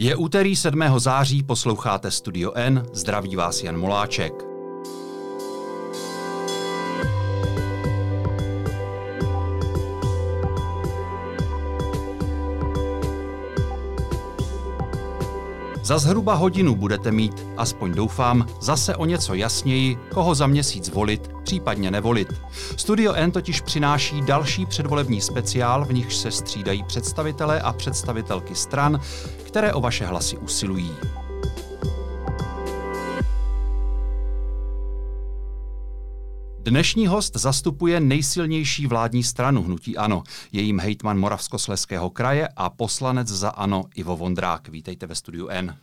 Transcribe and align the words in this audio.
Je 0.00 0.16
úterý 0.16 0.56
7. 0.56 0.82
září, 0.98 1.42
posloucháte 1.42 2.10
Studio 2.10 2.52
N, 2.54 2.86
zdraví 2.92 3.36
vás 3.36 3.62
Jan 3.62 3.78
Moláček. 3.78 4.47
Za 15.88 15.98
zhruba 15.98 16.34
hodinu 16.34 16.74
budete 16.74 17.12
mít, 17.12 17.46
aspoň 17.56 17.94
doufám, 17.94 18.46
zase 18.60 18.96
o 18.96 19.04
něco 19.04 19.34
jasněji, 19.34 19.98
koho 20.14 20.34
za 20.34 20.46
měsíc 20.46 20.88
volit, 20.88 21.30
případně 21.42 21.90
nevolit. 21.90 22.28
Studio 22.76 23.12
N 23.12 23.30
totiž 23.30 23.60
přináší 23.60 24.22
další 24.22 24.66
předvolební 24.66 25.20
speciál, 25.20 25.84
v 25.84 25.92
nichž 25.92 26.16
se 26.16 26.30
střídají 26.30 26.82
představitelé 26.82 27.60
a 27.60 27.72
představitelky 27.72 28.54
stran, 28.54 29.00
které 29.46 29.72
o 29.72 29.80
vaše 29.80 30.06
hlasy 30.06 30.36
usilují. 30.36 30.90
Dnešní 36.68 37.06
host 37.06 37.36
zastupuje 37.36 38.00
nejsilnější 38.00 38.86
vládní 38.86 39.22
stranu 39.22 39.62
Hnutí 39.62 39.96
Ano. 39.96 40.22
Jejím 40.52 40.80
hejtman 40.80 41.18
Moravskosleského 41.18 42.10
kraje 42.10 42.48
a 42.56 42.70
poslanec 42.70 43.28
za 43.28 43.48
Ano 43.48 43.84
Ivo 43.94 44.16
Vondrák. 44.16 44.68
Vítejte 44.68 45.06
ve 45.06 45.14
studiu 45.14 45.48
N. 45.48 45.76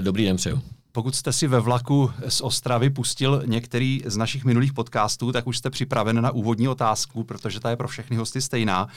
Dobrý 0.00 0.24
den 0.24 0.36
přeju. 0.36 0.62
Pokud 0.92 1.16
jste 1.16 1.32
si 1.32 1.46
ve 1.46 1.60
vlaku 1.60 2.10
z 2.28 2.40
Ostravy 2.40 2.90
pustil 2.90 3.42
některý 3.46 4.02
z 4.06 4.16
našich 4.16 4.44
minulých 4.44 4.72
podcastů, 4.72 5.32
tak 5.32 5.46
už 5.46 5.58
jste 5.58 5.70
připraven 5.70 6.20
na 6.20 6.30
úvodní 6.30 6.68
otázku, 6.68 7.24
protože 7.24 7.60
ta 7.60 7.70
je 7.70 7.76
pro 7.76 7.88
všechny 7.88 8.16
hosty 8.16 8.40
stejná. 8.40 8.88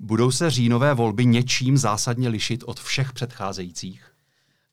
Budou 0.00 0.30
se 0.30 0.50
říjnové 0.50 0.94
volby 0.94 1.26
něčím 1.26 1.78
zásadně 1.78 2.28
lišit 2.28 2.64
od 2.66 2.80
všech 2.80 3.12
předcházejících? 3.12 4.15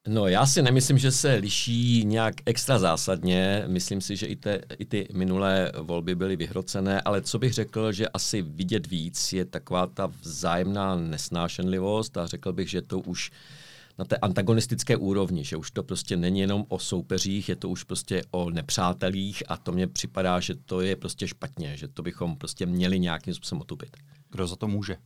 No, 0.07 0.27
já 0.27 0.45
si 0.45 0.61
nemyslím, 0.61 0.97
že 0.97 1.11
se 1.11 1.33
liší 1.33 2.05
nějak 2.05 2.35
extra 2.45 2.79
zásadně. 2.79 3.63
Myslím 3.67 4.01
si, 4.01 4.15
že 4.15 4.25
i, 4.25 4.35
te, 4.35 4.61
i 4.79 4.85
ty 4.85 5.07
minulé 5.13 5.71
volby 5.81 6.15
byly 6.15 6.35
vyhrocené, 6.35 7.01
ale 7.01 7.21
co 7.21 7.39
bych 7.39 7.53
řekl, 7.53 7.91
že 7.91 8.07
asi 8.07 8.41
vidět 8.41 8.87
víc 8.87 9.33
je 9.33 9.45
taková 9.45 9.87
ta 9.87 10.05
vzájemná 10.21 10.95
nesnášenlivost 10.95 12.17
a 12.17 12.25
řekl 12.25 12.53
bych, 12.53 12.69
že 12.69 12.81
to 12.81 12.99
už 12.99 13.31
na 13.99 14.05
té 14.05 14.17
antagonistické 14.17 14.97
úrovni, 14.97 15.43
že 15.43 15.57
už 15.57 15.71
to 15.71 15.83
prostě 15.83 16.17
není 16.17 16.39
jenom 16.39 16.65
o 16.67 16.79
soupeřích, 16.79 17.49
je 17.49 17.55
to 17.55 17.69
už 17.69 17.83
prostě 17.83 18.21
o 18.31 18.49
nepřátelích 18.49 19.43
a 19.47 19.57
to 19.57 19.71
mně 19.71 19.87
připadá, 19.87 20.39
že 20.39 20.55
to 20.55 20.81
je 20.81 20.95
prostě 20.95 21.27
špatně, 21.27 21.77
že 21.77 21.87
to 21.87 22.03
bychom 22.03 22.35
prostě 22.35 22.65
měli 22.65 22.99
nějakým 22.99 23.33
způsobem 23.33 23.61
otupit. 23.61 23.97
Kdo 24.31 24.47
za 24.47 24.55
to 24.55 24.67
může? 24.67 24.97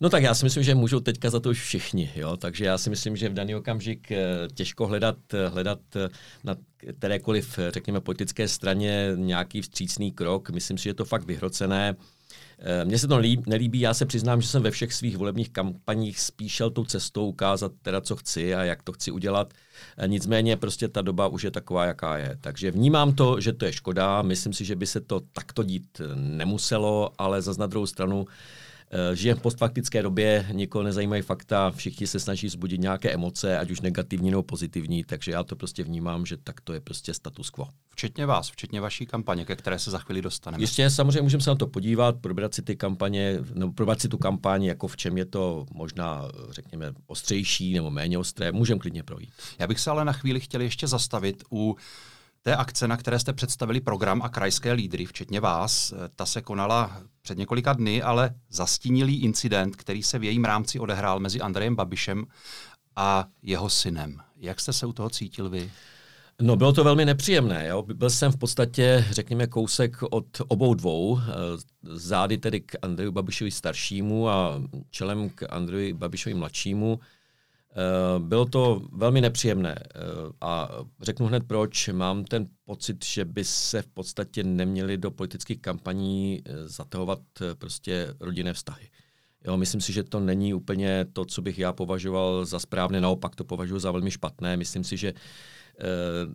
No 0.00 0.10
tak 0.10 0.22
já 0.22 0.34
si 0.34 0.44
myslím, 0.44 0.62
že 0.62 0.74
můžou 0.74 1.00
teďka 1.00 1.30
za 1.30 1.40
to 1.40 1.50
už 1.50 1.62
všichni, 1.62 2.10
jo? 2.16 2.36
takže 2.36 2.64
já 2.64 2.78
si 2.78 2.90
myslím, 2.90 3.16
že 3.16 3.28
v 3.28 3.34
daný 3.34 3.54
okamžik 3.54 4.12
eh, 4.12 4.26
těžko 4.54 4.86
hledat, 4.86 5.16
hledat 5.48 5.80
eh, 5.96 6.08
na 6.44 6.56
kterékoliv, 6.98 7.58
řekněme, 7.68 8.00
politické 8.00 8.48
straně 8.48 9.12
nějaký 9.14 9.62
vstřícný 9.62 10.12
krok. 10.12 10.50
Myslím 10.50 10.78
si, 10.78 10.84
že 10.84 10.90
je 10.90 10.94
to 10.94 11.04
fakt 11.04 11.24
vyhrocené. 11.24 11.96
Eh, 12.58 12.84
mně 12.84 12.98
se 12.98 13.08
to 13.08 13.20
nelíbí, 13.46 13.80
já 13.80 13.94
se 13.94 14.06
přiznám, 14.06 14.40
že 14.40 14.48
jsem 14.48 14.62
ve 14.62 14.70
všech 14.70 14.92
svých 14.92 15.16
volebních 15.16 15.50
kampaních 15.50 16.20
spíš 16.20 16.52
šel 16.52 16.70
tou 16.70 16.84
cestou 16.84 17.26
ukázat 17.26 17.72
teda, 17.82 18.00
co 18.00 18.16
chci 18.16 18.54
a 18.54 18.64
jak 18.64 18.82
to 18.82 18.92
chci 18.92 19.10
udělat. 19.10 19.54
Nicméně 20.06 20.56
prostě 20.56 20.88
ta 20.88 21.02
doba 21.02 21.28
už 21.28 21.44
je 21.44 21.50
taková, 21.50 21.84
jaká 21.84 22.18
je. 22.18 22.38
Takže 22.40 22.70
vnímám 22.70 23.14
to, 23.14 23.40
že 23.40 23.52
to 23.52 23.64
je 23.64 23.72
škoda, 23.72 24.22
myslím 24.22 24.52
si, 24.52 24.64
že 24.64 24.76
by 24.76 24.86
se 24.86 25.00
to 25.00 25.20
takto 25.32 25.62
dít 25.62 26.00
nemuselo, 26.14 27.10
ale 27.18 27.42
za 27.42 27.54
na 27.58 27.66
druhou 27.66 27.86
stranu 27.86 28.26
Eh, 28.26 28.28
žijeme 29.14 29.40
v 29.40 29.42
postfaktické 29.42 30.02
době, 30.02 30.46
nikoho 30.52 30.82
nezajímají 30.82 31.22
fakta, 31.22 31.70
všichni 31.70 32.06
se 32.06 32.20
snaží 32.20 32.48
zbudit 32.48 32.80
nějaké 32.80 33.12
emoce, 33.12 33.58
ať 33.58 33.70
už 33.70 33.80
negativní 33.80 34.30
nebo 34.30 34.42
pozitivní, 34.42 35.04
takže 35.04 35.32
já 35.32 35.42
to 35.42 35.56
prostě 35.56 35.84
vnímám, 35.84 36.26
že 36.26 36.36
tak 36.36 36.60
to 36.60 36.72
je 36.72 36.80
prostě 36.80 37.14
status 37.14 37.50
quo. 37.50 37.68
Včetně 37.90 38.26
vás, 38.26 38.50
včetně 38.50 38.80
vaší 38.80 39.06
kampaně, 39.06 39.44
ke 39.44 39.56
které 39.56 39.78
se 39.78 39.90
za 39.90 39.98
chvíli 39.98 40.22
dostaneme. 40.22 40.62
Ještě 40.62 40.90
samozřejmě 40.90 41.22
můžeme 41.22 41.42
se 41.42 41.50
na 41.50 41.56
to 41.56 41.66
podívat, 41.66 42.16
probrat 42.20 42.54
si 42.54 42.62
ty 42.62 42.76
kampaně, 42.76 43.38
nebo 43.54 43.72
probrat 43.72 44.00
si 44.00 44.08
tu 44.08 44.18
kampaň, 44.18 44.64
jako 44.64 44.88
v 44.88 44.96
čem 44.96 45.18
je 45.18 45.24
to 45.24 45.66
možná, 45.74 46.22
řekněme, 46.50 46.92
ostřejší 47.06 47.74
nebo 47.74 47.90
méně 47.90 48.18
ostré, 48.18 48.52
můžeme 48.52 48.80
klidně 48.80 49.02
projít. 49.02 49.30
Já 49.58 49.66
bych 49.66 49.80
se 49.80 49.90
ale 49.90 50.04
na 50.04 50.12
chvíli 50.12 50.40
chtěl 50.40 50.60
ještě 50.60 50.86
zastavit 50.86 51.42
u 51.50 51.76
té 52.42 52.56
akce, 52.56 52.88
na 52.88 52.96
které 52.96 53.18
jste 53.18 53.32
představili 53.32 53.80
program 53.80 54.22
a 54.22 54.28
krajské 54.28 54.72
lídry, 54.72 55.06
včetně 55.06 55.40
vás. 55.40 55.94
Ta 56.16 56.26
se 56.26 56.42
konala 56.42 57.02
před 57.22 57.38
několika 57.38 57.72
dny, 57.72 58.02
ale 58.02 58.34
zastínilý 58.50 59.22
incident, 59.22 59.76
který 59.76 60.02
se 60.02 60.18
v 60.18 60.24
jejím 60.24 60.44
rámci 60.44 60.78
odehrál 60.78 61.20
mezi 61.20 61.40
Andrejem 61.40 61.76
Babišem 61.76 62.24
a 62.96 63.26
jeho 63.42 63.70
synem. 63.70 64.20
Jak 64.36 64.60
jste 64.60 64.72
se 64.72 64.86
u 64.86 64.92
toho 64.92 65.10
cítil 65.10 65.50
vy? 65.50 65.70
No, 66.40 66.56
bylo 66.56 66.72
to 66.72 66.84
velmi 66.84 67.04
nepříjemné. 67.04 67.66
Jo? 67.68 67.82
Byl 67.82 68.10
jsem 68.10 68.32
v 68.32 68.36
podstatě, 68.36 69.04
řekněme, 69.10 69.46
kousek 69.46 69.96
od 70.10 70.26
obou 70.48 70.74
dvou. 70.74 71.18
Eh, 71.18 71.22
zády 71.82 72.38
tedy 72.38 72.60
k 72.60 72.76
Andreju 72.82 73.12
Babišovi 73.12 73.50
staršímu 73.50 74.28
a 74.28 74.62
čelem 74.90 75.30
k 75.30 75.46
Andreju 75.50 75.96
Babišovi 75.96 76.34
mladšímu. 76.34 77.00
Eh, 77.72 78.18
bylo 78.18 78.44
to 78.44 78.82
velmi 78.92 79.20
nepříjemné 79.20 79.74
eh, 79.78 79.98
a 80.40 80.68
řeknu 81.00 81.26
hned 81.26 81.44
proč. 81.46 81.88
Mám 81.88 82.24
ten 82.24 82.46
pocit, 82.64 83.04
že 83.04 83.24
by 83.24 83.44
se 83.44 83.82
v 83.82 83.86
podstatě 83.86 84.44
neměli 84.44 84.98
do 84.98 85.10
politických 85.10 85.60
kampaní 85.60 86.42
eh, 86.44 86.68
zatahovat 86.68 87.20
prostě 87.58 88.14
rodinné 88.20 88.52
vztahy. 88.52 88.88
Jo, 89.46 89.56
myslím 89.56 89.80
si, 89.80 89.92
že 89.92 90.02
to 90.04 90.20
není 90.20 90.54
úplně 90.54 91.06
to, 91.12 91.24
co 91.24 91.42
bych 91.42 91.58
já 91.58 91.72
považoval 91.72 92.44
za 92.44 92.58
správné, 92.58 93.00
naopak 93.00 93.36
to 93.36 93.44
považuji 93.44 93.78
za 93.78 93.90
velmi 93.90 94.10
špatné. 94.10 94.56
Myslím 94.56 94.84
si, 94.84 94.96
že 94.96 95.12
Eh, 95.12 95.18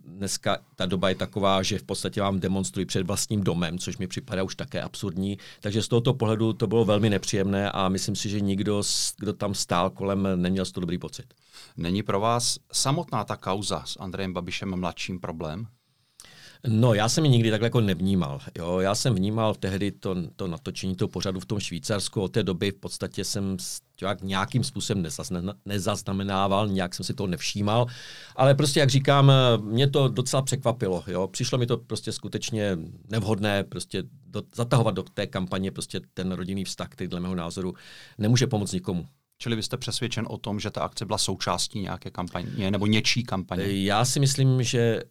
dneska 0.04 0.58
ta 0.76 0.86
doba 0.86 1.08
je 1.08 1.14
taková, 1.14 1.62
že 1.62 1.78
v 1.78 1.82
podstatě 1.82 2.20
vám 2.20 2.40
demonstrují 2.40 2.86
před 2.86 3.06
vlastním 3.06 3.44
domem, 3.44 3.78
což 3.78 3.98
mi 3.98 4.06
připadá 4.06 4.42
už 4.42 4.54
také 4.54 4.82
absurdní. 4.82 5.38
Takže 5.60 5.82
z 5.82 5.88
tohoto 5.88 6.14
pohledu 6.14 6.52
to 6.52 6.66
bylo 6.66 6.84
velmi 6.84 7.10
nepříjemné 7.10 7.70
a 7.70 7.88
myslím 7.88 8.16
si, 8.16 8.28
že 8.28 8.40
nikdo, 8.40 8.82
kdo 9.18 9.32
tam 9.32 9.54
stál 9.54 9.90
kolem, 9.90 10.28
neměl 10.36 10.64
z 10.64 10.72
toho 10.72 10.80
dobrý 10.80 10.98
pocit. 10.98 11.34
Není 11.76 12.02
pro 12.02 12.20
vás 12.20 12.58
samotná 12.72 13.24
ta 13.24 13.36
kauza 13.36 13.82
s 13.84 13.96
Andrejem 14.00 14.32
Babišem 14.32 14.80
mladším 14.80 15.20
problém? 15.20 15.66
No, 16.66 16.94
já 16.94 17.08
jsem 17.08 17.24
ji 17.24 17.30
nikdy 17.30 17.50
takhle 17.50 17.66
jako 17.66 17.80
nevnímal. 17.80 18.40
Jo. 18.58 18.78
Já 18.78 18.94
jsem 18.94 19.14
vnímal 19.14 19.54
tehdy 19.54 19.92
to, 19.92 20.16
to 20.36 20.46
natočení 20.46 20.96
toho 20.96 21.08
pořadu 21.08 21.40
v 21.40 21.46
tom 21.46 21.60
Švýcarsku. 21.60 22.20
Od 22.22 22.32
té 22.32 22.42
doby 22.42 22.70
v 22.70 22.74
podstatě 22.74 23.24
jsem 23.24 23.56
jak 24.02 24.22
nějakým 24.22 24.64
způsobem 24.64 25.06
nezaznamenával, 25.64 26.68
nějak 26.68 26.94
jsem 26.94 27.04
si 27.04 27.14
to 27.14 27.26
nevšímal. 27.26 27.86
Ale 28.36 28.54
prostě, 28.54 28.80
jak 28.80 28.90
říkám, 28.90 29.32
mě 29.60 29.90
to 29.90 30.08
docela 30.08 30.42
překvapilo. 30.42 31.04
Jo. 31.06 31.28
Přišlo 31.28 31.58
mi 31.58 31.66
to 31.66 31.76
prostě 31.76 32.12
skutečně 32.12 32.78
nevhodné 33.10 33.64
prostě 33.64 34.02
do, 34.26 34.42
zatahovat 34.54 34.94
do 34.94 35.02
té 35.02 35.26
kampaně 35.26 35.70
prostě 35.70 36.00
ten 36.14 36.32
rodinný 36.32 36.64
vztah, 36.64 36.88
který 36.88 37.08
dle 37.08 37.20
mého 37.20 37.34
názoru 37.34 37.74
nemůže 38.18 38.46
pomoct 38.46 38.72
nikomu. 38.72 39.06
Čili 39.40 39.56
vy 39.56 39.62
jste 39.62 39.76
přesvědčen 39.76 40.26
o 40.28 40.38
tom, 40.38 40.60
že 40.60 40.70
ta 40.70 40.80
akce 40.80 41.06
byla 41.06 41.18
součástí 41.18 41.80
nějaké 41.80 42.10
kampaně 42.10 42.70
nebo 42.70 42.86
něčí 42.86 43.22
kampaně? 43.22 43.84
Já 43.84 44.04
si 44.04 44.20
myslím, 44.20 44.62
že 44.62 45.02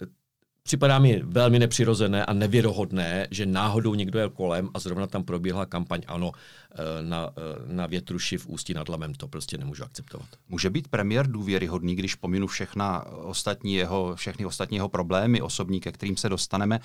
Připadá 0.67 0.99
mi 0.99 1.21
velmi 1.23 1.59
nepřirozené 1.59 2.25
a 2.25 2.33
nevěrohodné, 2.33 3.27
že 3.31 3.45
náhodou 3.45 3.95
někdo 3.95 4.19
je 4.19 4.29
kolem 4.29 4.69
a 4.73 4.79
zrovna 4.79 5.07
tam 5.07 5.23
probíhla 5.23 5.65
kampaň 5.65 6.01
ANO 6.07 6.31
eh, 6.71 6.75
na, 7.01 7.29
eh, 7.29 7.73
na 7.73 7.87
větruši 7.87 8.37
v 8.37 8.47
Ústí 8.47 8.73
nad 8.73 8.89
Lamem. 8.89 9.13
To 9.13 9.27
prostě 9.27 9.57
nemůžu 9.57 9.83
akceptovat. 9.83 10.27
Může 10.49 10.69
být 10.69 10.87
premiér 10.87 11.27
důvěryhodný, 11.27 11.95
když 11.95 12.15
pominu 12.15 12.47
všechna 12.47 13.05
ostatní 13.05 13.73
jeho, 13.73 14.15
všechny 14.15 14.45
ostatní 14.45 14.77
jeho 14.77 14.89
problémy 14.89 15.41
osobní, 15.41 15.79
ke 15.79 15.91
kterým 15.91 16.17
se 16.17 16.29
dostaneme, 16.29 16.79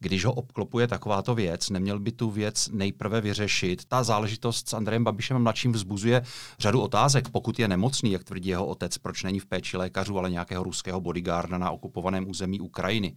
když 0.00 0.24
ho 0.24 0.32
obklopuje 0.32 0.86
takováto 0.88 1.34
věc, 1.34 1.70
neměl 1.70 1.98
by 1.98 2.12
tu 2.12 2.30
věc 2.30 2.68
nejprve 2.72 3.20
vyřešit. 3.20 3.84
Ta 3.84 4.02
záležitost 4.02 4.68
s 4.68 4.74
Andrejem 4.74 5.04
Babišem 5.04 5.42
mladším 5.42 5.72
vzbuzuje 5.72 6.22
řadu 6.58 6.80
otázek. 6.80 7.28
Pokud 7.28 7.58
je 7.58 7.68
nemocný, 7.68 8.12
jak 8.12 8.24
tvrdí 8.24 8.48
jeho 8.48 8.66
otec, 8.66 8.98
proč 8.98 9.22
není 9.22 9.40
v 9.40 9.46
péči 9.46 9.76
lékařů, 9.76 10.18
ale 10.18 10.30
nějakého 10.30 10.64
ruského 10.64 11.00
bodyguarda 11.00 11.58
na 11.58 11.70
okupovaném 11.70 12.30
území 12.30 12.60
Ukrajiny. 12.60 13.16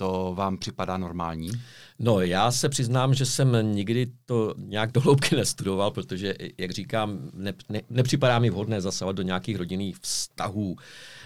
To 0.00 0.32
vám 0.36 0.58
připadá 0.58 0.96
normální? 0.96 1.50
No, 1.98 2.20
já 2.20 2.50
se 2.50 2.68
přiznám, 2.68 3.14
že 3.14 3.26
jsem 3.26 3.56
nikdy 3.62 4.06
to 4.26 4.54
nějak 4.56 4.92
do 4.92 5.00
hloubky 5.00 5.36
nestudoval, 5.36 5.90
protože, 5.90 6.34
jak 6.58 6.70
říkám, 6.70 7.18
ne, 7.34 7.52
ne, 7.68 7.80
nepřipadá 7.90 8.38
mi 8.38 8.50
vhodné 8.50 8.80
zasahovat 8.80 9.16
do 9.16 9.22
nějakých 9.22 9.56
rodinných 9.56 9.96
vztahů. 10.00 10.76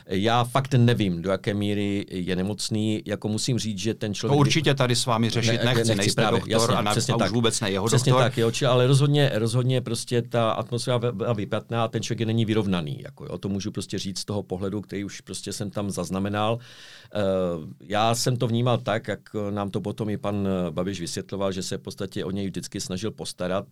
Já 0.07 0.45
fakt 0.45 0.75
nevím, 0.75 1.23
do 1.23 1.31
jaké 1.31 1.55
míry 1.55 2.07
je 2.11 2.37
nemocný. 2.37 3.03
Jako 3.07 3.29
musím 3.29 3.59
říct, 3.59 3.79
že 3.79 3.95
ten 3.95 4.15
člověk... 4.15 4.37
To 4.37 4.41
určitě 4.41 4.75
tady 4.75 4.97
s 4.97 5.07
vámi 5.07 5.31
řešit 5.31 5.59
ne, 5.59 5.65
nechci, 5.65 5.79
nechci 5.79 5.95
nejste 5.95 6.23
právě, 6.23 6.41
doktor 6.41 6.71
jasně, 6.71 6.77
a, 6.77 6.83
na, 6.83 6.91
a 6.91 7.19
tak. 7.19 7.31
už 7.31 7.35
vůbec 7.35 7.61
ne 7.61 7.71
jeho 7.71 7.87
přesně 7.87 8.13
doktor. 8.13 8.31
tak, 8.31 8.39
jo, 8.39 8.51
či, 8.51 8.67
ale 8.67 8.87
rozhodně, 8.87 9.31
rozhodně 9.35 9.81
prostě 9.81 10.23
ta 10.23 10.51
atmosféra 10.51 10.99
byla 10.99 11.33
vypjatná 11.33 11.85
a 11.85 11.89
ten 11.89 12.03
člověk 12.03 12.27
není 12.27 12.45
vyrovnaný. 12.45 12.99
Jako, 13.03 13.25
jo, 13.25 13.39
to 13.39 13.49
můžu 13.49 13.71
prostě 13.71 13.99
říct 13.99 14.19
z 14.19 14.25
toho 14.25 14.43
pohledu, 14.43 14.81
který 14.81 15.05
už 15.05 15.21
prostě 15.21 15.53
jsem 15.53 15.71
tam 15.71 15.91
zaznamenal. 15.91 16.55
Uh, 16.55 17.65
já 17.81 18.15
jsem 18.15 18.37
to 18.37 18.47
vnímal 18.47 18.64
vnímal 18.65 18.79
tak, 18.79 19.09
jak 19.09 19.21
nám 19.51 19.71
to 19.71 19.81
potom 19.81 20.11
i 20.11 20.17
pan 20.17 20.49
Babiš 20.71 21.01
vysvětloval, 21.01 21.53
že 21.53 21.63
se 21.63 21.79
v 21.79 21.81
podstatě 21.81 22.25
o 22.25 22.31
něj 22.31 22.47
vždycky 22.47 22.81
snažil 22.81 23.11
postarat. 23.11 23.67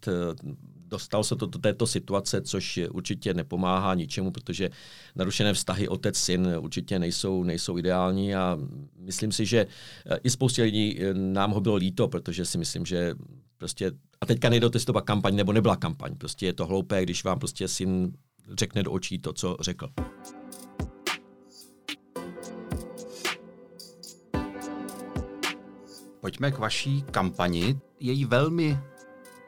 Dostal 0.88 1.24
se 1.24 1.36
to 1.36 1.46
do 1.46 1.58
této 1.58 1.86
situace, 1.86 2.42
což 2.42 2.80
určitě 2.90 3.34
nepomáhá 3.34 3.94
ničemu, 3.94 4.30
protože 4.30 4.70
narušené 5.16 5.52
vztahy 5.52 5.88
otec-syn 5.88 6.48
určitě 6.60 6.98
nejsou, 6.98 7.42
nejsou 7.42 7.78
ideální 7.78 8.34
a 8.34 8.58
myslím 8.98 9.32
si, 9.32 9.46
že 9.46 9.66
i 10.22 10.30
spoustě 10.30 10.62
lidí 10.62 10.98
nám 11.12 11.50
ho 11.50 11.60
bylo 11.60 11.76
líto, 11.76 12.08
protože 12.08 12.44
si 12.44 12.58
myslím, 12.58 12.86
že 12.86 13.14
prostě, 13.58 13.92
a 14.20 14.26
teďka 14.26 14.48
nejde 14.48 14.66
o 14.66 15.00
kampaň 15.00 15.36
nebo 15.36 15.52
nebyla 15.52 15.76
kampaň, 15.76 16.16
prostě 16.16 16.46
je 16.46 16.52
to 16.52 16.66
hloupé, 16.66 17.02
když 17.02 17.24
vám 17.24 17.38
prostě 17.38 17.68
syn 17.68 18.12
řekne 18.52 18.82
do 18.82 18.92
očí 18.92 19.18
to, 19.18 19.32
co 19.32 19.56
řekl. 19.60 19.88
Pojďme 26.22 26.50
k 26.50 26.58
vaší 26.58 27.04
kampani. 27.10 27.80
Její 28.00 28.24
velmi 28.24 28.78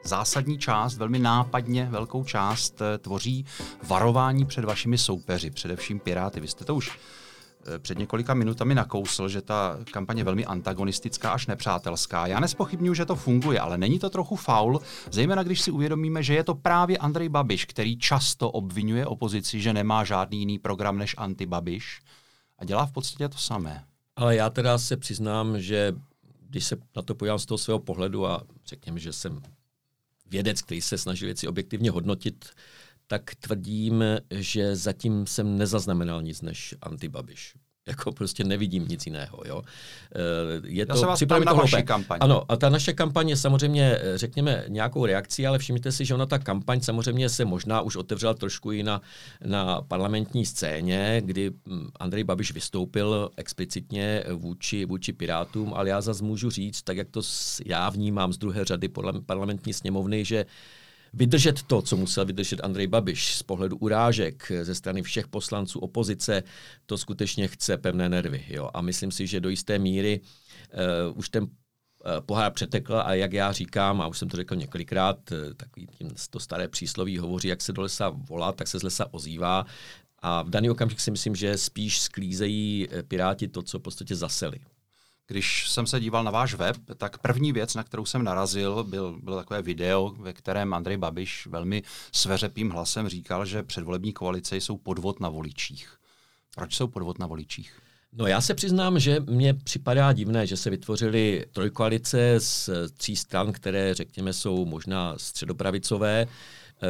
zásadní 0.03 0.57
část, 0.57 0.97
velmi 0.97 1.19
nápadně 1.19 1.87
velkou 1.91 2.23
část 2.23 2.81
eh, 2.81 2.97
tvoří 2.97 3.45
varování 3.87 4.45
před 4.45 4.65
vašimi 4.65 4.97
soupeři, 4.97 5.49
především 5.51 5.99
Piráty. 5.99 6.39
Vy 6.39 6.47
jste 6.47 6.65
to 6.65 6.75
už 6.75 6.91
eh, 6.91 7.79
před 7.79 7.97
několika 7.97 8.33
minutami 8.33 8.75
nakousl, 8.75 9.29
že 9.29 9.41
ta 9.41 9.77
kampaně 9.91 10.19
je 10.19 10.23
velmi 10.23 10.45
antagonistická 10.45 11.31
až 11.31 11.47
nepřátelská. 11.47 12.27
Já 12.27 12.39
nespochybnuju, 12.39 12.93
že 12.93 13.05
to 13.05 13.15
funguje, 13.15 13.59
ale 13.59 13.77
není 13.77 13.99
to 13.99 14.09
trochu 14.09 14.35
faul, 14.35 14.81
zejména 15.11 15.43
když 15.43 15.61
si 15.61 15.71
uvědomíme, 15.71 16.23
že 16.23 16.33
je 16.33 16.43
to 16.43 16.55
právě 16.55 16.97
Andrej 16.97 17.29
Babiš, 17.29 17.65
který 17.65 17.97
často 17.97 18.51
obvinuje 18.51 19.05
opozici, 19.05 19.61
že 19.61 19.73
nemá 19.73 20.03
žádný 20.03 20.39
jiný 20.39 20.59
program 20.59 20.97
než 20.97 21.17
anti-Babiš 21.17 21.99
a 22.59 22.65
dělá 22.65 22.85
v 22.85 22.91
podstatě 22.91 23.29
to 23.29 23.37
samé. 23.37 23.83
Ale 24.15 24.35
já 24.35 24.49
teda 24.49 24.77
se 24.77 24.97
přiznám, 24.97 25.59
že 25.59 25.93
když 26.55 26.65
se 26.65 26.77
na 26.95 27.01
to 27.01 27.15
podívám 27.15 27.39
z 27.39 27.45
toho 27.45 27.57
svého 27.57 27.79
pohledu 27.79 28.27
a 28.27 28.43
řekněme, 28.65 28.99
že 28.99 29.13
jsem 29.13 29.41
vědec, 30.25 30.61
který 30.61 30.81
se 30.81 30.97
snaží 30.97 31.25
věci 31.25 31.47
objektivně 31.47 31.91
hodnotit, 31.91 32.45
tak 33.07 33.35
tvrdím, 33.35 34.03
že 34.31 34.75
zatím 34.75 35.27
jsem 35.27 35.57
nezaznamenal 35.57 36.21
nic 36.21 36.41
než 36.41 36.75
antibabiš 36.81 37.55
jako 37.87 38.11
prostě 38.11 38.43
nevidím 38.43 38.87
nic 38.87 39.05
jiného. 39.05 39.41
Jo. 39.45 39.61
Eh, 40.15 40.61
je 40.63 40.79
Já 40.79 40.85
to, 40.85 40.99
se 40.99 41.05
vás 41.05 41.21
na 41.45 41.53
vaši 41.53 41.83
kampaň. 41.83 42.17
Ano, 42.21 42.51
a 42.51 42.55
ta 42.55 42.69
naše 42.69 42.93
kampaň 42.93 43.29
je 43.29 43.37
samozřejmě, 43.37 43.97
eh, 44.01 44.17
řekněme, 44.17 44.63
nějakou 44.67 45.05
reakcí, 45.05 45.47
ale 45.47 45.59
všimněte 45.59 45.91
si, 45.91 46.05
že 46.05 46.13
ona 46.13 46.25
ta 46.25 46.39
kampaň 46.39 46.81
samozřejmě 46.81 47.29
se 47.29 47.45
možná 47.45 47.81
už 47.81 47.95
otevřela 47.95 48.33
trošku 48.33 48.71
i 48.71 48.83
na, 48.83 49.01
na 49.45 49.81
parlamentní 49.81 50.45
scéně, 50.45 51.21
kdy 51.25 51.51
hm, 51.65 51.89
Andrej 51.99 52.23
Babiš 52.23 52.53
vystoupil 52.53 53.29
explicitně 53.37 54.23
vůči, 54.33 54.85
vůči 54.85 55.13
Pirátům, 55.13 55.73
ale 55.73 55.89
já 55.89 56.01
zase 56.01 56.23
můžu 56.23 56.49
říct, 56.49 56.81
tak 56.81 56.97
jak 56.97 57.09
to 57.09 57.21
já 57.65 57.89
vnímám 57.89 58.33
z 58.33 58.37
druhé 58.37 58.65
řady 58.65 58.89
parlamentní 59.25 59.73
sněmovny, 59.73 60.25
že 60.25 60.45
vydržet 61.15 61.63
to, 61.63 61.81
co 61.81 61.97
musel 61.97 62.25
vydržet 62.25 62.63
Andrej 62.63 62.87
Babiš 62.87 63.35
z 63.35 63.43
pohledu 63.43 63.77
urážek 63.77 64.51
ze 64.61 64.75
strany 64.75 65.01
všech 65.01 65.27
poslanců 65.27 65.79
opozice, 65.79 66.43
to 66.85 66.97
skutečně 66.97 67.47
chce 67.47 67.77
pevné 67.77 68.09
nervy. 68.09 68.45
Jo? 68.47 68.69
A 68.73 68.81
myslím 68.81 69.11
si, 69.11 69.27
že 69.27 69.39
do 69.39 69.49
jisté 69.49 69.79
míry 69.79 70.19
uh, 71.09 71.17
už 71.17 71.29
ten 71.29 71.43
uh, 71.43 71.49
pohár 72.25 72.53
přetekl 72.53 72.95
a 73.05 73.13
jak 73.13 73.33
já 73.33 73.51
říkám, 73.51 74.01
a 74.01 74.07
už 74.07 74.17
jsem 74.17 74.29
to 74.29 74.37
řekl 74.37 74.55
několikrát, 74.55 75.31
uh, 75.31 75.53
takový 75.53 75.87
tím, 75.87 76.09
to 76.29 76.39
staré 76.39 76.67
přísloví 76.67 77.17
hovoří, 77.17 77.47
jak 77.47 77.61
se 77.61 77.73
do 77.73 77.81
lesa 77.81 78.09
volá, 78.09 78.51
tak 78.51 78.67
se 78.67 78.79
z 78.79 78.83
lesa 78.83 79.07
ozývá. 79.11 79.65
A 80.19 80.41
v 80.43 80.49
daný 80.49 80.69
okamžik 80.69 80.99
si 80.99 81.11
myslím, 81.11 81.35
že 81.35 81.57
spíš 81.57 82.01
sklízejí 82.01 82.87
Piráti 83.07 83.47
to, 83.47 83.61
co 83.61 83.79
v 83.79 83.81
podstatě 83.81 84.15
zaseli. 84.15 84.59
Když 85.27 85.69
jsem 85.69 85.87
se 85.87 85.99
díval 85.99 86.23
na 86.23 86.31
váš 86.31 86.53
web, 86.53 86.77
tak 86.97 87.17
první 87.17 87.51
věc, 87.51 87.75
na 87.75 87.83
kterou 87.83 88.05
jsem 88.05 88.23
narazil, 88.23 88.83
byl, 88.83 89.19
bylo 89.23 89.37
takové 89.37 89.61
video, 89.61 90.15
ve 90.19 90.33
kterém 90.33 90.73
Andrej 90.73 90.97
Babiš 90.97 91.47
velmi 91.47 91.83
sveřepým 92.11 92.69
hlasem 92.69 93.09
říkal, 93.09 93.45
že 93.45 93.63
předvolební 93.63 94.13
koalice 94.13 94.57
jsou 94.57 94.77
podvod 94.77 95.19
na 95.19 95.29
voličích. 95.29 95.97
Proč 96.55 96.75
jsou 96.75 96.87
podvod 96.87 97.19
na 97.19 97.27
voličích? 97.27 97.81
No 98.17 98.27
já 98.27 98.41
se 98.41 98.53
přiznám, 98.53 98.99
že 98.99 99.19
mně 99.19 99.53
připadá 99.53 100.13
divné, 100.13 100.47
že 100.47 100.57
se 100.57 100.69
vytvořily 100.69 101.45
trojkoalice 101.51 102.39
z 102.39 102.69
tří 102.97 103.15
stran, 103.15 103.51
které 103.51 103.93
řekněme 103.93 104.33
jsou 104.33 104.65
možná 104.65 105.13
středopravicové, 105.17 106.27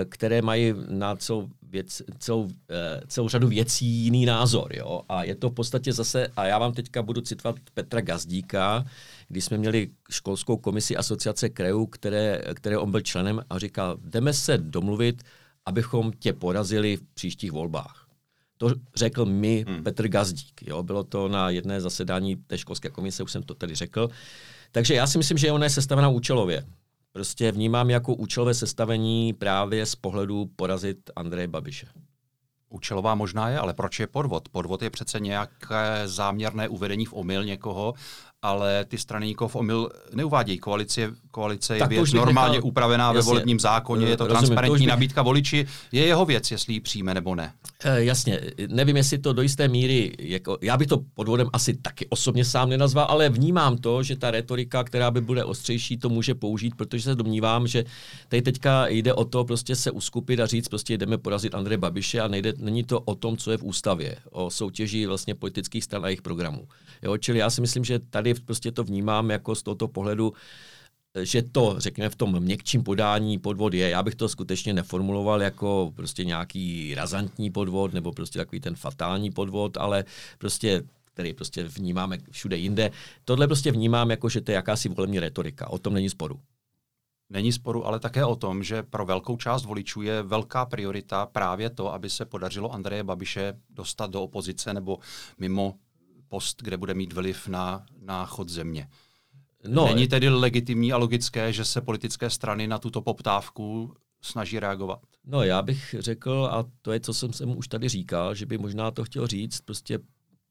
které 0.09 0.41
mají 0.41 0.73
na 0.89 1.15
celou, 1.15 1.49
věc, 1.61 2.01
celou, 2.19 2.49
eh, 2.69 3.01
celou 3.07 3.29
řadu 3.29 3.47
věcí 3.47 3.85
jiný 3.85 4.25
názor. 4.25 4.75
Jo? 4.75 5.01
A 5.09 5.23
je 5.23 5.35
to 5.35 5.49
v 5.49 5.53
podstatě 5.53 5.93
zase, 5.93 6.27
a 6.37 6.45
já 6.45 6.59
vám 6.59 6.73
teďka 6.73 7.03
budu 7.03 7.21
citovat 7.21 7.55
Petra 7.73 8.01
Gazdíka, 8.01 8.85
když 9.27 9.45
jsme 9.45 9.57
měli 9.57 9.89
školskou 10.09 10.57
komisi 10.57 10.97
asociace 10.97 11.49
krajů, 11.49 11.85
které, 11.85 12.41
které 12.53 12.77
on 12.77 12.91
byl 12.91 13.01
členem 13.01 13.41
a 13.49 13.59
říkal, 13.59 13.97
jdeme 14.01 14.33
se 14.33 14.57
domluvit, 14.57 15.23
abychom 15.65 16.11
tě 16.19 16.33
porazili 16.33 16.97
v 16.97 17.03
příštích 17.13 17.51
volbách. 17.51 18.07
To 18.57 18.71
řekl 18.95 19.25
mi 19.25 19.65
hmm. 19.67 19.83
Petr 19.83 20.07
Gazdík. 20.07 20.67
Jo? 20.67 20.83
Bylo 20.83 21.03
to 21.03 21.27
na 21.27 21.49
jedné 21.49 21.81
zasedání 21.81 22.35
té 22.35 22.57
školské 22.57 22.89
komise, 22.89 23.23
už 23.23 23.31
jsem 23.31 23.43
to 23.43 23.53
tady 23.53 23.75
řekl. 23.75 24.09
Takže 24.71 24.93
já 24.93 25.07
si 25.07 25.17
myslím, 25.17 25.37
že 25.37 25.51
ona 25.51 25.63
je 25.63 25.69
sestavena 25.69 26.09
účelově 26.09 26.65
prostě 27.15 27.51
vnímám 27.51 27.89
jako 27.89 28.13
účelové 28.13 28.53
sestavení 28.53 29.33
právě 29.33 29.85
z 29.85 29.95
pohledu 29.95 30.51
porazit 30.55 31.09
Andreje 31.15 31.47
Babiše. 31.47 31.87
Účelová 32.69 33.15
možná 33.15 33.49
je, 33.49 33.59
ale 33.59 33.73
proč 33.73 33.99
je 33.99 34.07
podvod? 34.07 34.49
Podvod 34.49 34.81
je 34.81 34.89
přece 34.89 35.19
nějaké 35.19 36.01
záměrné 36.05 36.69
uvedení 36.69 37.05
v 37.05 37.13
omyl 37.13 37.43
někoho 37.43 37.93
ale 38.45 38.85
ty 38.85 38.97
strany 38.97 39.27
nikoho 39.27 39.49
v 39.49 39.55
omyl 39.55 39.89
neuvádějí. 40.13 40.57
Koalice, 40.57 41.13
koalice 41.31 41.77
je 41.77 41.87
věc 41.87 42.13
normálně 42.13 42.51
nechal, 42.51 42.67
upravená 42.67 43.05
jasně, 43.05 43.17
ve 43.17 43.21
volebním 43.21 43.59
zákoně, 43.59 44.07
je 44.07 44.17
to 44.17 44.23
rozumím, 44.23 44.39
transparentní 44.39 44.77
to 44.77 44.83
by... 44.83 44.89
nabídka 44.89 45.21
voliči, 45.21 45.67
je 45.91 46.05
jeho 46.05 46.25
věc, 46.25 46.51
jestli 46.51 46.73
ji 46.73 46.79
přijme 46.79 47.13
nebo 47.13 47.35
ne. 47.35 47.53
E, 47.83 48.03
jasně, 48.03 48.41
nevím, 48.67 48.97
jestli 48.97 49.17
to 49.17 49.33
do 49.33 49.41
jisté 49.41 49.67
míry, 49.67 50.15
jako, 50.19 50.57
já 50.61 50.77
bych 50.77 50.87
to 50.87 50.97
podvodem 51.13 51.49
asi 51.53 51.73
taky 51.73 52.07
osobně 52.09 52.45
sám 52.45 52.69
nenazval, 52.69 53.05
ale 53.09 53.29
vnímám 53.29 53.77
to, 53.77 54.03
že 54.03 54.15
ta 54.15 54.31
retorika, 54.31 54.83
která 54.83 55.11
by 55.11 55.21
bude 55.21 55.43
ostřejší, 55.43 55.97
to 55.97 56.09
může 56.09 56.35
použít, 56.35 56.75
protože 56.75 57.03
se 57.03 57.15
domnívám, 57.15 57.67
že 57.67 57.83
tady 58.29 58.41
teďka 58.41 58.87
jde 58.87 59.13
o 59.13 59.25
to 59.25 59.45
prostě 59.45 59.75
se 59.75 59.91
uskupit 59.91 60.39
a 60.39 60.45
říct, 60.45 60.67
prostě 60.67 60.97
jdeme 60.97 61.17
porazit 61.17 61.55
Andreje 61.55 61.77
Babiše 61.77 62.21
a 62.21 62.27
nejde, 62.27 62.53
není 62.57 62.83
to 62.83 62.99
o 62.99 63.15
tom, 63.15 63.37
co 63.37 63.51
je 63.51 63.57
v 63.57 63.63
ústavě, 63.63 64.15
o 64.31 64.49
soutěži 64.49 65.05
vlastně 65.05 65.35
politických 65.35 65.83
stran 65.83 66.05
a 66.05 66.07
jejich 66.07 66.21
programů. 66.21 66.67
Jo, 67.03 67.17
čili 67.17 67.39
já 67.39 67.49
si 67.49 67.61
myslím, 67.61 67.83
že 67.83 67.99
tady 67.99 68.34
prostě 68.39 68.71
to 68.71 68.83
vnímám 68.83 69.29
jako 69.29 69.55
z 69.55 69.63
tohoto 69.63 69.87
pohledu, 69.87 70.33
že 71.23 71.41
to, 71.41 71.75
řekněme, 71.77 72.09
v 72.09 72.15
tom 72.15 72.39
měkčím 72.39 72.83
podání 72.83 73.39
podvod 73.39 73.73
je. 73.73 73.89
Já 73.89 74.03
bych 74.03 74.15
to 74.15 74.29
skutečně 74.29 74.73
neformuloval 74.73 75.41
jako 75.41 75.93
prostě 75.95 76.25
nějaký 76.25 76.95
razantní 76.95 77.51
podvod 77.51 77.93
nebo 77.93 78.11
prostě 78.11 78.39
takový 78.39 78.59
ten 78.59 78.75
fatální 78.75 79.31
podvod, 79.31 79.77
ale 79.77 80.05
prostě 80.37 80.83
který 81.15 81.33
prostě 81.33 81.63
vnímáme 81.63 82.17
všude 82.31 82.57
jinde. 82.57 82.91
Tohle 83.25 83.47
prostě 83.47 83.71
vnímám 83.71 84.11
jako, 84.11 84.29
že 84.29 84.41
to 84.41 84.51
je 84.51 84.55
jakási 84.55 84.89
volební 84.89 85.19
retorika. 85.19 85.69
O 85.69 85.77
tom 85.77 85.93
není 85.93 86.09
sporu. 86.09 86.39
Není 87.29 87.51
sporu 87.51 87.85
ale 87.85 87.99
také 87.99 88.25
o 88.25 88.35
tom, 88.35 88.63
že 88.63 88.83
pro 88.83 89.05
velkou 89.05 89.37
část 89.37 89.65
voličů 89.65 90.01
je 90.01 90.23
velká 90.23 90.65
priorita 90.65 91.25
právě 91.25 91.69
to, 91.69 91.93
aby 91.93 92.09
se 92.09 92.25
podařilo 92.25 92.73
Andreje 92.73 93.03
Babiše 93.03 93.53
dostat 93.69 94.11
do 94.11 94.23
opozice 94.23 94.73
nebo 94.73 94.99
mimo 95.39 95.75
post, 96.29 96.61
kde 96.61 96.77
bude 96.77 96.93
mít 96.93 97.13
vliv 97.13 97.47
na, 97.47 97.85
na 98.01 98.25
chod 98.25 98.49
země. 98.49 98.87
No, 99.67 99.85
Není 99.85 100.07
tedy 100.07 100.29
legitimní 100.29 100.93
a 100.93 100.97
logické, 100.97 101.53
že 101.53 101.65
se 101.65 101.81
politické 101.81 102.29
strany 102.29 102.67
na 102.67 102.77
tuto 102.77 103.01
poptávku 103.01 103.93
snaží 104.21 104.59
reagovat? 104.59 104.99
No 105.25 105.43
já 105.43 105.61
bych 105.61 105.95
řekl, 105.99 106.49
a 106.51 106.65
to 106.81 106.91
je, 106.91 106.99
co 106.99 107.13
jsem, 107.13 107.33
jsem 107.33 107.57
už 107.57 107.67
tady 107.67 107.89
říkal, 107.89 108.35
že 108.35 108.45
by 108.45 108.57
možná 108.57 108.91
to 108.91 109.03
chtěl 109.03 109.27
říct, 109.27 109.61
prostě 109.61 109.99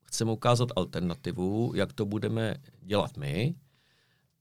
chceme 0.04 0.32
ukázat 0.32 0.68
alternativu, 0.76 1.72
jak 1.74 1.92
to 1.92 2.04
budeme 2.04 2.54
dělat 2.82 3.16
my, 3.16 3.54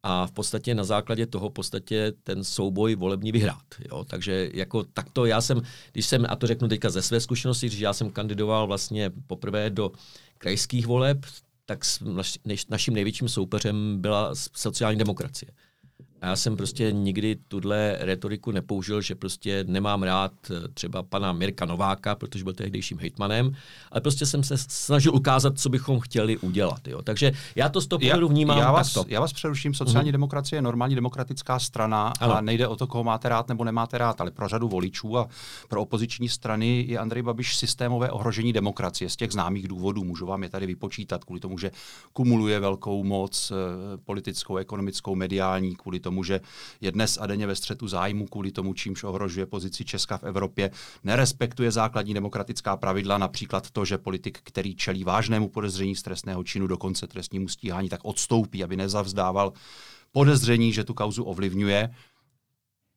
a 0.04 0.28
v 0.28 0.32
podstatě 0.32 0.76
na 0.76 0.84
základě 0.84 1.26
toho 1.26 1.50
v 1.50 1.54
podstatě 1.54 2.14
ten 2.24 2.44
souboj 2.44 2.96
volební 2.96 3.32
vyhrát. 3.32 3.66
Jo? 3.92 4.04
Takže 4.04 4.50
jako 4.54 4.84
takto 4.84 5.26
já 5.26 5.42
jsem, 5.42 5.62
když 5.92 6.06
jsem, 6.06 6.26
a 6.30 6.36
to 6.36 6.48
řeknu 6.48 6.68
teďka 6.68 6.90
ze 6.90 7.02
své 7.02 7.20
zkušenosti, 7.20 7.70
že 7.70 7.86
já 7.86 7.94
jsem 7.94 8.12
kandidoval 8.12 8.68
vlastně 8.68 9.12
poprvé 9.28 9.70
do 9.70 9.92
krajských 10.44 10.88
voleb, 10.88 11.26
tak 11.66 11.80
naš, 12.02 12.40
naším 12.70 12.94
největším 12.94 13.30
soupeřem 13.30 14.02
byla 14.02 14.36
sociální 14.36 15.00
demokracie. 15.00 15.52
A 16.24 16.28
já 16.28 16.36
jsem 16.36 16.58
prostě 16.58 16.92
nikdy 16.92 17.36
tuhle 17.48 17.98
retoriku 18.00 18.52
nepoužil, 18.52 19.02
že 19.02 19.16
prostě 19.16 19.66
nemám 19.68 20.04
rád 20.04 20.32
eh, 20.52 20.68
třeba 20.74 21.04
pana 21.04 21.34
Mirka 21.34 21.66
Nováka, 21.66 22.16
protože 22.16 22.44
byl 22.44 22.54
tehdejším 22.54 23.00
hejtmanem, 23.00 23.56
ale 23.92 24.02
prostě 24.02 24.26
jsem 24.26 24.44
se 24.44 24.58
snažil 24.58 25.16
ukázat, 25.16 25.60
co 25.60 25.70
bychom 25.70 26.00
chtěli 26.00 26.38
udělat. 26.38 26.88
Jo. 26.88 27.02
Takže 27.02 27.32
já 27.56 27.70
to 27.70 27.82
z 27.82 27.88
toho 27.88 28.00
pohledu 28.00 28.28
vnímám 28.28 28.58
já, 28.58 28.64
já 28.64 28.72
vás, 28.72 28.94
takto. 28.94 29.14
Já 29.14 29.20
vás 29.20 29.34
přeruším, 29.34 29.74
sociální 29.74 30.10
uh-huh. 30.10 30.12
demokracie 30.12 30.58
je 30.58 30.62
normální 30.62 30.96
demokratická 30.96 31.60
strana 31.60 32.14
ano. 32.20 32.38
a 32.38 32.42
nejde 32.42 32.68
o 32.68 32.76
to, 32.76 32.88
koho 32.88 33.04
máte 33.04 33.30
rád 33.30 33.48
nebo 33.48 33.64
nemáte 33.64 33.98
rád, 33.98 34.22
ale 34.22 34.32
pro 34.32 34.48
řadu 34.48 34.68
voličů 34.68 35.18
a 35.18 35.28
pro 35.70 35.82
opoziční 35.82 36.30
strany 36.30 36.86
je 36.88 37.00
Andrej 37.00 37.24
Babiš 37.24 37.58
systémové 37.58 38.12
ohrožení 38.12 38.54
demokracie 38.54 39.10
z 39.10 39.16
těch 39.16 39.32
známých 39.32 39.68
důvodů. 39.68 40.04
Můžu 40.04 40.26
vám 40.26 40.44
je 40.44 40.50
tady 40.50 40.66
vypočítat 40.66 41.24
kvůli 41.24 41.40
tomu, 41.40 41.58
že 41.58 41.72
kumuluje 42.14 42.60
velkou 42.60 43.04
moc 43.04 43.52
eh, 43.52 43.98
politickou, 43.98 44.58
ekonomickou, 44.58 45.16
mediální, 45.16 45.76
kvůli 45.76 46.00
tomu, 46.00 46.13
že 46.24 46.42
je 46.82 46.92
dnes 46.92 47.18
a 47.22 47.28
denně 47.28 47.48
ve 47.48 47.56
střetu 47.56 47.88
zájmu, 47.88 48.26
kvůli 48.26 48.52
tomu, 48.52 48.74
čímž 48.74 49.04
ohrožuje 49.04 49.46
pozici 49.46 49.86
Česka 49.86 50.18
v 50.18 50.24
Evropě, 50.24 50.72
nerespektuje 51.04 51.72
základní 51.72 52.14
demokratická 52.14 52.78
pravidla, 52.78 53.18
například 53.18 53.72
to, 53.72 53.86
že 53.86 53.98
politik, 53.98 54.40
který 54.44 54.76
čelí 54.76 55.04
vážnému 55.04 55.50
podezření 55.50 55.96
z 55.96 56.02
trestného 56.02 56.44
činu, 56.44 56.68
dokonce 56.68 57.08
trestnímu 57.08 57.48
stíhání, 57.48 57.90
tak 57.90 58.00
odstoupí, 58.04 58.64
aby 58.64 58.78
nezavzdával 58.78 59.54
podezření, 60.12 60.74
že 60.74 60.84
tu 60.84 60.94
kauzu 60.94 61.24
ovlivňuje. 61.24 61.90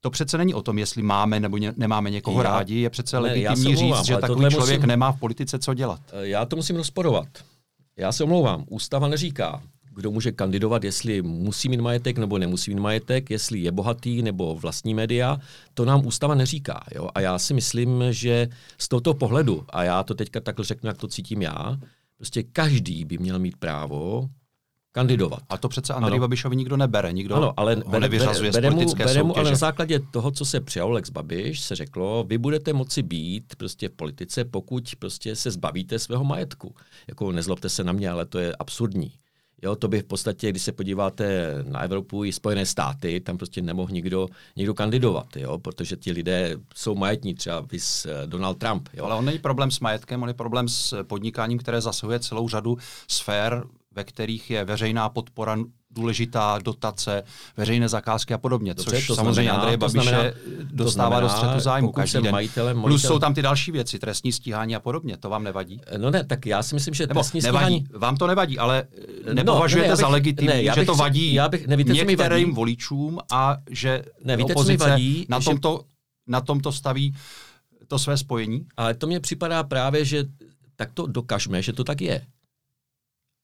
To 0.01 0.11
přece 0.11 0.39
není 0.39 0.55
o 0.55 0.63
tom, 0.63 0.79
jestli 0.79 1.03
máme 1.03 1.41
nebo 1.41 1.57
ně, 1.57 1.75
nemáme 1.77 2.11
někoho 2.11 2.43
já, 2.43 2.51
rádi, 2.51 2.75
je 2.75 2.91
přece 2.91 3.17
ne, 3.17 3.23
legitimní 3.23 3.77
říct, 3.77 4.05
že 4.05 4.17
takový 4.17 4.51
člověk 4.51 4.81
musím, 4.81 4.89
nemá 4.89 5.13
v 5.13 5.21
politice 5.21 5.59
co 5.59 5.75
dělat. 5.75 6.01
Já 6.21 6.45
to 6.45 6.57
musím 6.57 6.77
rozporovat. 6.77 7.29
Já 7.97 8.13
se 8.13 8.25
omlouvám, 8.25 8.65
ústava 8.69 9.09
neříká, 9.09 9.63
kdo 9.97 10.11
může 10.11 10.33
kandidovat, 10.33 10.85
jestli 10.85 11.23
musí 11.23 11.69
mít 11.69 11.81
majetek 11.81 12.19
nebo 12.19 12.39
nemusí 12.39 12.75
mít 12.75 12.81
majetek, 12.81 13.31
jestli 13.31 13.59
je 13.59 13.73
bohatý 13.73 14.23
nebo 14.23 14.55
vlastní 14.55 14.95
média, 14.95 15.39
to 15.75 15.85
nám 15.85 16.07
ústava 16.07 16.35
neříká. 16.35 16.85
Jo? 16.95 17.09
A 17.15 17.21
já 17.21 17.39
si 17.39 17.55
myslím, 17.55 18.05
že 18.11 18.49
z 18.79 18.89
tohoto 18.89 19.15
pohledu, 19.15 19.65
a 19.69 19.83
já 19.83 20.03
to 20.03 20.15
teďka 20.15 20.41
takhle 20.41 20.65
řeknu, 20.65 20.89
jak 20.89 20.99
to 20.99 21.09
cítím 21.09 21.43
já, 21.43 21.79
prostě 22.17 22.43
každý 22.43 23.05
by 23.05 23.19
měl 23.19 23.39
mít 23.39 23.57
právo 23.57 24.29
kandidovat. 24.93 25.43
A 25.49 25.59
to 25.59 25.69
přece 25.69 25.95
Andrej 25.95 26.21
Babišovi 26.21 26.57
nikdo 26.57 26.77
nebere, 26.77 27.13
nikdo 27.13 27.35
ano, 27.35 27.53
ale 27.57 27.83
ho 27.87 28.01
nevyřazuje 28.01 28.51
bere, 28.51 28.63
bere, 28.63 28.71
z 28.71 28.75
politické 28.75 29.05
bere 29.05 29.23
mu, 29.23 29.39
ale 29.39 29.51
na 29.51 29.57
základě 29.57 30.01
toho, 30.01 30.31
co 30.31 30.45
se 30.45 30.61
přijal 30.61 30.93
Lex 30.93 31.11
Babiš, 31.11 31.61
se 31.61 31.77
řeklo, 31.77 32.25
vy 32.25 32.39
budete 32.39 32.73
moci 32.73 33.03
být 33.03 33.57
prostě 33.57 33.89
v 33.89 33.93
politice, 33.93 34.45
pokud 34.45 34.97
prostě 34.99 35.37
se 35.37 35.51
zbavíte 35.51 35.99
svého 35.99 36.25
majetku. 36.25 36.75
Jako 37.09 37.33
nezlobte 37.33 37.69
se 37.69 37.85
na 37.85 37.93
mě, 37.93 38.11
ale 38.11 38.27
to 38.27 38.39
je 38.39 38.57
absurdní. 38.59 39.13
Jo, 39.63 39.77
to 39.77 39.89
by 39.89 40.01
v 40.01 40.05
podstatě, 40.05 40.51
když 40.51 40.63
se 40.63 40.73
podíváte 40.73 41.55
na 41.63 41.81
Evropu 41.81 42.25
i 42.25 42.33
Spojené 42.33 42.67
státy, 42.67 43.21
tam 43.21 43.37
prostě 43.37 43.63
nemohl 43.63 43.93
nikdo, 43.93 44.29
nikdo 44.57 44.75
kandidovat, 44.75 45.37
jo, 45.37 45.59
protože 45.59 45.97
ti 45.97 46.13
lidé 46.13 46.57
jsou 46.75 46.95
majetní, 46.95 47.35
třeba 47.35 47.61
vys 47.61 48.07
eh, 48.07 48.27
Donald 48.27 48.59
Trump. 48.59 48.89
Jo. 48.95 49.05
Ale 49.05 49.15
on 49.15 49.25
není 49.25 49.39
problém 49.39 49.71
s 49.71 49.81
majetkem, 49.81 50.23
on 50.23 50.29
je 50.29 50.35
problém 50.35 50.69
s 50.69 51.03
podnikáním, 51.03 51.59
které 51.59 51.81
zasahuje 51.81 52.19
celou 52.19 52.49
řadu 52.49 52.79
sfér, 53.09 53.65
ve 53.93 54.05
kterých 54.05 54.51
je 54.51 54.65
veřejná 54.65 55.09
podpora 55.09 55.57
důležitá 55.97 56.59
dotace, 56.63 57.23
veřejné 57.57 57.89
zakázky 57.89 58.35
a 58.35 58.39
podobně, 58.39 58.75
Dobře, 58.75 58.97
což 58.97 59.07
to 59.07 59.15
samozřejmě 59.15 59.43
znamená, 59.43 59.55
Andrej 59.55 59.77
Babiše 59.77 60.03
znamená, 60.03 60.31
dostává 60.71 61.09
znamená, 61.09 61.21
do 61.21 61.29
střetu 61.29 61.61
zájmu 61.61 61.93
každý 61.93 62.23
den. 62.23 62.33
Majitelem, 62.33 62.77
majitel... 62.77 62.91
Plus 62.91 63.03
jsou 63.03 63.19
tam 63.19 63.35
ty 63.35 63.43
další 63.43 63.73
věci, 63.73 63.99
trestní 63.99 64.33
stíhání 64.33 64.77
a 64.77 64.81
podobně, 64.81 65.17
to 65.17 65.29
vám 65.29 65.45
nevadí? 65.45 65.81
No 65.97 66.11
ne, 66.11 66.25
tak 66.25 66.47
já 66.47 66.63
si 66.63 66.75
myslím, 66.75 66.95
že 66.95 67.07
Nebo 67.07 67.21
trestní 67.21 67.41
nevadí, 67.41 67.65
stíhání... 67.65 67.87
Vám 68.01 68.17
to 68.17 68.27
nevadí, 68.27 68.59
ale 68.59 68.85
no, 69.27 69.35
nepovažujete 69.35 69.89
no, 69.89 69.93
ne, 69.93 69.97
za 69.97 70.09
legitimní, 70.09 70.49
ne, 70.49 70.75
že 70.75 70.85
to 70.85 70.95
vadí 70.95 71.35
já 71.35 71.49
bych, 71.49 71.67
nevíte, 71.67 71.93
některým 71.93 72.55
voličům 72.55 73.19
a 73.33 73.57
že 73.71 74.03
ne, 74.25 74.37
víte, 74.37 74.55
opozice 74.55 74.91
vadí, 74.91 75.27
na, 75.29 75.41
tomto, 75.41 75.81
že... 75.83 75.89
na 76.27 76.41
tomto 76.41 76.73
staví 76.73 77.15
to 77.89 77.99
své 77.99 78.17
spojení? 78.17 78.67
Ale 78.77 78.95
to 78.95 79.07
mně 79.07 79.21
připadá 79.21 79.63
právě, 79.63 80.05
že 80.05 80.25
tak 80.77 80.93
to 80.93 81.07
dokažme, 81.07 81.63
že 81.63 81.73
to 81.73 81.85
tak 81.85 82.01
je. 82.01 82.27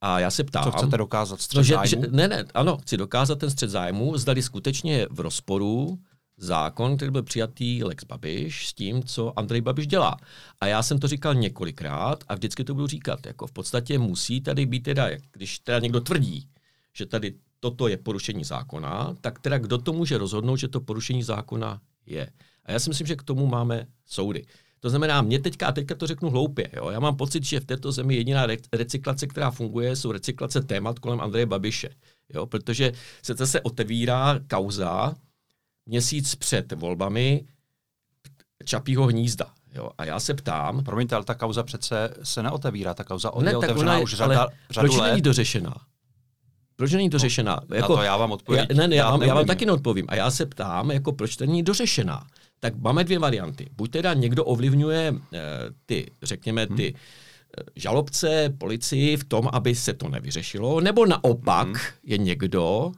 A 0.02 0.20
já 0.20 0.30
se 0.30 0.44
ptám... 0.44 0.64
Co 0.64 0.70
chcete 0.70 0.96
dokázat? 0.96 1.40
Střed 1.40 1.56
no, 1.56 1.62
že, 1.62 1.74
zájmu? 1.74 1.86
Že, 1.86 2.10
ne, 2.10 2.28
ne, 2.28 2.44
ano, 2.54 2.78
chci 2.78 2.96
dokázat 2.96 3.38
ten 3.38 3.50
střed 3.50 3.70
zájmu, 3.70 4.18
zdali 4.18 4.42
skutečně 4.42 5.06
v 5.10 5.20
rozporu 5.20 5.98
zákon, 6.36 6.96
který 6.96 7.10
byl 7.10 7.22
přijatý 7.22 7.84
Lex 7.84 8.04
Babiš 8.04 8.68
s 8.68 8.72
tím, 8.72 9.02
co 9.02 9.38
Andrej 9.38 9.60
Babiš 9.60 9.86
dělá. 9.86 10.16
A 10.60 10.66
já 10.66 10.82
jsem 10.82 10.98
to 10.98 11.08
říkal 11.08 11.34
několikrát 11.34 12.24
a 12.28 12.34
vždycky 12.34 12.64
to 12.64 12.74
budu 12.74 12.86
říkat. 12.86 13.26
Jako 13.26 13.46
v 13.46 13.52
podstatě 13.52 13.98
musí 13.98 14.40
tady 14.40 14.66
být 14.66 14.80
teda, 14.80 15.08
když 15.32 15.58
teda 15.58 15.78
někdo 15.78 16.00
tvrdí, 16.00 16.48
že 16.92 17.06
tady 17.06 17.34
toto 17.60 17.88
je 17.88 17.96
porušení 17.96 18.44
zákona, 18.44 19.14
tak 19.20 19.38
teda 19.38 19.58
kdo 19.58 19.78
to 19.78 19.92
může 19.92 20.18
rozhodnout, 20.18 20.56
že 20.56 20.68
to 20.68 20.80
porušení 20.80 21.22
zákona 21.22 21.80
je. 22.06 22.30
A 22.64 22.72
já 22.72 22.78
si 22.78 22.90
myslím, 22.90 23.06
že 23.06 23.16
k 23.16 23.22
tomu 23.22 23.46
máme 23.46 23.86
soudy. 24.06 24.44
To 24.82 24.90
znamená, 24.90 25.22
mě 25.22 25.38
teďka, 25.38 25.66
a 25.66 25.72
teďka 25.72 25.94
to 25.94 26.06
řeknu 26.06 26.30
hloupě, 26.30 26.70
jo, 26.76 26.90
já 26.90 27.00
mám 27.00 27.16
pocit, 27.16 27.44
že 27.44 27.60
v 27.60 27.64
této 27.64 27.92
zemi 27.92 28.14
jediná 28.14 28.46
recyklace, 28.72 29.26
která 29.26 29.50
funguje, 29.50 29.96
jsou 29.96 30.12
recyklace 30.12 30.62
témat 30.62 30.98
kolem 30.98 31.20
Andreje 31.20 31.46
Babiše. 31.46 31.90
Jo, 32.34 32.46
protože 32.46 32.92
se 33.22 33.34
zase 33.34 33.60
otevírá 33.60 34.40
kauza 34.50 35.14
měsíc 35.86 36.34
před 36.34 36.72
volbami 36.72 37.44
Čapího 38.64 39.06
hnízda. 39.06 39.46
Jo, 39.74 39.90
a 39.98 40.04
já 40.04 40.20
se 40.20 40.34
ptám... 40.34 40.84
Promiňte, 40.84 41.14
ale 41.14 41.24
ta 41.24 41.34
kauza 41.34 41.62
přece 41.62 42.14
se 42.22 42.42
neotevírá, 42.42 42.94
ta 42.94 43.04
kauza 43.04 43.32
ne, 43.40 43.50
je 43.50 43.56
otevřená 43.56 43.96
je, 43.96 44.02
už 44.02 44.14
řada, 44.14 44.48
řadu 44.70 44.88
proč 44.88 45.00
let. 45.00 45.10
není 45.10 45.22
dořešená? 45.22 45.74
Proč 46.76 46.92
není 46.92 47.08
dořešená? 47.08 47.60
No, 47.68 47.76
jako, 47.76 47.92
na 47.92 47.98
to 47.98 48.02
já 48.02 48.16
vám 48.16 48.32
odpovím. 48.32 48.66
Já, 48.70 48.76
ne, 48.76 48.88
ne, 48.88 48.96
já, 48.96 49.10
vám, 49.10 49.22
já 49.22 49.34
vám 49.34 49.46
taky 49.46 49.66
neodpovím. 49.66 50.06
A 50.08 50.14
já 50.14 50.30
se 50.30 50.46
ptám, 50.46 50.90
jako 50.90 51.12
proč 51.12 51.36
to 51.36 51.46
není 51.46 51.62
dořešená? 51.62 52.26
Tak 52.62 52.76
máme 52.76 53.04
dvě 53.04 53.18
varianty. 53.18 53.68
Buď 53.76 53.90
teda 53.90 54.14
někdo 54.14 54.44
ovlivňuje 54.44 55.14
eh, 55.32 55.38
ty, 55.86 56.10
řekněme, 56.22 56.66
ty 56.66 56.86
hmm. 56.86 57.00
Eh, 57.58 57.62
žalobce, 57.76 58.54
policii 58.58 59.16
v 59.16 59.24
tom, 59.24 59.48
aby 59.52 59.74
se 59.74 59.92
to 59.92 60.08
nevyřešilo, 60.08 60.80
nebo 60.80 61.06
naopak 61.06 61.66
hmm. 61.66 61.76
je 62.04 62.18
někdo, 62.18 62.92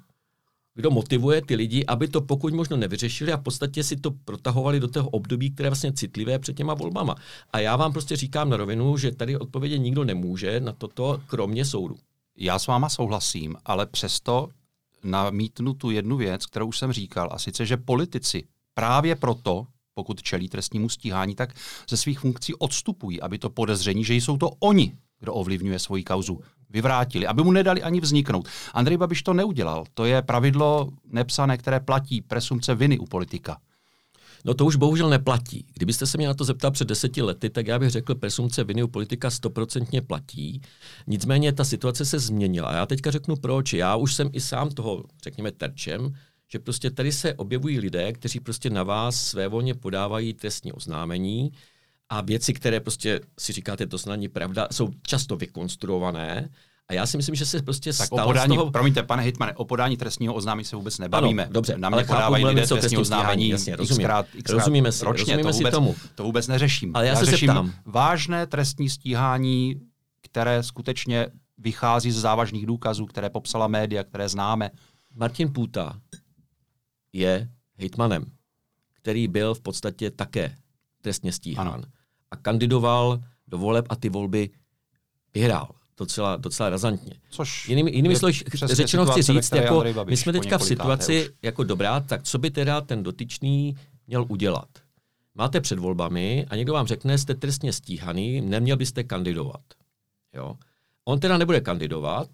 kdo 0.74 0.90
motivuje 0.90 1.42
ty 1.42 1.54
lidi, 1.54 1.84
aby 1.86 2.08
to 2.08 2.20
pokud 2.20 2.54
možno 2.54 2.76
nevyřešili 2.76 3.32
a 3.32 3.36
v 3.36 3.42
podstatě 3.42 3.84
si 3.84 3.96
to 3.96 4.10
protahovali 4.24 4.80
do 4.80 4.88
toho 4.88 5.08
období, 5.10 5.50
které 5.50 5.66
je 5.66 5.70
vlastně 5.70 5.92
citlivé 5.92 6.38
před 6.38 6.56
těma 6.56 6.74
volbama. 6.74 7.14
A 7.50 7.58
já 7.58 7.76
vám 7.76 7.92
prostě 7.92 8.16
říkám 8.16 8.50
na 8.50 8.56
rovinu, 8.56 8.96
že 8.96 9.12
tady 9.12 9.38
odpovědě 9.38 9.78
nikdo 9.78 10.04
nemůže 10.04 10.60
na 10.60 10.72
toto, 10.72 11.20
kromě 11.26 11.64
soudu. 11.64 11.96
Já 12.36 12.58
s 12.58 12.66
váma 12.66 12.88
souhlasím, 12.88 13.56
ale 13.64 13.86
přesto 13.86 14.48
namítnu 15.04 15.74
tu 15.74 15.90
jednu 15.90 16.16
věc, 16.16 16.46
kterou 16.46 16.66
už 16.66 16.78
jsem 16.78 16.92
říkal, 16.92 17.28
a 17.32 17.38
sice, 17.38 17.66
že 17.66 17.76
politici 17.76 18.44
právě 18.74 19.16
proto, 19.16 19.66
pokud 19.94 20.22
čelí 20.22 20.48
trestnímu 20.48 20.88
stíhání, 20.88 21.34
tak 21.34 21.54
ze 21.88 21.96
svých 21.96 22.20
funkcí 22.20 22.54
odstupují, 22.54 23.20
aby 23.20 23.38
to 23.38 23.50
podezření, 23.50 24.04
že 24.04 24.14
jsou 24.14 24.36
to 24.36 24.50
oni, 24.58 24.92
kdo 25.20 25.34
ovlivňuje 25.34 25.78
svoji 25.78 26.02
kauzu, 26.02 26.40
vyvrátili, 26.70 27.26
aby 27.26 27.42
mu 27.42 27.52
nedali 27.52 27.82
ani 27.82 28.00
vzniknout. 28.00 28.48
Andrej 28.72 28.96
Babiš 28.96 29.22
to 29.22 29.34
neudělal. 29.34 29.84
To 29.94 30.04
je 30.04 30.22
pravidlo 30.22 30.88
nepsané, 31.04 31.58
které 31.58 31.80
platí 31.80 32.20
presumce 32.20 32.74
viny 32.74 32.98
u 32.98 33.04
politika. 33.04 33.56
No 34.44 34.54
to 34.54 34.64
už 34.64 34.76
bohužel 34.76 35.08
neplatí. 35.08 35.66
Kdybyste 35.74 36.06
se 36.06 36.18
mě 36.18 36.26
na 36.26 36.34
to 36.34 36.44
zeptal 36.44 36.70
před 36.70 36.88
deseti 36.88 37.22
lety, 37.22 37.50
tak 37.50 37.66
já 37.66 37.78
bych 37.78 37.90
řekl, 37.90 38.14
presumce 38.14 38.64
viny 38.64 38.82
u 38.82 38.88
politika 38.88 39.30
stoprocentně 39.30 40.02
platí. 40.02 40.60
Nicméně 41.06 41.52
ta 41.52 41.64
situace 41.64 42.04
se 42.04 42.18
změnila. 42.18 42.72
Já 42.72 42.86
teďka 42.86 43.10
řeknu 43.10 43.36
proč. 43.36 43.72
Já 43.72 43.96
už 43.96 44.14
jsem 44.14 44.30
i 44.32 44.40
sám 44.40 44.70
toho, 44.70 45.04
řekněme, 45.22 45.52
terčem, 45.52 46.14
že 46.54 46.58
prostě 46.58 46.90
tady 46.90 47.12
se 47.12 47.34
objevují 47.34 47.80
lidé, 47.80 48.12
kteří 48.12 48.40
prostě 48.40 48.70
na 48.70 48.82
vás 48.82 49.16
svévolně 49.16 49.74
podávají 49.74 50.34
trestní 50.34 50.72
oznámení 50.72 51.52
a 52.08 52.20
věci, 52.20 52.52
které 52.52 52.80
prostě 52.80 53.20
si 53.38 53.52
říkáte, 53.52 53.86
to 53.86 53.98
snad 53.98 54.16
není 54.16 54.28
pravda, 54.28 54.68
jsou 54.72 54.88
často 55.06 55.36
vykonstruované. 55.36 56.48
A 56.88 56.92
já 56.92 57.06
si 57.06 57.16
myslím, 57.16 57.34
že 57.34 57.46
se 57.46 57.62
prostě 57.62 57.92
tak 57.92 58.06
stalo 58.06 58.24
o 58.24 58.26
podání, 58.26 58.54
z 58.54 58.58
toho... 58.58 58.70
Promiňte, 58.70 59.02
pane 59.02 59.22
Hitmane, 59.22 59.52
o 59.54 59.64
podání 59.64 59.96
trestního 59.96 60.34
oznámení 60.34 60.64
se 60.64 60.76
vůbec 60.76 60.98
nebavíme. 60.98 61.42
Ano, 61.42 61.52
dobře, 61.52 61.78
na 61.78 61.88
mě 61.88 61.94
ale 61.94 62.04
podávají 62.04 62.44
lidé 62.44 62.66
trestní 62.66 62.96
oznámení 62.96 63.48
jasně, 63.48 63.76
rozumím. 63.76 64.02
xkrát, 64.02 64.26
xkrát 64.26 64.58
rozumíme 64.58 64.92
si, 64.92 65.04
ročně, 65.04 65.36
rozumíme 65.36 65.42
to 65.42 65.56
vůbec, 65.58 65.66
si 65.66 65.70
tomu. 65.70 65.94
To 66.14 66.22
vůbec 66.22 66.48
neřeším. 66.48 66.90
Ale 66.94 67.06
já, 67.06 67.12
já 67.12 67.18
se 67.18 67.26
řeším 67.26 67.50
ptám. 67.50 67.72
vážné 67.84 68.46
trestní 68.46 68.90
stíhání, 68.90 69.80
které 70.22 70.62
skutečně 70.62 71.26
vychází 71.58 72.10
z 72.10 72.18
závažných 72.18 72.66
důkazů, 72.66 73.06
které 73.06 73.30
popsala 73.30 73.68
média, 73.68 74.04
které 74.04 74.28
známe. 74.28 74.70
Martin 75.14 75.52
Půta 75.52 75.98
je 77.14 77.48
hejtmanem, 77.74 78.24
který 78.94 79.28
byl 79.28 79.54
v 79.54 79.60
podstatě 79.60 80.10
také 80.10 80.56
trestně 81.00 81.32
stíhán. 81.32 81.68
Ano. 81.68 81.84
A 82.30 82.36
kandidoval 82.36 83.20
do 83.48 83.58
voleb 83.58 83.86
a 83.88 83.96
ty 83.96 84.08
volby 84.08 84.50
vyhrál 85.34 85.68
docela, 85.96 86.36
docela 86.36 86.70
razantně. 86.70 87.14
Což 87.30 87.68
jinými, 87.68 87.90
jinými 87.90 88.16
slovy 88.16 88.32
řečeno 88.64 89.06
chci 89.06 89.22
říct, 89.22 89.52
jako, 89.52 89.84
my 90.04 90.16
jsme 90.16 90.32
teďka 90.32 90.58
v 90.58 90.64
situaci, 90.64 91.28
už. 91.28 91.34
jako 91.42 91.64
dobrá, 91.64 92.00
tak 92.00 92.22
co 92.22 92.38
by 92.38 92.50
teda 92.50 92.80
ten 92.80 93.02
dotyčný 93.02 93.76
měl 94.06 94.26
udělat? 94.28 94.68
Máte 95.34 95.60
před 95.60 95.78
volbami 95.78 96.46
a 96.50 96.56
někdo 96.56 96.72
vám 96.72 96.86
řekne, 96.86 97.18
jste 97.18 97.34
trestně 97.34 97.72
stíhaný, 97.72 98.40
neměl 98.40 98.76
byste 98.76 99.04
kandidovat. 99.04 99.64
Jo? 100.34 100.56
On 101.04 101.20
teda 101.20 101.38
nebude 101.38 101.60
kandidovat, 101.60 102.28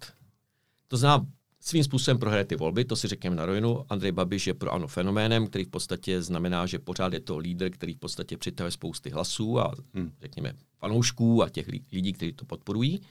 to 0.87 0.97
znamená, 0.97 1.25
svým 1.61 1.83
způsobem 1.83 2.17
prohraje 2.17 2.45
ty 2.45 2.55
volby, 2.55 2.85
to 2.85 2.95
si 2.95 3.07
řekněme 3.07 3.35
na 3.35 3.45
rovinu. 3.45 3.85
Andrej 3.89 4.11
Babiš 4.11 4.47
je 4.47 4.53
pro 4.53 4.73
ano 4.73 4.87
fenoménem, 4.87 5.47
který 5.47 5.63
v 5.65 5.69
podstatě 5.69 6.21
znamená, 6.21 6.65
že 6.65 6.79
pořád 6.79 7.13
je 7.13 7.19
to 7.19 7.37
lídr, 7.37 7.69
který 7.69 7.93
v 7.93 7.97
podstatě 7.97 8.37
přitahuje 8.37 8.71
spousty 8.71 9.09
hlasů 9.09 9.59
a 9.59 9.71
hmm. 9.93 10.11
řekněme 10.21 10.53
fanoušků 10.79 11.43
a 11.43 11.49
těch 11.49 11.67
lidí, 11.91 12.13
kteří 12.13 12.33
to 12.33 12.45
podporují. 12.45 13.01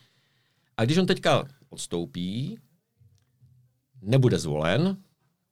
A 0.76 0.84
když 0.84 0.98
on 0.98 1.06
teďka 1.06 1.48
odstoupí, 1.68 2.58
nebude 4.02 4.38
zvolen 4.38 4.96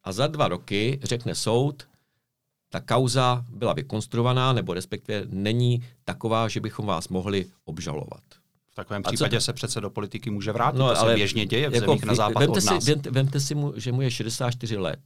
a 0.04 0.12
za 0.12 0.26
dva 0.26 0.48
roky 0.48 1.00
řekne 1.02 1.34
soud, 1.34 1.88
ta 2.68 2.80
kauza 2.80 3.44
byla 3.50 3.72
vykonstruovaná, 3.72 4.52
nebo 4.52 4.74
respektive 4.74 5.26
není 5.28 5.84
taková, 6.04 6.48
že 6.48 6.60
bychom 6.60 6.86
vás 6.86 7.08
mohli 7.08 7.46
obžalovat. 7.64 8.37
V 8.78 8.80
takovém 8.80 9.02
a 9.06 9.08
případě 9.08 9.36
co? 9.36 9.44
se 9.44 9.52
přece 9.52 9.80
do 9.80 9.90
politiky 9.90 10.30
může 10.30 10.52
vrátit, 10.52 10.78
no, 10.78 10.88
to 10.88 11.00
ale 11.00 11.12
se 11.12 11.16
běžně 11.16 11.46
děje 11.46 11.70
v 11.70 11.74
jako, 11.74 11.86
zemích 11.86 12.04
na 12.04 12.14
západ 12.14 12.40
vemte 12.40 12.58
od 12.58 12.64
nás. 12.64 12.84
Si, 12.84 12.90
vemte, 12.90 13.10
vemte 13.10 13.40
si, 13.40 13.54
mu, 13.54 13.72
že 13.76 13.92
mu 13.92 14.02
je 14.02 14.10
64 14.10 14.76
let. 14.76 15.00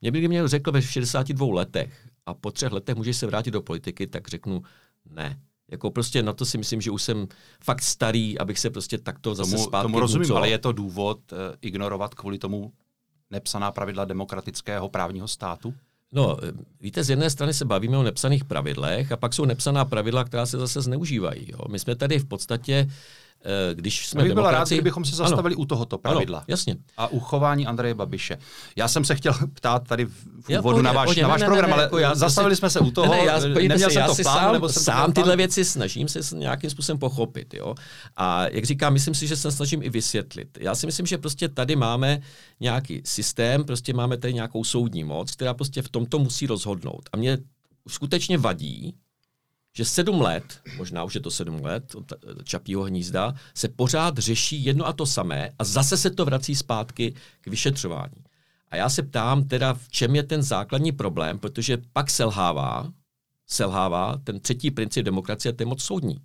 Mě 0.00 0.10
by 0.10 0.28
mě 0.28 0.48
řekl 0.48 0.72
ve 0.72 0.82
62 0.82 1.54
letech 1.54 2.08
a 2.26 2.34
po 2.34 2.50
třech 2.50 2.72
letech 2.72 2.96
může 2.96 3.14
se 3.14 3.26
vrátit 3.26 3.50
do 3.50 3.62
politiky, 3.62 4.06
tak 4.06 4.28
řeknu 4.28 4.62
ne. 5.10 5.40
Jako 5.70 5.90
prostě 5.90 6.22
na 6.22 6.32
to 6.32 6.44
si 6.44 6.58
myslím, 6.58 6.80
že 6.80 6.90
už 6.90 7.02
jsem 7.02 7.26
fakt 7.64 7.82
starý, 7.82 8.38
abych 8.38 8.58
se 8.58 8.70
prostě 8.70 8.98
takto 8.98 9.34
zase 9.34 9.50
tomu, 9.50 9.64
zpátky 9.64 9.84
Tomu 9.84 10.00
rozumím, 10.00 10.36
ale 10.36 10.48
je 10.48 10.58
to 10.58 10.72
důvod 10.72 11.32
uh, 11.32 11.38
ignorovat 11.60 12.14
kvůli 12.14 12.38
tomu 12.38 12.72
nepsaná 13.30 13.72
pravidla 13.72 14.04
demokratického 14.04 14.88
právního 14.88 15.28
státu? 15.28 15.74
No, 16.14 16.36
víte, 16.80 17.04
z 17.04 17.10
jedné 17.10 17.30
strany 17.30 17.54
se 17.54 17.64
bavíme 17.64 17.98
o 17.98 18.02
nepsaných 18.02 18.44
pravidlech 18.44 19.12
a 19.12 19.16
pak 19.16 19.34
jsou 19.34 19.44
nepsaná 19.44 19.84
pravidla, 19.84 20.24
která 20.24 20.46
se 20.46 20.58
zase 20.58 20.80
zneužívají. 20.80 21.46
Jo. 21.52 21.58
My 21.68 21.78
jsme 21.78 21.94
tady 21.94 22.18
v 22.18 22.24
podstatě 22.24 22.88
když 23.74 24.08
jsme 24.08 24.22
bych 24.22 24.32
byl 24.32 24.50
rád, 24.50 24.68
kdybychom 24.68 25.04
se 25.04 25.16
zastavili 25.16 25.54
ano. 25.54 25.62
u 25.62 25.66
tohoto 25.66 25.98
pravidla. 25.98 26.38
Ano, 26.38 26.44
jasně. 26.48 26.76
A 26.96 27.08
uchování 27.08 27.66
Andreje 27.66 27.94
Babiše. 27.94 28.38
Já 28.76 28.88
jsem 28.88 29.04
se 29.04 29.14
chtěl 29.14 29.34
ptát 29.54 29.88
tady 29.88 30.04
v 30.04 30.58
úvodu 30.58 30.82
na 30.82 30.92
váš, 30.92 31.16
na 31.16 31.28
váš 31.28 31.40
ne, 31.40 31.46
program, 31.46 31.70
ne, 31.70 31.76
ne, 31.76 31.82
ale 31.82 32.02
jako 32.02 32.18
zastavili 32.18 32.56
si, 32.56 32.58
jsme 32.58 32.70
se 32.70 32.80
u 32.80 32.90
toho. 32.90 33.14
Ne, 33.14 33.24
já, 33.24 33.40
neměl 33.40 33.78
se, 33.78 33.90
jsem 33.90 34.00
já 34.00 34.06
to 34.06 34.14
si 34.14 34.22
plán, 34.22 34.38
sám, 34.38 34.52
nebo 34.52 34.68
jsem 34.68 34.82
sám 34.82 35.12
tyhle 35.12 35.28
plán. 35.28 35.38
věci 35.38 35.64
snažím 35.64 36.08
se 36.08 36.36
nějakým 36.36 36.70
způsobem 36.70 36.98
pochopit. 36.98 37.54
Jo? 37.54 37.74
A 38.16 38.46
jak 38.48 38.64
říkám, 38.64 38.92
myslím 38.92 39.14
si, 39.14 39.26
že 39.26 39.36
se 39.36 39.52
snažím 39.52 39.82
i 39.82 39.90
vysvětlit. 39.90 40.58
Já 40.60 40.74
si 40.74 40.86
myslím, 40.86 41.06
že 41.06 41.18
prostě 41.18 41.48
tady 41.48 41.76
máme 41.76 42.20
nějaký 42.60 43.02
systém, 43.04 43.64
prostě 43.64 43.92
máme 43.92 44.16
tady 44.16 44.34
nějakou 44.34 44.64
soudní 44.64 45.04
moc, 45.04 45.30
která 45.30 45.54
prostě 45.54 45.82
v 45.82 45.88
tomto 45.88 46.18
musí 46.18 46.46
rozhodnout. 46.46 47.08
A 47.12 47.16
mě 47.16 47.38
skutečně 47.88 48.38
vadí, 48.38 48.94
že 49.76 49.84
sedm 49.84 50.20
let, 50.20 50.60
možná 50.76 51.04
už 51.04 51.14
je 51.14 51.20
to 51.20 51.30
sedm 51.30 51.64
let 51.64 51.94
od 51.94 52.12
Čapího 52.44 52.82
hnízda, 52.82 53.34
se 53.54 53.68
pořád 53.68 54.18
řeší 54.18 54.64
jedno 54.64 54.86
a 54.86 54.92
to 54.92 55.06
samé 55.06 55.50
a 55.58 55.64
zase 55.64 55.96
se 55.96 56.10
to 56.10 56.24
vrací 56.24 56.54
zpátky 56.54 57.14
k 57.40 57.46
vyšetřování. 57.46 58.24
A 58.68 58.76
já 58.76 58.88
se 58.88 59.02
ptám 59.02 59.44
teda, 59.44 59.74
v 59.74 59.88
čem 59.88 60.16
je 60.16 60.22
ten 60.22 60.42
základní 60.42 60.92
problém, 60.92 61.38
protože 61.38 61.78
pak 61.92 62.10
selhává, 62.10 62.92
selhává 63.46 64.16
ten 64.24 64.40
třetí 64.40 64.70
princip 64.70 65.04
demokracie, 65.04 65.54
je 65.60 65.66
moc 65.66 65.82
soudní. 65.82 66.18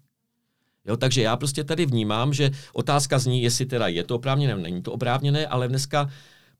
Jo, 0.86 0.98
takže 0.98 1.22
já 1.22 1.38
prostě 1.38 1.63
tady 1.63 1.86
vnímám, 1.86 2.34
že 2.34 2.51
otázka 2.74 3.20
zní, 3.20 3.41
jestli 3.41 3.65
teda 3.65 3.88
je 3.88 4.03
to 4.03 4.15
oprávněné, 4.15 4.56
není 4.56 4.82
to 4.82 4.91
oprávněné, 4.91 5.48
ale 5.48 5.68
dneska 5.68 6.10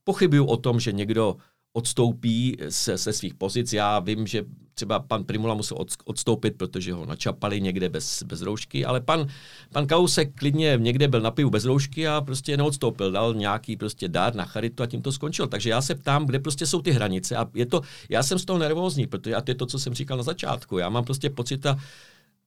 pochybuju 0.04 0.46
o 0.46 0.58
tom, 0.58 0.80
že 0.80 0.92
někdo 0.92 1.38
odstoupí 1.74 2.58
se, 2.70 2.98
se 2.98 3.14
svých 3.14 3.34
pozic. 3.34 3.74
Já 3.74 4.00
vím, 4.00 4.28
že 4.28 4.44
třeba 4.80 5.00
pan 5.00 5.24
Primula 5.24 5.54
musel 5.54 5.78
odstoupit, 6.06 6.58
protože 6.58 6.94
ho 6.94 7.06
načapali 7.06 7.62
někde 7.62 7.90
bez, 7.90 8.24
bez 8.24 8.42
roušky, 8.42 8.86
ale 8.86 9.02
pan, 9.02 9.28
pan 9.72 9.88
Kausek 9.88 10.36
klidně 10.36 10.78
někde 10.78 11.08
byl 11.08 11.22
na 11.22 11.32
pivu 11.32 11.50
bez 11.50 11.66
roušky 11.66 12.08
a 12.08 12.22
prostě 12.22 12.58
neodstoupil, 12.58 13.12
dal 13.12 13.34
nějaký 13.34 13.76
prostě 13.78 14.08
dár 14.08 14.36
na 14.36 14.46
charitu 14.46 14.84
a 14.84 14.88
tím 14.88 15.02
to 15.02 15.12
skončil. 15.12 15.48
Takže 15.48 15.70
já 15.70 15.82
se 15.82 15.96
ptám, 15.96 16.26
kde 16.26 16.40
prostě 16.40 16.66
jsou 16.66 16.82
ty 16.82 16.92
hranice 16.92 17.36
a 17.36 17.50
je 17.54 17.66
to, 17.66 17.82
já 18.10 18.24
jsem 18.24 18.40
z 18.40 18.46
toho 18.46 18.60
nervózní, 18.60 19.08
protože 19.08 19.36
a 19.36 19.42
to 19.42 19.52
je 19.52 19.56
to, 19.56 19.66
co 19.66 19.80
jsem 19.80 19.94
říkal 19.94 20.18
na 20.18 20.24
začátku. 20.24 20.78
Já 20.78 20.90
mám 20.90 21.04
prostě 21.04 21.30
pocit, 21.30 21.58
ta 21.58 21.80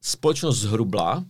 společnost 0.01 0.59
zhrubla 0.59 1.23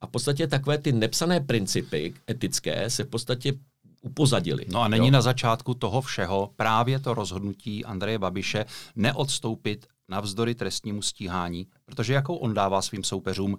a 0.00 0.06
v 0.06 0.10
podstatě 0.10 0.46
takové 0.46 0.78
ty 0.78 0.92
nepsané 0.92 1.40
principy 1.40 2.14
etické 2.30 2.90
se 2.90 3.04
v 3.04 3.08
podstatě 3.08 3.52
upozadili. 4.02 4.66
No 4.72 4.80
a 4.82 4.88
není 4.88 5.06
jo? 5.06 5.12
na 5.12 5.22
začátku 5.22 5.74
toho 5.74 6.00
všeho 6.00 6.50
právě 6.56 6.98
to 6.98 7.14
rozhodnutí 7.14 7.84
Andreje 7.84 8.18
Babiše 8.18 8.64
neodstoupit 8.96 9.86
navzdory 10.12 10.54
trestnímu 10.54 11.02
stíhání, 11.02 11.66
protože 11.84 12.12
jakou 12.14 12.36
on 12.36 12.54
dává 12.54 12.82
svým 12.82 13.04
soupeřům 13.04 13.56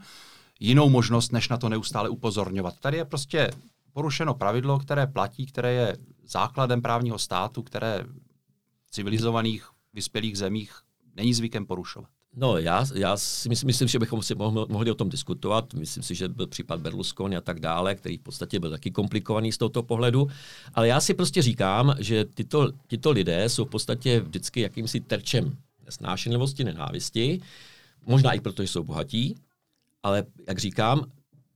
jinou 0.60 0.90
možnost, 0.90 1.32
než 1.32 1.50
na 1.50 1.58
to 1.58 1.70
neustále 1.70 2.10
upozorňovat. 2.10 2.80
Tady 2.80 2.98
je 2.98 3.06
prostě 3.06 3.52
porušeno 3.94 4.34
pravidlo, 4.34 4.80
které 4.80 5.08
platí, 5.08 5.46
které 5.46 5.74
je 5.74 5.98
základem 6.26 6.82
právního 6.82 7.20
státu, 7.20 7.64
které 7.64 8.06
v 8.86 8.92
civilizovaných 8.92 9.70
vyspělých 9.94 10.38
zemích 10.38 10.80
není 11.16 11.34
zvykem 11.34 11.66
porušovat. 11.66 12.10
No, 12.36 12.58
já, 12.58 12.86
já 12.96 13.18
si 13.18 13.50
myslím, 13.50 13.68
myslím, 13.68 13.88
že 13.88 14.00
bychom 14.00 14.24
si 14.24 14.36
mohli, 14.36 14.66
mohli 14.70 14.92
o 14.92 14.96
tom 14.96 15.10
diskutovat. 15.10 15.74
Myslím 15.74 16.04
si, 16.04 16.16
že 16.16 16.28
byl 16.28 16.48
případ 16.48 16.80
Berlusconi 16.80 17.38
a 17.38 17.42
tak 17.42 17.60
dále, 17.60 17.96
který 17.96 18.18
v 18.18 18.22
podstatě 18.22 18.60
byl 18.60 18.70
taky 18.70 18.92
komplikovaný 18.92 19.52
z 19.52 19.58
tohoto 19.58 19.84
pohledu. 19.84 20.28
Ale 20.74 20.88
já 20.88 21.02
si 21.02 21.14
prostě 21.14 21.42
říkám, 21.42 21.96
že 22.00 22.26
tyto, 22.26 22.72
tyto 22.88 23.12
lidé 23.12 23.50
jsou 23.50 23.66
v 23.66 23.70
podstatě 23.70 24.20
vždycky 24.20 24.62
jakýmsi 24.62 25.00
terčem 25.00 25.58
nesnášenlivosti, 25.86 26.64
nenávisti. 26.64 27.42
Možná 28.06 28.34
i 28.34 28.40
proto, 28.40 28.62
že 28.62 28.68
jsou 28.68 28.84
bohatí. 28.84 29.36
Ale 30.04 30.24
jak 30.48 30.60
říkám, 30.60 31.06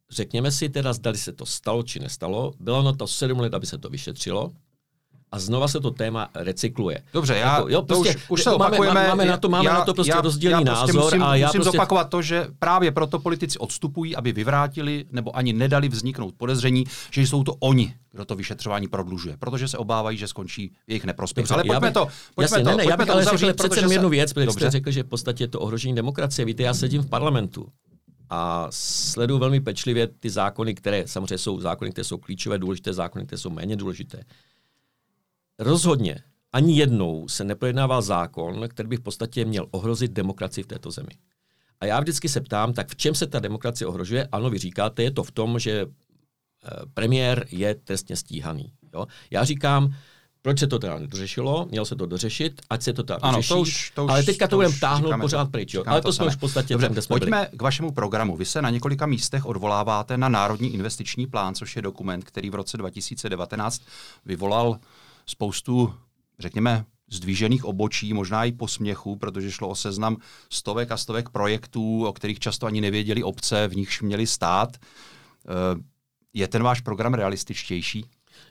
řekněme 0.10 0.52
si 0.52 0.70
teda, 0.70 0.94
zda 0.94 1.13
se 1.13 1.34
to 1.34 1.46
stalo 1.46 1.84
či 1.84 2.00
nestalo. 2.00 2.54
Bylo 2.60 2.84
na 2.84 2.94
to 2.94 3.08
sedm 3.08 3.40
let, 3.40 3.54
aby 3.54 3.66
se 3.66 3.78
to 3.78 3.90
vyšetřilo 3.90 4.52
a 5.32 5.40
znova 5.40 5.68
se 5.68 5.80
to 5.80 5.92
téma 5.92 6.30
recykluje. 6.36 7.02
Dobře, 7.13 7.38
já, 7.38 7.56
jako, 7.56 7.70
jo, 7.70 7.82
prostě, 7.82 8.13
to 8.13 8.20
už, 8.20 8.26
už 8.30 8.44
se 8.44 8.52
opakujeme. 8.52 8.94
Máme, 8.94 9.08
máme 9.08 9.26
na 9.26 9.38
to, 9.38 9.50
máme 9.50 9.66
já, 9.66 9.74
na 9.74 9.86
to 9.86 9.94
prostě 9.94 10.12
já, 10.12 10.22
rozdílný 10.22 10.66
já 10.66 10.76
prostě 10.76 10.94
názor. 10.94 11.04
Musím, 11.04 11.24
a 11.24 11.36
já 11.36 11.48
musím 11.48 11.62
prostě... 11.62 11.78
zopakovat 11.78 12.10
to, 12.10 12.22
že 12.22 12.48
právě 12.60 12.92
proto 12.92 13.20
politici 13.20 13.60
odstupují, 13.60 14.16
aby 14.16 14.32
vyvrátili 14.32 15.06
nebo 15.12 15.36
ani 15.36 15.54
nedali 15.54 15.90
vzniknout 15.90 16.36
podezření, 16.38 16.84
že 17.12 17.22
jsou 17.22 17.44
to 17.44 17.54
oni, 17.60 17.94
kdo 18.12 18.26
to 18.26 18.36
vyšetřování 18.36 18.88
prodlužuje, 18.88 19.38
protože 19.38 19.68
se 19.68 19.78
obávají, 19.78 20.18
že 20.18 20.28
skončí 20.28 20.72
jejich 20.88 21.06
neprospěch. 21.06 21.44
Dobře, 21.44 21.54
ale 21.54 21.63
pojďme 21.63 21.88
bych, 21.88 21.94
to, 21.94 22.08
pojďme 22.36 22.58
jasně, 22.58 22.63
to, 22.63 22.70
ne, 22.70 22.76
ne, 22.76 22.86
já 22.90 22.98
bych 22.98 23.10
ale 23.10 23.26
řekl 23.26 23.54
přece 23.54 23.78
jenom 23.78 23.92
jednu 23.92 24.10
věc, 24.10 24.34
protože 24.34 24.52
jste 24.52 24.72
řekl, 24.72 24.92
že 24.92 25.04
v 25.04 25.08
podstatě 25.08 25.44
je 25.44 25.48
to 25.48 25.60
ohrožení 25.60 25.96
demokracie. 25.96 26.46
Víte, 26.46 26.63
já 26.63 26.74
sedím 26.74 27.02
v 27.02 27.10
parlamentu 27.10 27.68
a 28.30 28.68
sleduju 28.70 29.40
velmi 29.40 29.62
pečlivě 29.62 30.08
ty 30.08 30.30
zákony, 30.30 30.76
které 30.76 31.08
samozřejmě 31.08 31.38
jsou 31.38 31.60
zákony, 31.60 31.92
které 31.92 32.06
jsou 32.06 32.18
klíčové, 32.18 32.58
důležité 32.58 32.94
zákony, 32.94 33.26
které 33.26 33.40
jsou 33.40 33.50
méně 33.50 33.76
důležité 33.76 34.24
rozhodně 35.60 36.24
ani 36.54 36.78
jednou 36.78 37.28
se 37.28 37.43
neprojednával 37.43 38.02
zákon, 38.02 38.67
který 38.70 38.89
by 38.89 38.98
v 38.98 39.02
podstatě 39.02 39.46
měl 39.46 39.67
ohrozit 39.72 40.12
demokracii 40.12 40.63
v 40.63 40.67
této 40.67 40.91
zemi. 40.91 41.12
A 41.80 41.86
já 41.86 42.00
vždycky 42.00 42.30
se 42.30 42.41
ptám, 42.41 42.74
tak 42.74 42.89
v 42.89 42.96
čem 42.96 43.15
se 43.15 43.28
ta 43.28 43.39
demokracie 43.39 43.88
ohrožuje? 43.88 44.28
Ano, 44.32 44.50
vy 44.50 44.58
říkáte, 44.58 45.04
je 45.04 45.12
to 45.12 45.24
v 45.24 45.32
tom, 45.32 45.60
že 45.60 45.82
eh, 45.82 46.70
premiér 46.93 47.46
je 47.52 47.76
trestně 47.76 48.15
stíhaný. 48.15 48.72
Jo? 48.93 49.06
Já 49.32 49.43
říkám, 49.43 49.93
proč 50.41 50.60
se 50.60 50.67
to 50.67 50.80
teda 50.80 51.00
nedořešilo? 51.00 51.67
Mělo 51.72 51.86
se 51.86 51.96
to 51.96 52.06
dořešit, 52.06 52.62
ať 52.70 52.82
se 52.82 52.93
to 52.93 53.04
teda 53.04 53.20
ano, 53.22 53.38
dořeší. 53.38 53.50
To 53.50 53.60
už, 53.60 53.91
to 53.91 54.06
už, 54.06 54.12
ale 54.12 54.24
teďka 54.24 54.48
to, 54.48 54.50
to 54.50 54.56
budeme 54.56 54.76
táhnout 54.80 55.22
pořád 55.22 55.52
pryč. 55.52 55.74
Jo? 55.74 55.84
Ale 55.86 56.02
to, 56.02 56.08
to 56.08 56.13
jsme 56.13 56.26
už 56.26 56.34
v 56.36 56.39
podstatě 56.39 56.74
Dobře, 56.74 56.88
tam, 56.88 56.93
kde 56.93 57.02
jsme 57.02 57.13
Pojďme 57.13 57.38
byli. 57.38 57.58
k 57.58 57.62
vašemu 57.62 57.91
programu. 57.91 58.38
Vy 58.38 58.46
se 58.46 58.62
na 58.62 58.70
několika 58.70 59.06
místech 59.06 59.46
odvoláváte 59.46 60.17
na 60.17 60.30
Národní 60.30 60.74
investiční 60.74 61.28
plán, 61.28 61.56
což 61.56 61.76
je 61.76 61.82
dokument, 61.82 62.24
který 62.24 62.50
v 62.50 62.56
roce 62.56 62.78
2019 62.78 63.82
vyvolal 64.26 64.80
spoustu, 65.28 65.94
řekněme, 66.40 66.86
zdvížených 67.12 67.66
obočí, 67.66 68.13
možná 68.13 68.46
i 68.46 68.52
posměchu, 68.52 69.16
protože 69.16 69.52
šlo 69.52 69.70
o 69.70 69.76
seznam 69.76 70.18
stovek 70.52 70.92
a 70.92 70.98
stovek 70.98 71.30
projektů, 71.30 72.06
o 72.06 72.13
kterých 72.13 72.40
často 72.40 72.66
ani 72.66 72.82
nevěděli 72.82 73.24
obce, 73.24 73.68
v 73.68 73.76
nichž 73.76 74.02
měli 74.02 74.28
stát. 74.28 74.78
Eh, 74.78 75.82
je 76.34 76.48
ten 76.48 76.63
váš 76.63 76.82
program 76.82 77.13
realističtější? 77.13 78.06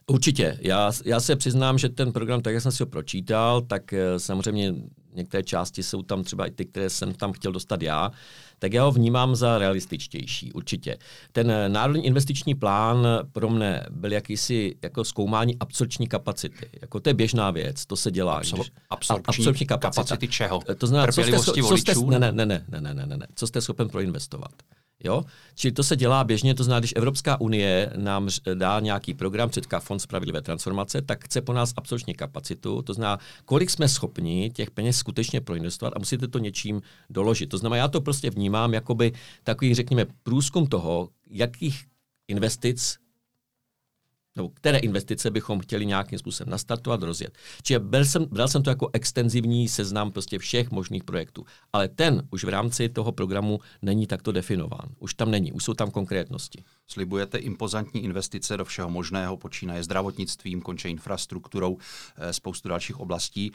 Určitě. 0.06 0.58
Já, 0.60 0.92
já 1.04 1.20
se 1.20 1.36
přiznám, 1.36 1.78
že 1.78 1.88
ten 1.88 2.12
program, 2.12 2.40
tak 2.40 2.54
jak 2.54 2.62
jsem 2.62 2.72
si 2.72 2.82
ho 2.82 2.86
pročítal, 2.86 3.60
tak 3.60 3.92
eh, 3.92 4.20
samozřejmě 4.20 4.74
některé 5.16 5.42
části 5.42 5.82
jsou 5.82 6.02
tam 6.02 6.22
třeba 6.22 6.46
i 6.46 6.50
ty, 6.50 6.64
které 6.64 6.90
jsem 6.90 7.14
tam 7.14 7.32
chtěl 7.32 7.52
dostat 7.52 7.82
já, 7.82 8.10
tak 8.58 8.72
já 8.72 8.84
ho 8.84 8.92
vnímám 8.92 9.36
za 9.36 9.58
realističtější, 9.58 10.52
určitě. 10.52 10.98
Ten 11.32 11.72
národní 11.72 12.06
investiční 12.06 12.54
plán 12.54 13.06
pro 13.32 13.48
mne 13.50 13.86
byl 13.90 14.12
jakýsi 14.12 14.76
jako 14.82 15.04
zkoumání 15.04 15.56
absorpční 15.60 16.06
kapacity. 16.06 16.68
Jako 16.80 17.00
to 17.00 17.10
je 17.10 17.14
běžná 17.14 17.50
věc, 17.50 17.86
to 17.86 17.96
se 17.96 18.10
dělá. 18.10 18.40
Absor- 18.40 18.54
když, 18.56 18.72
absorpční, 18.90 19.40
absorpční 19.40 19.66
kapacita. 19.66 20.02
kapacity 20.02 20.28
čeho? 20.28 20.60
To 20.78 20.86
znamená, 20.86 21.12
co 21.12 21.22
jste, 21.22 21.38
co 21.62 21.76
jste, 21.76 21.94
ne, 22.18 22.32
ne, 22.32 22.46
ne, 22.46 22.64
ne, 22.68 22.80
ne, 22.80 22.94
ne, 22.94 23.16
ne, 23.16 23.26
co 23.34 23.46
jste 23.46 23.60
schopen 23.60 23.88
proinvestovat. 23.88 24.52
Jo? 25.06 25.24
Čili 25.54 25.72
to 25.72 25.82
se 25.82 25.96
dělá 25.96 26.24
běžně, 26.24 26.54
to 26.54 26.64
znamená, 26.64 26.80
když 26.80 26.92
Evropská 26.96 27.40
unie 27.40 27.92
nám 27.96 28.28
dá 28.54 28.80
nějaký 28.80 29.14
program, 29.14 29.50
předká 29.50 29.80
Fond 29.80 29.98
spravedlivé 29.98 30.42
transformace, 30.42 31.02
tak 31.02 31.24
chce 31.24 31.40
po 31.40 31.52
nás 31.52 31.72
absolutně 31.76 32.14
kapacitu, 32.14 32.82
to 32.82 32.94
znamená, 32.94 33.18
kolik 33.44 33.70
jsme 33.70 33.88
schopni 33.88 34.50
těch 34.50 34.70
peněz 34.70 34.96
skutečně 34.96 35.40
proinvestovat 35.40 35.96
a 35.96 35.98
musíte 35.98 36.28
to 36.28 36.38
něčím 36.38 36.82
doložit. 37.10 37.46
To 37.46 37.58
znamená, 37.58 37.76
já 37.76 37.88
to 37.88 38.00
prostě 38.00 38.30
vnímám 38.30 38.74
jakoby 38.74 39.12
takový, 39.44 39.74
řekněme, 39.74 40.06
průzkum 40.22 40.66
toho, 40.66 41.08
jakých 41.30 41.84
investic 42.28 43.05
nebo 44.36 44.48
které 44.48 44.78
investice 44.78 45.30
bychom 45.30 45.60
chtěli 45.60 45.86
nějakým 45.86 46.18
způsobem 46.18 46.50
nastartovat, 46.50 47.02
rozjet. 47.02 47.38
Čiže 47.62 47.78
bral 47.78 48.04
jsem, 48.04 48.24
bral 48.24 48.48
jsem 48.48 48.62
to 48.62 48.70
jako 48.70 48.90
extenzivní 48.92 49.68
seznam 49.68 50.12
prostě 50.12 50.38
všech 50.38 50.70
možných 50.70 51.04
projektů. 51.04 51.44
Ale 51.72 51.88
ten 51.88 52.22
už 52.30 52.44
v 52.44 52.48
rámci 52.48 52.88
toho 52.88 53.12
programu 53.12 53.60
není 53.82 54.06
takto 54.06 54.32
definován. 54.32 54.88
Už 54.98 55.14
tam 55.14 55.30
není, 55.30 55.52
už 55.52 55.64
jsou 55.64 55.74
tam 55.74 55.90
konkrétnosti. 55.90 56.64
Slibujete 56.86 57.38
impozantní 57.38 58.04
investice 58.04 58.56
do 58.56 58.64
všeho 58.64 58.90
možného, 58.90 59.36
počínaje 59.36 59.82
zdravotnictvím, 59.82 60.62
konče 60.62 60.88
infrastrukturou, 60.88 61.78
eh, 62.16 62.32
spoustu 62.32 62.68
dalších 62.68 63.00
oblastí. 63.00 63.52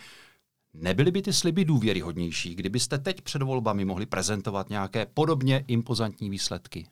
Nebyly 0.73 1.11
by 1.11 1.21
ty 1.21 1.33
sliby 1.33 1.65
důvěryhodnější, 1.65 2.55
kdybyste 2.55 2.97
teď 2.97 3.21
před 3.21 3.41
volbami 3.41 3.85
mohli 3.85 4.05
prezentovat 4.05 4.69
nějaké 4.69 5.05
podobně 5.05 5.65
impozantní 5.67 6.29
výsledky? 6.29 6.87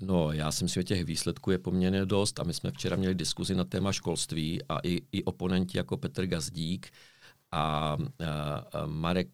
No, 0.00 0.32
já 0.32 0.52
si 0.52 0.64
myslím, 0.64 0.80
že 0.80 0.84
těch 0.84 1.04
výsledků 1.04 1.50
je 1.50 1.58
poměrně 1.58 2.06
dost 2.06 2.40
a 2.40 2.44
my 2.44 2.54
jsme 2.54 2.70
včera 2.70 2.96
měli 2.96 3.14
diskuzi 3.14 3.54
na 3.54 3.64
téma 3.64 3.92
školství 3.92 4.62
a 4.68 4.78
i, 4.82 5.02
i 5.12 5.24
oponenti 5.24 5.78
jako 5.78 5.96
Petr 5.96 6.26
Gazdík 6.26 6.90
a, 7.52 7.58
a, 7.58 7.96
a 8.72 8.86
Marek 8.86 9.28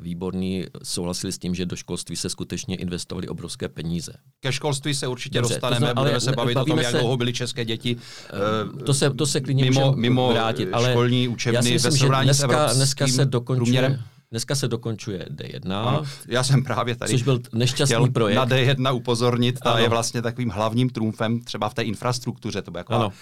Výborný 0.00 0.66
souhlasili 0.82 1.32
s 1.32 1.38
tím, 1.38 1.54
že 1.54 1.66
do 1.66 1.76
školství 1.76 2.16
se 2.16 2.30
skutečně 2.30 2.76
investovali 2.76 3.28
obrovské 3.28 3.68
peníze. 3.68 4.12
Ke 4.40 4.52
školství 4.52 4.94
se 4.94 5.06
určitě 5.06 5.38
Dobře, 5.40 5.54
dostaneme, 5.54 5.76
to 5.76 5.80
znamená, 5.80 6.02
budeme 6.02 6.20
se 6.20 6.32
bavit 6.32 6.56
o 6.56 6.64
tom, 6.64 6.78
jak 6.78 6.90
se, 6.90 6.98
dlouho 6.98 7.16
byly 7.16 7.32
české 7.32 7.64
děti 7.64 7.96
uh, 7.96 8.82
to 8.82 8.94
se, 8.94 9.10
to 9.10 9.26
se 9.26 9.40
klidně 9.40 9.64
mimo, 9.64 9.92
mimo 9.96 10.32
vrátit, 10.32 10.68
ale 10.72 10.90
školní 10.90 11.28
učebny 11.28 11.72
myslím, 11.72 11.90
ve 11.90 11.98
srovnání 11.98 12.26
dneska, 12.26 12.68
s 12.68 12.76
dneska 12.76 13.06
se 13.06 13.24
dokončuje, 13.24 13.64
průměrem. 13.64 14.02
Dneska 14.32 14.54
se 14.54 14.68
dokončuje 14.68 15.26
D1. 15.30 15.88
Ano, 15.88 16.02
já 16.28 16.44
jsem 16.44 16.64
právě 16.64 16.96
tady 16.96 17.10
což 17.10 17.22
byl 17.22 17.40
nešťastný 17.52 17.94
chtěl 17.94 18.10
projekt. 18.10 18.36
na 18.36 18.46
D1 18.46 18.94
upozornit, 18.94 19.60
ta 19.60 19.70
ano. 19.70 19.82
je 19.82 19.88
vlastně 19.88 20.22
takovým 20.22 20.50
hlavním 20.50 20.90
trumfem 20.90 21.40
třeba 21.40 21.68
v 21.68 21.74
té 21.74 21.82
infrastruktuře. 21.82 22.62
To 22.62 22.70
by 22.70 22.78
jako 22.78 22.94
ano 22.94 23.12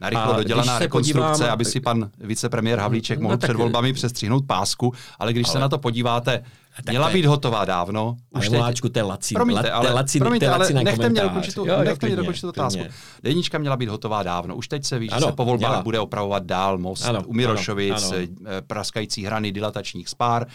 narychlo 0.00 0.34
dodělaná 0.36 0.78
rekonstrukce, 0.78 1.32
podívám, 1.32 1.52
aby 1.52 1.64
si 1.64 1.80
pan 1.80 2.10
vicepremiér 2.18 2.78
Havlíček 2.78 3.18
no, 3.18 3.22
mohl 3.22 3.36
před 3.36 3.56
volbami 3.56 3.92
přestřihnout 3.92 4.46
pásku, 4.46 4.94
ale 5.18 5.32
když 5.32 5.46
ale, 5.46 5.52
se 5.52 5.58
na 5.58 5.68
to 5.68 5.78
podíváte, 5.78 6.42
měla 6.88 7.10
být 7.10 7.24
hotová 7.24 7.64
dávno. 7.64 8.16
Už 8.30 8.48
ale 8.48 8.72
teď... 8.72 8.92
to 8.92 8.98
je 8.98 9.02
lací, 9.02 9.34
promiňte, 9.34 9.70
ale, 9.70 9.92
lací, 9.92 10.18
promiňte, 10.18 10.48
ale 10.48 10.72
nechte 10.72 11.08
mě 11.08 11.20
dokončit 11.20 11.54
tu, 11.54 11.66
jo, 11.66 11.78
nechte 11.84 12.06
mě 12.06 12.16
dokončit 12.16 12.46
otázku. 12.46 12.82
Deníčka 13.22 13.58
měla 13.58 13.76
být 13.76 13.88
hotová 13.88 14.22
dávno. 14.22 14.56
Už 14.56 14.68
teď 14.68 14.84
se 14.84 14.98
ví, 14.98 15.06
že 15.06 15.16
ano, 15.16 15.26
se 15.26 15.32
po 15.32 15.44
volbách 15.44 15.70
měla. 15.70 15.82
bude 15.82 16.00
opravovat 16.00 16.44
dál 16.44 16.78
most 16.78 17.04
ano, 17.04 17.22
u 17.26 17.32
Mirošovic, 17.32 18.02
ano, 18.02 18.16
ano. 18.16 18.26
Eh, 18.46 18.62
praskající 18.62 19.24
hrany 19.24 19.52
dilatačních 19.52 20.08
spár. 20.08 20.46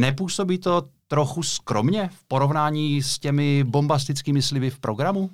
Nepůsobí 0.00 0.58
to 0.58 0.82
trochu 1.08 1.42
skromně 1.42 2.10
v 2.12 2.24
porovnání 2.24 3.02
s 3.02 3.18
těmi 3.18 3.64
bombastickými 3.64 4.42
sliby 4.42 4.70
v 4.70 4.78
programu? 4.78 5.30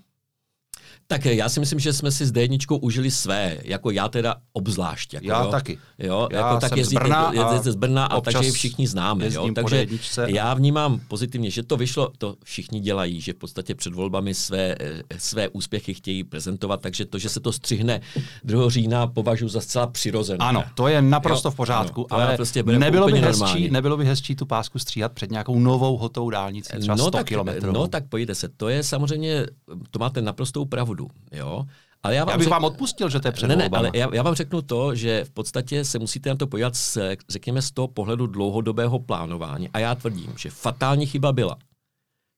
Tak 1.09 1.25
já 1.25 1.49
si 1.49 1.61
myslím, 1.61 1.79
že 1.79 1.92
jsme 1.92 2.11
si 2.11 2.27
s 2.27 2.33
D1 2.33 2.79
užili 2.83 3.11
své, 3.11 3.59
jako 3.62 3.90
já 3.90 4.09
teda 4.09 4.35
obzvlášť. 4.53 5.14
Jako, 5.14 5.27
já 5.27 5.42
jo. 5.42 5.51
taky. 5.51 5.79
Jo, 5.99 6.29
já 6.33 6.47
jako 6.47 6.61
tak 6.61 6.77
jezdí, 6.77 6.97
z 6.97 6.99
Brna, 6.99 7.33
jezdí 7.33 7.71
z 7.71 7.75
Brna 7.75 8.07
a 8.07 8.21
takže 8.21 8.53
všichni 8.53 8.87
známe. 8.87 9.29
Jo. 9.33 9.49
Takže 9.55 9.87
já 10.27 10.55
vnímám 10.55 11.01
pozitivně, 11.09 11.51
že 11.51 11.62
to 11.62 11.77
vyšlo, 11.77 12.12
to 12.19 12.37
všichni 12.45 12.81
dělají, 12.81 13.21
že 13.21 13.33
v 13.33 13.37
podstatě 13.37 13.75
před 13.75 13.95
volbami 13.95 14.35
své, 14.35 14.77
své 15.19 15.49
úspěchy 15.49 15.95
chtějí 15.95 16.25
prezentovat, 16.25 16.81
takže 16.81 17.05
to, 17.05 17.19
že 17.19 17.29
se 17.29 17.40
to 17.40 17.53
střihne 17.53 18.01
2. 18.45 18.71
října, 18.71 19.07
považuji 19.07 19.49
za 19.49 19.61
zcela 19.61 19.87
přirozené. 19.87 20.38
Ano, 20.38 20.64
to 20.75 20.88
je 20.88 21.03
naprosto 21.03 21.49
jo, 21.49 21.53
v 21.53 21.57
pořádku, 21.57 22.12
ano, 22.12 22.23
ale 22.23 22.37
prostě 22.37 22.62
nebylo, 22.62 23.07
by 23.07 23.21
hezčí, 23.21 23.71
nebylo 23.71 23.97
by 23.97 24.05
hezčí 24.05 24.37
tu 24.37 24.47
pásku 24.47 24.79
stříhat 24.79 25.12
před 25.12 25.31
nějakou 25.31 25.59
novou 25.59 25.97
hotovou 25.97 26.31
dálnicí, 26.31 26.73
třeba 26.81 26.95
no, 26.95 27.03
100 27.05 27.11
tak. 27.11 27.31
No 27.73 27.88
tak 27.88 28.09
pojďte 28.09 28.35
se, 28.35 28.49
to 28.49 28.69
je 28.69 28.83
samozřejmě, 28.83 29.47
to 29.90 29.99
máte 29.99 30.23
naprostou 30.23 30.64
pravdu 30.64 30.96
pravdu. 30.97 31.09
Jo? 31.33 31.67
Ale 32.03 32.15
já, 32.15 32.25
vám 32.25 32.33
já 32.33 32.37
bych 32.37 32.45
řek... 32.45 32.51
vám 32.51 32.65
odpustil, 32.65 33.09
že 33.09 33.21
to 33.21 33.29
je 33.29 33.33
před 33.33 33.47
ne, 33.47 33.57
ne, 33.57 33.69
ale 33.73 33.91
já, 33.95 34.15
já 34.15 34.23
vám 34.23 34.35
řeknu 34.35 34.63
to, 34.63 34.95
že 34.95 35.25
v 35.25 35.31
podstatě 35.31 35.85
se 35.85 35.99
musíte 35.99 36.31
na 36.31 36.37
to 36.37 36.47
podívat, 36.47 36.77
z, 36.77 36.99
řekněme, 37.29 37.63
z 37.63 37.71
toho 37.71 37.89
pohledu 37.89 38.27
dlouhodobého 38.27 38.99
plánování. 38.99 39.69
A 39.69 39.79
já 39.79 39.95
tvrdím, 39.95 40.35
že 40.37 40.51
fatální 40.51 41.07
chyba 41.07 41.33
byla. 41.33 41.59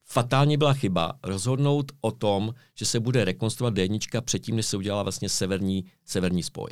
Fatálně 0.05 0.57
byla 0.57 0.73
chyba 0.73 1.13
rozhodnout 1.23 1.91
o 2.01 2.11
tom, 2.11 2.53
že 2.75 2.85
se 2.85 2.99
bude 2.99 3.25
rekonstruovat 3.25 3.73
D1 3.73 4.21
předtím, 4.21 4.55
než 4.55 4.65
se 4.65 4.77
udělala 4.77 5.03
vlastně 5.03 5.29
severní, 5.29 5.85
severní 6.05 6.43
spoj. 6.43 6.69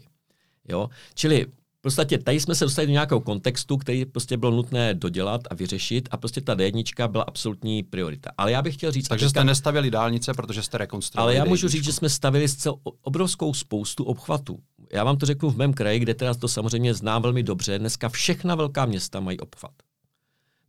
Jo? 0.69 0.89
Čili 1.13 1.45
podstatě 1.87 2.17
tady 2.17 2.39
jsme 2.39 2.55
se 2.55 2.65
dostali 2.65 2.87
do 2.87 2.91
nějakého 2.91 3.21
kontextu, 3.21 3.77
který 3.77 4.05
prostě 4.05 4.37
bylo 4.37 4.51
nutné 4.51 4.93
dodělat 4.93 5.41
a 5.49 5.55
vyřešit 5.55 6.09
a 6.11 6.17
prostě 6.17 6.41
ta 6.41 6.55
D1 6.55 7.07
byla 7.07 7.23
absolutní 7.23 7.83
priorita. 7.83 8.31
Ale 8.37 8.51
já 8.51 8.61
bych 8.61 8.73
chtěl 8.73 8.91
říct... 8.91 9.07
Takže 9.07 9.25
teďka, 9.25 9.39
jste 9.39 9.43
nestavili 9.43 9.91
dálnice, 9.91 10.33
protože 10.33 10.63
jste 10.63 10.77
rekonstruovali 10.77 11.35
Ale 11.35 11.45
já 11.45 11.49
můžu 11.49 11.67
říct, 11.67 11.83
že 11.83 11.93
jsme 11.93 12.09
stavili 12.09 12.47
zcela 12.47 12.75
obrovskou 13.01 13.53
spoustu 13.53 14.03
obchvatů. 14.03 14.59
Já 14.93 15.03
vám 15.03 15.17
to 15.17 15.25
řeknu 15.25 15.49
v 15.49 15.57
mém 15.57 15.73
kraji, 15.73 15.99
kde 15.99 16.13
teda 16.13 16.33
to 16.33 16.47
samozřejmě 16.47 16.93
znám 16.93 17.21
velmi 17.21 17.43
dobře. 17.43 17.79
Dneska 17.79 18.09
všechna 18.09 18.55
velká 18.55 18.85
města 18.85 19.19
mají 19.19 19.39
obchvat. 19.39 19.71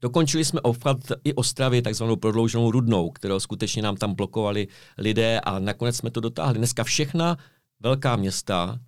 Dokončili 0.01 0.45
jsme 0.45 0.61
obchvat 0.61 0.97
i 1.25 1.35
Ostravy, 1.35 1.83
takzvanou 1.83 2.17
prodlouženou 2.17 2.71
Rudnou, 2.71 3.11
kterou 3.11 3.41
skutečně 3.41 3.83
nám 3.83 3.97
tam 3.97 4.15
blokovali 4.15 4.69
lidé 4.99 5.41
a 5.41 5.59
nakonec 5.59 5.97
jsme 5.97 6.11
to 6.11 6.21
dotáhli. 6.21 6.59
Dneska 6.59 6.85
všechna 6.85 7.37
velká 7.81 8.17
města 8.17 8.79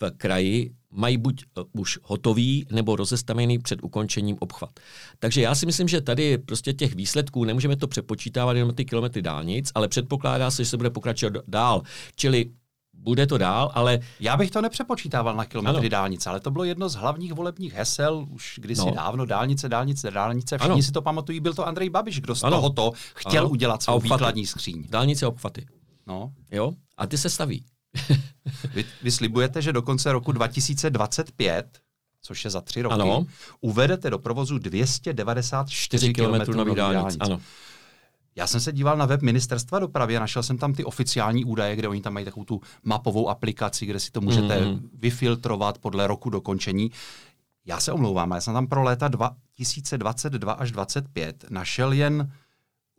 v 0.00 0.10
kraji 0.10 0.70
mají 0.90 1.16
buď 1.16 1.44
uh, 1.58 1.80
už 1.80 1.98
hotový 2.02 2.66
nebo 2.70 2.96
rozestavený 2.96 3.58
před 3.58 3.82
ukončením 3.82 4.36
obchvat. 4.40 4.70
Takže 5.18 5.40
já 5.40 5.54
si 5.54 5.66
myslím, 5.66 5.88
že 5.88 6.00
tady 6.00 6.38
prostě 6.38 6.72
těch 6.72 6.94
výsledků 6.94 7.44
nemůžeme 7.44 7.76
to 7.76 7.88
přepočítávat 7.88 8.56
jenom 8.56 8.74
ty 8.74 8.84
kilometry 8.84 9.22
dálnic, 9.22 9.72
ale 9.74 9.88
předpokládá 9.88 10.50
se, 10.50 10.64
že 10.64 10.70
se 10.70 10.76
bude 10.76 10.90
pokračovat 10.90 11.32
dál. 11.48 11.82
Čili 12.16 12.50
bude 12.94 13.26
to 13.26 13.38
dál, 13.38 13.70
ale... 13.74 13.98
Já 14.20 14.36
bych 14.36 14.50
to 14.50 14.62
nepřepočítával 14.62 15.36
na 15.36 15.44
kilometry 15.44 15.80
ano. 15.80 15.88
dálnice, 15.88 16.30
ale 16.30 16.40
to 16.40 16.50
bylo 16.50 16.64
jedno 16.64 16.88
z 16.88 16.94
hlavních 16.94 17.32
volebních 17.32 17.74
hesel 17.74 18.26
už 18.30 18.58
kdysi 18.62 18.86
no. 18.86 18.92
dávno, 18.94 19.26
dálnice, 19.26 19.68
dálnice, 19.68 20.10
dálnice, 20.10 20.58
všichni 20.58 20.72
ano. 20.72 20.82
si 20.82 20.92
to 20.92 21.02
pamatují, 21.02 21.40
byl 21.40 21.54
to 21.54 21.68
Andrej 21.68 21.90
Babiš, 21.90 22.20
kdo 22.20 22.34
z 22.34 22.44
ano. 22.44 22.56
tohoto 22.56 22.92
chtěl 23.14 23.42
ano. 23.42 23.50
udělat 23.50 23.82
svou 23.82 24.00
výkladní 24.00 24.46
skříň. 24.46 24.84
Dálnice 24.90 25.26
obchvaty. 25.26 25.66
No. 26.06 26.32
Jo? 26.52 26.72
A 26.96 27.06
ty 27.06 27.18
se 27.18 27.30
staví. 27.30 27.64
vy, 28.74 28.84
vy 29.02 29.10
slibujete, 29.10 29.62
že 29.62 29.72
do 29.72 29.82
konce 29.82 30.12
roku 30.12 30.32
2025 30.32 31.80
což 32.22 32.44
je 32.44 32.50
za 32.50 32.60
tři 32.60 32.82
roky, 32.82 32.94
ano. 32.94 33.26
uvedete 33.60 34.10
do 34.10 34.18
provozu 34.18 34.58
294 34.58 36.12
km 36.12 36.56
nových 36.56 36.74
dálnic. 36.74 37.16
Ano. 37.20 37.40
Já 38.36 38.46
jsem 38.46 38.60
se 38.60 38.72
díval 38.72 38.96
na 38.96 39.06
web 39.06 39.22
ministerstva 39.22 39.78
dopravy 39.78 40.16
a 40.16 40.20
našel 40.20 40.42
jsem 40.42 40.58
tam 40.58 40.72
ty 40.72 40.84
oficiální 40.84 41.44
údaje, 41.44 41.76
kde 41.76 41.88
oni 41.88 42.00
tam 42.00 42.12
mají 42.12 42.24
takovou 42.24 42.44
tu 42.44 42.60
mapovou 42.82 43.28
aplikaci, 43.28 43.86
kde 43.86 44.00
si 44.00 44.10
to 44.10 44.20
můžete 44.20 44.60
mm-hmm. 44.60 44.80
vyfiltrovat 44.94 45.78
podle 45.78 46.06
roku 46.06 46.30
dokončení. 46.30 46.90
Já 47.66 47.80
se 47.80 47.92
omlouvám, 47.92 48.30
já 48.30 48.40
jsem 48.40 48.54
tam 48.54 48.66
pro 48.66 48.82
léta 48.82 49.08
2022 49.08 50.52
až 50.52 50.70
2025 50.70 51.44
našel 51.50 51.92
jen 51.92 52.32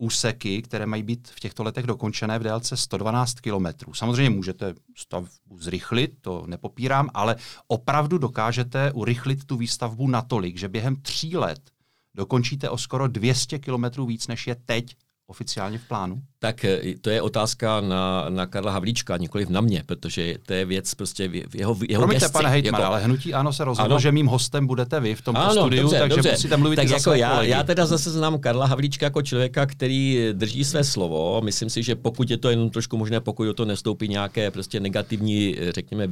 úseky, 0.01 0.61
které 0.61 0.85
mají 0.85 1.03
být 1.03 1.27
v 1.27 1.39
těchto 1.39 1.63
letech 1.63 1.87
dokončené 1.87 2.39
v 2.39 2.43
délce 2.43 2.77
112 2.77 3.39
km. 3.39 3.93
Samozřejmě 3.93 4.29
můžete 4.29 4.73
stavbu 4.97 5.57
zrychlit, 5.57 6.11
to 6.21 6.43
nepopírám, 6.47 7.09
ale 7.13 7.35
opravdu 7.67 8.17
dokážete 8.17 8.91
urychlit 8.91 9.43
tu 9.43 9.57
výstavbu 9.57 10.07
natolik, 10.07 10.57
že 10.57 10.69
během 10.69 10.95
tří 10.95 11.37
let 11.37 11.71
dokončíte 12.15 12.69
o 12.69 12.77
skoro 12.77 13.07
200 13.07 13.59
km 13.59 14.05
víc, 14.07 14.27
než 14.27 14.47
je 14.47 14.55
teď 14.55 14.95
oficiálně 15.31 15.77
v 15.77 15.87
plánu? 15.87 16.21
Tak 16.39 16.65
eh, 16.65 16.81
to 17.01 17.09
je 17.09 17.21
otázka 17.21 17.81
na, 17.81 18.25
na 18.29 18.45
Karla 18.45 18.71
Havlíčka, 18.71 19.17
nikoliv 19.17 19.49
na 19.49 19.61
mě, 19.61 19.83
protože 19.85 20.35
to 20.45 20.53
je 20.53 20.65
věc 20.65 20.95
prostě 20.95 21.27
v 21.27 21.55
jeho, 21.55 21.77
jeho 21.89 22.01
Promiňte, 22.01 22.29
pane 22.29 22.49
hejtman, 22.49 22.81
jako... 22.81 22.93
ale 22.93 23.01
hnutí 23.01 23.33
ano 23.33 23.53
se 23.53 23.63
rozhodlo, 23.63 23.95
ano. 23.95 23.99
že 23.99 24.11
mým 24.11 24.27
hostem 24.27 24.67
budete 24.67 24.99
vy 24.99 25.15
v 25.15 25.21
tomto 25.21 25.41
ano, 25.41 25.61
studiu, 25.61 25.81
dobře, 25.81 25.99
takže 25.99 26.15
dobře. 26.15 26.31
musíte 26.31 26.57
mluvit 26.57 26.75
tak 26.75 26.89
jako 26.89 27.13
já, 27.13 27.43
já 27.43 27.63
teda 27.63 27.85
zase 27.85 28.11
znám 28.11 28.39
Karla 28.39 28.65
Havlíčka 28.65 29.05
jako 29.05 29.21
člověka, 29.21 29.65
který 29.65 30.29
drží 30.33 30.63
své 30.63 30.83
slovo. 30.83 31.41
Myslím 31.43 31.69
si, 31.69 31.83
že 31.83 31.95
pokud 31.95 32.29
je 32.29 32.37
to 32.37 32.49
jenom 32.49 32.69
trošku 32.69 32.97
možné, 32.97 33.19
pokud 33.19 33.43
do 33.45 33.53
toho 33.53 33.67
nestoupí 33.67 34.07
nějaké 34.07 34.51
prostě 34.51 34.79
negativní, 34.79 35.55
řekněme, 35.69 36.07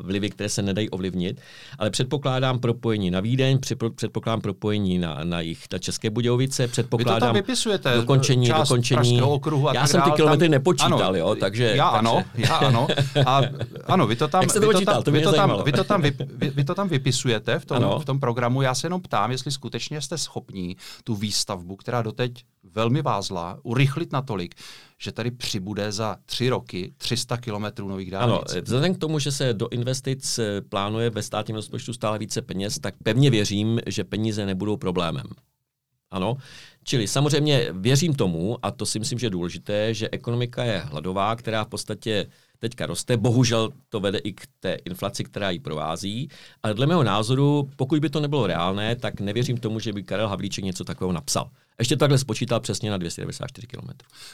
vlivy, 0.00 0.30
které 0.30 0.48
se 0.48 0.62
nedají 0.62 0.90
ovlivnit, 0.90 1.40
ale 1.78 1.90
předpokládám 1.90 2.58
propojení 2.58 3.10
na 3.10 3.20
Vídeň, 3.20 3.58
předpokládám 3.94 4.40
propojení 4.40 4.98
na, 4.98 5.20
na 5.24 5.40
jich, 5.40 5.60
na 5.72 5.78
České 5.78 6.10
Budějovice, 6.10 6.68
předpokládám 6.68 7.14
vy 7.14 7.20
to 7.20 7.26
tam 7.26 7.34
vypisujete, 7.34 7.96
dokončení, 7.96 8.48
dokončení. 8.68 9.22
okruhu 9.22 9.68
a 9.68 9.74
já 9.74 9.86
jsem 9.86 10.02
ty 10.02 10.10
kilometry 10.10 10.48
nepočítal, 10.48 11.02
ano, 11.02 11.18
jo, 11.18 11.34
takže... 11.34 11.72
Já 11.76 11.90
takže... 11.90 11.98
ano, 11.98 12.24
já 12.34 12.56
ano. 12.56 12.86
A 13.26 13.40
ano, 13.86 14.06
vy 14.06 14.16
to 14.16 14.28
tam, 14.28 14.40
vy 14.40 14.60
to 14.60 14.80
tam, 14.80 15.02
to 15.02 15.10
vy 15.10 15.22
to 15.22 15.32
tam, 15.32 15.62
vy 15.64 15.72
to 15.72 15.84
tam, 15.84 16.02
vy, 16.02 16.12
vy, 16.26 16.50
vy 16.50 16.64
to 16.64 16.74
tam 16.74 16.88
vypisujete 16.88 17.58
v 17.58 17.64
tom, 17.64 17.84
v 18.00 18.04
tom 18.04 18.20
programu. 18.20 18.62
Já 18.62 18.74
se 18.74 18.86
jenom 18.86 19.00
ptám, 19.00 19.30
jestli 19.30 19.50
skutečně 19.52 20.00
jste 20.00 20.18
schopní 20.18 20.76
tu 21.04 21.14
výstavbu, 21.14 21.76
která 21.76 22.02
doteď 22.02 22.44
velmi 22.74 23.02
vázla, 23.02 23.58
urychlit 23.62 24.12
natolik, 24.12 24.54
že 24.98 25.12
tady 25.12 25.30
přibude 25.30 25.92
za 25.92 26.16
tři 26.26 26.48
roky 26.48 26.92
300 26.96 27.36
kilometrů 27.36 27.88
nových 27.88 28.10
dálnic. 28.10 28.52
Ano, 28.52 28.62
vzhledem 28.62 28.94
k 28.94 28.98
tomu, 28.98 29.18
že 29.18 29.32
se 29.32 29.54
do 29.54 29.68
investic 29.68 30.38
eh, 30.38 30.60
plánuje 30.60 31.10
ve 31.10 31.22
státním 31.22 31.56
rozpočtu 31.56 31.92
stále 31.92 32.18
více 32.18 32.42
peněz, 32.42 32.78
tak 32.78 32.94
pevně 33.02 33.30
věřím, 33.30 33.80
že 33.86 34.04
peníze 34.04 34.46
nebudou 34.46 34.76
problémem. 34.76 35.26
Ano, 36.10 36.36
Čili 36.84 37.08
samozřejmě 37.08 37.68
věřím 37.72 38.14
tomu, 38.14 38.58
a 38.62 38.70
to 38.70 38.86
si 38.86 38.98
myslím, 38.98 39.18
že 39.18 39.26
je 39.26 39.30
důležité, 39.30 39.94
že 39.94 40.08
ekonomika 40.12 40.64
je 40.64 40.78
hladová, 40.78 41.36
která 41.36 41.64
v 41.64 41.68
podstatě 41.68 42.26
teďka 42.58 42.86
roste. 42.86 43.16
Bohužel 43.16 43.70
to 43.88 44.00
vede 44.00 44.18
i 44.18 44.32
k 44.32 44.46
té 44.60 44.76
inflaci, 44.84 45.24
která 45.24 45.50
ji 45.50 45.58
provází. 45.58 46.28
Ale 46.62 46.74
dle 46.74 46.86
mého 46.86 47.02
názoru, 47.02 47.70
pokud 47.76 47.98
by 47.98 48.10
to 48.10 48.20
nebylo 48.20 48.46
reálné, 48.46 48.96
tak 48.96 49.20
nevěřím 49.20 49.56
tomu, 49.56 49.80
že 49.80 49.92
by 49.92 50.02
Karel 50.02 50.28
Havlíček 50.28 50.64
něco 50.64 50.84
takového 50.84 51.12
napsal. 51.12 51.50
Ještě 51.78 51.96
takhle 51.96 52.18
spočítal 52.18 52.60
přesně 52.60 52.90
na 52.90 52.96
294 52.96 53.66
km. 53.66 53.88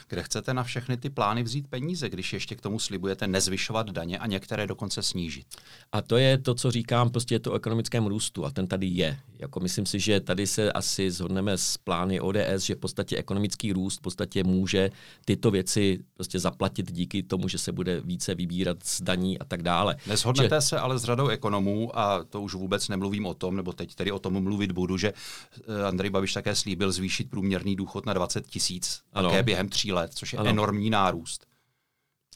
Kde 0.08 0.22
chcete 0.22 0.54
na 0.54 0.62
všechny 0.62 0.96
ty 0.96 1.10
plány 1.10 1.42
vzít 1.42 1.68
peníze, 1.68 2.08
když 2.08 2.32
ještě 2.32 2.54
k 2.54 2.60
tomu 2.60 2.78
slibujete 2.78 3.26
nezvyšovat 3.26 3.90
daně 3.90 4.18
a 4.18 4.26
některé 4.26 4.66
dokonce 4.66 5.02
snížit? 5.02 5.46
A 5.92 6.02
to 6.02 6.16
je 6.16 6.38
to, 6.38 6.54
co 6.54 6.70
říkám, 6.70 7.10
prostě 7.10 7.34
je 7.34 7.40
to 7.40 7.52
o 7.52 7.56
ekonomickém 7.56 8.06
růstu 8.06 8.44
a 8.44 8.50
ten 8.50 8.66
tady 8.66 8.86
je. 8.86 9.18
Jako 9.40 9.60
myslím 9.60 9.86
si, 9.86 10.00
že 10.00 10.20
tady 10.20 10.46
se 10.46 10.72
asi 10.72 11.10
zhodneme 11.10 11.58
s 11.58 11.76
plány 11.76 12.20
ODS, 12.20 12.62
že 12.62 12.74
v 12.74 12.78
podstatě 12.78 13.16
ekonomický 13.16 13.72
růst 13.72 13.98
v 13.98 14.02
podstatě 14.02 14.44
může 14.44 14.90
tyto 15.24 15.50
věci 15.50 15.98
prostě 16.14 16.38
zaplatit 16.38 16.92
díky 16.92 17.22
tomu, 17.22 17.48
že 17.48 17.58
se 17.58 17.72
bude 17.72 18.00
více 18.00 18.34
vybírat 18.34 18.78
z 18.84 19.02
daní 19.02 19.38
a 19.38 19.44
tak 19.44 19.62
dále. 19.62 19.96
Neshodnete 20.06 20.56
že... 20.56 20.60
se 20.60 20.78
ale 20.78 20.98
s 20.98 21.04
řadou 21.04 21.28
ekonomů 21.28 21.98
a 21.98 22.24
to 22.24 22.42
už 22.42 22.54
vůbec 22.54 22.88
nemluvím 22.88 23.26
o 23.26 23.34
tom, 23.34 23.56
nebo 23.56 23.72
teď 23.72 23.94
tedy 23.94 24.12
o 24.12 24.18
tom 24.18 24.42
mluvit 24.42 24.72
budu, 24.72 24.96
že 24.96 25.12
eh, 25.12 25.84
Andrej 25.84 26.10
Babiš 26.10 26.32
také 26.32 26.54
slíbil 26.54 26.92
zvýšit 26.92 27.30
průměrný 27.30 27.76
důchod 27.76 28.06
na 28.06 28.12
20 28.12 28.46
tisíc 28.46 29.00
také 29.12 29.42
během 29.42 29.68
tří 29.68 29.92
let, 29.92 30.10
což 30.14 30.32
je 30.32 30.38
ano. 30.38 30.50
enormní 30.50 30.90
nárůst. 30.90 31.49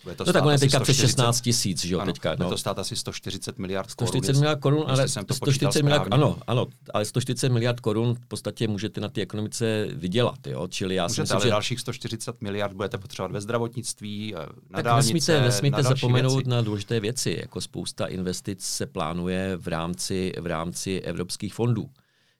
Bude 0.04 0.14
to 0.16 0.24
no 0.26 0.32
tak 0.32 0.44
on 0.44 0.52
je 0.52 0.58
teďka 0.58 0.80
přes 0.80 0.96
16 0.96 1.40
tisíc, 1.40 1.84
že 1.84 1.94
jo, 1.94 2.00
ano, 2.00 2.12
teďka. 2.12 2.30
No. 2.30 2.36
Bude 2.36 2.48
to 2.48 2.58
stát 2.58 2.78
asi 2.78 2.96
140 2.96 3.58
miliard 3.58 3.90
140 3.90 4.26
korun. 4.26 4.40
miliard 4.40 4.60
korun, 4.60 4.84
ale 4.86 5.08
140 5.08 5.82
miliard, 5.82 6.08
ano, 6.10 6.38
ano, 6.46 6.66
ale 6.94 7.04
140 7.04 7.48
miliard 7.48 7.80
korun 7.80 8.14
v 8.14 8.26
podstatě 8.26 8.68
můžete 8.68 9.00
na 9.00 9.08
té 9.08 9.20
ekonomice 9.20 9.88
vydělat, 9.92 10.46
jo, 10.46 10.68
čili 10.68 10.94
já 10.94 11.04
můžete, 11.04 11.14
si 11.14 11.20
myslím, 11.20 11.36
ale 11.36 11.44
že... 11.44 11.50
dalších 11.50 11.80
140 11.80 12.42
miliard 12.42 12.72
budete 12.72 12.98
potřebovat 12.98 13.32
ve 13.32 13.40
zdravotnictví, 13.40 14.34
na 14.34 14.46
tak 14.72 14.84
dálnice, 14.84 15.12
nesmíte, 15.12 15.40
nesmíte 15.40 15.82
na 15.82 15.88
zapomenout 15.88 16.36
věci. 16.36 16.50
na 16.50 16.62
důležité 16.62 17.00
věci, 17.00 17.36
jako 17.40 17.60
spousta 17.60 18.06
investic 18.06 18.64
se 18.64 18.86
plánuje 18.86 19.56
v 19.56 19.68
rámci, 19.68 20.32
v 20.40 20.46
rámci 20.46 21.00
evropských 21.00 21.54
fondů. 21.54 21.90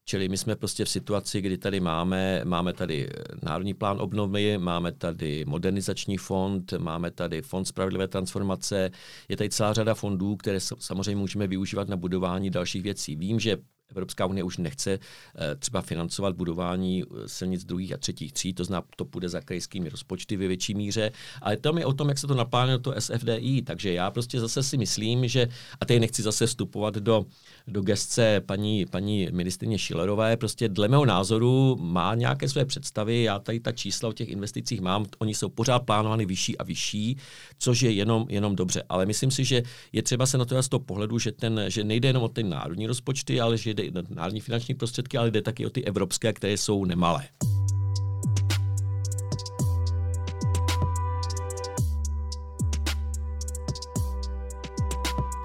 Čili 0.07 0.29
my 0.29 0.37
jsme 0.37 0.57
prostě 0.57 0.85
v 0.85 0.89
situaci, 0.89 1.41
kdy 1.41 1.59
tady 1.59 1.81
máme, 1.81 2.43
máme 2.45 2.73
tady 2.73 3.09
eh, 3.09 3.23
Národní 3.43 3.75
plán 3.75 4.01
obnovy, 4.01 4.59
máme 4.59 4.93
tady 4.93 5.45
modernizační 5.45 6.17
fond, 6.17 6.73
máme 6.79 7.11
tady 7.11 7.43
fond 7.43 7.65
spravedlivé 7.65 8.09
transformace, 8.09 8.91
je 9.29 9.37
tady 9.37 9.51
celá 9.51 9.73
řada 9.73 9.95
fondů, 9.95 10.37
které 10.37 10.61
samozřejmě 10.61 11.17
můžeme 11.17 11.47
využívat 11.47 11.89
na 11.89 11.97
budování 11.97 12.51
dalších 12.51 12.83
věcí. 12.83 13.17
Vím, 13.17 13.41
že 13.41 13.57
Evropská 13.97 14.27
unie 14.27 14.45
už 14.45 14.59
nechce 14.59 14.93
eh, 14.93 15.55
třeba 15.55 15.83
financovat 15.83 16.37
budování 16.37 17.03
eh, 17.03 17.29
silnic 17.29 17.65
druhých 17.65 17.93
a 17.93 17.97
třetích 17.97 18.33
tří, 18.33 18.53
to 18.53 18.65
znamená, 18.65 18.87
to 18.97 19.05
půjde 19.05 19.29
za 19.29 19.41
krajskými 19.41 19.89
rozpočty 19.89 20.37
ve 20.37 20.49
větší 20.49 20.75
míře, 20.75 21.13
ale 21.43 21.57
to 21.57 21.79
je 21.79 21.87
o 21.87 21.93
tom, 21.93 22.09
jak 22.09 22.19
se 22.19 22.27
to 22.27 22.35
naplánuje 22.35 22.79
to 22.79 22.95
SFDI, 22.99 23.63
takže 23.63 23.93
já 23.93 24.11
prostě 24.11 24.41
zase 24.41 24.63
si 24.63 24.77
myslím, 24.77 25.29
že, 25.29 25.49
a 25.81 25.85
teď 25.85 26.01
nechci 26.01 26.23
zase 26.23 26.47
vstupovat 26.47 26.95
do, 26.95 27.27
do 27.67 27.83
gestce 27.83 28.41
paní, 28.47 28.87
paní 28.87 29.29
ministrině 29.33 29.79
Šilerové, 29.79 30.37
prostě 30.37 30.69
dle 30.69 30.89
mého 30.89 31.07
názoru 31.07 31.77
má 31.81 32.15
nějaké 32.15 32.49
své 32.49 32.65
představy, 32.65 33.23
já 33.23 33.39
tady 33.39 33.61
ta 33.61 33.73
čísla 33.73 34.09
o 34.09 34.13
těch 34.13 34.29
investicích 34.29 34.81
mám, 34.81 35.07
oni 35.19 35.35
jsou 35.35 35.49
pořád 35.49 35.79
plánovány 35.79 36.27
vyšší 36.27 36.59
a 36.59 36.65
vyšší, 36.65 37.17
což 37.59 37.83
je 37.83 37.91
jenom, 37.91 38.27
jenom 38.29 38.57
dobře, 38.57 38.83
ale 38.89 39.07
myslím 39.07 39.31
si, 39.31 39.45
že 39.45 39.63
je 39.93 40.03
třeba 40.03 40.27
se 40.27 40.39
na 40.39 40.45
to 40.45 40.63
z 40.63 40.69
toho 40.69 40.81
pohledu, 40.81 41.19
že, 41.19 41.33
ten, 41.33 41.61
že 41.69 41.85
nejde 41.85 42.09
jenom 42.09 42.23
o 42.23 42.29
ty 42.29 42.43
národní 42.43 42.87
rozpočty, 42.87 43.41
ale 43.41 43.59
že 43.59 43.75
jde 43.75 43.84
národní 44.09 44.41
finanční 44.41 44.75
prostředky, 44.75 45.19
ale 45.19 45.31
jde 45.31 45.43
taky 45.43 45.67
o 45.67 45.71
ty 45.71 45.85
evropské, 45.85 46.33
které 46.33 46.53
jsou 46.53 46.85
nemalé. 46.85 47.29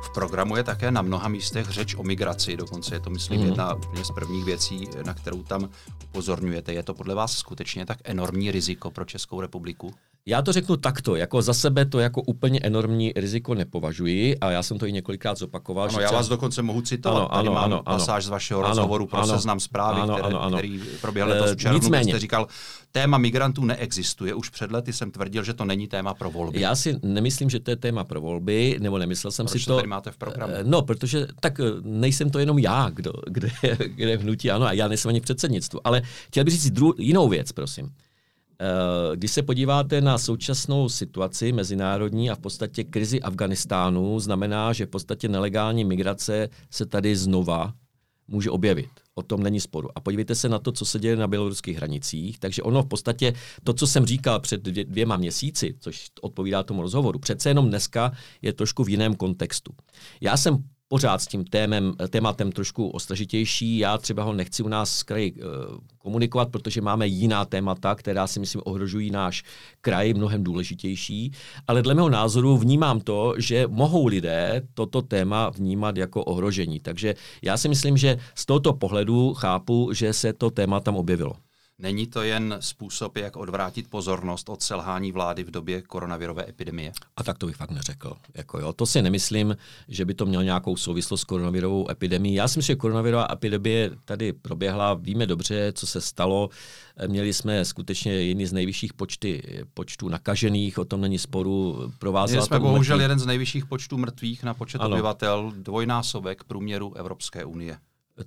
V 0.01 0.13
programu 0.13 0.55
je 0.55 0.63
také 0.63 0.91
na 0.91 1.01
mnoha 1.01 1.27
místech 1.27 1.69
řeč 1.69 1.95
o 1.95 2.03
migraci, 2.03 2.57
dokonce 2.57 2.95
je 2.95 2.99
to, 2.99 3.09
myslím, 3.09 3.39
mm. 3.39 3.45
jedna 3.45 3.73
úplně 3.73 4.05
z 4.05 4.11
prvních 4.11 4.45
věcí, 4.45 4.87
na 5.05 5.13
kterou 5.13 5.43
tam 5.43 5.69
upozorňujete. 6.03 6.73
Je 6.73 6.83
to 6.83 6.93
podle 6.93 7.15
vás 7.15 7.37
skutečně 7.37 7.85
tak 7.85 7.97
enormní 8.03 8.51
riziko 8.51 8.91
pro 8.91 9.05
Českou 9.05 9.41
republiku? 9.41 9.93
Já 10.29 10.41
to 10.41 10.53
řeknu 10.53 10.77
takto, 10.77 11.15
jako 11.15 11.41
za 11.41 11.53
sebe 11.53 11.85
to 11.85 11.99
jako 11.99 12.21
úplně 12.21 12.59
enormní 12.59 13.13
riziko 13.15 13.55
nepovažuji 13.55 14.37
a 14.37 14.51
já 14.51 14.63
jsem 14.63 14.79
to 14.79 14.85
i 14.85 14.91
několikrát 14.91 15.37
zopakoval. 15.37 15.83
Ano, 15.89 15.93
že 15.93 16.01
já 16.01 16.11
vás 16.11 16.27
dokonce 16.27 16.61
mohu 16.61 16.81
citovat, 16.81 17.17
ano, 17.17 17.33
ano, 17.33 17.53
mám 17.53 17.63
ano, 17.63 17.83
pasáž 17.83 18.25
z 18.25 18.29
vašeho 18.29 18.59
ano, 18.59 18.69
rozhovoru 18.69 19.07
pro 19.07 19.19
ano, 19.19 19.27
seznam 19.27 19.59
zprávy, 19.59 20.01
ano, 20.01 20.13
které, 20.13 20.27
ano, 20.27 20.41
ano. 20.41 20.57
který 20.57 20.81
proběhl 21.01 21.29
letos 21.29 21.51
v 21.51 21.55
červnu, 21.55 21.79
Nicméně, 21.79 22.11
jste 22.11 22.19
říkal, 22.19 22.47
téma 22.91 23.17
migrantů 23.17 23.65
neexistuje. 23.65 24.33
Už 24.33 24.49
před 24.49 24.71
lety 24.71 24.93
jsem 24.93 25.11
tvrdil, 25.11 25.43
že 25.43 25.53
to 25.53 25.65
není 25.65 25.87
téma 25.87 26.13
pro 26.13 26.31
volby. 26.31 26.61
Já 26.61 26.75
si 26.75 26.99
nemyslím, 27.03 27.49
že 27.49 27.59
to 27.59 27.71
je 27.71 27.75
téma 27.75 28.03
pro 28.03 28.21
volby, 28.21 28.77
nebo 28.79 28.97
nemyslel 28.97 29.31
jsem 29.31 29.45
Proč 29.45 29.61
si 29.61 29.67
to. 29.67 29.77
Proč 29.77 29.87
máte 29.87 30.11
v 30.11 30.17
programu? 30.17 30.53
Eh, 30.55 30.63
no, 30.63 30.81
protože 30.81 31.27
tak 31.39 31.59
eh, 31.59 31.63
nejsem 31.81 32.29
to 32.29 32.39
jenom 32.39 32.59
já, 32.59 32.89
kdo, 32.93 33.13
kde, 33.27 33.49
kde 33.95 34.17
v 34.17 34.21
hnutí, 34.21 34.51
ano, 34.51 34.65
a 34.65 34.73
já 34.73 34.87
nejsem 34.87 35.09
ani 35.09 35.19
v 35.19 35.23
předsednictvu. 35.23 35.79
Ale 35.83 36.01
chtěl 36.27 36.43
bych 36.43 36.53
říct 36.53 36.71
dru- 36.71 36.93
jinou 36.97 37.29
věc, 37.29 37.51
prosím. 37.51 37.91
Eh, 38.61 39.15
když 39.15 39.31
se 39.31 39.43
podíváte 39.43 40.01
na 40.01 40.17
současnou 40.17 40.89
situaci 40.89 41.51
mezinárodní 41.51 42.29
a 42.29 42.35
v 42.35 42.39
podstatě 42.39 42.83
krizi 42.83 43.21
Afganistánu, 43.21 44.19
znamená, 44.19 44.73
že 44.73 44.85
v 44.85 44.89
podstatě 44.89 45.27
nelegální 45.27 45.85
migrace 45.85 46.49
se 46.71 46.85
tady 46.85 47.15
znova 47.15 47.73
může 48.27 48.49
objevit. 48.49 48.89
O 49.15 49.23
tom 49.23 49.43
není 49.43 49.59
sporu. 49.59 49.89
A 49.95 49.99
podívejte 49.99 50.35
se 50.35 50.49
na 50.49 50.59
to, 50.59 50.71
co 50.71 50.85
se 50.85 50.99
děje 50.99 51.15
na 51.15 51.27
běloruských 51.27 51.77
hranicích. 51.77 52.39
Takže 52.39 52.61
ono 52.61 52.83
v 52.83 52.87
podstatě, 52.87 53.33
to, 53.63 53.73
co 53.73 53.87
jsem 53.87 54.05
říkal 54.05 54.39
před 54.39 54.61
dvě, 54.61 54.85
dvěma 54.85 55.17
měsíci, 55.17 55.75
což 55.79 56.07
odpovídá 56.21 56.63
tomu 56.63 56.81
rozhovoru, 56.81 57.19
přece 57.19 57.49
jenom 57.49 57.69
dneska 57.69 58.11
je 58.41 58.53
trošku 58.53 58.83
v 58.83 58.89
jiném 58.89 59.15
kontextu. 59.15 59.73
Já 60.21 60.37
jsem 60.37 60.63
pořád 60.89 61.21
s 61.21 61.27
tím 61.27 61.45
témem, 61.45 61.93
tématem 62.09 62.51
trošku 62.51 62.89
ostražitější. 62.89 63.77
Já 63.77 63.97
třeba 63.97 64.23
ho 64.23 64.33
nechci 64.33 64.63
u 64.63 64.67
nás 64.67 64.97
z 64.97 65.03
kraji 65.03 65.33
uh, 65.33 65.39
komunikovat, 65.97 66.49
protože 66.49 66.81
máme 66.81 67.07
jiná 67.07 67.45
témata, 67.45 67.95
která 67.95 68.27
si 68.27 68.39
myslím 68.39 68.61
ohrožují 68.65 69.11
náš 69.11 69.43
kraj 69.81 70.13
mnohem 70.13 70.43
důležitější. 70.43 71.31
Ale 71.67 71.81
dle 71.81 71.93
mého 71.93 72.09
názoru 72.09 72.57
vnímám 72.57 72.99
to, 72.99 73.33
že 73.37 73.67
mohou 73.67 74.07
lidé 74.07 74.61
toto 74.73 75.01
téma 75.01 75.49
vnímat 75.49 75.97
jako 75.97 76.23
ohrožení. 76.23 76.79
Takže 76.79 77.15
já 77.41 77.57
si 77.57 77.69
myslím, 77.69 77.97
že 77.97 78.17
z 78.35 78.45
tohoto 78.45 78.73
pohledu 78.73 79.33
chápu, 79.33 79.93
že 79.93 80.13
se 80.13 80.33
to 80.33 80.49
téma 80.49 80.79
tam 80.79 80.95
objevilo. 80.95 81.48
Není 81.81 82.07
to 82.07 82.23
jen 82.23 82.57
způsob, 82.59 83.17
jak 83.17 83.37
odvrátit 83.37 83.89
pozornost 83.89 84.49
od 84.49 84.61
selhání 84.61 85.11
vlády 85.11 85.43
v 85.43 85.51
době 85.51 85.81
koronavirové 85.81 86.49
epidemie? 86.49 86.91
A 87.17 87.23
tak 87.23 87.37
to 87.37 87.45
bych 87.45 87.55
fakt 87.55 87.71
neřekl. 87.71 88.13
Jako 88.35 88.59
jo, 88.59 88.73
to 88.73 88.85
si 88.85 89.01
nemyslím, 89.01 89.57
že 89.87 90.05
by 90.05 90.13
to 90.13 90.25
mělo 90.25 90.43
nějakou 90.43 90.77
souvislost 90.77 91.21
s 91.21 91.23
koronavirovou 91.23 91.91
epidemií. 91.91 92.33
Já 92.33 92.47
si 92.47 92.59
myslím, 92.59 92.73
že 92.73 92.79
koronavirová 92.79 93.27
epidemie 93.31 93.91
tady 94.05 94.33
proběhla, 94.33 94.93
víme 94.93 95.25
dobře, 95.25 95.73
co 95.75 95.87
se 95.87 96.01
stalo. 96.01 96.49
Měli 97.07 97.33
jsme 97.33 97.65
skutečně 97.65 98.11
jedny 98.11 98.47
z 98.47 98.53
nejvyšších 98.53 98.93
počty, 98.93 99.63
počtů 99.73 100.09
nakažených, 100.09 100.77
o 100.77 100.85
tom 100.85 101.01
není 101.01 101.17
sporu. 101.17 101.91
Měli 102.27 102.41
jsme 102.41 102.59
bohužel 102.59 102.95
mrtvých. 102.95 103.01
jeden 103.01 103.19
z 103.19 103.25
nejvyšších 103.25 103.65
počtů 103.65 103.97
mrtvých 103.97 104.43
na 104.43 104.53
počet 104.53 104.81
ano. 104.81 104.91
obyvatel, 104.91 105.53
dvojnásobek 105.55 106.43
průměru 106.43 106.93
Evropské 106.93 107.45
unie. 107.45 107.77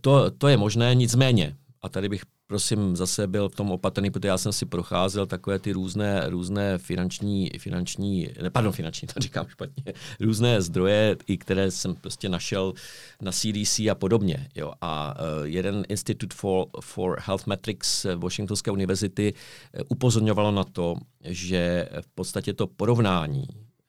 To, 0.01 0.31
to 0.31 0.49
je 0.49 0.57
možné, 0.57 0.95
nicméně. 0.95 1.57
A 1.83 1.89
tady 1.89 2.09
bych 2.09 2.23
prosím 2.47 2.97
zase 2.97 3.27
byl 3.27 3.49
v 3.49 3.55
tom 3.55 3.71
opatrný, 3.71 4.11
protože 4.11 4.29
já 4.29 4.39
jsem 4.39 4.53
si 4.53 4.67
procházel 4.67 5.27
takové 5.27 5.59
ty 5.59 5.73
různé, 5.73 6.31
různé 6.31 6.79
finanční, 6.79 7.51
finanční, 7.59 8.29
ne, 8.43 8.51
pardon, 8.51 8.73
finanční, 8.73 9.09
to 9.09 9.21
říkám 9.21 9.47
špatně, 9.49 9.93
různé 10.21 10.63
zdroje, 10.63 11.17
i 11.27 11.39
které 11.39 11.71
jsem 11.71 11.95
prostě 11.95 12.29
našel 12.29 12.73
na 13.21 13.33
CDC 13.33 13.79
a 13.79 13.95
podobně. 13.95 14.49
Jo. 14.55 14.73
A 14.81 15.15
uh, 15.15 15.47
jeden 15.47 15.85
Institute 15.89 16.37
for, 16.37 16.67
for 16.81 17.21
Health 17.27 17.47
Metrics 17.47 18.07
Washingtonské 18.17 18.71
univerzity 18.71 19.35
uh, 19.35 19.81
upozorňovalo 19.89 20.51
na 20.51 20.65
to, 20.65 20.97
že 21.25 21.89
v 22.01 22.09
podstatě 22.15 22.53
to 22.53 22.67
porovnání 22.67 23.47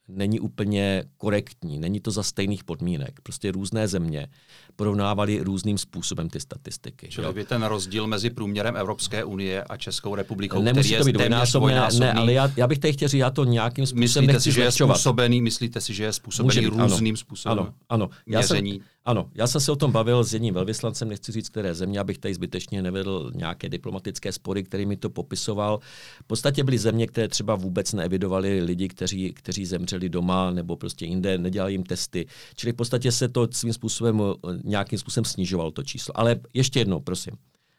není 0.07 0.39
úplně 0.39 1.03
korektní, 1.17 1.79
není 1.79 1.99
to 1.99 2.11
za 2.11 2.23
stejných 2.23 2.63
podmínek. 2.63 3.19
Prostě 3.23 3.51
různé 3.51 3.87
země 3.87 4.27
porovnávali 4.75 5.39
různým 5.41 5.77
způsobem 5.77 6.29
ty 6.29 6.39
statistiky. 6.39 7.07
Čili 7.09 7.27
jo. 7.27 7.33
by 7.33 7.45
ten 7.45 7.63
rozdíl 7.63 8.07
mezi 8.07 8.29
průměrem 8.29 8.77
Evropské 8.77 9.23
unie 9.23 9.63
a 9.63 9.77
Českou 9.77 10.15
republikou, 10.15 10.61
Nemusí 10.61 10.89
který 10.89 10.99
to 10.99 11.05
být 11.05 11.15
dvojnásobný, 11.15 11.73
ne, 11.99 12.13
ale 12.13 12.33
já, 12.33 12.51
já 12.57 12.67
bych 12.67 12.79
tady 12.79 12.93
chtěl 12.93 13.07
říct, 13.07 13.19
já 13.19 13.29
to 13.29 13.43
nějakým 13.43 13.85
způsobem 13.85 14.01
myslíte 14.03 14.33
nechci 14.33 14.51
si, 14.51 14.55
že 14.55 14.61
je 14.61 14.71
způsobený, 14.71 15.41
Myslíte 15.41 15.81
si, 15.81 15.93
že 15.93 16.03
je 16.03 16.13
způsobený 16.13 16.61
být, 16.61 16.65
různým 16.67 17.13
ano, 17.13 17.17
způsobem 17.17 17.59
Ano, 17.59 17.73
ano. 17.89 18.09
Já 18.27 18.41
jsem, 18.41 18.65
ano, 19.05 19.29
já 19.35 19.47
jsem 19.47 19.61
se 19.61 19.71
o 19.71 19.75
tom 19.75 19.91
bavil 19.91 20.23
s 20.23 20.33
jedním 20.33 20.53
velvyslancem, 20.53 21.09
nechci 21.09 21.31
říct, 21.31 21.49
které 21.49 21.75
země, 21.75 21.99
abych 21.99 22.17
tady 22.17 22.33
zbytečně 22.33 22.81
nevedl 22.81 23.31
nějaké 23.35 23.69
diplomatické 23.69 24.31
spory, 24.31 24.63
který 24.63 24.85
mi 24.85 24.97
to 24.97 25.09
popisoval. 25.09 25.79
V 26.23 26.27
podstatě 26.27 26.63
byly 26.63 26.77
země, 26.77 27.07
které 27.07 27.27
třeba 27.27 27.55
vůbec 27.55 27.93
neevidovaly 27.93 28.61
lidi, 28.61 28.87
kteří, 28.87 29.33
kteří 29.33 29.65
zemřeli 29.65 30.09
doma 30.09 30.51
nebo 30.51 30.75
prostě 30.75 31.05
jinde, 31.05 31.37
nedělali 31.37 31.71
jim 31.71 31.83
testy. 31.83 32.25
Čili 32.55 32.73
v 32.73 32.75
podstatě 32.75 33.11
se 33.11 33.29
to 33.29 33.47
svým 33.51 33.73
způsobem 33.73 34.21
nějakým 34.63 34.99
způsobem 34.99 35.25
snižovalo 35.25 35.71
to 35.71 35.83
číslo. 35.83 36.19
Ale 36.19 36.35
ještě 36.53 36.79
jednou, 36.79 36.99
prosím. 36.99 37.33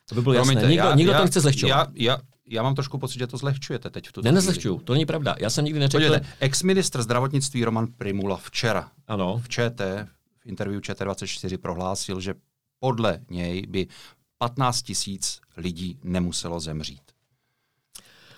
To 0.09 0.15
by 0.15 0.23
bylo 0.23 0.35
Promiňte, 0.35 0.61
jasné. 0.61 0.71
Nikdo, 0.71 0.85
já, 0.85 0.95
nikdo 0.95 1.13
já, 1.13 1.19
to 1.19 1.25
nechce 1.25 1.41
zlehčovat. 1.41 1.89
Já, 1.95 2.13
já, 2.13 2.19
já 2.49 2.63
mám 2.63 2.75
trošku 2.75 2.99
pocit, 2.99 3.19
že 3.19 3.27
to 3.27 3.37
zlehčujete 3.37 3.91
teď 3.91 4.09
v 4.09 4.13
tuto 4.13 4.29
Ne, 4.29 4.33
nezlehčuju, 4.33 4.79
to 4.79 4.93
není 4.93 5.07
pravda. 5.07 5.37
Já 5.39 5.51
jsem 5.51 5.65
nikdy 5.65 5.81
neřekl... 5.81 6.05
Podívejte, 6.05 6.27
ex-ministr 6.41 7.03
zdravotnictví 7.03 7.65
Roman 7.65 7.87
Primula 7.99 8.37
včera 8.37 8.91
ano. 9.07 9.41
v 9.45 9.49
ČT, 9.49 10.09
v 10.39 10.47
interview 10.47 10.81
ČT24 10.81 11.59
prohlásil, 11.59 12.21
že 12.21 12.35
podle 12.79 13.19
něj 13.31 13.67
by 13.69 13.87
15 14.39 14.83
tisíc 14.83 15.41
lidí 15.57 15.99
nemuselo 16.03 16.61
zemřít. 16.61 17.01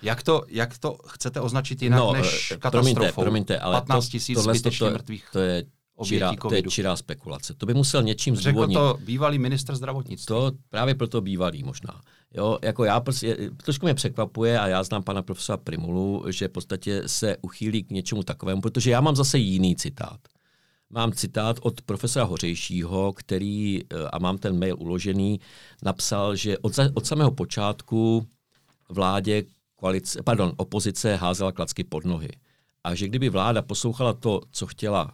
Jak 0.03 0.23
to, 0.23 0.43
jak 0.49 0.79
to 0.79 0.99
chcete 1.07 1.41
označit 1.41 1.83
jinak 1.83 1.99
no, 1.99 2.13
než 2.13 2.51
eh, 2.51 2.57
katastrofou? 2.57 2.95
Promiňte, 2.95 3.13
promiňte, 3.13 3.59
ale 3.59 3.75
15 3.75 4.09
tisíc 4.09 4.39
zbytečně 4.39 4.91
mrtvých 4.91 5.25
to 5.33 5.39
je 5.39 5.65
čirá, 6.05 6.35
to 6.37 6.55
je 6.55 6.63
čirá 6.63 6.97
spekulace. 6.97 7.55
To 7.55 7.67
by 7.67 7.75
musel 7.75 8.03
něčím 8.03 8.37
zdůvodnit. 8.37 8.79
Řekl 8.79 8.93
to 8.93 8.99
bývalý 9.05 9.39
minister 9.39 9.77
zdravotnictví. 9.77 10.27
To 10.27 10.53
právě 10.71 10.95
proto 10.95 11.21
bývalý 11.21 11.63
možná. 11.63 12.01
Jo, 12.35 12.59
jako 12.63 12.85
já 12.85 13.01
prostě, 13.01 13.51
trošku 13.65 13.87
mě 13.87 13.95
překvapuje 13.95 14.59
a 14.59 14.67
já 14.69 14.83
znám 14.83 15.03
pana 15.03 15.23
profesora 15.23 15.57
Primulu, 15.57 16.25
že 16.29 16.49
v 16.49 16.51
podstatě 16.51 17.03
se 17.07 17.37
uchýlí 17.43 17.83
k 17.83 17.91
něčemu 17.91 18.23
takovému, 18.23 18.61
protože 18.61 18.91
já 18.91 19.01
mám 19.01 19.17
zase 19.17 19.39
jiný 19.39 19.77
citát. 19.77 20.21
Mám 20.91 21.13
citát 21.13 21.57
od 21.63 21.83
profesora 21.83 22.25
Hořejšího, 22.25 23.13
který, 23.13 23.81
eh, 23.83 24.09
a 24.13 24.19
mám 24.19 24.39
ten 24.39 24.59
mail 24.59 24.77
uložený, 24.79 25.41
napsal, 25.83 26.37
že 26.37 26.59
od, 26.59 26.73
od 26.95 27.07
samého 27.07 27.31
počátku 27.31 28.27
vládě 28.89 29.45
koalice, 29.77 30.23
pardon, 30.23 30.53
opozice 30.57 31.17
házela 31.17 31.53
klacky 31.53 31.85
pod 31.85 32.05
nohy. 32.05 32.29
A 32.85 32.95
že 32.95 33.09
kdyby 33.09 33.29
vláda 33.29 33.63
poslouchala 33.63 34.13
to, 34.13 34.41
co 34.51 34.67
chtěla 34.67 35.13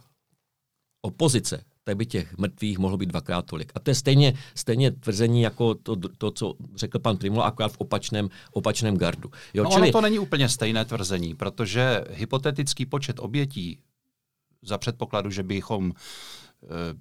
opozice, 1.05 1.63
tak 1.83 1.97
by 1.97 2.05
těch 2.05 2.37
mrtvých 2.37 2.79
mohlo 2.79 2.97
být 2.97 3.09
dvakrát 3.09 3.45
tolik. 3.45 3.71
A 3.75 3.79
to 3.79 3.91
je 3.91 3.95
stejně, 3.95 4.33
stejně 4.55 4.91
tvrzení 4.91 5.41
jako 5.41 5.75
to, 5.75 5.95
to, 5.95 6.31
co 6.31 6.53
řekl 6.75 6.99
pan 6.99 7.17
Primula, 7.17 7.45
akorát 7.45 7.71
v 7.71 7.77
opačném, 7.77 8.29
opačném 8.51 8.97
gardu. 8.97 9.31
Jo, 9.53 9.63
no, 9.63 9.69
čili... 9.69 9.81
ono 9.81 9.91
to 9.91 10.01
není 10.01 10.19
úplně 10.19 10.49
stejné 10.49 10.85
tvrzení, 10.85 11.35
protože 11.35 12.03
hypotetický 12.09 12.85
počet 12.85 13.19
obětí 13.19 13.79
za 14.61 14.77
předpokladu, 14.77 15.29
že 15.29 15.43
bychom 15.43 15.85
uh, 15.85 15.93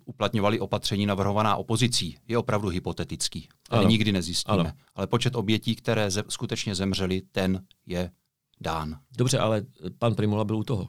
uplatňovali 0.04 0.60
opatření 0.60 1.06
navrhovaná 1.06 1.56
opozicí, 1.56 2.16
je 2.28 2.38
opravdu 2.38 2.68
hypotetický. 2.68 3.48
Ale 3.70 3.84
nikdy 3.84 4.12
nezjistíme. 4.12 4.58
Ano. 4.58 4.72
Ale 4.94 5.06
počet 5.06 5.36
obětí, 5.36 5.74
které 5.74 6.10
ze, 6.10 6.24
skutečně 6.28 6.74
zemřely, 6.74 7.22
ten 7.32 7.64
je 7.86 8.10
dán. 8.60 8.98
Dobře, 9.16 9.38
ale 9.38 9.62
pan 9.98 10.14
Primula 10.14 10.44
byl 10.44 10.56
u 10.56 10.64
toho 10.64 10.88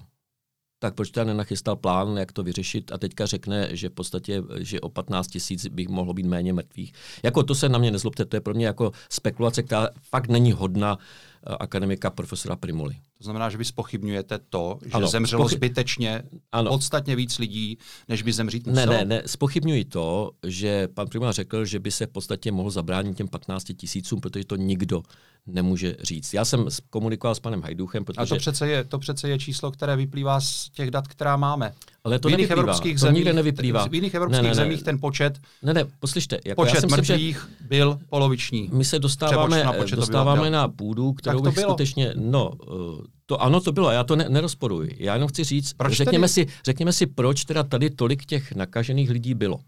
tak 0.84 0.96
proč 0.96 1.12
teda 1.12 1.24
nenachystal 1.24 1.76
plán, 1.76 2.18
jak 2.18 2.32
to 2.32 2.44
vyřešit 2.44 2.92
a 2.92 2.98
teďka 2.98 3.26
řekne, 3.26 3.70
že 3.72 3.90
v 3.90 3.92
podstatě, 3.92 4.44
že 4.60 4.82
o 4.82 4.90
15 4.90 5.28
tisíc 5.28 5.68
by 5.68 5.88
mohlo 5.88 6.14
být 6.14 6.26
méně 6.26 6.54
mrtvých. 6.54 6.94
Jako 7.24 7.44
to 7.44 7.56
se 7.56 7.70
na 7.70 7.80
mě 7.80 7.92
nezlobte, 7.92 8.26
to 8.26 8.36
je 8.36 8.42
pro 8.42 8.54
mě 8.54 8.66
jako 8.66 8.92
spekulace, 9.10 9.64
která 9.64 9.90
fakt 10.02 10.28
není 10.28 10.52
hodna 10.52 10.98
eh, 11.00 11.56
akademika 11.60 12.10
profesora 12.10 12.56
Primuly. 12.56 12.96
To 13.24 13.26
znamená, 13.26 13.50
že 13.50 13.58
vy 13.58 13.66
spochybňujete 13.66 14.40
to, 14.50 14.80
že 14.86 14.92
ano, 14.92 15.08
zemřelo 15.08 15.44
spochyb... 15.44 15.58
zbytečně 15.58 16.24
ano. 16.52 16.72
podstatně 16.72 17.16
víc 17.16 17.40
lidí, 17.40 17.78
než 18.10 18.22
by 18.22 18.34
zemřít 18.34 18.68
muselo? 18.68 18.94
Ne, 18.94 18.98
ne, 18.98 19.06
ne, 19.06 19.22
spochybňuji 19.26 19.86
to, 19.86 20.32
že 20.48 20.88
pan 20.88 21.08
Primula 21.08 21.32
řekl, 21.32 21.66
že 21.66 21.80
by 21.80 21.92
se 21.92 22.06
v 22.06 22.10
podstatě 22.10 22.52
mohl 22.52 22.70
zabránit 22.70 23.18
těm 23.18 23.28
15 23.28 23.64
tisícům, 23.78 24.22
protože 24.22 24.46
to 24.46 24.56
nikdo 24.56 25.04
nemůže 25.48 25.96
říct. 26.02 26.34
Já 26.34 26.46
jsem 26.46 26.68
komunikoval 26.90 27.36
s 27.36 27.40
panem 27.40 27.62
Hajduchem, 27.62 28.06
protože... 28.06 28.22
A 28.22 28.26
to 28.26 28.36
přece, 28.36 28.68
je, 28.68 28.84
to 28.84 29.00
přece 29.00 29.30
je 29.30 29.40
číslo, 29.40 29.72
které 29.72 29.96
vyplývá 29.96 30.42
z 30.42 30.70
těch 30.70 30.92
dat, 30.92 31.08
která 31.08 31.38
máme. 31.38 31.74
Ale 32.04 32.20
to 32.20 32.28
v 32.28 32.32
jiných 32.32 32.50
evropských 32.50 32.96
to 32.96 33.00
zemích, 33.00 33.16
nikde 33.16 33.34
nevyplývá. 33.34 33.88
V 33.88 33.94
jiných 33.94 34.14
evropských 34.14 34.42
ne, 34.42 34.50
ne, 34.50 34.50
ne. 34.50 34.56
zemích 34.56 34.84
ten 34.84 35.00
počet, 35.00 35.40
ne, 35.64 35.74
ne, 35.74 35.86
poslyšte, 36.00 36.40
jako 36.46 36.62
počet 36.62 36.76
já 36.76 36.82
si 36.82 36.88
mrtvých 36.88 37.50
že 37.62 37.68
byl 37.68 38.00
poloviční. 38.10 38.70
My 38.74 38.86
se 38.86 39.00
dostáváme, 39.00 39.64
na, 39.64 39.74
dostáváme 39.96 40.50
na 40.50 40.68
půdu, 40.68 41.14
kterou 41.14 41.42
bych 41.42 41.56
bylo? 41.56 41.72
skutečně, 41.72 42.14
no, 42.16 42.52
eh, 42.62 43.08
to 43.26 43.42
ano, 43.42 43.62
to 43.62 43.72
bylo, 43.72 43.92
já 43.92 44.04
to 44.04 44.16
ne, 44.16 44.30
nerozporuji. 44.30 44.96
Já 45.00 45.14
jenom 45.14 45.30
chci 45.30 45.44
říct, 45.44 45.74
proč 45.74 45.94
řekněme, 45.94 46.28
si, 46.28 46.48
řekněme 46.66 46.94
si, 46.94 47.08
proč 47.08 47.46
teda 47.46 47.64
tady 47.64 47.90
tolik 47.90 48.26
těch 48.26 48.52
nakažených 48.52 49.10
lidí 49.10 49.34
bylo. 49.34 49.60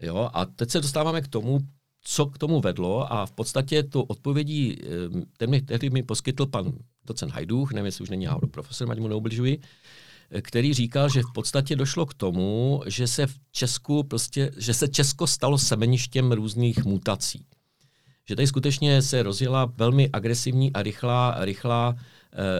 Jo, 0.00 0.30
a 0.32 0.44
teď 0.44 0.70
se 0.70 0.80
dostáváme 0.80 1.20
k 1.20 1.28
tomu, 1.28 1.60
co 2.00 2.26
k 2.26 2.38
tomu 2.38 2.60
vedlo 2.60 3.12
a 3.12 3.26
v 3.26 3.32
podstatě 3.32 3.82
to 3.82 4.04
odpovědí, 4.04 4.78
eh, 4.82 4.86
ten 5.36 5.50
mi, 5.50 5.62
tehdy 5.62 5.90
mi 5.90 6.02
poskytl 6.02 6.46
pan 6.46 6.72
docent 7.06 7.32
Hajduch, 7.32 7.72
nevím, 7.72 7.86
jestli 7.86 8.02
už 8.02 8.10
není 8.10 8.24
náhodou 8.24 8.48
profesor, 8.48 8.90
ať 8.90 8.98
mu 8.98 9.08
neubližuji, 9.08 9.60
který 10.42 10.74
říkal, 10.74 11.08
že 11.08 11.22
v 11.22 11.32
podstatě 11.34 11.76
došlo 11.76 12.06
k 12.06 12.14
tomu, 12.14 12.82
že 12.86 13.06
se 13.06 13.26
v 13.26 13.34
Česku 13.52 14.02
prostě, 14.02 14.50
že 14.56 14.74
se 14.74 14.88
Česko 14.88 15.26
stalo 15.26 15.58
semeništěm 15.58 16.32
různých 16.32 16.84
mutací. 16.84 17.46
Že 18.28 18.36
tady 18.36 18.46
skutečně 18.46 19.02
se 19.02 19.22
rozjela 19.22 19.64
velmi 19.76 20.10
agresivní 20.12 20.72
a 20.72 20.82
rychlá, 20.82 21.36
rychlá 21.38 21.96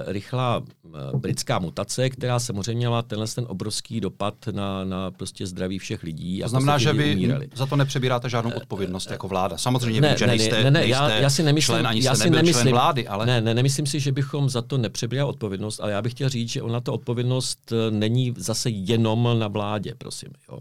rychlá 0.06 0.62
eh, 0.87 1.16
britská 1.16 1.58
mutace, 1.58 2.10
která 2.10 2.38
samozřejmě 2.38 2.74
měla 2.74 3.02
tenhle 3.02 3.26
ten 3.26 3.46
obrovský 3.48 4.00
dopad 4.00 4.34
na, 4.50 4.84
na 4.84 5.10
prostě 5.10 5.46
zdraví 5.46 5.78
všech 5.78 6.02
lidí. 6.02 6.40
To 6.42 6.48
znamená, 6.48 6.78
že 6.78 6.92
vy 6.92 7.14
umírali. 7.14 7.48
za 7.54 7.66
to 7.66 7.76
nepřebíráte 7.76 8.28
žádnou 8.28 8.50
odpovědnost 8.50 9.10
jako 9.10 9.28
vláda. 9.28 9.58
Samozřejmě 9.58 10.00
ne, 10.00 10.08
vím, 10.08 10.18
že 10.18 10.26
nejste, 10.26 10.56
ne, 10.56 10.64
ne, 10.64 10.70
ne, 10.70 10.87
já, 10.87 11.10
já 11.10 11.30
si 11.30 11.42
nemyslím, 11.42 11.74
člen, 11.74 11.87
ani 11.87 12.04
já 12.04 12.14
si 12.14 12.30
nemyslím, 12.30 12.62
člen 12.62 12.74
vlády, 12.74 13.08
ale... 13.08 13.26
Ne, 13.26 13.40
ne, 13.40 13.54
nemyslím 13.54 13.87
si, 13.87 14.00
že 14.00 14.12
bychom 14.12 14.48
za 14.48 14.62
to 14.62 14.78
nepřebírali 14.78 15.28
odpovědnost, 15.28 15.80
ale 15.80 15.92
já 15.92 16.02
bych 16.02 16.12
chtěl 16.12 16.28
říct, 16.28 16.48
že 16.48 16.62
ona 16.62 16.80
to 16.80 16.92
odpovědnost 16.92 17.72
eh, 17.72 17.90
není 17.90 18.34
zase 18.37 18.70
jenom 18.70 19.37
na 19.38 19.48
vládě, 19.48 19.94
prosím. 19.98 20.28
Jo. 20.50 20.58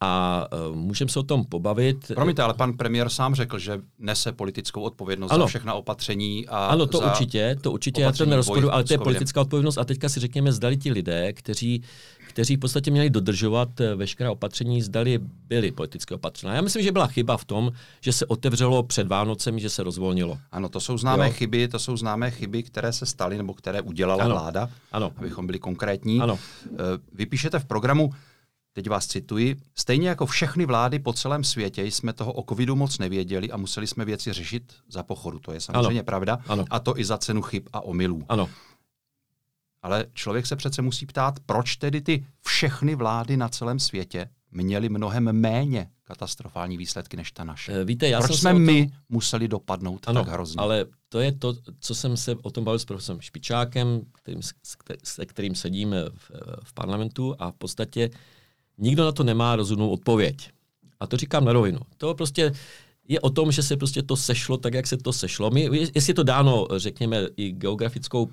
A 0.00 0.46
uh, 0.70 0.76
můžeme 0.76 1.08
se 1.08 1.18
o 1.18 1.22
tom 1.22 1.44
pobavit. 1.44 2.12
Promiňte, 2.14 2.42
ale 2.42 2.54
pan 2.54 2.72
premiér 2.72 3.08
sám 3.08 3.34
řekl, 3.34 3.58
že 3.58 3.80
nese 3.98 4.32
politickou 4.32 4.82
odpovědnost 4.82 5.32
ano. 5.32 5.42
za 5.42 5.46
všechna 5.46 5.74
opatření. 5.74 6.48
A 6.48 6.66
ano, 6.66 6.86
to 6.86 7.00
určitě, 7.00 7.56
to 7.60 7.72
určitě, 7.72 8.02
já 8.02 8.12
to 8.12 8.26
nerozporu, 8.54 8.74
ale 8.74 8.84
to 8.84 8.94
je 8.94 8.98
politická 8.98 9.40
odpovědnost. 9.40 9.78
A 9.78 9.84
teďka 9.84 10.08
si 10.08 10.20
řekněme, 10.20 10.52
zdali 10.52 10.76
ti 10.76 10.92
lidé, 10.92 11.32
kteří, 11.32 11.82
kteří 12.28 12.56
v 12.56 12.58
podstatě 12.58 12.90
měli 12.90 13.10
dodržovat 13.10 13.80
eh, 13.80 13.94
veškerá 13.94 14.30
opatření, 14.30 14.82
zdali 14.82 15.20
byly 15.48 15.72
politické 15.72 16.14
opatření. 16.14 16.54
Já 16.54 16.60
myslím, 16.60 16.82
že 16.82 16.92
byla 16.92 17.06
chyba 17.06 17.36
v 17.36 17.44
tom, 17.44 17.72
že 18.00 18.12
se 18.12 18.26
otevřelo 18.26 18.82
před 18.82 19.06
Vánocem, 19.06 19.58
že 19.58 19.70
se 19.70 19.82
rozvolnilo. 19.82 20.38
Ano, 20.52 20.68
to 20.68 20.80
jsou 20.80 20.98
známé 20.98 21.26
jo? 21.26 21.32
chyby, 21.32 21.68
to 21.68 21.78
jsou 21.78 21.96
známé 21.96 22.30
chyby, 22.30 22.62
které 22.62 22.92
se 22.92 23.06
staly 23.06 23.36
nebo 23.36 23.54
které 23.54 23.80
udělala 23.80 24.24
ano. 24.24 24.34
vláda, 24.34 24.70
ano. 24.92 25.12
abychom 25.16 25.46
byli 25.46 25.58
konkrétní. 25.58 26.20
Ano. 26.20 26.38
Eh, 26.66 26.76
vy 27.14 27.26
píšete 27.26 27.58
v 27.58 27.64
programu, 27.64 28.10
teď 28.74 28.90
vás 28.90 29.06
cituji, 29.06 29.56
stejně 29.74 30.08
jako 30.08 30.26
všechny 30.26 30.66
vlády 30.66 30.98
po 30.98 31.12
celém 31.12 31.44
světě 31.44 31.84
jsme 31.84 32.12
toho 32.12 32.32
o 32.32 32.44
covidu 32.48 32.76
moc 32.76 32.98
nevěděli 32.98 33.50
a 33.50 33.56
museli 33.56 33.86
jsme 33.86 34.04
věci 34.04 34.32
řešit 34.32 34.74
za 34.88 35.02
pochodu. 35.02 35.38
To 35.38 35.52
je 35.52 35.60
samozřejmě 35.60 36.00
ano. 36.00 36.04
pravda. 36.04 36.38
Ano. 36.48 36.64
A 36.70 36.80
to 36.80 36.98
i 36.98 37.04
za 37.04 37.18
cenu 37.18 37.42
chyb 37.42 37.62
a 37.72 37.80
omylů. 37.80 38.24
Ano. 38.28 38.50
Ale 39.82 40.06
člověk 40.14 40.46
se 40.46 40.56
přece 40.56 40.82
musí 40.82 41.06
ptát, 41.06 41.40
proč 41.46 41.76
tedy 41.76 42.00
ty 42.00 42.26
všechny 42.40 42.94
vlády 42.94 43.36
na 43.36 43.48
celém 43.48 43.78
světě 43.78 44.30
měly 44.50 44.88
mnohem 44.88 45.32
méně 45.32 45.90
katastrofální 46.04 46.76
výsledky 46.76 47.16
než 47.16 47.32
ta 47.32 47.44
naše. 47.44 47.72
Eh, 47.72 47.84
víte, 47.84 48.08
já 48.08 48.18
Proč 48.18 48.30
jsem 48.30 48.38
jsme 48.38 48.52
my 48.52 48.86
tom... 48.86 48.96
museli 49.08 49.48
dopadnout 49.48 50.08
ano, 50.08 50.24
tak 50.24 50.32
hrozně? 50.32 50.56
ale 50.58 50.86
to 51.08 51.20
je 51.20 51.32
to, 51.32 51.54
co 51.80 51.94
jsem 51.94 52.16
se 52.16 52.34
o 52.42 52.50
tom 52.50 52.64
bavil 52.64 52.78
s 52.78 52.84
profesorem 52.84 53.20
Špičákem, 53.20 54.00
kterým, 54.12 54.40
se 55.04 55.26
kterým 55.26 55.54
sedím 55.54 55.94
v, 56.16 56.30
v 56.62 56.72
parlamentu 56.72 57.36
a 57.38 57.50
v 57.50 57.54
podstatě 57.54 58.10
nikdo 58.78 59.04
na 59.04 59.12
to 59.12 59.24
nemá 59.24 59.56
rozumnou 59.56 59.90
odpověď. 59.90 60.50
A 61.00 61.06
to 61.06 61.16
říkám 61.16 61.44
na 61.44 61.52
rovinu. 61.52 61.78
To 61.96 62.14
prostě 62.14 62.52
je 63.08 63.20
o 63.20 63.30
tom, 63.30 63.52
že 63.52 63.62
se 63.62 63.76
prostě 63.76 64.02
to 64.02 64.16
sešlo 64.16 64.56
tak, 64.56 64.74
jak 64.74 64.86
se 64.86 64.96
to 64.96 65.12
sešlo. 65.12 65.50
My, 65.50 65.68
jestli 65.94 66.10
je 66.10 66.14
to 66.14 66.22
dáno, 66.22 66.66
řekněme, 66.76 67.26
i 67.36 67.52
geografickou 67.52 68.30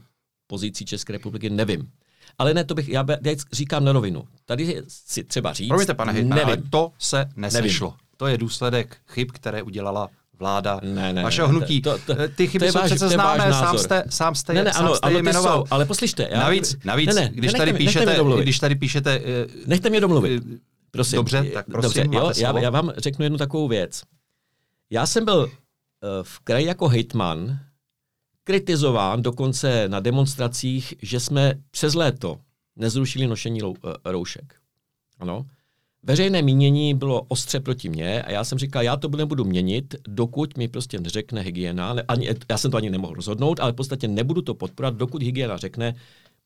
pozicí 0.48 0.86
České 0.86 1.14
republiky, 1.14 1.50
nevím. 1.50 1.92
Ale 2.38 2.54
ne, 2.54 2.64
to 2.64 2.76
bych, 2.76 2.90
já, 2.90 3.06
já 3.24 3.36
říkám 3.52 3.86
na 3.86 3.92
rovinu. 3.92 4.24
Tady 4.46 4.84
si 4.88 5.24
třeba 5.24 5.54
říct, 5.54 5.68
Promiňte, 5.68 5.94
pane 5.94 6.14
Hitman, 6.14 6.40
ale 6.44 6.58
to 6.58 6.92
se 7.00 7.30
nesešlo. 7.36 7.88
Nevím. 7.88 8.00
To 8.18 8.28
je 8.28 8.38
důsledek 8.38 8.98
chyb, 9.08 9.28
které 9.32 9.64
udělala 9.64 10.10
vláda 10.42 10.80
ne, 10.84 11.14
ne, 11.14 11.24
vašeho 11.24 11.48
hnutí. 11.48 11.82
To, 11.82 11.98
to, 11.98 12.16
Ty 12.36 12.48
chyby 12.48 12.66
to 12.66 12.72
jsou 12.72 12.86
přece 12.86 13.10
známé, 13.10 13.54
sám 13.54 13.78
jste, 13.78 14.04
sám 14.10 14.36
jste, 14.36 14.54
ne, 14.54 14.64
ne, 14.64 14.74
sám 14.74 14.86
ano, 14.86 14.96
jste 14.96 15.12
jmenoval. 15.12 15.60
Jsou, 15.60 15.66
ale 15.72 15.86
poslyšte. 15.86 16.28
Já, 16.32 16.40
navíc, 16.40 16.78
navíc 16.86 17.08
ne, 17.08 17.14
ne, 17.14 17.32
když, 17.34 17.54
tady 17.54 17.74
píšete, 17.74 18.18
když 18.42 18.60
tady 18.60 18.76
píšete... 18.76 19.20
Uh, 19.20 19.26
nechte 19.68 19.90
mě 19.90 20.00
domluvit. 20.00 20.44
Uh, 20.44 20.52
prosím. 20.92 21.16
Dobře, 21.16 21.44
tak 21.54 21.66
prosím, 21.66 22.12
Dobře, 22.12 22.18
jo, 22.18 22.32
já, 22.38 22.60
já 22.60 22.70
vám 22.70 22.92
řeknu 22.98 23.24
jednu 23.24 23.38
takovou 23.38 23.68
věc. 23.68 24.02
Já 24.90 25.06
jsem 25.06 25.26
byl 25.26 25.38
uh, 25.38 25.50
v 26.22 26.40
kraji 26.40 26.66
jako 26.66 26.88
hejtman 26.88 27.60
kritizován 28.44 29.22
dokonce 29.22 29.88
na 29.88 30.00
demonstracích, 30.00 30.94
že 31.02 31.20
jsme 31.20 31.54
přes 31.72 31.94
léto 31.94 32.40
nezrušili 32.76 33.28
nošení 33.28 33.62
eh, 33.64 34.12
roušek. 34.12 34.56
Ano. 35.20 35.46
Veřejné 36.04 36.42
mínění 36.42 36.94
bylo 36.94 37.22
ostře 37.22 37.60
proti 37.60 37.90
mně 37.90 38.22
a 38.22 38.32
já 38.32 38.44
jsem 38.44 38.58
říkal, 38.58 38.84
já 38.84 38.98
to 38.98 39.10
nebudu 39.10 39.44
měnit, 39.46 39.96
dokud 40.08 40.58
mi 40.58 40.68
prostě 40.68 41.00
neřekne 41.00 41.42
hygiena. 41.42 41.96
Ani, 42.08 42.30
já 42.50 42.58
jsem 42.58 42.72
to 42.72 42.78
ani 42.78 42.90
nemohl 42.90 43.14
rozhodnout, 43.14 43.60
ale 43.60 43.72
v 43.72 43.76
podstatě 43.76 44.08
nebudu 44.08 44.42
to 44.42 44.54
podporovat, 44.54 44.96
dokud 44.96 45.24
hygiena 45.24 45.58
řekne, 45.58 45.96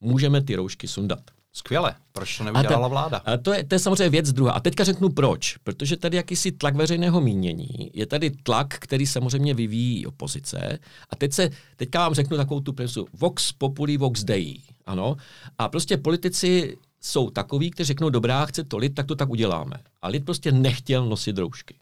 můžeme 0.02 0.41
ty 0.41 0.56
roušky 0.56 0.88
sundat. 0.88 1.20
Skvěle. 1.54 1.96
Proč 2.12 2.38
to 2.38 2.44
neudělala 2.44 2.78
a 2.78 2.82
ta, 2.82 2.88
vláda? 2.88 3.18
A 3.18 3.38
to, 3.38 3.54
je, 3.54 3.63
to 3.63 3.76
je 3.76 3.80
samozřejmě 3.80 4.10
věc 4.10 4.34
druhá. 4.34 4.52
A 4.52 4.60
teďka 4.60 4.84
řeknu 4.84 5.10
proč. 5.10 5.58
Protože 5.63 5.98
tady 5.98 6.18
jakýsi 6.18 6.52
tlak 6.52 6.76
veřejného 6.76 7.22
mínění, 7.22 7.91
je 7.94 8.06
tady 8.06 8.30
tlak, 8.30 8.68
který 8.80 9.08
samozřejmě 9.08 9.54
vyvíjí 9.54 10.06
opozice. 10.06 10.79
A 11.10 11.15
teď 11.15 11.34
se, 11.34 11.50
teďka 11.75 12.00
vám 12.00 12.13
řeknu 12.13 12.38
takovou 12.38 12.60
tu 12.60 12.73
presu. 12.73 13.08
Vox 13.13 13.52
populi, 13.52 13.98
vox 13.98 14.23
dei. 14.23 14.62
Ano. 14.86 15.15
A 15.58 15.69
prostě 15.69 15.98
politici 15.98 16.77
jsou 17.06 17.29
takový, 17.29 17.71
kteří 17.71 17.87
řeknou, 17.87 18.10
dobrá, 18.10 18.45
chce 18.45 18.63
to 18.63 18.77
lid, 18.77 18.95
tak 18.95 19.06
to 19.06 19.15
tak 19.15 19.29
uděláme. 19.29 19.75
A 20.01 20.08
lid 20.08 20.25
prostě 20.25 20.51
nechtěl 20.51 21.06
nosit 21.06 21.37
roušky. 21.37 21.75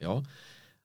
Jo? 0.00 0.22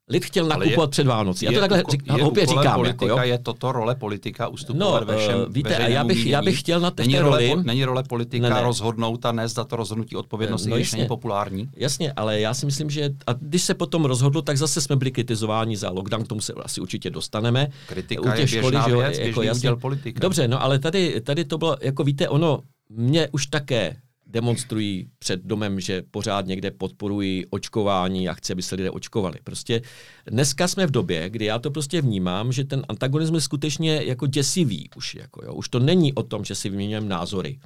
Lid 0.08 0.24
chtěl 0.24 0.46
nakupovat 0.46 0.88
je, 0.88 0.90
před 0.90 1.06
Vánocí. 1.06 1.44
Já 1.44 1.52
to 1.52 1.60
takhle 1.60 1.82
uko, 1.82 1.90
řík, 1.90 2.02
opět 2.22 2.48
říkám. 2.48 2.74
Politika, 2.74 3.06
jako, 3.06 3.20
jo? 3.20 3.26
je 3.26 3.38
toto 3.38 3.72
role 3.72 3.94
politika 3.94 4.48
ustupovat 4.48 5.00
no, 5.00 5.06
ve 5.06 5.18
všem 5.18 5.38
uh, 5.38 5.52
víte, 5.52 5.76
a 5.76 5.88
já 5.88 6.04
bych, 6.04 6.26
já 6.26 6.42
bych 6.42 6.60
chtěl 6.60 6.80
na 6.80 6.90
té 6.90 7.02
není 7.02 7.18
roli... 7.18 7.48
Role, 7.48 7.62
není 7.64 7.84
role 7.84 8.02
politika 8.02 8.48
ne, 8.48 8.54
ne. 8.54 8.62
rozhodnout 8.62 9.26
a 9.26 9.32
nést 9.32 9.54
za 9.54 9.64
to 9.64 9.76
rozhodnutí 9.76 10.16
odpovědnosti, 10.16 10.68
no, 10.70 10.76
když 10.76 10.86
jasně, 10.86 10.96
není 10.96 11.08
populární? 11.08 11.68
Jasně, 11.76 12.12
ale 12.12 12.40
já 12.40 12.54
si 12.54 12.66
myslím, 12.66 12.90
že 12.90 13.10
a 13.26 13.32
když 13.32 13.62
se 13.62 13.74
potom 13.74 14.04
rozhodlo, 14.04 14.42
tak 14.42 14.58
zase 14.58 14.80
jsme 14.80 14.96
byli 14.96 15.10
kritizováni 15.10 15.76
za 15.76 15.90
lockdown, 15.90 16.24
k 16.24 16.28
tomu 16.28 16.40
se 16.40 16.52
asi 16.52 16.80
určitě 16.80 17.10
dostaneme. 17.10 17.68
Kritika 17.86 18.20
u 18.20 18.36
těch 18.36 18.52
je 18.52 18.58
školy, 18.62 18.76
že 18.88 18.96
věc, 18.96 19.18
jako 19.18 19.42
jasně, 19.42 19.76
politika. 19.76 20.20
Dobře, 20.20 20.48
no 20.48 20.62
ale 20.62 20.78
tady, 20.78 21.20
tady 21.20 21.44
to 21.44 21.58
bylo, 21.58 21.76
jako 21.80 22.04
víte, 22.04 22.28
ono, 22.28 22.60
mě 22.88 23.28
už 23.32 23.46
také 23.46 23.96
demonstrují 24.26 25.08
před 25.18 25.40
domem, 25.44 25.80
že 25.80 26.02
pořád 26.10 26.46
někde 26.46 26.70
podporují 26.70 27.46
očkování 27.50 28.28
a 28.28 28.34
chci, 28.34 28.52
aby 28.52 28.62
se 28.62 28.74
lidé 28.74 28.90
očkovali. 28.90 29.38
Prostě 29.44 29.82
dneska 30.26 30.68
jsme 30.68 30.86
v 30.86 30.90
době, 30.90 31.30
kdy 31.30 31.44
já 31.44 31.58
to 31.58 31.70
prostě 31.70 32.00
vnímám, 32.00 32.52
že 32.52 32.64
ten 32.64 32.82
antagonismus 32.88 33.36
je 33.36 33.40
skutečně 33.40 34.02
jako 34.04 34.26
děsivý 34.26 34.90
už. 34.96 35.14
Jako, 35.14 35.44
jo. 35.44 35.54
Už 35.54 35.68
to 35.68 35.78
není 35.78 36.12
o 36.12 36.22
tom, 36.22 36.44
že 36.44 36.54
si 36.54 36.68
vyměňujeme 36.68 37.08
názory. 37.08 37.58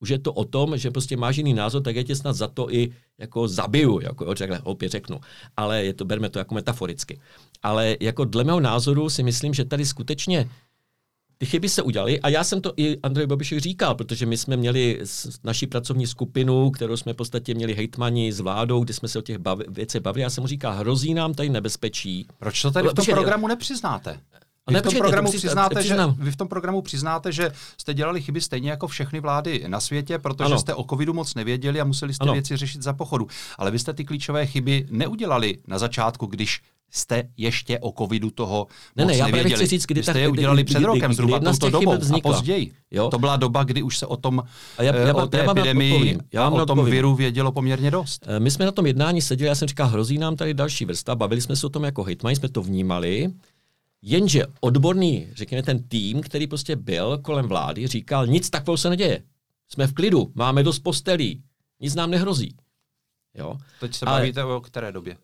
Už 0.00 0.08
je 0.08 0.18
to 0.18 0.32
o 0.32 0.44
tom, 0.44 0.76
že 0.76 0.90
prostě 0.90 1.16
máš 1.16 1.36
jiný 1.36 1.54
názor, 1.54 1.82
tak 1.82 1.96
já 1.96 2.02
tě 2.02 2.16
snad 2.16 2.32
za 2.32 2.48
to 2.48 2.74
i 2.74 2.92
jako 3.18 3.48
zabiju, 3.48 4.00
jako 4.00 4.24
jo, 4.24 4.34
takhle 4.34 4.60
opět 4.60 4.92
řeknu. 4.92 5.20
Ale 5.56 5.84
je 5.84 5.94
to, 5.94 6.04
berme 6.04 6.30
to 6.30 6.38
jako 6.38 6.54
metaforicky. 6.54 7.20
Ale 7.62 7.96
jako 8.00 8.24
dle 8.24 8.44
mého 8.44 8.60
názoru 8.60 9.10
si 9.10 9.22
myslím, 9.22 9.54
že 9.54 9.64
tady 9.64 9.86
skutečně 9.86 10.48
ty 11.38 11.46
chyby 11.46 11.68
se 11.68 11.82
udělaly 11.82 12.20
a 12.20 12.28
já 12.28 12.44
jsem 12.44 12.60
to 12.60 12.72
i 12.76 13.00
Andrej 13.00 13.26
Babišovi 13.26 13.60
říkal, 13.60 13.94
protože 13.94 14.26
my 14.26 14.36
jsme 14.36 14.56
měli 14.56 15.00
naši 15.44 15.66
pracovní 15.66 16.06
skupinu, 16.06 16.70
kterou 16.70 16.96
jsme 16.96 17.12
v 17.12 17.16
podstatě 17.16 17.54
měli 17.54 17.74
hejtmani 17.74 18.32
s 18.32 18.40
vládou, 18.40 18.84
kde 18.84 18.94
jsme 18.94 19.08
se 19.08 19.18
o 19.18 19.22
těch 19.22 19.38
bav- 19.38 19.64
věcech 19.68 20.02
bavili. 20.02 20.22
Já 20.22 20.30
jsem 20.30 20.42
mu 20.42 20.48
říkal, 20.48 20.74
hrozí 20.74 21.14
nám 21.14 21.34
tady 21.34 21.48
nebezpečí. 21.48 22.26
Proč 22.38 22.62
to 22.62 22.70
tady 22.70 22.88
v 22.88 22.88
tom 22.88 22.94
Počkej, 22.94 23.14
programu 23.14 23.48
nepřiznáte? 23.48 24.20
Vy, 24.68 24.74
ne, 24.74 24.80
v 24.80 24.82
tom 24.82 24.94
programu 24.94 25.32
přiznáte, 25.32 25.82
že, 25.82 25.96
vy 26.18 26.30
v 26.30 26.36
tom 26.36 26.48
programu 26.48 26.82
přiznáte, 26.82 27.32
že 27.32 27.52
jste 27.78 27.94
dělali 27.94 28.22
chyby 28.22 28.40
stejně 28.40 28.70
jako 28.70 28.86
všechny 28.86 29.20
vlády 29.20 29.64
na 29.66 29.80
světě, 29.80 30.18
protože 30.18 30.46
ano. 30.46 30.58
jste 30.58 30.74
o 30.74 30.84
covidu 30.84 31.14
moc 31.14 31.34
nevěděli 31.34 31.80
a 31.80 31.84
museli 31.84 32.14
jste 32.14 32.22
ano. 32.22 32.32
věci 32.32 32.56
řešit 32.56 32.82
za 32.82 32.92
pochodu. 32.92 33.26
Ale 33.58 33.70
vy 33.70 33.78
jste 33.78 33.92
ty 33.92 34.04
klíčové 34.04 34.46
chyby 34.46 34.86
neudělali 34.90 35.58
na 35.66 35.78
začátku, 35.78 36.26
když 36.26 36.60
jste 36.90 37.22
ještě 37.36 37.78
o 37.78 37.92
covidu 37.92 38.30
toho 38.30 38.66
ne, 38.96 39.04
moc 39.04 39.12
ne, 39.12 39.18
já 39.18 39.26
nevěděli. 39.26 39.54
chci 39.54 39.66
říct, 39.66 39.86
kdy 39.86 40.02
jste 40.02 40.20
je 40.20 40.28
udělali 40.28 40.62
kdy, 40.62 40.64
před 40.64 40.78
kdy, 40.78 40.86
rokem, 40.86 41.10
kdy, 41.10 41.14
zhruba 41.14 41.38
kdy 41.38 41.46
touto 41.46 41.70
dobou 41.70 41.92
a 41.92 42.20
později. 42.20 42.72
Jo? 42.90 43.08
To 43.10 43.18
byla 43.18 43.36
doba, 43.36 43.64
kdy 43.64 43.82
už 43.82 43.98
se 43.98 44.06
o 44.06 44.16
tom, 44.16 44.42
a 44.78 44.82
já, 44.82 44.96
já, 44.96 45.14
o 45.14 45.26
té 45.26 45.38
já 45.38 45.50
epidemii 45.50 46.18
já 46.32 46.48
o 46.48 46.50
tom 46.50 46.60
odpovím. 46.60 46.92
viru 46.92 47.14
vědělo 47.14 47.52
poměrně 47.52 47.90
dost. 47.90 48.26
My 48.38 48.50
jsme 48.50 48.64
na 48.64 48.72
tom 48.72 48.86
jednání 48.86 49.22
seděli, 49.22 49.48
já 49.48 49.54
jsem 49.54 49.68
říkal, 49.68 49.88
hrozí 49.88 50.18
nám 50.18 50.36
tady 50.36 50.54
další 50.54 50.84
vrsta, 50.84 51.14
bavili 51.14 51.40
jsme 51.40 51.56
se 51.56 51.66
o 51.66 51.70
tom 51.70 51.84
jako 51.84 52.02
hejtmani, 52.02 52.36
jsme 52.36 52.48
to 52.48 52.62
vnímali, 52.62 53.30
jenže 54.02 54.44
odborný, 54.60 55.26
řekněme 55.34 55.62
ten 55.62 55.82
tým, 55.82 56.20
který 56.20 56.46
prostě 56.46 56.76
byl 56.76 57.18
kolem 57.18 57.46
vlády, 57.46 57.86
říkal, 57.86 58.26
nic 58.26 58.50
takového 58.50 58.76
se 58.76 58.90
neděje. 58.90 59.22
Jsme 59.68 59.86
v 59.86 59.92
klidu, 59.92 60.32
máme 60.34 60.62
dost 60.62 60.78
postelí, 60.78 61.42
nic 61.80 61.94
nám 61.94 62.10
nehrozí. 62.10 62.54
Jo? 63.38 63.56
Teď 63.80 63.94
se 63.94 64.06
Ale 64.06 64.20
bavíte 64.20 64.44
o 64.44 64.60
které 64.60 64.92
době? 64.92 65.16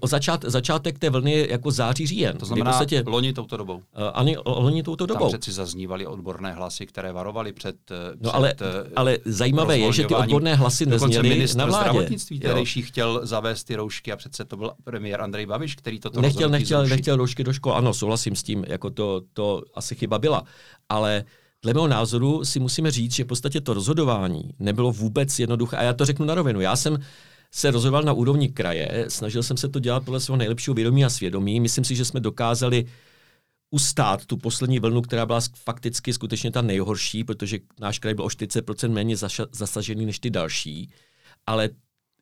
O 0.00 0.06
začát, 0.06 0.44
začátek 0.44 0.98
té 0.98 1.10
vlny 1.10 1.46
jako 1.50 1.70
září 1.70 2.06
říjen. 2.06 2.36
To 2.36 2.46
znamená 2.46 2.70
podstatě, 2.70 3.02
loni 3.06 3.32
touto 3.32 3.56
dobou. 3.56 3.76
Uh, 3.76 3.82
ani 4.14 4.36
loni 4.46 4.82
touto 4.82 5.06
dobou. 5.06 5.20
Tam 5.20 5.28
přeci 5.28 5.52
zaznívaly 5.52 6.06
odborné 6.06 6.52
hlasy, 6.52 6.86
které 6.86 7.12
varovaly 7.12 7.52
před 7.52 7.76
No 8.20 8.30
před, 8.30 8.34
ale, 8.34 8.54
eh, 8.60 8.90
ale 8.96 9.18
zajímavé 9.24 9.78
je, 9.78 9.92
že 9.92 10.04
ty 10.04 10.14
odborné 10.14 10.54
hlasy 10.54 10.86
nezněly 10.86 11.46
na 11.56 11.66
vládě. 11.66 11.90
zdravotnictví, 11.90 12.40
který 12.40 12.64
chtěl 12.64 13.20
zavést 13.22 13.64
ty 13.64 13.76
roušky 13.76 14.12
a 14.12 14.16
přece 14.16 14.44
to 14.44 14.56
byl 14.56 14.72
premiér 14.84 15.20
Andrej 15.20 15.46
Babiš, 15.46 15.74
který 15.74 16.00
toto 16.00 16.20
nechtěl, 16.20 16.48
nechtěl, 16.48 16.86
nechtěl 16.86 17.16
roušky 17.16 17.44
do 17.44 17.52
škol. 17.52 17.74
Ano, 17.74 17.94
souhlasím 17.94 18.36
s 18.36 18.42
tím, 18.42 18.64
jako 18.68 18.90
to, 18.90 19.22
to 19.32 19.62
asi 19.74 19.94
chyba 19.94 20.18
byla. 20.18 20.44
Ale 20.88 21.24
Dle 21.62 21.74
mého 21.74 21.88
názoru 21.88 22.44
si 22.44 22.60
musíme 22.60 22.90
říct, 22.90 23.14
že 23.14 23.24
v 23.24 23.26
podstatě 23.26 23.60
to 23.60 23.74
rozhodování 23.74 24.50
nebylo 24.58 24.92
vůbec 24.92 25.38
jednoduché. 25.38 25.76
A 25.76 25.82
já 25.82 25.92
to 25.92 26.04
řeknu 26.04 26.26
na 26.26 26.34
rovinu. 26.34 26.60
Já 26.60 26.76
jsem 26.76 26.98
se 27.50 27.70
rozhodoval 27.70 28.02
na 28.02 28.12
úrovni 28.12 28.48
kraje, 28.48 29.04
snažil 29.08 29.42
jsem 29.42 29.56
se 29.56 29.68
to 29.68 29.80
dělat 29.80 30.04
podle 30.04 30.20
svého 30.20 30.36
nejlepšího 30.36 30.74
vědomí 30.74 31.04
a 31.04 31.10
svědomí. 31.10 31.60
Myslím 31.60 31.84
si, 31.84 31.96
že 31.96 32.04
jsme 32.04 32.20
dokázali 32.20 32.86
ustát 33.70 34.26
tu 34.26 34.36
poslední 34.36 34.78
vlnu, 34.78 35.02
která 35.02 35.26
byla 35.26 35.40
fakticky 35.56 36.12
skutečně 36.12 36.50
ta 36.50 36.62
nejhorší, 36.62 37.24
protože 37.24 37.58
náš 37.80 37.98
kraj 37.98 38.14
byl 38.14 38.24
o 38.24 38.28
40% 38.28 38.90
méně 38.90 39.16
zasažený 39.52 40.06
než 40.06 40.18
ty 40.18 40.30
další. 40.30 40.90
Ale 41.46 41.70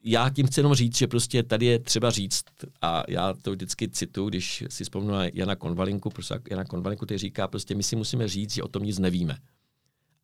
já 0.05 0.31
tím 0.31 0.47
chci 0.47 0.61
jenom 0.61 0.75
říct, 0.75 0.97
že 0.97 1.07
prostě 1.07 1.43
tady 1.43 1.67
je 1.67 1.79
třeba 1.79 2.11
říct, 2.11 2.45
a 2.83 3.03
já 3.09 3.35
to 3.43 3.51
vždycky 3.51 3.89
citu, 3.89 4.29
když 4.29 4.65
si 4.69 4.85
vzpomnu 4.85 5.11
na 5.11 5.25
Jana 5.35 5.57
Konvalinku, 5.57 6.11
protože 6.11 6.35
Jana 6.51 6.65
Konvalinku 6.65 7.07
ty 7.07 7.19
říká, 7.19 7.49
prostě 7.49 7.75
my 7.75 7.83
si 7.83 7.97
musíme 7.97 8.29
říct, 8.29 8.55
že 8.55 8.63
o 8.63 8.69
tom 8.69 8.83
nic 8.83 8.99
nevíme 8.99 9.39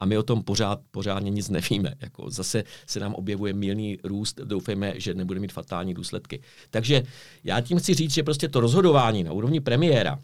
a 0.04 0.06
my 0.06 0.18
o 0.18 0.22
tom 0.22 0.42
pořád, 0.42 0.80
pořádně 0.90 1.30
nic 1.30 1.48
nevíme. 1.48 1.94
Jako 2.00 2.30
zase 2.30 2.64
se 2.86 3.00
nám 3.00 3.14
objevuje 3.14 3.52
milný 3.52 3.98
růst, 4.04 4.40
doufejme, 4.44 5.00
že 5.00 5.14
nebude 5.14 5.40
mít 5.40 5.52
fatální 5.52 5.94
důsledky. 5.94 6.42
Takže 6.70 7.02
já 7.44 7.60
tím 7.60 7.78
chci 7.78 7.94
říct, 7.94 8.14
že 8.14 8.22
prostě 8.22 8.48
to 8.48 8.60
rozhodování 8.60 9.24
na 9.24 9.32
úrovni 9.32 9.60
premiéra 9.60 10.18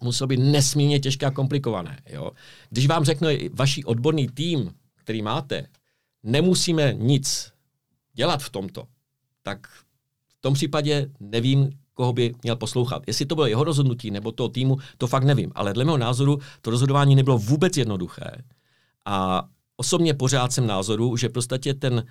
muselo 0.00 0.28
být 0.28 0.40
nesmírně 0.40 1.00
těžké 1.00 1.26
a 1.26 1.30
komplikované. 1.30 1.98
Jo? 2.08 2.30
Když 2.70 2.86
vám 2.86 3.04
řekne 3.04 3.36
vaší 3.52 3.84
odborný 3.84 4.28
tým, 4.28 4.70
který 4.96 5.22
máte, 5.22 5.66
nemusíme 6.22 6.94
nic 6.94 7.52
dělat 8.12 8.42
v 8.42 8.50
tomto, 8.50 8.84
tak 9.42 9.66
v 10.28 10.40
tom 10.40 10.54
případě 10.54 11.10
nevím, 11.20 11.70
koho 11.94 12.12
by 12.12 12.34
měl 12.42 12.56
poslouchat. 12.56 13.02
Jestli 13.06 13.26
to 13.26 13.34
bylo 13.34 13.46
jeho 13.46 13.64
rozhodnutí 13.64 14.10
nebo 14.10 14.32
toho 14.32 14.48
týmu, 14.48 14.76
to 14.98 15.06
fakt 15.06 15.24
nevím. 15.24 15.52
Ale 15.54 15.72
dle 15.72 15.84
mého 15.84 15.98
názoru 15.98 16.38
to 16.60 16.70
rozhodování 16.70 17.16
nebylo 17.16 17.38
vůbec 17.38 17.76
jednoduché. 17.76 18.44
A 19.04 19.48
osobně 19.76 20.14
pořád 20.14 20.52
jsem 20.52 20.66
názoru, 20.66 21.16
že 21.16 21.28
prostě 21.28 21.74
ten 21.74 22.06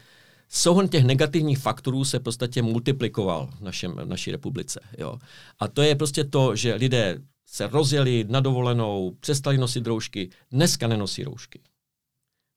souhrn 0.50 0.88
těch 0.88 1.04
negativních 1.04 1.60
faktorů 1.60 2.06
se 2.06 2.20
prostě 2.20 2.62
multiplikoval 2.62 3.50
v, 3.58 3.62
našem, 3.62 3.92
v 3.92 4.06
naší 4.06 4.32
republice. 4.32 4.80
Jo. 4.98 5.18
A 5.60 5.68
to 5.68 5.82
je 5.82 5.96
prostě 5.96 6.24
to, 6.24 6.56
že 6.56 6.76
lidé 6.76 7.22
se 7.46 7.68
rozjeli 7.68 8.26
na 8.30 8.40
dovolenou, 8.40 9.18
přestali 9.20 9.58
nosit 9.58 9.88
roušky, 9.88 10.30
dneska 10.52 10.88
nenosí 10.88 11.24
roušky. 11.24 11.62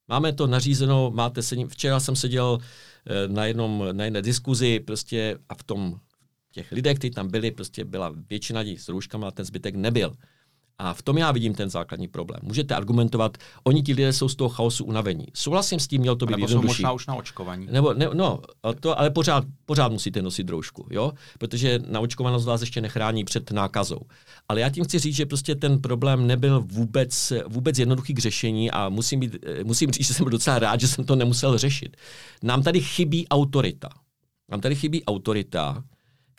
Máme 0.08 0.32
to 0.32 0.46
nařízeno, 0.46 1.10
máte 1.10 1.42
se, 1.42 1.56
včera 1.68 2.00
jsem 2.00 2.16
seděl 2.16 2.58
eh, 2.58 3.28
na, 3.28 3.44
jednom, 3.44 3.84
na 3.92 4.04
jedné 4.04 4.22
diskuzi 4.22 4.80
prostě 4.80 5.38
a 5.48 5.54
v 5.54 5.62
tom 5.62 6.00
těch 6.52 6.72
lidech, 6.72 6.98
kteří 6.98 7.10
tam 7.10 7.30
byli, 7.30 7.50
prostě 7.50 7.84
byla 7.84 8.12
většina 8.30 8.60
lidí 8.60 8.78
s 8.78 8.88
rouškama 8.88 9.28
a 9.28 9.30
ten 9.30 9.44
zbytek 9.44 9.74
nebyl. 9.74 10.16
A 10.78 10.94
v 10.94 11.02
tom 11.02 11.18
já 11.18 11.32
vidím 11.32 11.54
ten 11.54 11.70
základní 11.70 12.08
problém. 12.08 12.40
Můžete 12.42 12.74
argumentovat, 12.74 13.38
oni 13.64 13.82
ti 13.82 13.92
lidé 13.92 14.12
jsou 14.12 14.28
z 14.28 14.36
toho 14.36 14.48
chaosu 14.48 14.84
unavení. 14.84 15.26
Souhlasím 15.34 15.80
s 15.80 15.88
tím, 15.88 16.00
měl 16.00 16.16
to 16.16 16.26
být 16.26 16.32
Nebo 16.32 16.44
jednodušší. 16.46 16.66
možná 16.82 16.92
už 16.92 17.06
na 17.06 17.14
očkování. 17.14 17.66
Nebo, 17.70 17.94
ne, 17.94 18.08
no, 18.12 18.40
to, 18.80 18.98
ale 18.98 19.10
pořád, 19.10 19.44
pořád 19.66 19.92
musíte 19.92 20.22
nosit 20.22 20.50
roušku, 20.50 20.86
jo? 20.90 21.12
protože 21.38 21.78
naočkovanost 21.88 22.46
vás 22.46 22.60
ještě 22.60 22.80
nechrání 22.80 23.24
před 23.24 23.50
nákazou. 23.50 24.00
Ale 24.48 24.60
já 24.60 24.70
tím 24.70 24.84
chci 24.84 24.98
říct, 24.98 25.16
že 25.16 25.26
prostě 25.26 25.54
ten 25.54 25.78
problém 25.80 26.26
nebyl 26.26 26.60
vůbec, 26.66 27.32
vůbec 27.48 27.78
jednoduchý 27.78 28.14
k 28.14 28.18
řešení 28.18 28.70
a 28.70 28.88
musím, 28.88 29.20
být, 29.20 29.36
musím 29.64 29.90
říct, 29.90 30.06
že 30.06 30.14
jsem 30.14 30.26
docela 30.26 30.58
rád, 30.58 30.80
že 30.80 30.88
jsem 30.88 31.04
to 31.04 31.16
nemusel 31.16 31.58
řešit. 31.58 31.96
Nám 32.42 32.62
tady 32.62 32.80
chybí 32.80 33.28
autorita. 33.28 33.88
Nám 34.50 34.60
tady 34.60 34.74
chybí 34.74 35.04
autorita, 35.04 35.84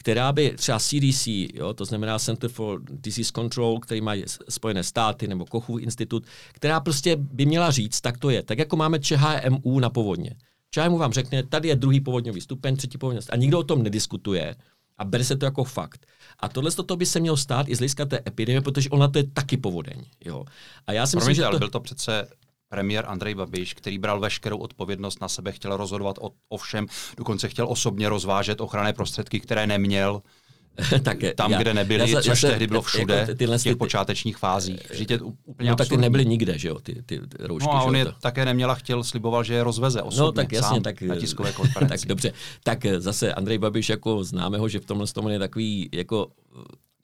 která 0.06 0.32
by 0.32 0.54
třeba 0.58 0.80
CDC, 0.80 1.28
jo, 1.28 1.74
to 1.74 1.86
znamená 1.86 2.20
Center 2.20 2.50
for 2.50 2.82
Disease 2.90 3.32
Control, 3.36 3.80
který 3.80 4.02
mají 4.02 4.24
Spojené 4.50 4.84
státy 4.84 5.28
nebo 5.28 5.46
Kochův 5.46 5.82
institut, 5.82 6.26
která 6.54 6.80
prostě 6.80 7.16
by 7.16 7.46
měla 7.46 7.72
říct, 7.72 8.02
tak 8.02 8.18
to 8.18 8.30
je. 8.30 8.44
Tak 8.44 8.60
jako 8.60 8.76
máme 8.76 9.00
ČHMU 9.00 9.80
na 9.80 9.90
povodně. 9.90 10.36
ČHMU 10.72 10.98
vám 10.98 11.14
řekne, 11.14 11.44
tady 11.44 11.68
je 11.68 11.76
druhý 11.76 12.02
povodňový 12.02 12.42
stupeň, 12.42 12.76
třetí 12.78 12.98
povodňový 12.98 13.22
stupeň 13.22 13.40
a 13.40 13.42
nikdo 13.42 13.60
o 13.60 13.64
tom 13.64 13.84
nediskutuje 13.84 14.56
a 14.98 15.06
bere 15.06 15.24
se 15.24 15.38
to 15.38 15.46
jako 15.46 15.64
fakt. 15.64 16.06
A 16.40 16.50
tohle 16.50 16.72
to 16.72 16.96
by 16.96 17.06
se 17.06 17.20
mělo 17.20 17.38
stát 17.38 17.70
i 17.70 17.76
z 17.76 17.80
hlediska 17.80 18.06
té 18.06 18.20
epidemie, 18.28 18.62
protože 18.62 18.90
ona 18.90 19.08
to 19.08 19.18
je 19.18 19.24
taky 19.34 19.58
povodeň. 19.58 20.04
Jo. 20.26 20.46
A 20.88 20.94
já 20.94 21.08
si 21.08 21.18
Promiňte, 21.18 21.30
myslím, 21.30 21.46
že 21.46 21.52
to... 21.52 21.60
byl 21.60 21.70
to 21.70 21.80
přece 21.80 22.28
premiér 22.76 23.06
Andrej 23.08 23.36
Babiš, 23.36 23.74
který 23.74 23.98
bral 23.98 24.20
veškerou 24.20 24.58
odpovědnost 24.58 25.22
na 25.22 25.30
sebe, 25.30 25.52
chtěl 25.52 25.78
rozhodovat 25.78 26.16
o, 26.22 26.32
o 26.50 26.58
všem, 26.58 26.88
dokonce 27.18 27.50
chtěl 27.50 27.68
osobně 27.70 28.10
rozvážet 28.10 28.62
ochranné 28.62 28.94
prostředky, 28.94 29.40
které 29.40 29.68
neměl. 29.68 30.22
tak 31.04 31.18
tam, 31.36 31.52
já, 31.52 31.58
kde 31.58 31.74
nebyli, 31.74 32.12
já, 32.12 32.22
což 32.22 32.44
já 32.44 32.50
tehdy 32.50 32.68
bylo 32.68 32.82
všude, 32.82 33.16
jako 33.16 33.36
tyhle, 33.36 33.58
v 33.58 33.64
těch 33.64 33.74
ty, 33.74 33.78
počátečních 33.78 34.38
fázích. 34.38 34.92
Vždyť 34.92 35.12
je 35.12 35.20
úplně 35.44 35.70
no, 35.70 35.76
taky 35.76 35.98
nebyly 35.98 36.26
nikde, 36.26 36.58
že 36.58 36.68
jo, 36.68 36.80
ty, 36.80 37.04
ty 37.06 37.20
roušky. 37.40 37.68
No 37.68 37.74
a 37.74 37.84
on 37.84 37.96
je 37.96 38.06
to. 38.06 38.12
také 38.12 38.46
neměla, 38.46 38.76
chtěl, 38.76 39.04
sliboval, 39.04 39.44
že 39.44 39.54
je 39.54 39.64
rozveze 39.64 40.02
osobně, 40.02 40.26
no, 40.26 40.32
tak 40.32 40.52
jasně, 40.52 40.70
sám 40.70 40.84
tak, 40.84 41.02
na 41.02 41.16
tiskové 41.16 41.52
konferenci. 41.60 41.98
tak 41.98 42.08
dobře, 42.08 42.34
tak 42.64 42.86
zase 42.98 43.34
Andrej 43.34 43.58
Babiš 43.58 43.90
jako 43.90 44.24
známe 44.24 44.58
ho, 44.58 44.68
že 44.70 44.80
v 44.80 44.86
tomhle 44.86 45.08
tom 45.08 45.28
je 45.28 45.40
takový 45.40 45.90
jako 45.94 46.28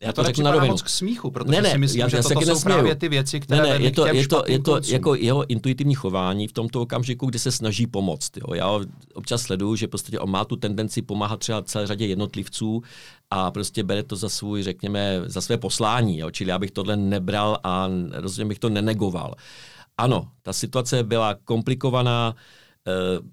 já 0.01 0.13
to, 0.13 0.21
to 0.21 0.25
řeknu 0.27 0.43
na 0.43 0.51
rovinu. 0.51 0.73
moc 0.73 0.81
k 0.81 0.89
smíchu, 0.89 1.31
protože 1.31 1.51
ne, 1.51 1.61
ne, 1.61 1.71
si 1.71 1.77
myslím, 1.77 1.99
já, 1.99 2.07
že 2.07 2.17
já 2.17 2.23
toto 2.23 2.33
jsou 2.33 2.39
nesměju. 2.39 2.63
právě 2.63 2.95
ty 2.95 3.09
věci, 3.09 3.39
které 3.39 3.61
ne, 3.61 3.69
ne, 3.69 3.85
je 3.85 3.91
to, 3.91 4.07
je 4.07 4.27
to, 4.27 4.43
je 4.47 4.59
to 4.59 4.79
jako 4.87 5.15
jeho 5.15 5.45
intuitivní 5.45 5.95
chování 5.95 6.47
v 6.47 6.51
tomto 6.51 6.81
okamžiku, 6.81 7.25
kdy 7.25 7.39
se 7.39 7.51
snaží 7.51 7.87
pomoct. 7.87 8.37
Jo. 8.37 8.53
Já 8.53 8.79
občas 9.13 9.41
sleduju, 9.41 9.75
že 9.75 9.87
prostě 9.87 10.19
on 10.19 10.29
má 10.31 10.45
tu 10.45 10.55
tendenci 10.55 11.01
pomáhat 11.01 11.39
třeba 11.39 11.61
celé 11.61 11.87
řadě 11.87 12.05
jednotlivců 12.05 12.83
a 13.29 13.51
prostě 13.51 13.83
bere 13.83 14.03
to 14.03 14.15
za 14.15 14.29
svůj, 14.29 14.63
řekněme, 14.63 15.21
za 15.25 15.41
své 15.41 15.57
poslání. 15.57 16.17
Jo. 16.17 16.31
Čili 16.31 16.49
já 16.49 16.59
bych 16.59 16.71
tohle 16.71 16.97
nebral 16.97 17.57
a 17.63 17.89
rozhodně 18.11 18.49
bych 18.49 18.59
to 18.59 18.69
nenegoval. 18.69 19.35
Ano, 19.97 20.27
ta 20.41 20.53
situace 20.53 21.03
byla 21.03 21.35
komplikovaná, 21.45 22.35
uh, 23.19 23.27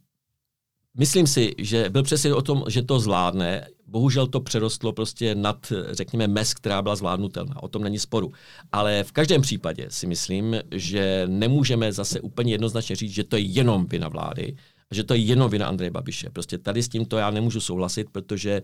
Myslím 0.99 1.27
si, 1.27 1.55
že 1.59 1.91
byl 1.91 2.03
přesně 2.03 2.35
o 2.35 2.43
tom, 2.43 2.65
že 2.69 2.83
to 2.83 3.01
zvládne. 3.01 3.67
Bohužel 3.87 4.27
to 4.27 4.41
přerostlo 4.41 4.93
prostě 4.93 5.35
nad, 5.35 5.73
řekněme, 5.91 6.29
mes, 6.29 6.55
která 6.55 6.83
byla 6.83 6.97
zvládnutelná. 6.97 7.63
O 7.63 7.69
tom 7.69 7.83
není 7.83 7.99
sporu. 7.99 8.33
Ale 8.73 9.05
v 9.05 9.13
každém 9.13 9.43
případě 9.43 9.87
si 9.89 10.07
myslím, 10.07 10.57
že 10.71 11.23
nemůžeme 11.27 11.93
zase 11.93 12.21
úplně 12.21 12.53
jednoznačně 12.53 12.97
říct, 12.97 13.13
že 13.13 13.25
to 13.25 13.37
je 13.37 13.43
jenom 13.43 13.87
vina 13.87 14.09
vlády, 14.09 14.57
že 14.91 15.05
to 15.05 15.15
je 15.15 15.21
jenom 15.21 15.51
vina 15.51 15.67
Andreje 15.67 15.91
Babiše. 15.91 16.31
Prostě 16.31 16.59
tady 16.59 16.83
s 16.83 16.89
tímto 16.89 17.17
já 17.17 17.31
nemůžu 17.31 17.61
souhlasit, 17.61 18.07
protože 18.13 18.63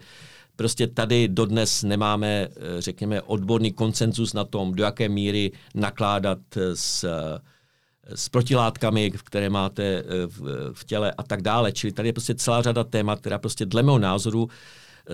prostě 0.56 0.86
tady 0.86 1.28
dodnes 1.28 1.82
nemáme, 1.82 2.48
řekněme, 2.78 3.22
odborný 3.22 3.72
koncenzus 3.72 4.32
na 4.32 4.44
tom, 4.44 4.72
do 4.72 4.84
jaké 4.84 5.08
míry 5.08 5.52
nakládat 5.74 6.38
s 6.74 7.08
s 8.14 8.28
protilátkami, 8.28 9.10
které 9.10 9.50
máte 9.50 9.82
eh, 9.82 10.04
v, 10.26 10.70
v 10.72 10.84
těle 10.84 11.12
a 11.18 11.22
tak 11.22 11.42
dále. 11.42 11.72
Čili 11.72 11.92
tady 11.92 12.08
je 12.08 12.12
prostě 12.12 12.34
celá 12.34 12.62
řada 12.62 12.84
témat, 12.84 13.20
která 13.20 13.38
prostě 13.38 13.66
dle 13.66 13.82
mého 13.82 13.98
názoru 13.98 14.48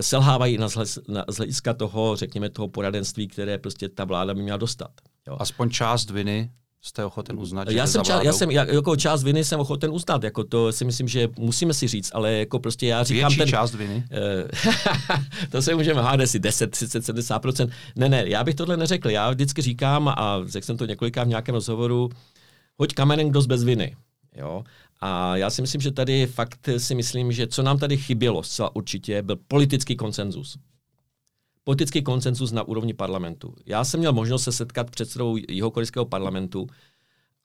selhávají 0.01 0.57
na, 0.57 0.67
na, 1.07 1.25
z 1.29 1.37
hlediska 1.37 1.73
toho, 1.73 2.15
řekněme, 2.15 2.49
toho 2.49 2.67
poradenství, 2.67 3.27
které 3.27 3.57
prostě 3.57 3.89
ta 3.89 4.05
vláda 4.05 4.33
by 4.33 4.41
měla 4.41 4.57
dostat. 4.57 4.91
Jo. 5.27 5.37
Aspoň 5.39 5.69
část 5.69 6.09
viny 6.09 6.51
jste 6.81 7.05
ochoten 7.05 7.39
uznat, 7.39 7.69
že 7.69 7.77
já 7.77 7.87
jsem, 7.87 8.03
ča, 8.03 8.21
já 8.21 8.33
jsem 8.33 8.51
jako 8.51 8.95
část 8.95 9.23
viny 9.23 9.43
jsem 9.43 9.59
ochoten 9.59 9.91
uznat, 9.91 10.23
jako 10.23 10.43
to 10.43 10.71
si 10.71 10.85
myslím, 10.85 11.07
že 11.07 11.29
musíme 11.39 11.73
si 11.73 11.87
říct, 11.87 12.11
ale 12.13 12.33
jako 12.33 12.59
prostě 12.59 12.87
já 12.87 13.03
říkám 13.03 13.29
Větší 13.29 13.37
ten... 13.37 13.47
část 13.47 13.73
viny? 13.73 14.03
to 15.51 15.61
se 15.61 15.75
můžeme 15.75 16.01
hádat 16.01 16.29
si 16.29 16.39
10, 16.39 16.71
30, 16.71 17.03
70%. 17.03 17.69
Ne, 17.95 18.09
ne, 18.09 18.23
já 18.27 18.43
bych 18.43 18.55
tohle 18.55 18.77
neřekl. 18.77 19.09
Já 19.09 19.29
vždycky 19.29 19.61
říkám, 19.61 20.07
a 20.07 20.41
řekl 20.45 20.65
jsem 20.65 20.77
to 20.77 20.85
několikrát 20.85 21.23
v 21.23 21.27
nějakém 21.27 21.55
rozhovoru, 21.55 22.09
hoď 22.77 22.93
kamenem, 22.93 23.29
kdo 23.29 23.41
bez 23.41 23.63
viny. 23.63 23.95
Jo? 24.35 24.63
A 25.01 25.37
já 25.37 25.49
si 25.49 25.61
myslím, 25.61 25.81
že 25.81 25.91
tady 25.91 26.27
fakt 26.27 26.69
si 26.77 26.95
myslím, 26.95 27.31
že 27.31 27.47
co 27.47 27.63
nám 27.63 27.79
tady 27.79 27.97
chybělo 27.97 28.43
zcela 28.43 28.75
určitě, 28.75 29.21
byl 29.21 29.35
politický 29.47 29.95
konsenzus. 29.95 30.57
Politický 31.63 32.01
konsenzus 32.01 32.51
na 32.51 32.63
úrovni 32.63 32.93
parlamentu. 32.93 33.55
Já 33.65 33.83
jsem 33.83 33.99
měl 33.99 34.13
možnost 34.13 34.43
se 34.43 34.51
setkat 34.51 34.91
předsedou 34.91 35.37
jihokorejského 35.49 36.05
parlamentu 36.05 36.67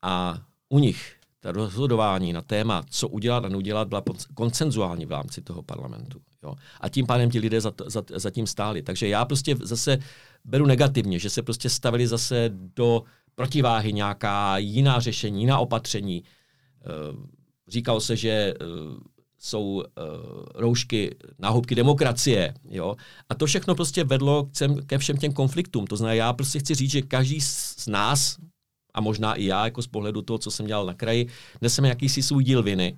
a 0.03 0.39
u 0.69 0.79
nich 0.79 1.17
ta 1.41 1.53
rozhodování 1.53 2.33
na 2.33 2.43
téma, 2.43 2.85
co 2.91 3.09
udělat 3.09 3.45
a 3.45 3.49
neudělat, 3.49 3.89
byla 3.89 4.03
konsenzuální 4.35 5.07
v 5.07 5.11
rámci 5.11 5.43
toho 5.43 5.63
parlamentu. 5.63 6.21
Jo? 6.43 6.55
A 6.81 6.89
tím 6.89 7.07
pádem 7.07 7.31
ti 7.31 7.39
lidé 7.39 7.61
za, 7.61 7.73
za, 7.87 8.03
za 8.15 8.31
tím 8.31 8.47
stáli. 8.47 8.83
Takže 8.83 9.09
já 9.09 9.25
prostě 9.25 9.57
zase 9.61 9.99
beru 10.45 10.67
negativně, 10.67 11.19
že 11.19 11.31
se 11.31 11.43
prostě 11.43 11.71
stavili 11.71 12.07
zase 12.07 12.51
do 12.55 13.03
protiváhy, 13.37 13.93
nějaká 13.93 14.59
jiná 14.59 15.01
řešení, 15.01 15.41
jiná 15.41 15.59
opatření. 15.59 16.25
Eh, 16.25 16.87
říkalo 17.69 18.01
se, 18.01 18.17
že 18.17 18.31
eh, 18.31 18.55
jsou 19.39 19.83
eh, 19.87 20.03
roušky 20.55 21.17
náhubky 21.39 21.75
demokracie. 21.75 22.55
Jo? 22.69 22.97
A 23.29 23.35
to 23.35 23.47
všechno 23.47 23.75
prostě 23.75 24.05
vedlo 24.05 24.49
ke 24.87 24.99
všem 24.99 25.17
těm 25.17 25.33
konfliktům. 25.33 25.87
To 25.87 25.97
znamená, 25.97 26.15
já 26.15 26.33
prostě 26.33 26.59
chci 26.59 26.75
říct, 26.75 26.91
že 26.91 27.03
každý 27.03 27.41
z 27.41 27.87
nás, 27.87 28.37
a 28.95 29.01
možná 29.01 29.35
i 29.35 29.45
já, 29.45 29.65
jako 29.65 29.83
z 29.83 29.87
pohledu 29.87 30.23
toho, 30.23 30.39
co 30.39 30.51
jsem 30.51 30.67
dělal 30.67 30.87
na 30.87 30.95
kraji, 30.95 31.29
neseme 31.61 31.89
jakýsi 31.89 32.23
svůj 32.23 32.45
díl 32.45 32.63
viny 32.63 32.97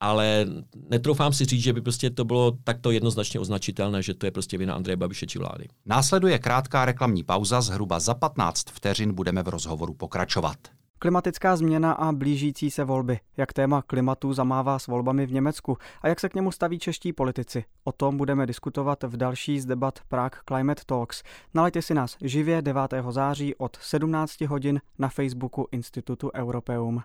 ale 0.00 0.46
netroufám 0.90 1.32
si 1.32 1.44
říct, 1.44 1.62
že 1.62 1.72
by 1.72 1.80
prostě 1.80 2.10
to 2.10 2.24
bylo 2.24 2.52
takto 2.64 2.90
jednoznačně 2.90 3.40
označitelné, 3.40 4.02
že 4.02 4.14
to 4.14 4.26
je 4.26 4.30
prostě 4.30 4.58
vina 4.58 4.74
Andreje 4.74 4.96
Babiše 4.96 5.26
či 5.26 5.38
vlády. 5.38 5.68
Následuje 5.86 6.38
krátká 6.38 6.84
reklamní 6.84 7.24
pauza, 7.24 7.60
zhruba 7.60 8.00
za 8.00 8.14
15 8.14 8.70
vteřin 8.70 9.14
budeme 9.14 9.42
v 9.42 9.48
rozhovoru 9.48 9.94
pokračovat. 9.94 10.56
Klimatická 10.98 11.56
změna 11.56 11.92
a 11.92 12.12
blížící 12.12 12.70
se 12.70 12.84
volby. 12.84 13.20
Jak 13.36 13.52
téma 13.52 13.82
klimatu 13.82 14.32
zamává 14.32 14.78
s 14.78 14.86
volbami 14.86 15.26
v 15.26 15.32
Německu 15.32 15.76
a 16.02 16.08
jak 16.08 16.20
se 16.20 16.28
k 16.28 16.34
němu 16.34 16.52
staví 16.52 16.78
čeští 16.78 17.12
politici. 17.12 17.64
O 17.84 17.92
tom 17.92 18.16
budeme 18.16 18.46
diskutovat 18.46 19.02
v 19.02 19.16
další 19.16 19.60
z 19.60 19.66
debat 19.66 19.98
Prague 20.08 20.40
Climate 20.48 20.82
Talks. 20.86 21.22
Nalejte 21.54 21.82
si 21.82 21.94
nás 21.94 22.16
živě 22.20 22.62
9. 22.62 22.80
září 23.10 23.54
od 23.54 23.76
17 23.80 24.40
hodin 24.40 24.80
na 24.98 25.08
Facebooku 25.08 25.68
Institutu 25.72 26.30
Europeum. 26.34 27.02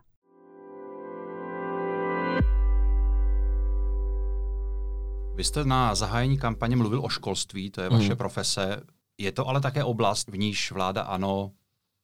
Vy 5.35 5.43
jste 5.43 5.65
na 5.65 5.95
zahájení 5.95 6.37
kampaně 6.37 6.75
mluvil 6.75 7.05
o 7.05 7.09
školství, 7.09 7.71
to 7.71 7.81
je 7.81 7.89
vaše 7.89 8.09
mm. 8.09 8.17
profese. 8.17 8.81
Je 9.17 9.31
to 9.31 9.47
ale 9.47 9.61
také 9.61 9.83
oblast, 9.83 10.27
v 10.27 10.37
níž 10.37 10.71
vláda 10.71 11.01
ANO 11.01 11.51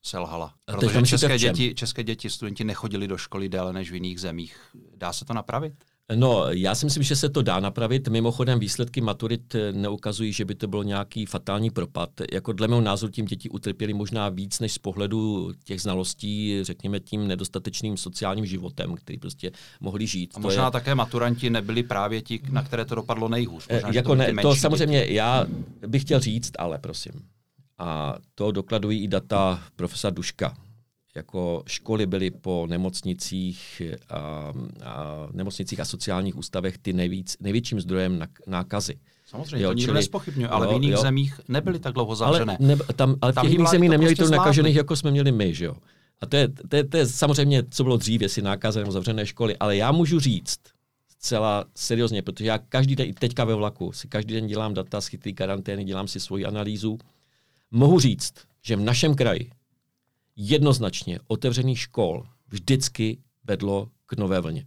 selhala. 0.04 0.54
Protože 0.66 1.02
české 1.02 1.38
děti, 1.38 1.76
české 1.76 2.04
děti, 2.04 2.30
studenti 2.30 2.64
nechodili 2.64 3.08
do 3.08 3.18
školy 3.18 3.50
déle 3.50 3.74
než 3.74 3.92
v 3.92 3.94
jiných 3.94 4.20
zemích. 4.20 4.58
Dá 4.96 5.14
se 5.14 5.26
to 5.26 5.34
napravit? 5.34 5.74
No, 6.16 6.46
já 6.50 6.76
si 6.76 6.86
myslím, 6.86 7.04
že 7.04 7.16
se 7.16 7.30
to 7.30 7.42
dá 7.42 7.60
napravit. 7.60 8.08
Mimochodem 8.08 8.60
výsledky 8.60 9.02
maturit 9.02 9.56
eh, 9.56 9.72
neukazují, 9.72 10.34
že 10.34 10.46
by 10.46 10.56
to 10.56 10.68
byl 10.68 10.84
nějaký 10.84 11.26
fatální 11.26 11.70
propad. 11.70 12.10
Jako 12.32 12.54
dle 12.54 12.68
mého 12.68 12.82
názoru 12.82 13.12
tím 13.12 13.26
děti 13.26 13.50
utrpěli 13.50 13.94
možná 13.94 14.30
víc 14.30 14.60
než 14.60 14.74
z 14.74 14.78
pohledu 14.78 15.52
těch 15.64 15.82
znalostí, 15.82 16.60
řekněme 16.62 17.00
tím 17.00 17.28
nedostatečným 17.28 17.98
sociálním 17.98 18.46
životem, 18.46 18.96
který 18.96 19.18
prostě 19.20 19.52
mohli 19.80 20.08
žít. 20.08 20.34
A 20.36 20.40
možná 20.40 20.72
to 20.72 20.78
je... 20.78 20.82
také 20.82 20.96
maturanti 20.96 21.50
nebyli 21.50 21.84
právě 21.84 22.22
ti, 22.22 22.40
na 22.50 22.64
které 22.64 22.86
to 22.86 22.96
dopadlo 22.96 23.30
nejhůř. 23.30 23.68
Možná, 23.74 23.90
jako 23.94 24.10
to, 24.10 24.16
ne, 24.16 24.34
to 24.42 24.56
samozřejmě 24.56 25.00
děti. 25.00 25.14
já 25.14 25.46
bych 25.88 26.02
chtěl 26.02 26.20
říct, 26.20 26.52
ale 26.60 26.78
prosím. 26.78 27.12
A 27.78 28.16
to 28.36 28.52
dokladují 28.52 29.04
i 29.04 29.08
data 29.08 29.64
profesora 29.76 30.12
Duška, 30.16 30.58
jako 31.18 31.64
školy 31.68 32.06
byly 32.06 32.32
po 32.32 32.66
nemocnicích 32.70 33.82
a, 34.10 34.18
a, 34.84 35.28
nemocnicích 35.32 35.80
a 35.80 35.86
sociálních 35.86 36.38
ústavech 36.38 36.78
ty 36.78 36.94
nejvíc, 36.94 37.38
největším 37.40 37.82
zdrojem 37.82 38.24
nákazy. 38.48 38.96
Samozřejmě, 39.26 39.64
jo, 39.64 39.70
to 39.70 39.74
nikdo 39.74 39.94
nespochybňuje, 39.94 40.50
ale 40.50 40.66
jo, 40.66 40.70
v 40.70 40.74
jiných 40.74 40.92
jo. 40.92 41.02
zemích 41.02 41.40
nebyly 41.48 41.80
tak 41.80 41.94
dlouho 41.94 42.16
zavřené. 42.16 42.58
Ale, 42.60 42.68
ne, 42.68 42.76
tam, 42.96 43.16
ale 43.22 43.32
v 43.32 43.42
těch 43.42 43.52
jiných 43.52 43.70
zemích 43.70 43.90
neměli 43.90 44.16
prostě 44.16 44.32
to 44.32 44.38
nakažených, 44.38 44.76
jako 44.76 44.96
jsme 44.96 45.12
měli 45.12 45.32
my, 45.32 45.54
že 45.54 45.66
jo. 45.66 45.76
A 46.22 46.26
to 46.26 46.36
je, 46.36 46.48
to, 46.48 46.76
je, 46.76 46.84
to 46.84 46.98
je 46.98 47.08
samozřejmě, 47.08 47.64
co 47.70 47.84
bylo 47.84 47.98
dřív, 47.98 48.22
jestli 48.22 48.42
nákaze 48.42 48.80
nebo 48.80 48.92
zavřené 48.92 49.26
školy, 49.26 49.58
ale 49.58 49.78
já 49.78 49.92
můžu 49.92 50.20
říct, 50.20 50.60
zcela 51.20 51.66
seriózně, 51.76 52.22
protože 52.22 52.46
já 52.46 52.58
každý 52.58 52.96
den, 52.96 53.08
i 53.10 53.14
teďka 53.14 53.46
ve 53.46 53.56
vlaku, 53.56 53.92
si 53.92 54.08
každý 54.08 54.34
den 54.34 54.48
dělám 54.48 54.74
data 54.74 55.02
z 55.02 55.08
chytrý 55.08 55.34
karantény, 55.34 55.84
dělám 55.84 56.08
si 56.08 56.20
svoji 56.20 56.46
analýzu. 56.46 56.98
Mohu 57.72 58.00
říct, 58.00 58.34
že 58.62 58.76
v 58.76 58.80
našem 58.80 59.16
kraji 59.16 59.52
jednoznačně 60.38 61.20
otevřených 61.28 61.80
škol 61.80 62.24
vždycky 62.48 63.18
vedlo 63.44 63.90
k 64.06 64.14
nové 64.18 64.42
vlně. 64.42 64.66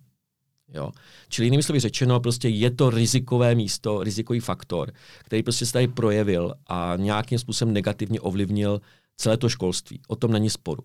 Jo. 0.74 0.90
Čili 1.28 1.46
jinými 1.46 1.62
slovy 1.62 1.80
řečeno, 1.80 2.20
prostě 2.20 2.48
je 2.48 2.70
to 2.70 2.90
rizikové 2.90 3.54
místo, 3.54 4.02
rizikový 4.02 4.40
faktor, 4.40 4.92
který 5.18 5.42
prostě 5.42 5.66
se 5.66 5.72
tady 5.72 5.88
projevil 5.88 6.54
a 6.66 6.92
nějakým 6.96 7.38
způsobem 7.38 7.74
negativně 7.74 8.20
ovlivnil 8.20 8.80
celé 9.16 9.36
to 9.36 9.48
školství. 9.48 10.00
O 10.08 10.16
tom 10.16 10.32
není 10.32 10.50
sporu. 10.50 10.82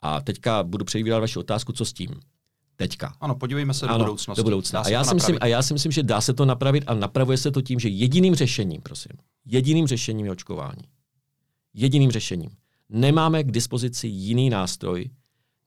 A 0.00 0.20
teďka 0.20 0.62
budu 0.62 0.84
předvídat 0.84 1.20
vaši 1.20 1.38
otázku, 1.38 1.72
co 1.72 1.84
s 1.84 1.92
tím. 1.92 2.08
Teďka. 2.76 3.14
Ano, 3.20 3.34
podívejme 3.34 3.74
se 3.74 3.86
do 3.86 3.92
ano, 3.94 4.04
budoucnosti. 4.04 4.38
Do 4.38 4.44
budoucna. 4.44 4.80
A 4.80 4.88
já, 4.88 5.04
si 5.04 5.14
myslím, 5.14 5.38
a 5.40 5.46
já 5.46 5.62
si 5.62 5.72
myslím, 5.72 5.92
že 5.92 6.02
dá 6.02 6.20
se 6.20 6.34
to 6.34 6.44
napravit 6.44 6.84
a 6.86 6.94
napravuje 6.94 7.38
se 7.38 7.50
to 7.50 7.62
tím, 7.62 7.80
že 7.80 7.88
jediným 7.88 8.34
řešením, 8.34 8.82
prosím, 8.82 9.12
jediným 9.44 9.86
řešením 9.86 10.26
je 10.26 10.32
očkování. 10.32 10.82
Jediným 11.74 12.10
řešením 12.10 12.50
nemáme 12.94 13.44
k 13.44 13.50
dispozici 13.50 14.06
jiný 14.08 14.50
nástroj 14.50 15.10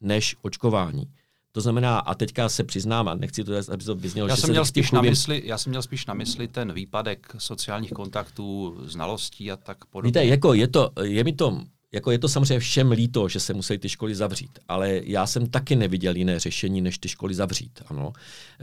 než 0.01 0.35
očkování. 0.41 1.03
To 1.51 1.61
znamená, 1.61 1.99
a 1.99 2.15
teďka 2.15 2.49
se 2.49 2.63
přiznám, 2.63 3.07
a 3.07 3.15
nechci 3.15 3.43
to, 3.43 3.53
aby 3.71 3.83
to 3.83 3.95
vyznělo, 3.95 4.27
já 4.27 4.35
že 4.35 4.41
jsem 4.41 4.49
měl 4.49 4.65
spíš 4.65 4.91
na 4.91 5.01
mysli, 5.01 5.41
Já 5.45 5.57
jsem 5.57 5.69
měl 5.69 5.81
spíš 5.81 6.05
na 6.05 6.13
mysli 6.13 6.47
ten 6.47 6.73
výpadek 6.73 7.35
sociálních 7.37 7.91
kontaktů, 7.91 8.77
znalostí 8.85 9.51
a 9.51 9.57
tak 9.57 9.85
podobně. 9.85 10.07
Víte, 10.07 10.25
jako 10.25 10.53
je, 10.53 10.67
to, 10.67 10.91
je 11.03 11.23
mi 11.23 11.33
to 11.33 11.61
jako 11.93 12.11
je 12.11 12.19
to 12.19 12.27
samozřejmě 12.27 12.59
všem 12.59 12.91
líto, 12.91 13.29
že 13.29 13.39
se 13.39 13.53
museli 13.53 13.79
ty 13.79 13.89
školy 13.89 14.15
zavřít, 14.15 14.59
ale 14.67 15.01
já 15.03 15.27
jsem 15.27 15.47
taky 15.47 15.75
neviděl 15.75 16.15
jiné 16.15 16.39
řešení, 16.39 16.81
než 16.81 16.97
ty 16.97 17.09
školy 17.09 17.33
zavřít. 17.33 17.81
Ano. 17.87 18.13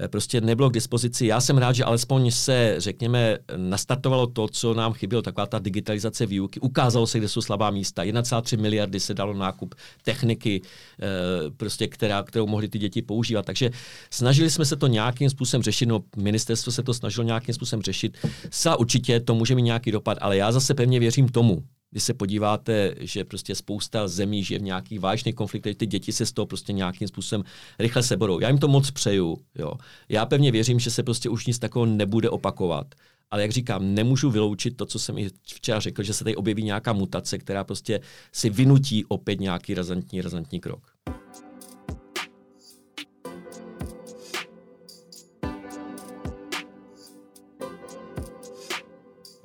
E, 0.04 0.08
prostě 0.08 0.40
nebylo 0.40 0.70
k 0.70 0.74
dispozici. 0.74 1.26
Já 1.26 1.40
jsem 1.40 1.58
rád, 1.58 1.72
že 1.72 1.84
alespoň 1.84 2.30
se, 2.30 2.74
řekněme, 2.78 3.38
nastartovalo 3.56 4.26
to, 4.26 4.48
co 4.48 4.74
nám 4.74 4.92
chybělo, 4.92 5.22
taková 5.22 5.46
ta 5.46 5.58
digitalizace 5.58 6.26
výuky. 6.26 6.60
Ukázalo 6.60 7.06
se, 7.06 7.18
kde 7.18 7.28
jsou 7.28 7.40
slabá 7.40 7.70
místa. 7.70 8.02
1,3 8.04 8.60
miliardy 8.60 9.00
se 9.00 9.14
dalo 9.14 9.34
nákup 9.34 9.74
techniky, 10.02 10.60
e, 10.60 11.50
prostě, 11.50 11.88
která, 11.88 12.22
kterou 12.22 12.46
mohly 12.46 12.68
ty 12.68 12.78
děti 12.78 13.02
používat. 13.02 13.46
Takže 13.46 13.70
snažili 14.10 14.50
jsme 14.50 14.64
se 14.64 14.76
to 14.76 14.86
nějakým 14.86 15.30
způsobem 15.30 15.62
řešit, 15.62 15.86
no 15.86 16.00
ministerstvo 16.16 16.72
se 16.72 16.82
to 16.82 16.94
snažilo 16.94 17.24
nějakým 17.24 17.54
způsobem 17.54 17.82
řešit. 17.82 18.18
Sa 18.50 18.76
určitě 18.76 19.20
to 19.20 19.34
může 19.34 19.54
mít 19.54 19.62
nějaký 19.62 19.90
dopad, 19.92 20.18
ale 20.20 20.36
já 20.36 20.52
zase 20.52 20.74
pevně 20.74 21.00
věřím 21.00 21.28
tomu, 21.28 21.62
když 21.94 22.04
se 22.04 22.14
podíváte, 22.14 22.94
že 23.00 23.24
prostě 23.24 23.54
spousta 23.54 24.08
zemí 24.08 24.44
žije 24.44 24.58
v 24.58 24.62
nějakých 24.62 25.00
vážných 25.00 25.34
konfliktech, 25.34 25.76
ty 25.76 25.86
děti 25.86 26.12
se 26.12 26.26
z 26.26 26.32
toho 26.32 26.46
prostě 26.46 26.72
nějakým 26.72 27.08
způsobem 27.08 27.44
rychle 27.78 28.02
seborou. 28.02 28.40
Já 28.40 28.48
jim 28.48 28.58
to 28.58 28.68
moc 28.68 28.90
přeju. 28.90 29.36
Jo. 29.54 29.72
Já 30.08 30.26
pevně 30.26 30.52
věřím, 30.52 30.80
že 30.80 30.90
se 30.90 31.02
prostě 31.02 31.28
už 31.28 31.46
nic 31.46 31.58
takového 31.58 31.96
nebude 31.96 32.30
opakovat. 32.30 32.94
Ale 33.30 33.42
jak 33.42 33.50
říkám, 33.50 33.94
nemůžu 33.94 34.30
vyloučit 34.30 34.76
to, 34.76 34.86
co 34.86 34.98
jsem 34.98 35.18
i 35.18 35.30
včera 35.54 35.80
řekl, 35.80 36.02
že 36.02 36.12
se 36.14 36.24
tady 36.24 36.36
objeví 36.36 36.62
nějaká 36.62 36.92
mutace, 36.92 37.38
která 37.38 37.64
prostě 37.64 38.00
si 38.32 38.50
vynutí 38.50 39.04
opět 39.04 39.40
nějaký 39.40 39.74
razantní, 39.74 40.20
razantní 40.20 40.60
krok. 40.60 40.82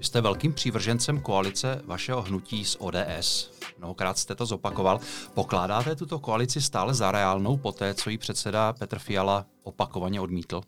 Jste 0.09 0.21
velkým 0.21 0.53
přívržencem 0.53 1.21
koalice 1.21 1.81
vašeho 1.85 2.21
hnutí 2.21 2.65
s 2.65 2.81
ODS. 2.81 3.51
Mnohokrát 3.77 4.17
jste 4.17 4.35
to 4.35 4.45
zopakoval. 4.45 4.99
Pokládáte 5.33 5.95
tuto 5.95 6.19
koalici 6.19 6.61
stále 6.61 6.93
za 6.93 7.11
reálnou 7.11 7.57
poté, 7.57 7.93
co 7.93 8.09
ji 8.09 8.17
předseda 8.17 8.73
Petr 8.73 8.99
Fiala 8.99 9.45
opakovaně 9.63 10.21
odmítl? 10.21 10.61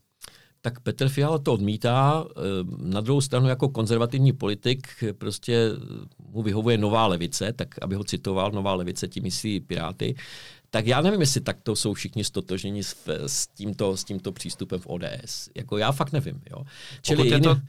Tak 0.62 0.80
Petr 0.80 1.10
Fiala 1.10 1.38
to 1.38 1.54
odmítá. 1.54 2.26
Eh, 2.30 2.42
na 2.78 3.02
druhou 3.02 3.22
stranu 3.22 3.48
jako 3.48 3.70
konzervativní 3.70 4.34
politik 4.34 4.88
prostě 5.18 5.70
mu 6.30 6.42
vyhovuje 6.42 6.78
nová 6.78 7.08
levice, 7.08 7.54
tak 7.54 7.76
aby 7.82 7.96
ho 7.96 8.04
citoval, 8.04 8.52
nová 8.52 8.74
levice, 8.74 9.08
tím 9.08 9.24
myslí 9.24 9.60
Piráty. 9.60 10.16
Tak 10.70 10.88
já 10.88 11.02
nevím, 11.02 11.22
jestli 11.22 11.42
takto 11.42 11.76
jsou 11.76 11.94
všichni 11.94 12.24
stotožněni 12.24 12.84
s, 12.84 12.96
s, 13.08 13.48
tímto, 13.48 13.98
s 13.98 14.04
tímto 14.04 14.32
přístupem 14.32 14.80
v 14.80 14.88
ODS. 14.88 15.50
Jako 15.56 15.78
já 15.78 15.92
fakt 15.92 16.12
nevím. 16.12 16.42
Jo. 16.52 16.64
Čili 17.02 17.18
Pokud 17.18 17.32
je 17.32 17.40
to 17.40 17.62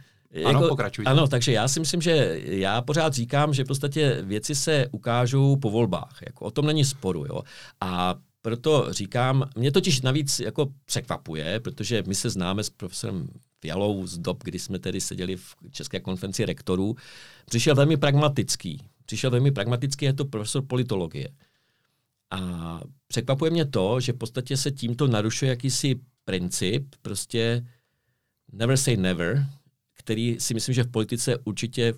ano, 0.45 0.59
jako, 0.59 0.68
pokračujte. 0.68 1.11
Ano, 1.11 1.28
takže 1.28 1.53
já 1.53 1.68
si 1.68 1.80
myslím, 1.80 2.03
že 2.03 2.41
já 2.45 2.83
pořád 2.83 3.14
říkám, 3.14 3.55
že 3.55 3.64
v 3.64 3.66
podstatě 3.66 4.18
věci 4.22 4.55
se 4.55 4.89
ukážou 4.93 5.57
po 5.57 5.70
volbách. 5.70 6.18
Jako, 6.26 6.45
o 6.45 6.51
tom 6.51 6.66
není 6.66 6.85
sporu. 6.85 7.24
Jo? 7.24 7.43
A 7.80 8.14
proto 8.43 8.87
říkám, 8.91 9.51
mě 9.57 9.72
totiž 9.72 10.01
navíc 10.01 10.41
jako 10.41 10.68
překvapuje, 10.85 11.61
protože 11.61 12.03
my 12.07 12.14
se 12.14 12.30
známe 12.30 12.64
s 12.64 12.70
profesorem 12.70 13.28
Fialou 13.61 14.07
z 14.07 14.18
dob, 14.18 14.45
kdy 14.45 14.59
jsme 14.59 14.78
tedy 14.78 15.01
seděli 15.01 15.37
v 15.37 15.55
České 15.70 16.01
konferenci 16.01 16.45
rektorů, 16.45 16.97
přišel 17.47 17.74
velmi 17.74 17.97
pragmatický. 17.97 18.83
Přišel 19.07 19.30
velmi 19.30 19.51
pragmatický, 19.51 20.05
je 20.05 20.12
to 20.12 20.24
profesor 20.24 20.62
politologie. 20.66 21.28
A 22.30 22.80
překvapuje 23.09 23.51
mě 23.51 23.64
to, 23.64 24.01
že 24.01 24.12
v 24.12 24.16
podstatě 24.16 24.57
se 24.57 24.70
tímto 24.70 25.07
narušuje 25.07 25.49
jakýsi 25.49 26.01
princip, 26.24 26.95
prostě 27.03 27.66
never 28.53 28.76
say 28.76 28.97
never, 28.97 29.47
který 30.05 30.36
si 30.40 30.55
myslím, 30.55 30.74
že 30.74 30.84
v 30.84 30.90
politice 30.90 31.38
určitě 31.44 31.94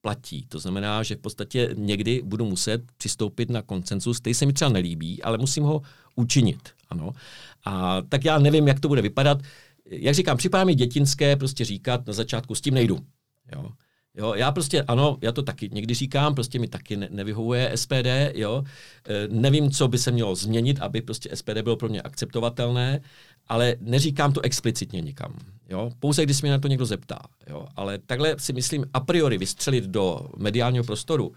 platí. 0.00 0.46
To 0.48 0.58
znamená, 0.58 1.02
že 1.02 1.14
v 1.14 1.18
podstatě 1.18 1.74
někdy 1.74 2.22
budu 2.24 2.44
muset 2.44 2.82
přistoupit 2.96 3.50
na 3.50 3.62
koncensus, 3.62 4.18
který 4.20 4.34
se 4.34 4.46
mi 4.46 4.52
třeba 4.52 4.70
nelíbí, 4.70 5.22
ale 5.22 5.38
musím 5.38 5.64
ho 5.64 5.82
učinit. 6.14 6.68
Ano. 6.88 7.12
A 7.64 8.02
tak 8.02 8.24
já 8.24 8.38
nevím, 8.38 8.68
jak 8.68 8.80
to 8.80 8.88
bude 8.88 9.02
vypadat. 9.02 9.38
Jak 9.90 10.14
říkám, 10.14 10.36
připadá 10.36 10.64
mi 10.64 10.74
dětinské 10.74 11.36
prostě 11.36 11.64
říkat 11.64 12.06
na 12.06 12.12
začátku, 12.12 12.54
s 12.54 12.60
tím 12.60 12.74
nejdu. 12.74 12.98
Jo. 13.54 13.70
Jo, 14.16 14.34
já 14.34 14.52
prostě, 14.52 14.82
ano, 14.82 15.18
já 15.20 15.32
to 15.32 15.42
taky 15.42 15.70
někdy 15.72 15.94
říkám, 15.94 16.34
prostě 16.34 16.58
mi 16.58 16.68
taky 16.68 16.96
ne, 16.96 17.08
nevyhovuje 17.10 17.72
SPD, 17.74 18.06
jo. 18.34 18.64
E, 19.08 19.28
nevím, 19.28 19.70
co 19.70 19.88
by 19.88 19.98
se 19.98 20.10
mělo 20.10 20.34
změnit, 20.34 20.80
aby 20.80 21.02
prostě 21.02 21.36
SPD 21.36 21.58
bylo 21.62 21.76
pro 21.76 21.88
mě 21.88 22.02
akceptovatelné, 22.02 23.00
ale 23.48 23.76
neříkám 23.80 24.32
to 24.32 24.40
explicitně 24.40 25.00
nikam. 25.00 25.34
Jo? 25.68 25.90
Pouze 25.98 26.22
když 26.22 26.42
mě 26.42 26.50
na 26.50 26.58
to 26.58 26.68
někdo 26.68 26.86
zeptá. 26.86 27.18
Jo? 27.48 27.66
Ale 27.76 27.98
takhle 27.98 28.34
si 28.38 28.52
myslím 28.52 28.84
a 28.92 29.00
priori 29.00 29.38
vystřelit 29.38 29.84
do 29.84 30.28
mediálního 30.36 30.84
prostoru 30.84 31.32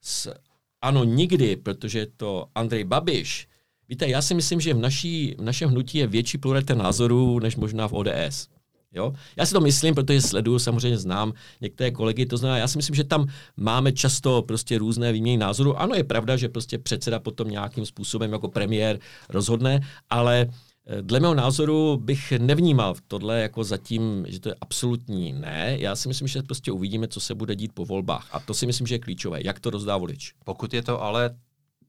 s 0.00 0.34
ano 0.82 1.04
nikdy, 1.04 1.56
protože 1.56 1.98
je 1.98 2.06
to 2.06 2.46
Andrej 2.54 2.84
Babiš. 2.84 3.48
Víte, 3.88 4.08
já 4.08 4.22
si 4.22 4.34
myslím, 4.34 4.60
že 4.60 4.74
v, 4.74 4.78
naší, 4.78 5.34
v 5.38 5.42
našem 5.42 5.70
hnutí 5.70 5.98
je 5.98 6.06
větší 6.06 6.38
pluralita 6.38 6.74
názorů, 6.74 7.38
než 7.38 7.56
možná 7.56 7.88
v 7.88 7.92
ODS. 7.92 8.48
Jo? 8.94 9.12
Já 9.36 9.46
si 9.46 9.52
to 9.52 9.60
myslím, 9.60 9.94
protože 9.94 10.20
sleduju, 10.20 10.58
samozřejmě 10.58 10.98
znám 10.98 11.32
některé 11.60 11.90
kolegy, 11.90 12.26
to 12.26 12.36
znamená, 12.36 12.58
já 12.58 12.68
si 12.68 12.78
myslím, 12.78 12.96
že 12.96 13.04
tam 13.04 13.28
máme 13.56 13.92
často 13.92 14.42
prostě 14.42 14.78
různé 14.78 15.12
výměny 15.12 15.36
názorů. 15.36 15.80
Ano, 15.80 15.94
je 15.94 16.04
pravda, 16.04 16.36
že 16.36 16.48
prostě 16.48 16.78
předseda 16.78 17.18
potom 17.18 17.50
nějakým 17.50 17.86
způsobem 17.86 18.32
jako 18.32 18.48
premiér 18.48 18.98
rozhodne, 19.28 19.80
ale 20.10 20.46
uh, 20.46 20.54
Dle 21.00 21.20
mého 21.20 21.34
názoru 21.34 21.96
bych 21.96 22.32
nevnímal 22.32 22.94
tohle 23.08 23.40
jako 23.40 23.64
zatím, 23.64 24.26
že 24.28 24.40
to 24.40 24.48
je 24.48 24.54
absolutní 24.60 25.32
ne. 25.32 25.76
Já 25.78 25.96
si 25.96 26.08
myslím, 26.08 26.28
že 26.28 26.42
prostě 26.42 26.72
uvidíme, 26.72 27.08
co 27.08 27.20
se 27.20 27.34
bude 27.34 27.56
dít 27.56 27.72
po 27.72 27.84
volbách. 27.84 28.28
A 28.32 28.40
to 28.40 28.54
si 28.54 28.66
myslím, 28.66 28.86
že 28.86 28.94
je 28.94 28.98
klíčové. 28.98 29.40
Jak 29.44 29.60
to 29.60 29.70
rozdá 29.70 29.96
volič. 29.96 30.34
Pokud 30.44 30.74
je 30.74 30.82
to 30.82 31.02
ale 31.02 31.30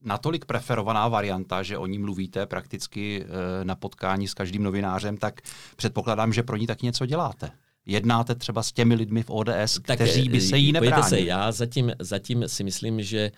natolik 0.03 0.45
preferovaná 0.45 1.07
varianta, 1.07 1.63
že 1.63 1.77
o 1.77 1.85
ní 1.85 1.99
mluvíte 1.99 2.45
prakticky 2.45 3.25
e, 3.25 3.65
na 3.65 3.75
potkání 3.75 4.27
s 4.27 4.33
každým 4.33 4.63
novinářem, 4.63 5.17
tak 5.17 5.41
předpokládám, 5.75 6.33
že 6.33 6.43
pro 6.43 6.57
ní 6.57 6.67
tak 6.67 6.81
něco 6.81 7.05
děláte. 7.05 7.51
Jednáte 7.85 8.35
třeba 8.35 8.63
s 8.63 8.71
těmi 8.71 8.95
lidmi 8.95 9.23
v 9.23 9.29
ODS, 9.29 9.79
tak, 9.85 9.95
kteří 9.95 10.29
by 10.29 10.41
se 10.41 10.57
jí 10.57 10.71
nebránili. 10.71 11.09
se, 11.09 11.19
já 11.19 11.51
zatím, 11.51 11.91
zatím 11.99 12.43
si 12.47 12.63
myslím, 12.63 13.01
že 13.01 13.31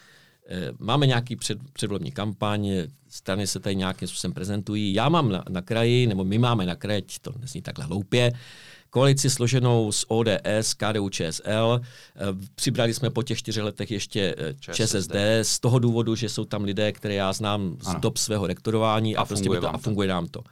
Eh, 0.48 0.72
máme 0.80 1.08
nějaký 1.08 1.36
před, 1.36 1.58
předvolební 1.74 2.12
kampaň, 2.12 2.70
strany 3.10 3.48
se 3.48 3.60
tady 3.60 3.76
nějakým 3.76 4.08
způsobem 4.08 4.34
prezentují. 4.34 4.94
Já 4.94 5.10
mám 5.10 5.30
na, 5.30 5.44
na 5.50 5.62
kraji, 5.62 6.08
nebo 6.08 6.24
my 6.24 6.38
máme 6.38 6.66
na 6.66 6.76
kraji, 6.76 7.04
to 7.22 7.34
nezní 7.40 7.62
takhle 7.62 7.86
hloupě, 7.86 8.32
koalici 8.94 9.30
složenou 9.30 9.92
z 9.92 10.06
ODS, 10.08 10.74
KDU, 10.78 11.10
ČSL. 11.10 11.82
Eh, 11.82 12.20
přibrali 12.56 12.94
jsme 12.94 13.10
po 13.10 13.24
těch 13.24 13.38
čtyřech 13.38 13.64
letech 13.64 13.92
ještě 13.92 14.36
eh, 14.38 14.54
ČSSD, 14.54 14.74
ČSSD 14.76 15.16
z 15.42 15.60
toho 15.60 15.80
důvodu, 15.80 16.16
že 16.16 16.30
jsou 16.30 16.46
tam 16.46 16.64
lidé, 16.64 16.92
které 16.92 17.14
já 17.14 17.34
znám 17.34 17.78
z 17.82 17.88
ano. 17.88 18.00
dob 18.00 18.18
svého 18.18 18.48
rektorování 18.48 19.16
a, 19.16 19.22
a, 19.22 19.26
prostě 19.26 19.44
funguje, 19.44 19.62
to, 19.62 19.76
a 19.76 19.78
funguje 19.78 20.08
nám 20.08 20.28
to. 20.28 20.44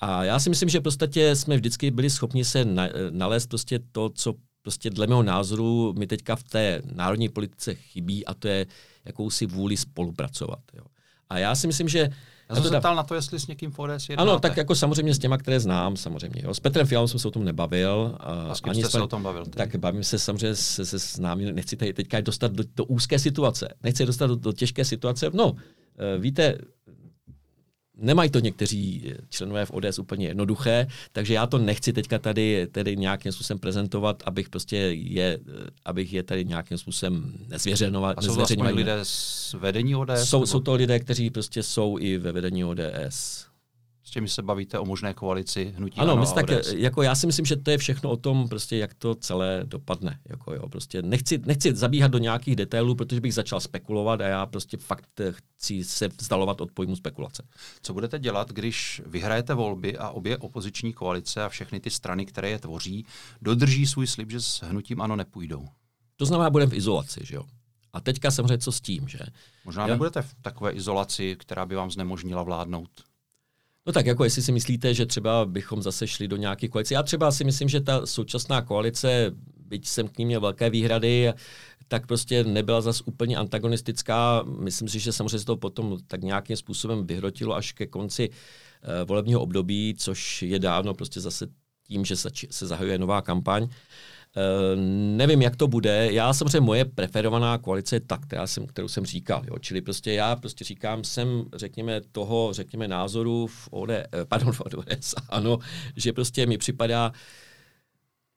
A 0.00 0.24
já 0.24 0.38
si 0.38 0.50
myslím, 0.50 0.68
že 0.68 0.80
podstatě 0.80 1.36
jsme 1.36 1.56
vždycky 1.56 1.90
byli 1.90 2.10
schopni 2.10 2.44
se 2.44 2.64
na, 2.64 2.88
nalézt 3.10 3.46
prostě 3.46 3.78
to, 3.92 4.10
co 4.10 4.34
prostě 4.62 4.90
dle 4.90 5.06
mého 5.06 5.22
názoru 5.22 5.94
mi 5.98 6.06
teďka 6.06 6.36
v 6.36 6.42
té 6.42 6.82
národní 6.94 7.28
politice 7.28 7.74
chybí 7.74 8.26
a 8.26 8.34
to 8.34 8.48
je 8.48 8.66
jakousi 9.04 9.46
vůli 9.46 9.76
spolupracovat. 9.76 10.60
Jo. 10.74 10.84
A 11.30 11.38
já 11.38 11.54
si 11.54 11.66
myslím, 11.66 11.88
že 11.88 12.10
já 12.48 12.54
jsem 12.54 12.64
se 12.64 12.78
ptal 12.78 12.94
na 12.94 13.02
to, 13.02 13.14
jestli 13.14 13.40
s 13.40 13.46
někým 13.46 13.70
v 13.70 13.78
ODS 13.78 14.08
jednáte. 14.08 14.30
Ano, 14.30 14.40
tak 14.40 14.56
jako 14.56 14.74
samozřejmě 14.74 15.14
s 15.14 15.18
těma, 15.18 15.38
které 15.38 15.60
znám, 15.60 15.96
samozřejmě. 15.96 16.42
Jo. 16.44 16.54
S 16.54 16.60
Petrem 16.60 16.86
Fialou 16.86 17.08
jsem 17.08 17.20
se 17.20 17.28
o 17.28 17.30
tom 17.30 17.44
nebavil. 17.44 18.16
A 18.20 18.54
s 18.54 18.60
kým 18.60 18.74
jste 18.74 18.90
se 18.90 19.02
o 19.02 19.06
tom 19.06 19.22
bavil? 19.22 19.44
Tedy? 19.44 19.56
Tak 19.56 19.76
bavím 19.76 20.04
se 20.04 20.18
samozřejmě 20.18 20.56
se, 20.56 20.86
se 20.86 20.98
s 20.98 21.18
námi, 21.18 21.52
nechci 21.52 21.76
tady 21.76 21.92
teďka 21.92 22.20
dostat 22.20 22.52
do, 22.52 22.64
do 22.76 22.84
úzké 22.84 23.18
situace, 23.18 23.68
nechci 23.82 24.06
dostat 24.06 24.26
do, 24.26 24.36
do 24.36 24.52
těžké 24.52 24.84
situace. 24.84 25.30
No, 25.32 25.52
eh, 25.98 26.18
víte, 26.18 26.58
Nemají 27.96 28.30
to 28.30 28.38
někteří 28.38 29.14
členové 29.28 29.66
v 29.66 29.70
ODS 29.70 29.98
úplně 29.98 30.26
jednoduché, 30.26 30.86
takže 31.12 31.34
já 31.34 31.46
to 31.46 31.58
nechci 31.58 31.92
teďka 31.92 32.18
tady, 32.18 32.66
tady 32.72 32.96
nějakým 32.96 33.32
způsobem 33.32 33.58
prezentovat, 33.58 34.22
abych 34.26 34.48
prostě 34.48 34.76
je, 34.92 35.38
abych 35.84 36.12
je 36.12 36.22
tady 36.22 36.44
nějakým 36.44 36.78
způsobem 36.78 37.32
nezvěřenoval. 37.48 38.14
A 38.16 38.22
jsou 38.22 38.34
vlastně 38.34 38.64
lidé 38.64 38.98
z 39.02 39.54
vedení 39.58 39.96
ODS? 39.96 40.10
Jsou, 40.24 40.46
jsou 40.46 40.60
to 40.60 40.74
lidé, 40.74 40.98
kteří 40.98 41.30
prostě 41.30 41.62
jsou 41.62 41.98
i 41.98 42.18
ve 42.18 42.32
vedení 42.32 42.64
ODS 42.64 43.46
s 44.06 44.10
těmi 44.10 44.28
se 44.28 44.42
bavíte 44.42 44.78
o 44.78 44.84
možné 44.84 45.14
koalici 45.14 45.74
hnutí 45.76 46.00
Ano, 46.00 46.12
ano 46.12 46.32
tak, 46.34 46.46
jako 46.74 47.02
já 47.02 47.14
si 47.14 47.26
myslím, 47.26 47.46
že 47.46 47.56
to 47.56 47.70
je 47.70 47.78
všechno 47.78 48.10
o 48.10 48.16
tom, 48.16 48.48
prostě, 48.48 48.76
jak 48.76 48.94
to 48.94 49.14
celé 49.14 49.62
dopadne. 49.64 50.20
Jako 50.28 50.54
jo, 50.54 50.68
prostě 50.68 51.02
nechci, 51.02 51.38
nechci 51.46 51.74
zabíhat 51.74 52.10
do 52.10 52.18
nějakých 52.18 52.56
detailů, 52.56 52.94
protože 52.94 53.20
bych 53.20 53.34
začal 53.34 53.60
spekulovat 53.60 54.20
a 54.20 54.26
já 54.26 54.46
prostě 54.46 54.76
fakt 54.76 55.20
chci 55.30 55.84
se 55.84 56.08
vzdalovat 56.08 56.60
od 56.60 56.72
pojmu 56.72 56.96
spekulace. 56.96 57.42
Co 57.82 57.92
budete 57.92 58.18
dělat, 58.18 58.52
když 58.52 59.02
vyhrajete 59.06 59.54
volby 59.54 59.98
a 59.98 60.10
obě 60.10 60.38
opoziční 60.38 60.92
koalice 60.92 61.44
a 61.44 61.48
všechny 61.48 61.80
ty 61.80 61.90
strany, 61.90 62.26
které 62.26 62.50
je 62.50 62.58
tvoří, 62.58 63.06
dodrží 63.42 63.86
svůj 63.86 64.06
slib, 64.06 64.30
že 64.30 64.40
s 64.40 64.62
hnutím 64.62 65.00
ano 65.00 65.16
nepůjdou? 65.16 65.68
To 66.16 66.26
znamená, 66.26 66.50
budeme 66.50 66.70
v 66.70 66.74
izolaci, 66.74 67.20
že 67.24 67.34
jo? 67.34 67.44
A 67.92 68.00
teďka 68.00 68.30
samozřejmě 68.30 68.58
co 68.58 68.72
s 68.72 68.80
tím, 68.80 69.08
že? 69.08 69.18
Možná 69.64 69.82
já? 69.82 69.88
nebudete 69.88 70.22
v 70.22 70.34
takové 70.42 70.72
izolaci, 70.72 71.36
která 71.38 71.66
by 71.66 71.74
vám 71.74 71.90
znemožnila 71.90 72.42
vládnout. 72.42 72.90
No 73.86 73.92
tak 73.92 74.06
jako 74.06 74.24
jestli 74.24 74.42
si 74.42 74.52
myslíte, 74.52 74.94
že 74.94 75.06
třeba 75.06 75.44
bychom 75.44 75.82
zase 75.82 76.06
šli 76.06 76.28
do 76.28 76.36
nějaké 76.36 76.68
koalice. 76.68 76.94
Já 76.94 77.02
třeba 77.02 77.32
si 77.32 77.44
myslím, 77.44 77.68
že 77.68 77.80
ta 77.80 78.06
současná 78.06 78.62
koalice, 78.62 79.32
byť 79.56 79.88
jsem 79.88 80.08
k 80.08 80.18
ní 80.18 80.24
měl 80.26 80.40
velké 80.40 80.70
výhrady, 80.70 81.32
tak 81.88 82.06
prostě 82.06 82.44
nebyla 82.44 82.80
zas 82.80 83.02
úplně 83.04 83.36
antagonistická. 83.36 84.42
Myslím 84.42 84.88
si, 84.88 84.98
že 84.98 85.12
samozřejmě 85.12 85.38
se 85.38 85.44
to 85.44 85.56
potom 85.56 85.98
tak 86.06 86.22
nějakým 86.22 86.56
způsobem 86.56 87.06
vyhrotilo 87.06 87.54
až 87.54 87.72
ke 87.72 87.86
konci 87.86 88.28
uh, 88.28 89.08
volebního 89.08 89.40
období, 89.40 89.94
což 89.98 90.42
je 90.42 90.58
dávno 90.58 90.94
prostě 90.94 91.20
zase 91.20 91.46
tím, 91.86 92.04
že 92.04 92.16
se, 92.16 92.30
se 92.50 92.66
zahajuje 92.66 92.98
nová 92.98 93.22
kampaň. 93.22 93.62
Uh, 93.62 93.68
nevím, 95.16 95.42
jak 95.42 95.56
to 95.56 95.68
bude. 95.68 96.12
Já 96.12 96.32
samozřejmě 96.32 96.60
moje 96.60 96.84
preferovaná 96.84 97.58
koalice 97.58 97.96
je 97.96 98.00
ta, 98.00 98.18
která 98.18 98.46
jsem, 98.46 98.66
kterou 98.66 98.88
jsem 98.88 99.06
říkal. 99.06 99.42
Jo. 99.46 99.58
Čili 99.58 99.80
prostě 99.80 100.12
já 100.12 100.36
prostě 100.36 100.64
říkám, 100.64 101.04
jsem, 101.04 101.44
řekněme, 101.54 102.00
toho, 102.12 102.52
řekněme, 102.52 102.88
názoru 102.88 103.46
v 103.46 103.68
ODS, 103.70 103.92
pardon, 104.28 104.52
v 104.52 104.60
ODS, 104.60 105.14
ano, 105.28 105.58
že 105.96 106.12
prostě 106.12 106.46
mi 106.46 106.58
připadá, 106.58 107.12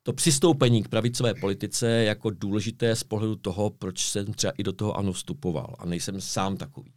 to 0.03 0.13
přistoupení 0.13 0.83
k 0.83 0.87
pravicové 0.87 1.33
politice 1.33 1.89
jako 1.89 2.29
důležité 2.29 2.95
z 2.95 3.03
pohledu 3.03 3.35
toho, 3.35 3.69
proč 3.69 4.05
jsem 4.05 4.33
třeba 4.33 4.53
i 4.57 4.63
do 4.63 4.73
toho 4.73 4.97
ano 4.97 5.13
vstupoval. 5.13 5.75
A 5.79 5.85
nejsem 5.85 6.21
sám 6.21 6.57
takový. 6.57 6.91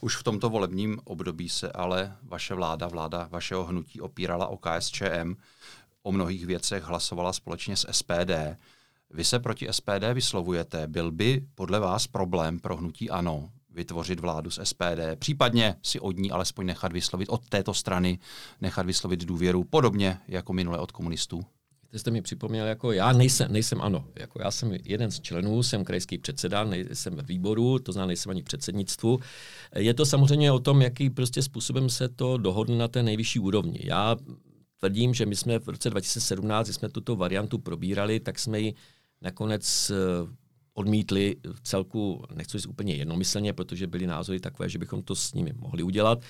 Už 0.00 0.16
v 0.16 0.22
tomto 0.22 0.50
volebním 0.50 0.98
období 1.04 1.48
se 1.48 1.72
ale 1.72 2.16
vaše 2.22 2.54
vláda, 2.54 2.88
vláda 2.88 3.28
vašeho 3.30 3.64
hnutí 3.64 4.00
opírala 4.00 4.46
o 4.46 4.56
KSČM, 4.56 5.34
o 6.02 6.12
mnohých 6.12 6.46
věcech 6.46 6.82
hlasovala 6.82 7.32
společně 7.32 7.76
s 7.76 7.86
SPD. 7.90 8.32
Vy 9.10 9.24
se 9.24 9.38
proti 9.38 9.68
SPD 9.70 10.04
vyslovujete. 10.14 10.86
Byl 10.86 11.10
by 11.10 11.42
podle 11.54 11.80
vás 11.80 12.06
problém 12.06 12.58
pro 12.58 12.76
hnutí 12.76 13.10
ANO 13.10 13.48
vytvořit 13.74 14.20
vládu 14.20 14.50
s 14.50 14.64
SPD, 14.64 15.16
případně 15.18 15.74
si 15.82 16.00
od 16.00 16.16
ní 16.16 16.30
alespoň 16.30 16.66
nechat 16.66 16.92
vyslovit 16.92 17.28
od 17.28 17.48
této 17.48 17.74
strany, 17.74 18.18
nechat 18.60 18.86
vyslovit 18.86 19.24
důvěru, 19.24 19.64
podobně 19.64 20.18
jako 20.28 20.52
minule 20.52 20.78
od 20.78 20.92
komunistů? 20.92 21.44
Ty 21.90 21.98
jste 21.98 22.10
mi 22.10 22.22
připomněl, 22.22 22.66
jako 22.66 22.92
já 22.92 23.12
nejsem, 23.12 23.52
nejsem 23.52 23.82
ano. 23.82 24.04
Jako 24.16 24.42
já 24.42 24.50
jsem 24.50 24.72
jeden 24.84 25.10
z 25.10 25.20
členů, 25.20 25.62
jsem 25.62 25.84
krajský 25.84 26.18
předseda, 26.18 26.64
nejsem 26.64 27.16
ve 27.16 27.22
výboru, 27.22 27.78
to 27.78 27.92
znamená, 27.92 28.06
nejsem 28.06 28.30
ani 28.30 28.42
předsednictvu. 28.42 29.20
Je 29.76 29.94
to 29.94 30.06
samozřejmě 30.06 30.52
o 30.52 30.58
tom, 30.58 30.82
jaký 30.82 31.10
prostě 31.10 31.42
způsobem 31.42 31.88
se 31.88 32.08
to 32.08 32.36
dohodne 32.36 32.76
na 32.76 32.88
té 32.88 33.02
nejvyšší 33.02 33.38
úrovni. 33.38 33.80
Já 33.82 34.16
tvrdím, 34.82 35.14
že 35.14 35.26
my 35.26 35.36
jsme 35.36 35.58
v 35.58 35.68
roce 35.68 35.90
2017, 35.90 36.66
kdy 36.66 36.74
jsme 36.74 36.88
tuto 36.88 37.16
variantu 37.16 37.58
probírali, 37.58 38.20
tak 38.20 38.38
jsme 38.38 38.60
ji 38.60 38.74
nakonec 39.20 39.90
eh, 39.90 39.94
odmítli 40.74 41.36
v 41.52 41.60
celku, 41.60 42.24
nechci 42.34 42.58
říct 42.58 42.66
úplně 42.66 42.94
jednomyslně, 42.94 43.52
protože 43.52 43.86
byly 43.86 44.06
názory 44.06 44.40
takové, 44.40 44.68
že 44.68 44.78
bychom 44.78 45.02
to 45.02 45.14
s 45.14 45.34
nimi 45.34 45.52
mohli 45.56 45.82
udělat. 45.82 46.22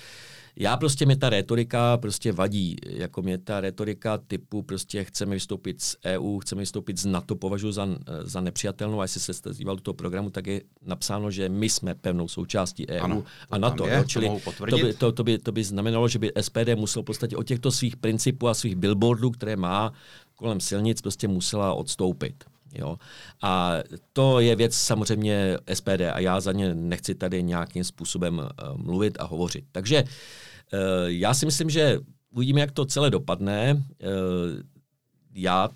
Já 0.56 0.76
prostě 0.76 1.06
mě 1.06 1.16
ta 1.16 1.30
retorika 1.30 1.96
prostě 1.96 2.32
vadí, 2.32 2.76
jako 2.86 3.22
mě 3.22 3.38
ta 3.38 3.60
retorika 3.60 4.18
typu 4.18 4.62
prostě 4.62 5.04
chceme 5.04 5.34
vystoupit 5.34 5.82
z 5.82 5.96
EU, 6.04 6.38
chceme 6.38 6.60
vystoupit 6.60 6.98
z 6.98 7.06
NATO, 7.06 7.36
považuji 7.36 7.72
za, 7.72 7.88
za 8.22 8.40
nepřijatelnou 8.40 9.00
a 9.00 9.04
jestli 9.04 9.20
se 9.20 9.32
díval 9.54 9.76
do 9.76 9.82
toho 9.82 9.94
programu, 9.94 10.30
tak 10.30 10.46
je 10.46 10.62
napsáno, 10.86 11.30
že 11.30 11.48
my 11.48 11.68
jsme 11.68 11.94
pevnou 11.94 12.28
součástí 12.28 12.88
EU 12.88 13.04
ano, 13.04 13.24
a 13.50 13.58
NATO. 13.58 13.86
Je, 13.86 13.96
jo, 13.96 14.04
čili 14.04 14.30
to, 14.44 14.52
to, 14.52 14.76
by, 14.76 14.94
to, 14.94 15.12
to, 15.12 15.24
by, 15.24 15.38
to 15.38 15.52
by 15.52 15.64
znamenalo, 15.64 16.08
že 16.08 16.18
by 16.18 16.32
SPD 16.40 16.74
musel 16.74 17.02
v 17.02 17.06
podstatě 17.06 17.36
od 17.36 17.46
těchto 17.46 17.72
svých 17.72 17.96
principů 17.96 18.48
a 18.48 18.54
svých 18.54 18.76
billboardů, 18.76 19.30
které 19.30 19.56
má 19.56 19.92
kolem 20.36 20.60
silnic, 20.60 21.00
prostě 21.00 21.28
musela 21.28 21.74
odstoupit. 21.74 22.44
Jo? 22.72 22.96
A 23.42 23.74
to 24.12 24.40
je 24.40 24.56
věc 24.56 24.74
samozřejmě 24.74 25.58
SPD 25.74 26.00
a 26.12 26.18
já 26.20 26.40
za 26.40 26.52
ně 26.52 26.74
nechci 26.74 27.14
tady 27.14 27.42
nějakým 27.42 27.84
způsobem 27.84 28.38
uh, 28.38 28.76
mluvit 28.76 29.16
a 29.20 29.24
hovořit. 29.24 29.64
Takže 29.72 30.02
uh, 30.02 30.08
já 31.06 31.34
si 31.34 31.46
myslím, 31.46 31.70
že 31.70 31.98
uvidíme, 32.30 32.60
jak 32.60 32.72
to 32.72 32.84
celé 32.84 33.10
dopadne. 33.10 33.74
Uh, 33.74 33.80
já 35.34 35.68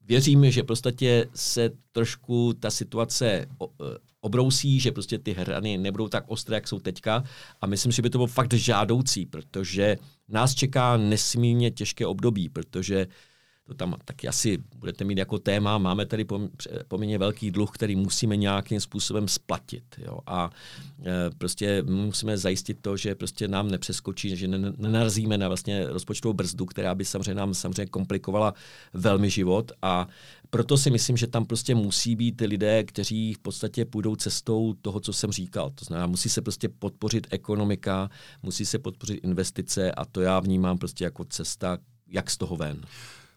věřím, 0.00 0.50
že 0.50 0.62
prostě 0.62 1.26
se 1.34 1.70
trošku 1.92 2.52
ta 2.52 2.70
situace 2.70 3.46
obrousí, 4.20 4.80
že 4.80 4.92
prostě 4.92 5.18
ty 5.18 5.32
hrany 5.32 5.78
nebudou 5.78 6.08
tak 6.08 6.24
ostré, 6.26 6.54
jak 6.54 6.68
jsou 6.68 6.78
teďka 6.78 7.24
a 7.60 7.66
myslím, 7.66 7.92
že 7.92 8.02
by 8.02 8.10
to 8.10 8.18
bylo 8.18 8.26
fakt 8.26 8.52
žádoucí, 8.52 9.26
protože 9.26 9.98
nás 10.28 10.54
čeká 10.54 10.96
nesmírně 10.96 11.70
těžké 11.70 12.06
období, 12.06 12.48
protože 12.48 13.06
uh, 13.06 13.12
tam 13.72 13.96
taky 14.04 14.28
asi 14.28 14.58
budete 14.76 15.04
mít 15.04 15.18
jako 15.18 15.38
téma. 15.38 15.78
Máme 15.78 16.06
tady 16.06 16.26
poměrně 16.88 17.18
velký 17.18 17.50
dluh, 17.50 17.70
který 17.70 17.96
musíme 17.96 18.36
nějakým 18.36 18.80
způsobem 18.80 19.28
splatit. 19.28 19.84
Jo? 19.98 20.18
A 20.26 20.50
e, 21.04 21.30
prostě 21.38 21.82
musíme 21.82 22.38
zajistit 22.38 22.78
to, 22.80 22.96
že 22.96 23.14
prostě 23.14 23.48
nám 23.48 23.70
nepřeskočí, 23.70 24.36
že 24.36 24.48
nenarazíme 24.48 25.38
na 25.38 25.48
vlastně 25.48 25.86
rozpočtovou 25.86 26.32
brzdu, 26.32 26.66
která 26.66 26.94
by 26.94 27.04
samozřejmě 27.04 27.34
nám 27.34 27.54
samozřejmě 27.54 27.86
komplikovala 27.86 28.54
velmi 28.92 29.30
život. 29.30 29.72
A 29.82 30.08
proto 30.50 30.78
si 30.78 30.90
myslím, 30.90 31.16
že 31.16 31.26
tam 31.26 31.44
prostě 31.44 31.74
musí 31.74 32.16
být 32.16 32.40
lidé, 32.40 32.84
kteří 32.84 33.34
v 33.34 33.38
podstatě 33.38 33.84
půjdou 33.84 34.16
cestou 34.16 34.74
toho, 34.82 35.00
co 35.00 35.12
jsem 35.12 35.32
říkal. 35.32 35.70
To 35.74 35.84
znamená, 35.84 36.06
musí 36.06 36.28
se 36.28 36.42
prostě 36.42 36.68
podpořit 36.68 37.26
ekonomika, 37.30 38.10
musí 38.42 38.66
se 38.66 38.78
podpořit 38.78 39.24
investice 39.24 39.92
a 39.92 40.04
to 40.04 40.20
já 40.20 40.40
vnímám 40.40 40.78
prostě 40.78 41.04
jako 41.04 41.24
cesta, 41.24 41.78
jak 42.08 42.30
z 42.30 42.36
toho 42.36 42.56
ven. 42.56 42.80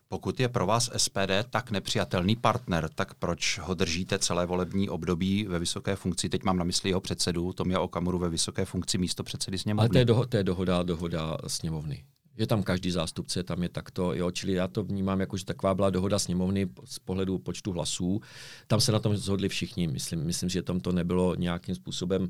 Pokud 0.09 0.39
je 0.39 0.49
pro 0.49 0.65
vás 0.65 0.89
SPD 0.97 1.31
tak 1.49 1.71
nepřijatelný 1.71 2.35
partner, 2.35 2.89
tak 2.95 3.13
proč 3.13 3.59
ho 3.59 3.73
držíte 3.73 4.19
celé 4.19 4.45
volební 4.45 4.89
období 4.89 5.45
ve 5.49 5.59
vysoké 5.59 5.95
funkci? 5.95 6.29
Teď 6.29 6.43
mám 6.43 6.57
na 6.57 6.63
mysli 6.63 6.89
jeho 6.89 7.01
předsedu, 7.01 7.53
Tomia 7.53 7.79
Okamuru 7.79 8.19
ve 8.19 8.29
vysoké 8.29 8.65
funkci 8.65 8.97
místo 8.97 9.23
předsedy 9.23 9.57
sněmovny. 9.57 9.81
Ale 9.81 9.89
to 9.89 9.97
je, 9.97 10.05
doho- 10.05 10.25
to 10.25 10.37
je 10.37 10.43
dohoda, 10.43 10.83
dohoda 10.83 11.37
sněmovny. 11.47 12.03
Je 12.37 12.47
tam 12.47 12.63
každý 12.63 12.91
zástupce, 12.91 13.43
tam 13.43 13.63
je 13.63 13.69
takto, 13.69 14.13
jo, 14.13 14.31
čili 14.31 14.53
já 14.53 14.67
to 14.67 14.83
vnímám 14.83 15.19
jako, 15.19 15.37
že 15.37 15.45
taková 15.45 15.75
byla 15.75 15.89
dohoda 15.89 16.19
sněmovny 16.19 16.67
z 16.85 16.99
pohledu 16.99 17.37
počtu 17.37 17.71
hlasů. 17.71 18.21
Tam 18.67 18.81
se 18.81 18.91
na 18.91 18.99
tom 18.99 19.17
zhodli 19.17 19.49
všichni, 19.49 19.87
myslím, 19.87 20.19
myslím 20.23 20.49
že 20.49 20.61
tam 20.61 20.79
to 20.79 20.91
nebylo 20.91 21.35
nějakým 21.35 21.75
způsobem 21.75 22.29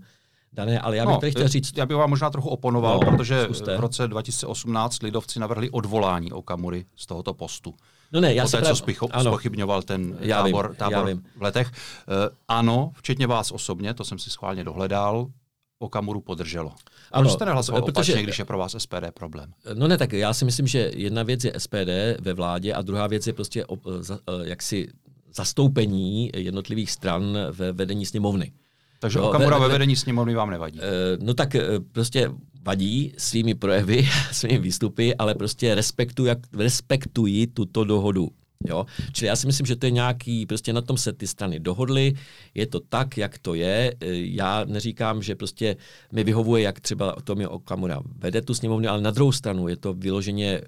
dané, 0.56 0.80
ale 0.80 0.98
já 0.98 1.06
bych 1.06 1.14
no, 1.14 1.20
tady 1.20 1.32
chtěl 1.32 1.48
říct... 1.48 1.78
Já 1.78 1.86
bych 1.86 1.98
vám 1.98 2.10
možná 2.10 2.30
trochu 2.30 2.50
oponoval, 2.50 3.00
no, 3.06 3.12
protože 3.12 3.44
zkuste. 3.44 3.78
v 3.78 3.80
roce 3.80 4.08
2018 4.08 5.04
lidovci 5.04 5.40
navrhli 5.40 5.70
odvolání 5.70 6.32
Okamury 6.32 6.86
z 6.96 7.06
tohoto 7.06 7.34
postu. 7.34 7.74
No 8.12 8.22
ne, 8.22 8.34
já 8.34 8.44
Poté, 8.44 8.58
právě... 8.58 8.70
co 8.70 8.76
spicho, 8.76 9.08
spochybňoval 9.22 9.82
ten 9.82 10.18
já 10.20 10.44
tábor, 10.44 10.68
vím, 10.68 10.76
tábor 10.76 10.98
já 10.98 11.04
vím. 11.04 11.24
v 11.38 11.42
letech. 11.42 11.68
Uh, 11.68 11.74
ano, 12.48 12.92
včetně 12.94 13.28
vás 13.28 13.52
osobně, 13.52 13.94
to 13.94 14.04
jsem 14.04 14.20
si 14.20 14.30
schválně 14.30 14.64
dohledal, 14.64 15.28
Okamuru 15.80 16.22
podrželo. 16.22 16.72
A 17.12 17.20
proč 17.20 17.32
jste 17.32 17.46
nehlasoval 17.46 17.82
protože, 17.82 18.12
opačně, 18.12 18.24
když 18.24 18.40
je 18.40 18.46
pro 18.46 18.58
vás 18.58 18.76
SPD 18.78 19.12
problém? 19.14 19.54
No 19.74 19.88
ne, 19.88 19.98
tak 19.98 20.14
já 20.14 20.34
si 20.34 20.46
myslím, 20.46 20.68
že 20.68 20.92
jedna 20.96 21.24
věc 21.24 21.44
je 21.44 21.54
SPD 21.58 21.90
ve 22.20 22.34
vládě 22.34 22.74
a 22.74 22.82
druhá 22.82 23.08
věc 23.08 23.28
je 23.28 23.34
prostě 23.34 23.66
eh, 23.66 24.16
jaksi 24.44 24.88
zastoupení 25.34 26.32
jednotlivých 26.36 26.92
stran 26.92 27.38
ve 27.52 27.72
vedení 27.72 28.06
sněmovny. 28.06 28.52
Takže 29.06 29.20
no, 29.20 29.30
Okamura 29.30 29.58
ve, 29.58 29.68
ve 29.68 29.72
vedení 29.72 29.96
sněmovny 29.96 30.36
vám 30.36 30.50
nevadí? 30.50 30.80
Eh, 30.82 31.18
no 31.22 31.34
tak 31.34 31.56
eh, 31.56 31.62
prostě 31.92 32.32
vadí 32.62 33.14
svými 33.18 33.56
projevy, 33.56 34.08
svými 34.32 34.60
výstupy, 34.60 35.16
ale 35.16 35.36
prostě 35.36 35.76
respektuji, 35.76 36.32
respektuji 36.58 37.48
tuto 37.48 37.84
dohodu. 37.84 38.30
Jo? 38.68 38.86
Čili 39.14 39.28
já 39.28 39.36
si 39.36 39.48
myslím, 39.48 39.66
že 39.66 39.76
to 39.76 39.86
je 39.86 39.92
nějaký, 39.92 40.46
prostě 40.46 40.74
na 40.74 40.82
tom 40.82 40.98
se 40.98 41.14
ty 41.14 41.28
strany 41.28 41.60
dohodly, 41.60 42.14
je 42.54 42.66
to 42.66 42.80
tak, 42.80 43.18
jak 43.18 43.38
to 43.38 43.54
je. 43.54 43.94
Eh, 44.02 44.08
já 44.12 44.66
neříkám, 44.66 45.22
že 45.22 45.36
prostě 45.36 45.78
mi 46.12 46.24
vyhovuje, 46.24 46.64
jak 46.64 46.80
třeba 46.80 47.16
Tomio 47.24 47.50
Okamura 47.50 48.02
vede 48.18 48.42
tu 48.42 48.54
sněmovnu, 48.54 48.90
ale 48.90 49.02
na 49.02 49.12
druhou 49.12 49.32
stranu 49.32 49.68
je 49.68 49.78
to 49.78 49.94
vyloženě 49.94 50.62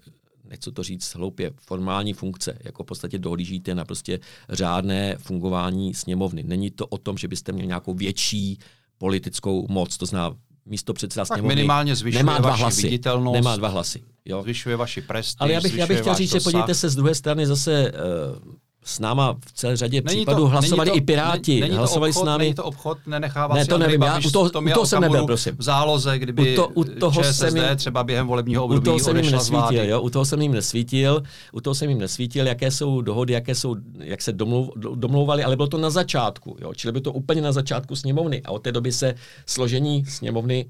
nechci 0.49 0.71
to 0.71 0.83
říct 0.83 1.15
hloupě, 1.15 1.51
formální 1.61 2.13
funkce, 2.13 2.57
jako 2.63 2.83
v 2.83 2.85
podstatě 2.85 3.19
dohlížíte 3.19 3.75
na 3.75 3.85
prostě 3.85 4.19
řádné 4.49 5.15
fungování 5.17 5.93
sněmovny. 5.93 6.43
Není 6.43 6.71
to 6.71 6.87
o 6.87 6.97
tom, 6.97 7.17
že 7.17 7.27
byste 7.27 7.51
měli 7.51 7.67
nějakou 7.67 7.93
větší 7.93 8.59
politickou 8.97 9.67
moc, 9.69 9.97
to 9.97 10.05
znamená 10.05 10.35
místo 10.65 10.93
předseda 10.93 11.25
tak 11.25 11.37
sněmovny 11.37 11.55
minimálně 11.55 11.95
zvyšuje 11.95 12.23
nemá 12.23 12.37
dva 12.37 12.55
hlasy, 12.55 12.81
viditelnost, 12.81 13.33
nemá 13.33 13.55
dva 13.55 13.67
hlasy. 13.67 14.03
Jo. 14.25 14.41
Zvyšuje 14.43 14.75
vaši 14.75 15.01
prestiž, 15.01 15.35
Ale 15.39 15.51
já 15.51 15.61
bych, 15.61 15.75
já 15.75 15.87
bych 15.87 15.99
chtěl 15.99 16.15
říct, 16.15 16.31
že 16.31 16.39
podívejte 16.39 16.75
se 16.75 16.89
z 16.89 16.95
druhé 16.95 17.15
strany 17.15 17.47
zase 17.47 17.91
uh, 17.91 18.53
s 18.87 18.99
náma 18.99 19.35
v 19.45 19.53
celé 19.53 19.77
řadě 19.77 20.01
není 20.05 20.17
případů 20.17 20.41
to, 20.41 20.47
hlasovali 20.47 20.89
to, 20.89 20.97
i 20.97 21.01
Piráti. 21.01 21.51
Není, 21.51 21.61
není 21.61 21.77
hlasovali 21.77 22.09
obchod, 22.09 22.23
s 22.23 22.25
námi. 22.25 22.43
Není 22.43 22.53
to 22.53 22.63
obchod, 22.63 22.97
nenechává 23.07 23.55
ne, 23.55 23.65
to 23.65 23.77
nevím, 23.77 24.01
já, 24.01 24.19
u 24.27 24.31
toho, 24.31 24.45
u 24.45 24.69
toho 24.73 24.85
jsem 24.85 25.01
nebyl, 25.01 25.25
prosím. 25.25 25.55
V 25.57 25.63
záloze, 25.63 26.19
kdyby 26.19 26.53
u, 26.53 26.55
to, 26.55 26.67
u 26.67 26.83
toho 26.83 27.23
ČSSD 27.23 27.39
jsem 27.39 27.57
jim, 27.57 27.65
třeba 27.75 28.03
během 28.03 28.27
volebního 28.27 28.63
období 28.65 28.81
u 28.81 28.85
toho 28.85 28.99
jsem 28.99 29.17
jim 29.17 29.31
nesvítil, 29.31 29.83
jo, 29.83 30.01
u 30.01 30.09
toho 30.09 30.25
jsem 30.25 30.41
jim 30.41 30.51
nesvítil, 30.51 31.23
u 31.51 31.61
toho 31.61 31.75
jsem 31.75 31.89
jim 31.89 31.99
nesvítil, 31.99 32.47
jaké 32.47 32.71
jsou 32.71 33.01
dohody, 33.01 33.33
jaké 33.33 33.55
jsou, 33.55 33.75
jak 33.99 34.21
se 34.21 34.33
domluv, 34.33 34.69
domlouvali, 34.75 35.43
ale 35.43 35.55
bylo 35.55 35.67
to 35.67 35.77
na 35.77 35.89
začátku, 35.89 36.57
jo, 36.61 36.73
čili 36.73 36.91
by 36.91 37.01
to 37.01 37.11
úplně 37.11 37.41
na 37.41 37.51
začátku 37.51 37.95
sněmovny 37.95 38.41
a 38.45 38.51
od 38.51 38.59
té 38.59 38.71
doby 38.71 38.91
se 38.91 39.15
složení 39.45 40.05
sněmovny 40.05 40.65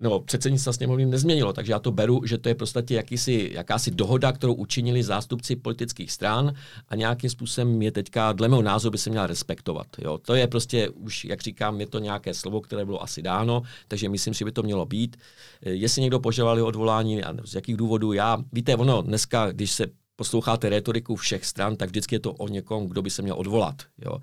no, 0.00 0.20
předsednictva 0.20 0.72
sněmovny 0.72 1.06
nezměnilo, 1.06 1.52
takže 1.52 1.72
já 1.72 1.78
to 1.78 1.92
beru, 1.92 2.20
že 2.24 2.38
to 2.38 2.48
je 2.48 2.54
prostě 2.54 2.94
jakýsi, 2.94 3.50
jakási 3.54 3.90
dohoda, 3.90 4.32
kterou 4.32 4.54
učinili 4.54 5.02
zástupci 5.02 5.56
politických 5.56 6.12
stran 6.12 6.52
a 6.88 6.96
nějakým 6.96 7.30
způsobem 7.30 7.82
je 7.82 7.92
teďka, 7.92 8.32
dle 8.32 8.48
mého 8.48 8.62
názoru, 8.62 8.92
by 8.92 8.98
se 8.98 9.10
měla 9.10 9.26
respektovat. 9.26 9.86
Jo. 9.98 10.18
To 10.18 10.34
je 10.34 10.46
prostě 10.46 10.88
už, 10.88 11.24
jak 11.24 11.42
říkám, 11.42 11.80
je 11.80 11.86
to 11.86 11.98
nějaké 11.98 12.34
slovo, 12.34 12.60
které 12.60 12.84
bylo 12.84 13.02
asi 13.02 13.22
dáno, 13.22 13.62
takže 13.88 14.08
myslím, 14.08 14.34
že 14.34 14.44
by 14.44 14.52
to 14.52 14.62
mělo 14.62 14.86
být. 14.86 15.16
Jestli 15.62 16.02
někdo 16.02 16.20
požadoval 16.20 16.66
odvolání, 16.66 17.20
z 17.44 17.54
jakých 17.54 17.76
důvodů, 17.76 18.12
já, 18.12 18.38
víte, 18.52 18.76
ono 18.76 19.02
dneska, 19.02 19.52
když 19.52 19.70
se 19.70 19.86
posloucháte 20.16 20.68
retoriku 20.68 21.16
všech 21.16 21.44
stran, 21.44 21.76
tak 21.76 21.88
vždycky 21.88 22.14
je 22.14 22.20
to 22.20 22.32
o 22.32 22.48
někom, 22.48 22.86
kdo 22.86 23.02
by 23.02 23.10
se 23.10 23.22
měl 23.22 23.34
odvolat. 23.38 23.82
Jo. 24.04 24.18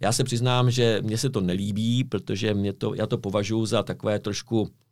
Já 0.00 0.12
se 0.12 0.24
přiznám, 0.24 0.70
že 0.70 1.00
mně 1.02 1.18
se 1.18 1.30
to 1.30 1.40
nelíbí, 1.40 2.04
protože 2.04 2.54
mě 2.54 2.72
to, 2.72 2.94
já 2.94 3.06
to 3.06 3.18
považuji 3.18 3.66
za 3.66 3.82
takové 3.82 4.18
trošku 4.18 4.68
eh, 4.68 4.87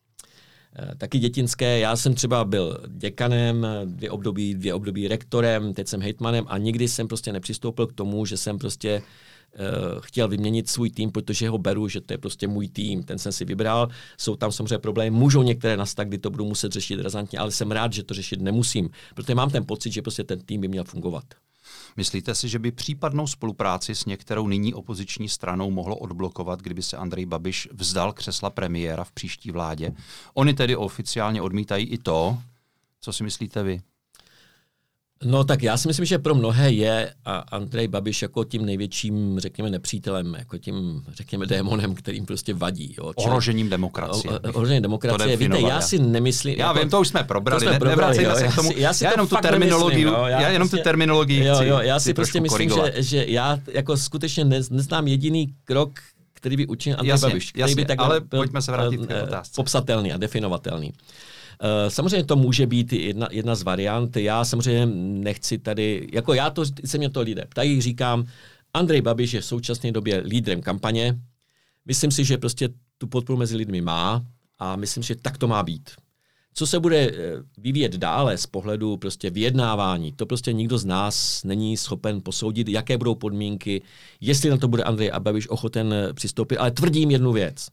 taky 0.99 1.19
dětinské. 1.19 1.79
Já 1.79 1.97
jsem 1.97 2.15
třeba 2.15 2.45
byl 2.45 2.79
děkanem, 2.89 3.67
dvě 3.85 4.11
období, 4.11 4.55
dvě 4.55 4.75
období 4.75 5.09
rektorem, 5.09 5.75
teď 5.75 5.89
jsem 5.89 6.01
hejtmanem 6.01 6.45
a 6.49 6.59
nikdy 6.59 6.89
jsem 6.89 7.09
prostě 7.09 7.33
nepřistoupil 7.33 7.87
k 7.87 7.93
tomu, 7.93 8.27
že 8.27 8.37
jsem 8.37 8.59
prostě 8.59 9.03
uh, 9.03 10.01
chtěl 10.01 10.29
vyměnit 10.29 10.71
svůj 10.71 10.91
tým, 10.91 11.11
protože 11.11 11.49
ho 11.49 11.59
beru, 11.59 11.89
že 11.89 12.01
to 12.01 12.15
je 12.15 12.19
prostě 12.19 12.49
můj 12.49 12.69
tým, 12.69 13.03
ten 13.03 13.19
jsem 13.19 13.33
si 13.33 13.45
vybral. 13.45 13.89
Jsou 14.19 14.37
tam 14.37 14.53
samozřejmě 14.53 14.79
problémy, 14.79 15.11
můžou 15.11 15.43
některé 15.43 15.77
nastat, 15.77 16.09
kdy 16.09 16.19
to 16.19 16.31
budu 16.31 16.45
muset 16.45 16.73
řešit 16.73 17.01
razantně, 17.01 17.39
ale 17.39 17.51
jsem 17.51 17.71
rád, 17.71 17.93
že 17.93 18.03
to 18.03 18.15
řešit 18.15 18.41
nemusím, 18.41 18.91
protože 19.15 19.35
mám 19.35 19.51
ten 19.51 19.67
pocit, 19.67 19.93
že 19.93 20.03
prostě 20.03 20.25
ten 20.25 20.41
tým 20.41 20.61
by 20.61 20.69
měl 20.69 20.85
fungovat. 20.85 21.25
Myslíte 21.97 22.35
si, 22.35 22.49
že 22.49 22.59
by 22.59 22.73
případnou 22.73 23.27
spolupráci 23.27 23.95
s 23.95 24.05
některou 24.05 24.49
nyní 24.49 24.75
opoziční 24.75 25.29
stranou 25.29 25.71
mohlo 25.71 25.97
odblokovat, 25.97 26.63
kdyby 26.63 26.83
se 26.83 26.97
Andrej 26.97 27.27
Babiš 27.27 27.69
vzdal 27.73 28.13
křesla 28.13 28.51
premiéra 28.51 29.05
v 29.05 29.13
příští 29.13 29.51
vládě? 29.51 29.93
Oni 30.35 30.55
tedy 30.55 30.77
oficiálně 30.77 31.43
odmítají 31.43 31.87
i 31.87 31.99
to, 31.99 32.39
co 33.01 33.13
si 33.13 33.25
myslíte 33.25 33.63
vy? 33.63 33.81
No 35.25 35.45
tak 35.45 35.63
já 35.63 35.77
si 35.77 35.89
myslím, 35.89 36.07
že 36.07 36.19
pro 36.19 36.35
mnohé 36.35 36.71
je 36.71 37.15
a 37.25 37.37
Andrej 37.39 37.89
Babiš 37.89 38.23
jako 38.23 38.45
tím 38.45 38.67
největším, 38.67 39.41
řekněme, 39.41 39.71
nepřítelem, 39.71 40.35
jako 40.39 40.59
tím, 40.59 41.05
řekněme, 41.13 41.47
démonem, 41.47 41.95
kterým 41.95 42.27
prostě 42.27 42.55
vadí. 42.55 42.95
Jo. 42.99 43.13
Čili, 43.19 43.27
ohrožením 43.27 43.69
demokracie. 43.69 44.39
O, 44.39 44.49
ohrožením 44.49 44.83
demokracie. 44.83 45.37
Víte, 45.37 45.61
já 45.61 45.81
si 45.81 45.99
nemyslím... 45.99 46.55
Já 46.59 46.67
jako, 46.67 46.79
vím, 46.79 46.91
to 46.91 47.01
už 47.01 47.09
jsme 47.09 47.25
probrali, 47.25 47.65
to 47.65 47.71
jsme 47.71 47.79
probrali 47.79 48.19
ne, 48.19 48.37
se 48.37 48.49
k 48.49 48.55
tomu. 48.55 48.71
Já, 48.77 48.93
si, 48.93 49.05
já, 49.05 49.11
jenom 49.11 49.29
tu 49.29 49.37
terminologii, 49.43 50.05
nemyslím, 50.05 50.23
jo, 50.23 50.27
já, 50.27 50.41
já 50.41 50.49
jenom 50.49 50.69
prostě, 50.69 50.83
tu 50.83 50.85
terminologii 50.85 51.45
jo, 51.45 51.63
jo, 51.63 51.79
já 51.81 52.01
si 52.01 52.15
prostě 52.15 52.41
myslím, 52.41 52.71
že, 52.71 52.93
že 52.97 53.25
já 53.29 53.59
jako 53.73 53.97
skutečně 53.97 54.45
neznám 54.45 55.09
jediný 55.09 55.55
krok, 55.65 55.91
který 56.35 56.57
by 56.57 56.67
učinil 56.67 56.99
Andrej 56.99 57.11
jasně, 57.11 57.29
Babiš. 57.29 57.49
Který 57.51 57.61
jasně, 57.61 57.77
by 57.77 57.85
tak 57.85 58.01
ale 58.01 58.21
byl, 58.21 58.39
pojďme 58.39 58.63
se 58.63 58.73
vrátit 58.73 59.07
k 59.07 59.11
eh, 59.11 59.23
otázce. 59.23 59.53
Popsatelný 59.57 60.13
a 60.13 60.17
definovatelný. 60.17 60.93
Eh, 60.93 61.03
samozřejmě 61.89 62.25
to 62.25 62.37
může 62.37 62.67
být 62.67 62.93
jedna, 62.93 63.29
jedna 63.31 63.55
z 63.55 63.63
variant. 63.63 64.17
Já 64.17 64.45
samozřejmě 64.45 64.87
nechci 64.97 65.59
tady, 65.59 66.09
jako 66.13 66.35
já 66.35 66.51
to, 66.51 66.65
se 66.85 66.99
mě 66.99 67.11
to 67.11 67.21
lidé 67.21 67.47
ptají, 67.49 67.81
říkám, 67.81 68.27
Andrej 68.75 69.03
Babiš 69.03 69.33
je 69.33 69.41
v 69.41 69.45
současné 69.45 69.93
době 69.93 70.23
lídrem 70.27 70.63
kampaně. 70.63 71.19
Myslím 71.87 72.11
si, 72.11 72.25
že 72.25 72.39
prostě 72.39 72.69
tu 72.99 73.07
podporu 73.07 73.39
mezi 73.39 73.57
lidmi 73.57 73.81
má 73.81 74.27
a 74.59 74.77
myslím, 74.77 75.03
že 75.03 75.17
tak 75.17 75.39
to 75.39 75.49
má 75.49 75.63
být. 75.63 75.91
Co 76.55 76.67
se 76.67 76.81
bude 76.81 76.99
eh, 76.99 77.13
vyvíjet 77.59 77.97
dále 77.97 78.39
z 78.39 78.47
pohledu 78.47 78.97
prostě 78.97 79.31
vyjednávání, 79.31 80.13
to 80.13 80.27
prostě 80.27 80.53
nikdo 80.53 80.79
z 80.79 80.85
nás 80.85 81.45
není 81.45 81.77
schopen 81.77 82.21
posoudit, 82.21 82.69
jaké 82.69 82.99
budou 82.99 83.15
podmínky, 83.15 83.83
jestli 84.21 84.51
na 84.51 84.57
to 84.57 84.69
bude 84.69 84.83
Andrej 84.83 85.11
Babiš 85.19 85.49
ochoten 85.49 85.93
eh, 85.93 86.13
přistoupit, 86.13 86.57
ale 86.57 86.71
tvrdím 86.71 87.11
jednu 87.11 87.33
věc. 87.33 87.67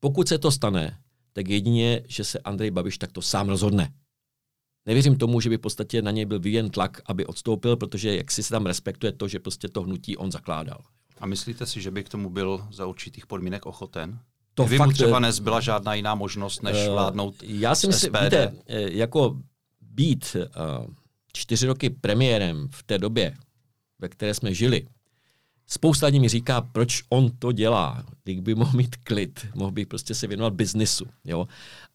Pokud 0.00 0.28
se 0.28 0.38
to 0.38 0.50
stane, 0.50 0.96
tak 1.32 1.48
jedině, 1.48 2.02
že 2.08 2.24
se 2.24 2.38
Andrej 2.38 2.70
Babiš 2.70 2.98
takto 2.98 3.22
sám 3.22 3.48
rozhodne. 3.48 3.92
Nevěřím 4.86 5.16
tomu, 5.16 5.40
že 5.40 5.50
by 5.50 5.56
v 5.56 5.60
podstatě 5.60 6.02
na 6.02 6.10
něj 6.10 6.24
byl 6.24 6.40
vyjen 6.40 6.70
tlak, 6.70 7.00
aby 7.06 7.26
odstoupil, 7.26 7.76
protože 7.76 8.16
jak 8.16 8.30
si 8.30 8.42
se 8.42 8.50
tam 8.50 8.66
respektuje 8.66 9.12
to, 9.12 9.28
že 9.28 9.38
prostě 9.38 9.68
to 9.68 9.82
hnutí 9.82 10.16
on 10.16 10.32
zakládal. 10.32 10.80
A 11.20 11.26
myslíte 11.26 11.66
si, 11.66 11.80
že 11.80 11.90
by 11.90 12.04
k 12.04 12.08
tomu 12.08 12.30
byl 12.30 12.66
za 12.72 12.86
určitých 12.86 13.26
podmínek 13.26 13.66
ochoten? 13.66 14.18
To 14.54 14.64
Vy 14.64 14.76
fakt, 14.76 14.86
mu 14.86 14.92
třeba 14.92 15.18
nezbyla 15.18 15.60
žádná 15.60 15.94
jiná 15.94 16.14
možnost, 16.14 16.62
než 16.62 16.86
uh, 16.86 16.92
vládnout 16.92 17.34
Já 17.42 17.74
si 17.74 17.86
myslím, 17.86 18.12
víte, 18.22 18.54
eh, 18.66 18.90
jako 18.90 19.38
být 19.80 20.36
uh, 20.36 20.86
čtyři 21.32 21.66
roky 21.66 21.90
premiérem 21.90 22.68
v 22.72 22.82
té 22.82 22.98
době, 22.98 23.36
ve 23.98 24.08
které 24.08 24.34
jsme 24.34 24.54
žili, 24.54 24.86
Spousta 25.72 26.06
lidí 26.06 26.20
mi 26.20 26.28
říká, 26.28 26.60
proč 26.60 27.02
on 27.08 27.30
to 27.38 27.52
dělá, 27.52 28.04
když 28.24 28.40
by 28.40 28.54
mohl 28.54 28.76
mít 28.76 28.96
klid, 28.96 29.46
mohl 29.54 29.70
by 29.70 29.86
prostě 29.86 30.14
se 30.14 30.26
věnovat 30.26 30.54
biznisu. 30.54 31.04
Jo? 31.24 31.48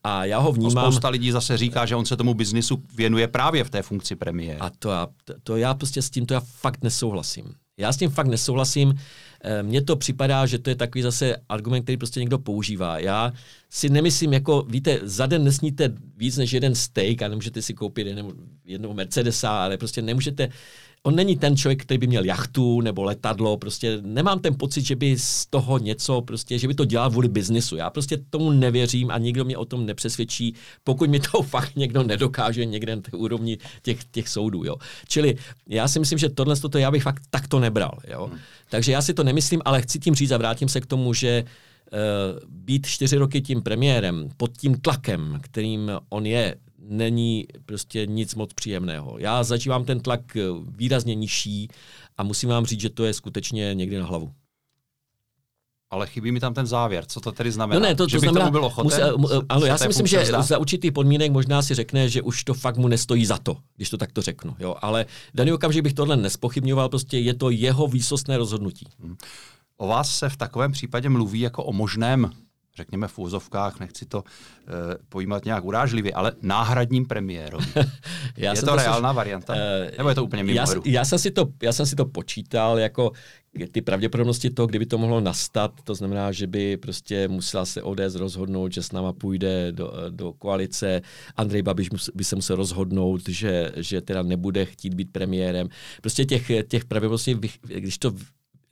A 0.04 0.26
já 0.26 0.40
ho 0.40 0.52
vnímám... 0.52 0.78
A 0.78 0.82
spousta 0.92 1.10
lidí 1.10 1.32
zase 1.32 1.58
říká, 1.58 1.86
že 1.86 1.96
on 1.96 2.06
se 2.06 2.18
tomu 2.18 2.34
biznisu 2.34 2.84
věnuje 2.96 3.28
právě 3.28 3.64
v 3.64 3.70
té 3.70 3.82
funkci 3.82 4.16
premiéra. 4.16 4.66
A 4.66 4.70
to 4.70 4.90
já, 4.90 5.08
to, 5.24 5.34
to 5.44 5.58
já 5.58 5.74
prostě 5.74 6.02
s 6.02 6.10
tím 6.10 6.26
to 6.26 6.34
já 6.34 6.40
fakt 6.40 6.84
nesouhlasím. 6.84 7.46
Já 7.78 7.94
s 7.94 7.98
tím 7.98 8.10
fakt 8.10 8.28
nesouhlasím. 8.28 9.00
Eh, 9.42 9.64
mně 9.64 9.82
to 9.82 9.96
připadá, 9.96 10.46
že 10.46 10.60
to 10.60 10.70
je 10.70 10.76
takový 10.76 11.02
zase 11.02 11.36
argument, 11.50 11.84
který 11.84 11.98
prostě 11.98 12.20
někdo 12.20 12.40
používá. 12.40 13.00
Já 13.00 13.34
si 13.70 13.90
nemyslím, 13.90 14.34
jako 14.34 14.66
víte, 14.70 15.00
za 15.04 15.26
den 15.26 15.44
nesníte 15.44 15.94
víc 16.18 16.38
než 16.38 16.54
jeden 16.54 16.76
steak 16.76 17.22
a 17.22 17.28
nemůžete 17.28 17.62
si 17.62 17.74
koupit 17.74 18.08
jednou 18.66 18.94
Mercedesa, 18.94 19.64
ale 19.64 19.78
prostě 19.78 20.02
nemůžete 20.02 20.50
on 21.06 21.16
není 21.16 21.38
ten 21.38 21.58
člověk, 21.58 21.82
který 21.82 21.98
by 21.98 22.08
měl 22.08 22.26
jachtu 22.26 22.82
nebo 22.82 23.04
letadlo, 23.04 23.58
prostě 23.58 24.00
nemám 24.02 24.40
ten 24.40 24.56
pocit, 24.56 24.86
že 24.86 24.96
by 24.96 25.20
z 25.20 25.46
toho 25.46 25.78
něco, 25.78 26.22
prostě, 26.22 26.60
že 26.60 26.68
by 26.68 26.74
to 26.74 26.86
dělal 26.86 27.10
kvůli 27.10 27.28
biznisu. 27.28 27.76
Já 27.76 27.90
prostě 27.90 28.18
tomu 28.30 28.52
nevěřím 28.52 29.12
a 29.12 29.18
nikdo 29.18 29.46
mě 29.46 29.58
o 29.58 29.66
tom 29.66 29.86
nepřesvědčí, 29.86 30.56
pokud 30.84 31.10
mi 31.10 31.20
to 31.20 31.42
fakt 31.42 31.76
někdo 31.76 32.04
nedokáže 32.04 32.66
někde 32.66 32.96
na 32.96 33.02
té 33.02 33.18
úrovni 33.18 33.58
těch, 33.82 34.04
těch 34.04 34.30
soudů. 34.30 34.64
Jo. 34.64 34.76
Čili 35.08 35.36
já 35.68 35.88
si 35.88 36.00
myslím, 36.00 36.20
že 36.20 36.30
tohle 36.30 36.56
to 36.56 36.78
já 36.78 36.92
bych 36.92 37.04
fakt 37.04 37.24
takto 37.30 37.60
nebral. 37.60 38.00
Jo. 38.08 38.28
Hmm. 38.28 38.40
Takže 38.70 38.92
já 38.92 39.02
si 39.02 39.14
to 39.14 39.24
nemyslím, 39.24 39.62
ale 39.66 39.82
chci 39.82 40.00
tím 40.00 40.16
říct 40.16 40.32
a 40.32 40.38
vrátím 40.38 40.70
se 40.70 40.82
k 40.82 40.86
tomu, 40.86 41.14
že 41.14 41.44
uh, 41.44 42.40
být 42.50 42.86
čtyři 42.88 43.18
roky 43.18 43.42
tím 43.42 43.62
premiérem 43.62 44.30
pod 44.38 44.58
tím 44.58 44.76
tlakem, 44.76 45.40
kterým 45.42 45.92
on 46.10 46.26
je, 46.26 46.56
není 46.90 47.46
prostě 47.66 48.06
nic 48.06 48.36
moc 48.36 48.54
příjemného. 48.54 49.16
Já 49.18 49.44
zažívám 49.44 49.86
ten 49.86 50.00
tlak 50.00 50.36
eh, 50.36 50.42
výrazně 50.68 51.16
nižší 51.16 51.70
a 52.18 52.24
musím 52.24 52.50
vám 52.50 52.66
říct, 52.66 52.82
že 52.82 52.90
to 52.90 53.06
je 53.06 53.14
skutečně 53.14 53.74
někdy 53.74 53.98
na 53.98 54.06
hlavu. 54.06 54.32
Ale 55.90 56.08
chybí 56.08 56.32
mi 56.32 56.40
tam 56.40 56.54
ten 56.54 56.68
závěr. 56.68 57.06
Co 57.06 57.22
to 57.22 57.32
tedy 57.32 57.52
znamená? 57.52 57.80
No 57.80 57.86
ne, 57.86 57.96
to, 57.96 58.08
že 58.08 58.18
to 58.18 58.22
znamená, 58.22 58.52
byl 58.52 58.66
ochoten, 58.66 59.14
musí, 59.18 59.34
ano, 59.50 59.66
já 59.66 59.78
si 59.78 59.88
myslím, 59.88 60.08
že 60.08 60.24
vzdát? 60.24 60.46
za 60.46 60.58
určitý 60.58 60.92
podmínek 60.92 61.32
možná 61.32 61.62
si 61.62 61.74
řekne, 61.74 62.10
že 62.10 62.22
už 62.22 62.44
to 62.44 62.54
fakt 62.54 62.78
mu 62.78 62.88
nestojí 62.88 63.26
za 63.26 63.38
to, 63.38 63.58
když 63.76 63.90
to 63.90 63.98
takto 63.98 64.22
řeknu. 64.22 64.56
Jo? 64.60 64.76
Ale 64.82 65.06
daný 65.34 65.52
okamžik 65.52 65.84
bych 65.84 65.94
tohle 65.94 66.18
nespochybňoval, 66.18 66.90
prostě 66.90 67.18
je 67.18 67.34
to 67.34 67.50
jeho 67.50 67.88
výsostné 67.88 68.38
rozhodnutí. 68.38 68.88
Hmm. 69.00 69.16
O 69.78 69.88
vás 69.88 70.18
se 70.18 70.30
v 70.30 70.38
takovém 70.38 70.72
případě 70.72 71.10
mluví 71.10 71.40
jako 71.40 71.64
o 71.64 71.74
možném 71.74 72.32
řekněme 72.76 73.08
v 73.08 73.20
úzovkách, 73.20 73.80
nechci 73.80 74.06
to 74.06 74.18
uh, 74.18 74.24
pojímat 75.10 75.46
nějak 75.46 75.64
urážlivě, 75.66 76.14
ale 76.14 76.32
náhradním 76.42 77.06
premiérovi. 77.06 77.66
já 78.38 78.54
je 78.54 78.60
to, 78.60 78.66
to 78.66 78.76
reálná 78.76 79.12
si, 79.12 79.16
varianta? 79.16 79.54
Uh, 79.54 79.60
Nebo 79.98 80.10
je 80.10 80.16
to 80.16 80.24
úplně 80.24 80.44
mimo 80.44 80.58
já, 80.58 80.66
já, 80.86 81.06
jsem 81.06 81.20
si 81.20 81.32
to, 81.32 81.48
já 81.64 81.74
jsem 81.74 81.86
si 81.86 81.96
to 81.96 82.06
počítal, 82.06 82.80
jako 82.80 83.12
ty 83.72 83.82
pravděpodobnosti 83.82 84.50
toho, 84.50 84.68
kdyby 84.68 84.86
to 84.86 84.98
mohlo 84.98 85.22
nastat, 85.22 85.72
to 85.84 85.96
znamená, 85.96 86.32
že 86.32 86.48
by 86.48 86.78
prostě 86.78 87.28
musela 87.28 87.66
se 87.66 87.84
ODS 87.84 88.16
rozhodnout, 88.16 88.74
že 88.74 88.84
s 88.84 88.92
náma 88.92 89.14
půjde 89.14 89.72
do, 89.72 89.94
do 90.10 90.34
koalice, 90.34 91.02
Andrej 91.36 91.62
Babiš 91.62 91.90
by 92.14 92.24
se 92.24 92.36
musel 92.36 92.56
rozhodnout, 92.56 93.30
že, 93.30 93.72
že 93.76 94.02
teda 94.02 94.24
nebude 94.24 94.66
chtít 94.66 94.94
být 94.94 95.12
premiérem. 95.12 95.68
Prostě 96.02 96.26
těch, 96.26 96.52
těch 96.68 96.86
pravděpodobností, 96.86 97.36
když 97.62 97.98
to 97.98 98.14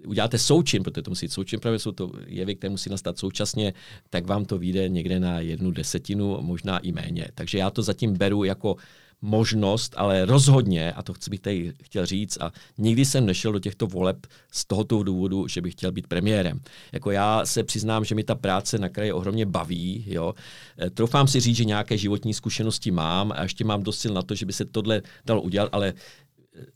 uděláte 0.08 0.38
součin, 0.38 0.84
protože 0.84 1.02
to 1.02 1.12
musí 1.12 1.28
součin, 1.28 1.60
právě 1.60 1.80
jsou 1.80 1.92
to 1.92 2.12
jevy, 2.26 2.56
které 2.56 2.72
musí 2.72 2.90
nastat 2.90 3.18
současně, 3.18 3.74
tak 4.10 4.26
vám 4.26 4.46
to 4.46 4.58
vyjde 4.58 4.90
někde 4.90 5.20
na 5.20 5.40
jednu 5.40 5.72
desetinu, 5.72 6.42
možná 6.42 6.80
i 6.80 6.92
méně. 6.92 7.28
Takže 7.36 7.58
já 7.58 7.70
to 7.70 7.82
zatím 7.82 8.14
beru 8.18 8.44
jako 8.44 8.76
možnost, 9.24 9.94
ale 9.98 10.26
rozhodně, 10.26 10.92
a 10.92 11.04
to 11.04 11.14
chci 11.14 11.30
bych 11.30 11.40
tady 11.40 11.74
chtěl 11.84 12.06
říct, 12.06 12.38
a 12.42 12.52
nikdy 12.78 13.06
jsem 13.06 13.26
nešel 13.26 13.52
do 13.52 13.60
těchto 13.60 13.88
voleb 13.88 14.28
z 14.52 14.66
tohoto 14.66 15.04
důvodu, 15.04 15.48
že 15.48 15.62
bych 15.62 15.74
chtěl 15.74 15.92
být 15.92 16.08
premiérem. 16.08 16.60
Jako 16.92 17.12
já 17.12 17.46
se 17.46 17.64
přiznám, 17.64 18.06
že 18.06 18.16
mi 18.16 18.24
ta 18.24 18.36
práce 18.36 18.78
na 18.78 18.90
kraji 18.90 19.12
ohromně 19.12 19.46
baví, 19.46 20.04
jo. 20.08 20.34
E, 20.82 20.90
troufám 20.90 21.28
si 21.28 21.40
říct, 21.40 21.58
že 21.58 21.66
nějaké 21.66 21.98
životní 21.98 22.34
zkušenosti 22.34 22.92
mám 22.92 23.32
a 23.32 23.44
ještě 23.44 23.64
mám 23.64 23.84
dost 23.84 24.00
sil 24.04 24.14
na 24.14 24.22
to, 24.22 24.36
že 24.36 24.46
by 24.46 24.54
se 24.54 24.66
tohle 24.66 25.02
dalo 25.26 25.42
udělat, 25.42 25.70
ale 25.72 25.94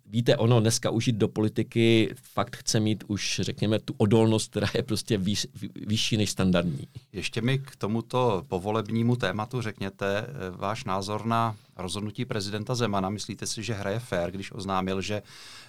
víte, 0.06 0.38
ono 0.38 0.60
dneska 0.60 0.90
užít 0.90 1.16
do 1.16 1.28
politiky 1.28 2.16
fakt 2.34 2.56
chce 2.56 2.80
mít 2.80 3.04
už, 3.08 3.42
řekněme, 3.44 3.80
tu 3.80 3.94
odolnost, 3.98 4.52
která 4.52 4.68
je 4.74 4.84
prostě 4.84 5.18
výš, 5.18 5.48
vyšší 5.76 6.18
než 6.18 6.32
standardní. 6.32 6.88
Ještě 7.14 7.42
mi 7.42 7.60
k 7.60 7.76
tomuto 7.76 8.44
povolebnímu 8.48 9.16
tématu 9.16 9.62
řekněte 9.62 10.18
eh, 10.18 10.50
váš 10.50 10.86
názor 10.86 11.26
na 11.26 11.56
rozhodnutí 11.76 12.26
prezidenta 12.26 12.76
Zemana. 12.76 13.10
Myslíte 13.10 13.48
si, 13.48 13.64
že 13.64 13.74
hraje 13.74 14.00
fér, 14.00 14.32
když 14.32 14.52
oznámil, 14.52 15.02
že 15.02 15.22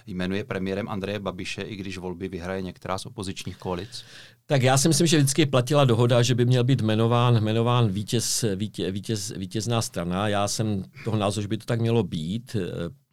jmenuje 0.07 0.43
premiérem 0.43 0.89
Andreje 0.89 1.19
Babiše, 1.19 1.61
i 1.61 1.75
když 1.75 1.97
volby 1.97 2.27
vyhraje 2.27 2.61
některá 2.61 2.97
z 2.97 3.05
opozičních 3.05 3.57
koalic? 3.57 4.03
Tak 4.45 4.63
já 4.63 4.77
si 4.77 4.87
myslím, 4.87 5.07
že 5.07 5.17
vždycky 5.17 5.45
platila 5.45 5.85
dohoda, 5.85 6.21
že 6.21 6.35
by 6.35 6.45
měl 6.45 6.63
být 6.63 6.81
jmenován, 6.81 7.37
jmenován 7.37 7.87
vítěz, 7.87 8.45
vítěz, 8.55 8.91
vítěz, 8.91 9.33
vítězná 9.37 9.81
strana. 9.81 10.27
Já 10.27 10.47
jsem 10.47 10.83
toho 11.05 11.17
názoru, 11.17 11.41
že 11.41 11.47
by 11.47 11.57
to 11.57 11.65
tak 11.65 11.81
mělo 11.81 12.03
být 12.03 12.55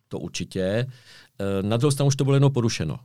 to 0.09 0.19
určitě. 0.19 0.87
Eh, 1.41 1.63
na 1.63 1.77
druhou 1.77 1.91
stranu 1.91 2.09
už 2.09 2.17
to 2.17 2.25
bylo 2.25 2.37
jenom 2.37 2.53
porušeno. 2.53 2.99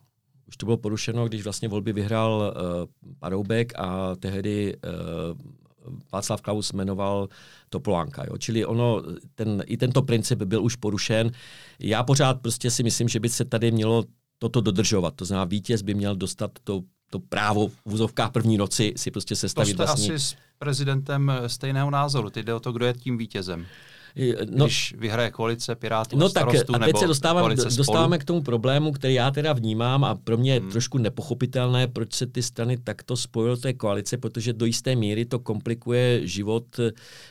Už 0.48 0.58
to 0.58 0.66
bylo 0.66 0.78
porušeno, 0.78 1.28
když 1.28 1.44
vlastně 1.44 1.68
volby 1.68 1.94
vyhrál 1.94 2.54
uh, 2.56 3.14
Paroubek 3.20 3.74
a 3.80 4.16
tehdy 4.16 4.76
uh, 4.76 6.02
Václav 6.14 6.42
Klaus 6.42 6.74
jmenoval 6.74 7.28
Topolánka. 7.70 8.24
Jo. 8.28 8.38
Čili 8.38 8.66
ono, 8.66 9.04
ten, 9.36 9.64
i 9.66 9.78
tento 9.78 10.02
princip 10.02 10.42
byl 10.42 10.64
už 10.64 10.76
porušen. 10.76 11.32
Já 11.80 12.04
pořád 12.04 12.42
prostě 12.42 12.72
si 12.72 12.84
myslím, 12.84 13.08
že 13.08 13.20
by 13.20 13.30
se 13.30 13.46
tady 13.46 13.72
mělo 13.72 14.04
toto 14.40 14.62
dodržovat. 14.62 15.16
To 15.16 15.26
znamená, 15.26 15.46
vítěz 15.46 15.82
by 15.82 15.94
měl 15.94 16.16
dostat 16.16 16.52
to, 16.64 16.82
to 17.10 17.20
právo 17.20 17.68
v 17.68 17.76
úzovkách 17.84 18.32
první 18.32 18.58
noci 18.58 18.94
si 18.98 19.12
prostě 19.12 19.36
sestavit 19.36 19.78
to 19.78 19.84
jste 19.84 19.86
vlastní... 19.86 20.12
asi 20.12 20.20
s 20.20 20.36
prezidentem 20.60 21.32
stejného 21.48 21.90
názoru. 21.90 22.30
Teď 22.30 22.46
jde 22.46 22.54
o 22.54 22.60
to, 22.60 22.72
kdo 22.72 22.86
je 22.86 22.94
tím 22.94 23.18
vítězem. 23.18 23.66
No, 24.50 24.66
když 24.66 24.96
vyhraje 24.98 25.32
koalice 25.32 25.76
Pirátů 25.76 26.18
no 26.18 26.26
a 26.26 26.30
starostů, 26.30 26.74
tak, 26.74 26.82
a 26.82 26.86
teď 26.86 26.98
se 26.98 27.08
dostávám, 27.08 27.56
dostáváme 27.56 28.18
k 28.18 28.24
tomu 28.24 28.42
problému, 28.42 28.92
který 28.92 29.14
já 29.14 29.32
teda 29.32 29.54
vnímám 29.54 30.04
a 30.04 30.16
pro 30.16 30.38
mě 30.38 30.54
je 30.54 30.60
hmm. 30.60 30.72
trošku 30.72 30.98
nepochopitelné, 30.98 31.88
proč 31.88 32.14
se 32.14 32.28
ty 32.28 32.44
strany 32.44 32.78
takto 32.78 33.18
spojily 33.18 33.58
té 33.58 33.74
koalice, 33.74 34.18
protože 34.18 34.54
do 34.54 34.66
jisté 34.66 34.96
míry 34.96 35.26
to 35.26 35.40
komplikuje 35.40 36.28
život, 36.28 36.80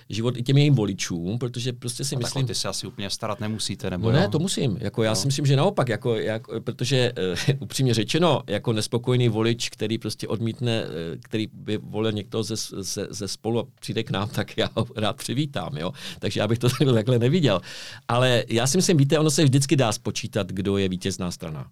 život 0.08 0.36
i 0.36 0.42
těm 0.42 0.58
jejím 0.58 0.74
voličům, 0.74 1.38
protože 1.38 1.72
prostě 1.72 2.04
si 2.04 2.14
no, 2.14 2.18
myslím... 2.18 2.46
ty 2.46 2.54
se 2.54 2.68
asi 2.68 2.86
úplně 2.86 3.10
starat 3.10 3.40
nemusíte, 3.40 3.90
nebo 3.90 4.12
No 4.12 4.18
ne, 4.18 4.28
to 4.28 4.38
musím. 4.38 4.76
Jako 4.80 5.02
já 5.02 5.10
no. 5.10 5.16
si 5.16 5.26
myslím, 5.26 5.46
že 5.46 5.56
naopak, 5.56 5.88
jako, 5.88 6.14
jako, 6.14 6.60
protože 6.60 7.12
uh, 7.48 7.54
upřímně 7.60 7.94
řečeno, 7.94 8.42
jako 8.46 8.72
nespokojený 8.72 9.28
volič, 9.28 9.68
který 9.68 9.98
prostě 9.98 10.28
odmítne, 10.28 10.84
uh, 10.84 10.90
který 11.22 11.48
by 11.52 11.76
volil 11.76 12.12
někdo 12.12 12.42
ze, 12.42 12.56
ze, 12.56 13.06
ze 13.10 13.28
spolu 13.28 13.60
a 13.60 13.64
přijde 13.80 14.02
k 14.02 14.10
nám, 14.10 14.28
tak 14.34 14.56
já 14.56 14.70
ho 14.76 14.86
rád 14.96 15.16
přivítám. 15.16 15.76
Jo? 15.76 15.92
Takže 16.18 16.40
já 16.40 16.48
bych 16.48 16.58
to 16.58 16.68
takhle 16.94 17.18
neviděl. 17.18 17.60
Ale 18.08 18.44
já 18.48 18.66
si 18.66 18.78
myslím, 18.78 18.96
víte, 18.96 19.18
ono 19.18 19.30
se 19.30 19.44
vždycky 19.44 19.76
dá 19.76 19.92
spočítat, 19.92 20.52
kdo 20.52 20.76
je 20.76 20.88
vítězná 20.88 21.30
strana. 21.30 21.70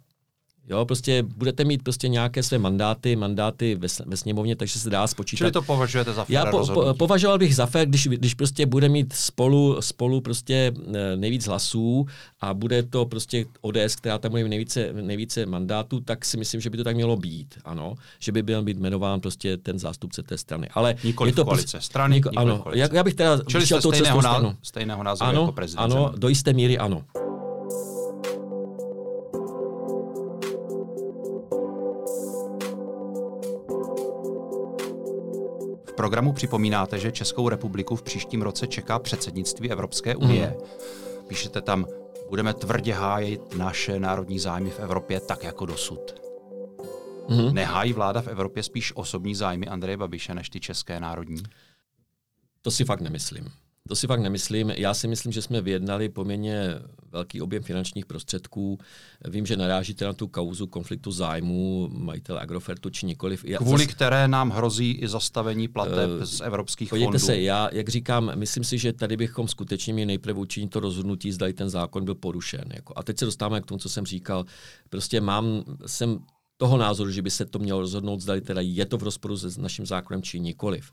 Jo, 0.70 0.84
prostě 0.84 1.22
budete 1.22 1.64
mít 1.64 1.82
prostě 1.82 2.08
nějaké 2.08 2.42
své 2.42 2.58
mandáty, 2.58 3.16
mandáty 3.16 3.74
ve, 3.74 3.88
ve 4.06 4.16
sněmovně, 4.16 4.56
takže 4.56 4.78
se 4.78 4.90
dá 4.90 5.06
spočítat. 5.06 5.38
Čili 5.38 5.52
to 5.52 5.62
považujete 5.62 6.12
za 6.12 6.24
fér 6.24 6.34
Já 6.34 6.46
po, 6.46 6.66
po, 6.66 6.94
považoval 6.94 7.38
bych 7.38 7.56
za 7.56 7.66
fér, 7.66 7.88
když, 7.88 8.08
když 8.08 8.34
prostě 8.34 8.66
bude 8.66 8.88
mít 8.88 9.12
spolu, 9.12 9.76
spolu 9.80 10.20
prostě 10.20 10.72
eh, 10.94 11.16
nejvíc 11.16 11.46
hlasů 11.46 12.06
a 12.40 12.54
bude 12.54 12.82
to 12.82 13.06
prostě 13.06 13.44
ODS, 13.60 13.96
která 13.96 14.18
tam 14.18 14.30
bude 14.30 14.48
nejvíce, 14.48 14.92
nejvíce 14.92 15.46
mandátů, 15.46 16.00
tak 16.00 16.24
si 16.24 16.36
myslím, 16.36 16.60
že 16.60 16.70
by 16.70 16.76
to 16.76 16.84
tak 16.84 16.96
mělo 16.96 17.16
být, 17.16 17.58
ano, 17.64 17.94
že 18.18 18.32
by 18.32 18.42
byl 18.42 18.62
být 18.62 18.78
jmenován 18.78 19.20
prostě 19.20 19.56
ten 19.56 19.78
zástupce 19.78 20.22
té 20.22 20.38
strany. 20.38 20.68
Ale 20.74 20.94
nikoli 21.04 21.30
je 21.30 21.34
to 21.34 21.44
koalice, 21.44 21.62
prostě, 21.62 21.86
strany, 21.86 22.14
niko, 22.14 22.30
ano, 22.36 22.58
koalice. 22.58 22.80
Já, 22.80 22.88
já 22.92 23.04
bych 23.04 23.14
teda 23.14 23.38
Čili 23.46 23.66
jste 23.66 23.80
stejného, 23.80 24.22
ná, 24.22 24.56
stejného 24.62 25.02
názoru 25.02 25.30
ano, 25.30 25.40
jako 25.40 25.52
prezident. 25.52 25.92
Ano, 25.92 26.12
do 26.16 26.28
jisté 26.28 26.52
míry 26.52 26.78
ano. 26.78 27.02
Programu 35.98 36.32
připomínáte, 36.32 36.98
že 36.98 37.12
Českou 37.12 37.48
republiku 37.48 37.96
v 37.96 38.02
příštím 38.02 38.42
roce 38.42 38.66
čeká 38.66 38.98
předsednictví 38.98 39.70
Evropské 39.70 40.16
unie. 40.16 40.56
Mm. 40.58 41.26
Píšete 41.26 41.60
tam, 41.60 41.86
budeme 42.28 42.54
tvrdě 42.54 42.94
hájit 42.94 43.54
naše 43.54 44.00
národní 44.00 44.38
zájmy 44.38 44.70
v 44.70 44.80
Evropě 44.80 45.20
tak 45.20 45.44
jako 45.44 45.66
dosud. 45.66 46.14
Mm. 47.28 47.54
Nehájí 47.54 47.92
vláda 47.92 48.22
v 48.22 48.28
Evropě 48.28 48.62
spíš 48.62 48.92
osobní 48.96 49.34
zájmy 49.34 49.66
Andreje 49.66 49.96
Babiše 49.96 50.34
než 50.34 50.50
ty 50.50 50.60
české 50.60 51.00
národní? 51.00 51.42
To 52.62 52.70
si 52.70 52.84
fakt 52.84 53.00
nemyslím. 53.00 53.52
To 53.88 53.96
si 53.96 54.06
fakt 54.06 54.20
nemyslím. 54.20 54.70
Já 54.70 54.94
si 54.94 55.08
myslím, 55.08 55.32
že 55.32 55.42
jsme 55.42 55.60
vyjednali 55.60 56.08
poměrně 56.08 56.74
velký 57.12 57.40
objem 57.40 57.62
finančních 57.62 58.06
prostředků. 58.06 58.78
Vím, 59.28 59.46
že 59.46 59.56
narážíte 59.56 60.04
na 60.04 60.12
tu 60.12 60.28
kauzu 60.28 60.66
konfliktu 60.66 61.12
zájmu 61.12 61.88
majitel 61.92 62.38
Agrofertu 62.38 62.90
či 62.90 63.06
nikoliv. 63.06 63.44
Kvůli 63.56 63.84
zas... 63.84 63.94
které 63.94 64.28
nám 64.28 64.50
hrozí 64.50 64.90
i 64.92 65.08
zastavení 65.08 65.68
plateb 65.68 66.10
uh, 66.10 66.24
z 66.24 66.40
evropských 66.40 66.88
podívejte 66.88 67.18
fondů. 67.18 67.26
se, 67.26 67.40
já, 67.40 67.68
jak 67.72 67.88
říkám, 67.88 68.32
myslím 68.34 68.64
si, 68.64 68.78
že 68.78 68.92
tady 68.92 69.16
bychom 69.16 69.48
skutečně 69.48 69.92
měli 69.92 70.06
nejprve 70.06 70.40
učinit 70.40 70.68
to 70.68 70.80
rozhodnutí, 70.80 71.32
zda 71.32 71.52
ten 71.52 71.70
zákon 71.70 72.04
byl 72.04 72.14
porušen. 72.14 72.64
Jako. 72.74 72.92
A 72.96 73.02
teď 73.02 73.18
se 73.18 73.24
dostáváme 73.24 73.60
k 73.60 73.66
tomu, 73.66 73.78
co 73.78 73.88
jsem 73.88 74.06
říkal. 74.06 74.44
Prostě 74.88 75.20
mám, 75.20 75.64
jsem 75.86 76.18
toho 76.56 76.76
názoru, 76.76 77.10
že 77.10 77.22
by 77.22 77.30
se 77.30 77.46
to 77.46 77.58
mělo 77.58 77.80
rozhodnout, 77.80 78.20
zda 78.20 78.40
teda 78.40 78.60
je 78.60 78.86
to 78.86 78.98
v 78.98 79.02
rozporu 79.02 79.36
s 79.36 79.58
naším 79.58 79.86
zákonem 79.86 80.22
či 80.22 80.40
nikoliv. 80.40 80.92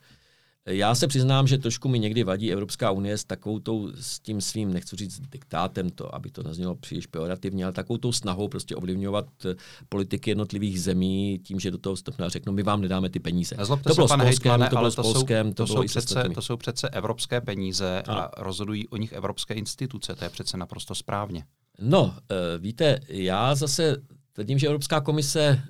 Já 0.67 0.95
se 0.95 1.07
přiznám, 1.07 1.47
že 1.47 1.57
trošku 1.57 1.89
mi 1.89 1.99
někdy 1.99 2.23
vadí 2.23 2.51
Evropská 2.51 2.91
unie 2.91 3.17
s 3.17 3.23
takovou 3.23 3.59
tou, 3.59 3.91
s 3.99 4.19
tím 4.19 4.41
svým, 4.41 4.73
nechci 4.73 4.95
říct 4.95 5.19
diktátem, 5.19 5.89
to, 5.89 6.15
aby 6.15 6.31
to 6.31 6.43
neznělo 6.43 6.75
příliš 6.75 7.07
pejorativně, 7.07 7.63
ale 7.63 7.73
takovou 7.73 7.97
tou 7.97 8.11
snahou 8.11 8.47
prostě 8.47 8.75
ovlivňovat 8.75 9.25
eh, 9.45 9.55
politiky 9.89 10.31
jednotlivých 10.31 10.81
zemí 10.81 11.39
tím, 11.43 11.59
že 11.59 11.71
do 11.71 11.77
toho 11.77 11.95
vstupná 11.95 12.29
řeknou, 12.29 12.53
my 12.53 12.63
vám 12.63 12.81
nedáme 12.81 13.09
ty 13.09 13.19
peníze. 13.19 13.55
Nezlobte 13.57 13.89
to 13.89 13.95
bylo 13.95 14.07
se, 14.07 14.13
s 14.13 14.17
Polskem, 14.17 14.51
hejtmane, 14.51 14.69
to 14.69 14.75
bylo 14.75 14.91
s 14.91 14.95
Polskem, 14.95 15.53
to, 15.53 15.65
to, 15.65 15.67
jsou 15.67 15.83
přece, 15.83 16.23
to 16.33 16.41
jsou 16.41 16.57
přece 16.57 16.89
evropské 16.89 17.41
peníze 17.41 18.03
ano. 18.07 18.19
a 18.19 18.31
rozhodují 18.37 18.87
o 18.87 18.97
nich 18.97 19.13
evropské 19.13 19.53
instituce. 19.53 20.15
To 20.15 20.23
je 20.23 20.29
přece 20.29 20.57
naprosto 20.57 20.95
správně. 20.95 21.45
No, 21.79 22.15
eh, 22.31 22.57
víte, 22.57 22.99
já 23.07 23.55
zase 23.55 23.97
tvrdím, 24.33 24.59
že 24.59 24.67
Evropská 24.67 25.01
komise 25.01 25.61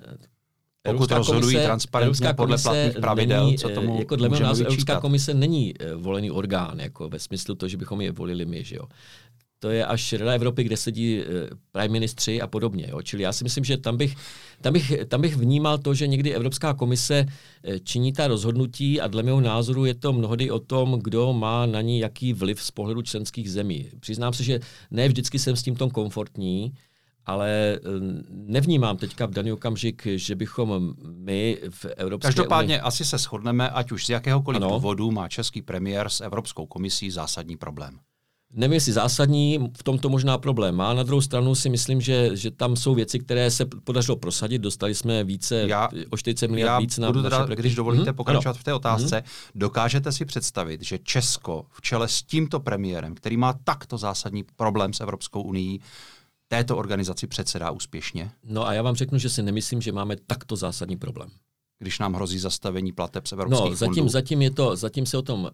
pokud 0.86 1.10
Evropská 1.10 1.18
rozhodují 1.18 1.54
komise, 1.54 1.66
transparentně 1.66 2.26
Evropská 2.26 2.32
podle 2.32 2.58
platných 2.58 2.98
pravidel, 3.00 3.44
není, 3.44 3.58
co 3.58 3.68
tomu 3.68 3.98
jako 3.98 4.16
dle 4.16 4.28
mého 4.28 4.42
názoru 4.42 4.68
Evropská 4.68 5.00
komise 5.00 5.34
není 5.34 5.74
eh, 5.80 5.94
volený 5.94 6.30
orgán, 6.30 6.80
jako 6.80 7.08
ve 7.08 7.18
smyslu 7.18 7.54
to, 7.54 7.68
že 7.68 7.76
bychom 7.76 8.00
je 8.00 8.12
volili 8.12 8.44
my, 8.44 8.64
že 8.64 8.76
jo. 8.76 8.84
To 9.58 9.70
je 9.70 9.86
až 9.86 10.12
Rada 10.12 10.32
Evropy, 10.32 10.64
kde 10.64 10.76
sedí 10.76 11.18
uh, 11.18 11.24
prime 11.72 11.88
ministři 11.88 12.40
a 12.40 12.46
podobně. 12.46 12.86
Jo. 12.88 13.02
Čili 13.02 13.22
já 13.22 13.32
si 13.32 13.44
myslím, 13.44 13.64
že 13.64 13.76
tam 13.76 13.96
bych, 13.96 14.14
tam, 14.60 14.72
bych, 14.72 14.92
tam 15.08 15.20
bych 15.20 15.36
vnímal 15.36 15.78
to, 15.78 15.94
že 15.94 16.06
někdy 16.06 16.34
Evropská 16.34 16.74
komise 16.74 17.26
eh, 17.64 17.78
činí 17.80 18.12
ta 18.12 18.26
rozhodnutí 18.26 19.00
a 19.00 19.06
dle 19.06 19.22
mého 19.22 19.40
názoru 19.40 19.84
je 19.84 19.94
to 19.94 20.12
mnohdy 20.12 20.50
o 20.50 20.58
tom, 20.58 21.00
kdo 21.02 21.32
má 21.32 21.66
na 21.66 21.80
ní 21.80 21.98
jaký 21.98 22.32
vliv 22.32 22.62
z 22.62 22.70
pohledu 22.70 23.02
členských 23.02 23.50
zemí. 23.50 23.90
Přiznám 24.00 24.32
se, 24.32 24.44
že 24.44 24.60
ne 24.90 25.08
vždycky 25.08 25.38
jsem 25.38 25.56
s 25.56 25.62
tím 25.62 25.76
tom 25.76 25.90
komfortní, 25.90 26.72
ale 27.26 27.50
eh, 27.50 27.80
nevnímám 28.30 28.96
teďka 28.96 29.26
v 29.26 29.30
daný 29.30 29.52
okamžik, 29.52 30.06
že 30.14 30.34
bychom 30.34 30.94
my 31.02 31.58
v 31.70 31.84
Evropské 31.96 32.28
Každopádně 32.28 32.74
unii... 32.74 32.80
asi 32.80 33.04
se 33.04 33.18
shodneme, 33.18 33.70
ať 33.70 33.92
už 33.92 34.06
z 34.06 34.08
jakéhokoliv 34.08 34.62
ano. 34.62 34.70
důvodu 34.70 35.10
má 35.10 35.28
český 35.28 35.62
premiér 35.62 36.08
s 36.08 36.20
Evropskou 36.20 36.66
komisí 36.66 37.10
zásadní 37.10 37.56
problém. 37.56 37.98
Nevím, 38.52 38.72
jestli 38.72 38.92
zásadní, 38.92 39.70
v 39.78 39.82
tomto 39.82 40.08
možná 40.08 40.38
problém 40.38 40.74
má. 40.74 40.94
Na 40.94 41.02
druhou 41.02 41.20
stranu 41.20 41.54
si 41.54 41.68
myslím, 41.68 42.00
že, 42.00 42.36
že 42.36 42.50
tam 42.50 42.76
jsou 42.76 42.94
věci, 42.94 43.18
které 43.18 43.50
se 43.50 43.66
podařilo 43.66 44.16
prosadit. 44.16 44.58
Dostali 44.58 44.94
jsme 44.94 45.24
více, 45.24 45.64
já, 45.66 45.88
o 46.10 46.16
40 46.16 46.48
miliard 46.48 46.72
já 46.72 46.78
víc 46.78 46.98
na 46.98 47.08
budu 47.08 47.22
teda, 47.22 47.46
Když 47.46 47.74
dovolíte 47.74 48.10
mm-hmm. 48.10 48.14
pokračovat 48.14 48.52
ano. 48.52 48.60
v 48.60 48.64
té 48.64 48.74
otázce, 48.74 49.16
mm-hmm. 49.16 49.50
dokážete 49.54 50.12
si 50.12 50.24
představit, 50.24 50.82
že 50.82 50.98
Česko 50.98 51.66
v 51.70 51.80
čele 51.80 52.08
s 52.08 52.22
tímto 52.22 52.60
premiérem, 52.60 53.14
který 53.14 53.36
má 53.36 53.52
takto 53.64 53.98
zásadní 53.98 54.44
problém 54.56 54.92
s 54.92 55.00
Evropskou 55.00 55.42
unii, 55.42 55.80
této 56.48 56.76
organizaci 56.76 57.26
předsedá 57.26 57.70
úspěšně? 57.70 58.30
No 58.44 58.66
a 58.66 58.72
já 58.72 58.82
vám 58.82 58.96
řeknu, 58.96 59.18
že 59.18 59.28
si 59.30 59.42
nemyslím, 59.42 59.80
že 59.80 59.92
máme 59.92 60.16
takto 60.26 60.56
zásadní 60.56 60.96
problém. 60.96 61.30
Když 61.78 61.98
nám 61.98 62.14
hrozí 62.14 62.38
zastavení 62.38 62.92
plateb 62.92 63.26
z 63.26 63.32
evropských 63.32 63.70
no, 63.70 63.76
zatím, 63.76 63.94
fondů? 63.94 64.08
Zatím, 64.08 64.42
je 64.42 64.50
to, 64.50 64.76
zatím 64.76 65.06
se 65.06 65.18
o 65.18 65.22
tom 65.22 65.42
uh, 65.42 65.50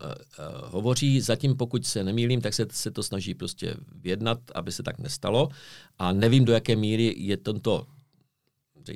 hovoří, 0.71 1.21
zatím 1.21 1.57
pokud 1.57 1.87
se 1.87 2.05
nemýlím, 2.05 2.41
tak 2.41 2.55
se, 2.55 2.67
se 2.71 2.91
to 2.91 3.03
snaží 3.03 3.35
prostě 3.35 3.77
vyjednat, 3.95 4.39
aby 4.55 4.73
se 4.73 4.83
tak 4.83 4.99
nestalo. 4.99 5.49
A 5.99 6.13
nevím, 6.13 6.45
do 6.45 6.53
jaké 6.53 6.77
míry 6.77 7.15
je 7.17 7.37
tento, 7.37 7.87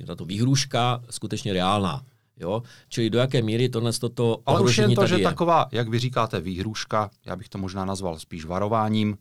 tato 0.06 0.24
výhruška 0.24 1.02
skutečně 1.10 1.52
reálná. 1.52 2.02
Jo? 2.36 2.62
Čili 2.88 3.10
do 3.10 3.18
jaké 3.18 3.42
míry 3.42 3.68
tohle 3.68 3.92
toto 3.92 4.42
Ale 4.46 4.60
už 4.60 4.78
jen 4.78 4.94
to, 4.94 5.06
že 5.06 5.16
je. 5.16 5.22
taková, 5.22 5.68
jak 5.72 5.88
vy 5.88 5.98
říkáte, 5.98 6.40
výhruška, 6.40 7.10
já 7.26 7.36
bych 7.36 7.48
to 7.48 7.58
možná 7.58 7.84
nazval 7.84 8.18
spíš 8.18 8.44
varováním, 8.44 9.18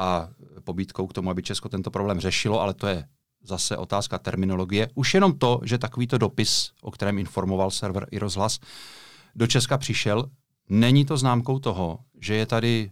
a 0.00 0.28
pobídkou 0.64 1.06
k 1.06 1.12
tomu, 1.12 1.30
aby 1.30 1.42
Česko 1.42 1.68
tento 1.68 1.90
problém 1.90 2.20
řešilo, 2.20 2.60
ale 2.60 2.74
to 2.74 2.86
je 2.86 3.04
zase 3.42 3.76
otázka 3.76 4.18
terminologie. 4.18 4.88
Už 4.94 5.14
jenom 5.14 5.38
to, 5.38 5.60
že 5.64 5.78
takovýto 5.78 6.18
dopis, 6.18 6.72
o 6.82 6.90
kterém 6.90 7.18
informoval 7.18 7.70
server 7.70 8.06
i 8.10 8.18
rozhlas, 8.18 8.58
do 9.34 9.46
Česka 9.46 9.78
přišel, 9.78 10.30
není 10.68 11.04
to 11.04 11.16
známkou 11.16 11.58
toho, 11.58 11.98
že 12.20 12.34
je 12.34 12.46
tady 12.46 12.90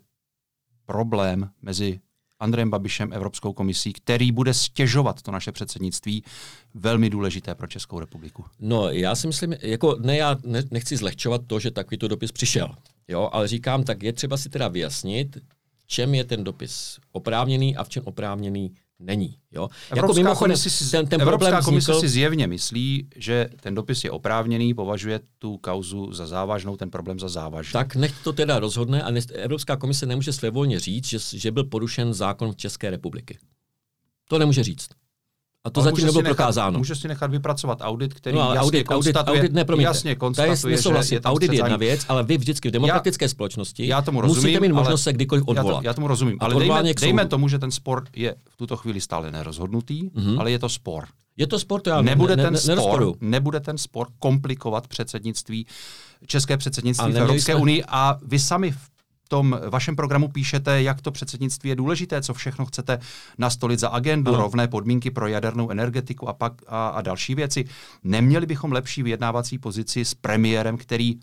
problém 0.86 1.50
mezi 1.62 2.00
Andrejem 2.40 2.70
Babišem, 2.70 3.12
Evropskou 3.12 3.52
komisí, 3.52 3.92
který 3.92 4.32
bude 4.32 4.54
stěžovat 4.54 5.22
to 5.22 5.30
naše 5.30 5.52
předsednictví, 5.52 6.24
velmi 6.74 7.11
důležité 7.11 7.54
pro 7.54 7.66
Českou 7.66 8.00
republiku. 8.00 8.44
No, 8.59 8.90
já 8.90 9.14
si 9.14 9.26
myslím, 9.26 9.54
jako 9.62 9.96
ne, 10.00 10.16
já 10.16 10.36
ne, 10.44 10.62
nechci 10.70 10.96
zlehčovat 10.96 11.40
to, 11.46 11.61
že 11.61 11.70
takovýto 11.70 12.09
dopis 12.09 12.32
přišel, 12.32 12.74
jo, 13.09 13.30
ale 13.32 13.48
říkám, 13.48 13.84
tak 13.84 14.02
je 14.02 14.12
třeba 14.12 14.36
si 14.36 14.48
teda 14.48 14.68
vyjasnit, 14.68 15.38
čem 15.89 16.14
je 16.14 16.24
ten 16.24 16.45
dopis 16.45 16.99
oprávněný 17.12 17.76
a 17.76 17.84
v 17.84 17.89
čem 17.89 18.03
oprávněný 18.07 18.72
není. 18.99 19.39
Jo? 19.53 19.62
Jako 19.62 19.70
Evropská 19.91 20.20
jako 20.20 20.28
mimochodem, 20.28 20.57
si, 20.57 20.91
ten, 20.91 21.07
ten 21.07 21.22
Evropská 21.22 21.62
komise 21.62 21.93
vznikl... 21.93 22.01
si 22.01 22.09
zjevně 22.09 22.47
myslí, 22.47 23.09
že 23.16 23.49
ten 23.61 23.74
dopis 23.74 24.05
je 24.05 24.11
oprávněný, 24.11 24.74
považuje 24.74 25.20
tu 25.39 25.57
kauzu 25.57 26.12
za 26.12 26.26
závažnou, 26.26 26.76
ten 26.76 26.91
problém 26.91 27.18
za 27.18 27.28
závažný. 27.28 27.72
Tak 27.72 27.97
nech 27.97 28.14
to 28.24 28.32
teda 28.32 28.59
rozhodne 28.59 29.03
a 29.03 29.12
Evropská 29.32 29.76
komise 29.76 30.07
nemůže 30.07 30.32
svévolně 30.32 30.80
říct, 30.80 31.07
že, 31.07 31.18
že 31.39 31.51
byl 31.51 31.64
porušen 31.64 32.14
zákon 32.14 32.53
v 32.53 32.57
České 32.57 32.91
republiky. 32.91 33.39
To 34.28 34.39
nemůže 34.39 34.64
říct. 34.64 34.89
A 35.69 35.71
to 35.71 35.83
zatím 35.83 36.07
nebylo 36.07 36.23
prokázáno. 36.23 36.79
Může 36.79 36.95
si 36.95 37.09
nechat 37.09 37.31
vypracovat 37.31 37.79
audit, 37.81 38.14
který 38.14 38.37
no, 38.37 38.43
jasně 38.43 38.61
audit, 38.61 38.87
konstatuje, 38.87 39.41
audit, 39.41 39.57
audit 39.57 39.77
ne, 39.77 39.83
jasně 39.83 40.14
konstatuje, 40.14 40.73
je 40.73 40.83
že 41.03 41.14
je 41.14 41.21
Audit 41.21 41.53
je 41.53 41.59
jedna 41.59 41.77
věc, 41.77 42.07
ale 42.09 42.23
vy 42.23 42.39
vždycky 42.39 42.69
v 42.69 42.73
demokratické 42.73 43.25
já, 43.25 43.29
společnosti 43.29 43.87
já 43.87 44.03
tomu 44.03 44.21
rozumím, 44.21 44.43
musíte 44.43 44.61
mít 44.61 44.73
možnost 44.73 45.03
se 45.03 45.12
kdykoliv 45.12 45.45
odvolat. 45.47 45.75
Já, 45.75 45.81
to, 45.81 45.87
já 45.87 45.95
tomu 45.95 46.09
rozumím, 46.09 46.37
ale 46.41 46.55
dejme, 46.55 46.95
dejme 47.01 47.27
tomu, 47.27 47.49
že 47.49 47.59
ten 47.59 47.71
spor 47.71 48.05
je 48.16 48.35
v 48.51 48.57
tuto 48.57 48.77
chvíli 48.77 49.01
stále 49.01 49.31
nerozhodnutý, 49.31 50.03
mm-hmm. 50.03 50.41
ale 50.41 50.51
je 50.51 50.59
to 50.59 50.69
spor. 50.69 51.05
Je 51.37 51.47
to 51.47 51.59
sport, 51.59 51.87
já 51.87 52.03
nebude 52.03 52.37
ne, 52.37 52.43
ten 52.43 52.53
ne, 52.53 52.59
spor, 52.59 53.14
nebude 53.21 53.61
ten 53.61 53.79
spor 53.79 54.07
komplikovat 54.19 54.89
předsednictví, 54.89 55.66
české 56.27 56.57
předsednictví 56.57 57.12
v 57.12 57.16
Evropské 57.16 57.55
unii 57.55 57.85
a 57.89 58.19
vy 58.23 58.39
sami 58.39 58.71
v 58.71 58.97
tom 59.29 59.61
vašem 59.70 59.97
programu 59.97 60.29
píšete, 60.29 60.83
jak 60.83 61.01
to 61.01 61.11
předsednictví 61.11 61.70
je 61.70 61.76
důležité, 61.76 62.22
co 62.22 62.35
všechno 62.35 62.66
chcete 62.66 62.99
nastolit 63.39 63.81
za 63.81 63.89
agendu, 63.89 64.35
ano. 64.35 64.43
rovné 64.43 64.68
podmínky 64.68 65.11
pro 65.11 65.26
jadernou 65.26 65.70
energetiku 65.70 66.29
a, 66.29 66.33
pak, 66.33 66.53
a, 66.66 66.89
a 66.89 67.03
další 67.03 67.35
věci. 67.35 67.64
Neměli 68.05 68.47
bychom 68.47 68.72
lepší 68.72 69.03
vyjednávací 69.03 69.59
pozici 69.59 70.05
s 70.05 70.14
premiérem, 70.14 70.76
který 70.76 71.14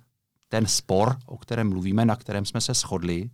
ten 0.47 0.65
spor, 0.65 1.15
o 1.25 1.37
kterém 1.37 1.69
mluvíme, 1.69 2.05
na 2.05 2.15
kterém 2.15 2.45
jsme 2.45 2.61
se 2.61 2.73
shodli, 2.73 3.29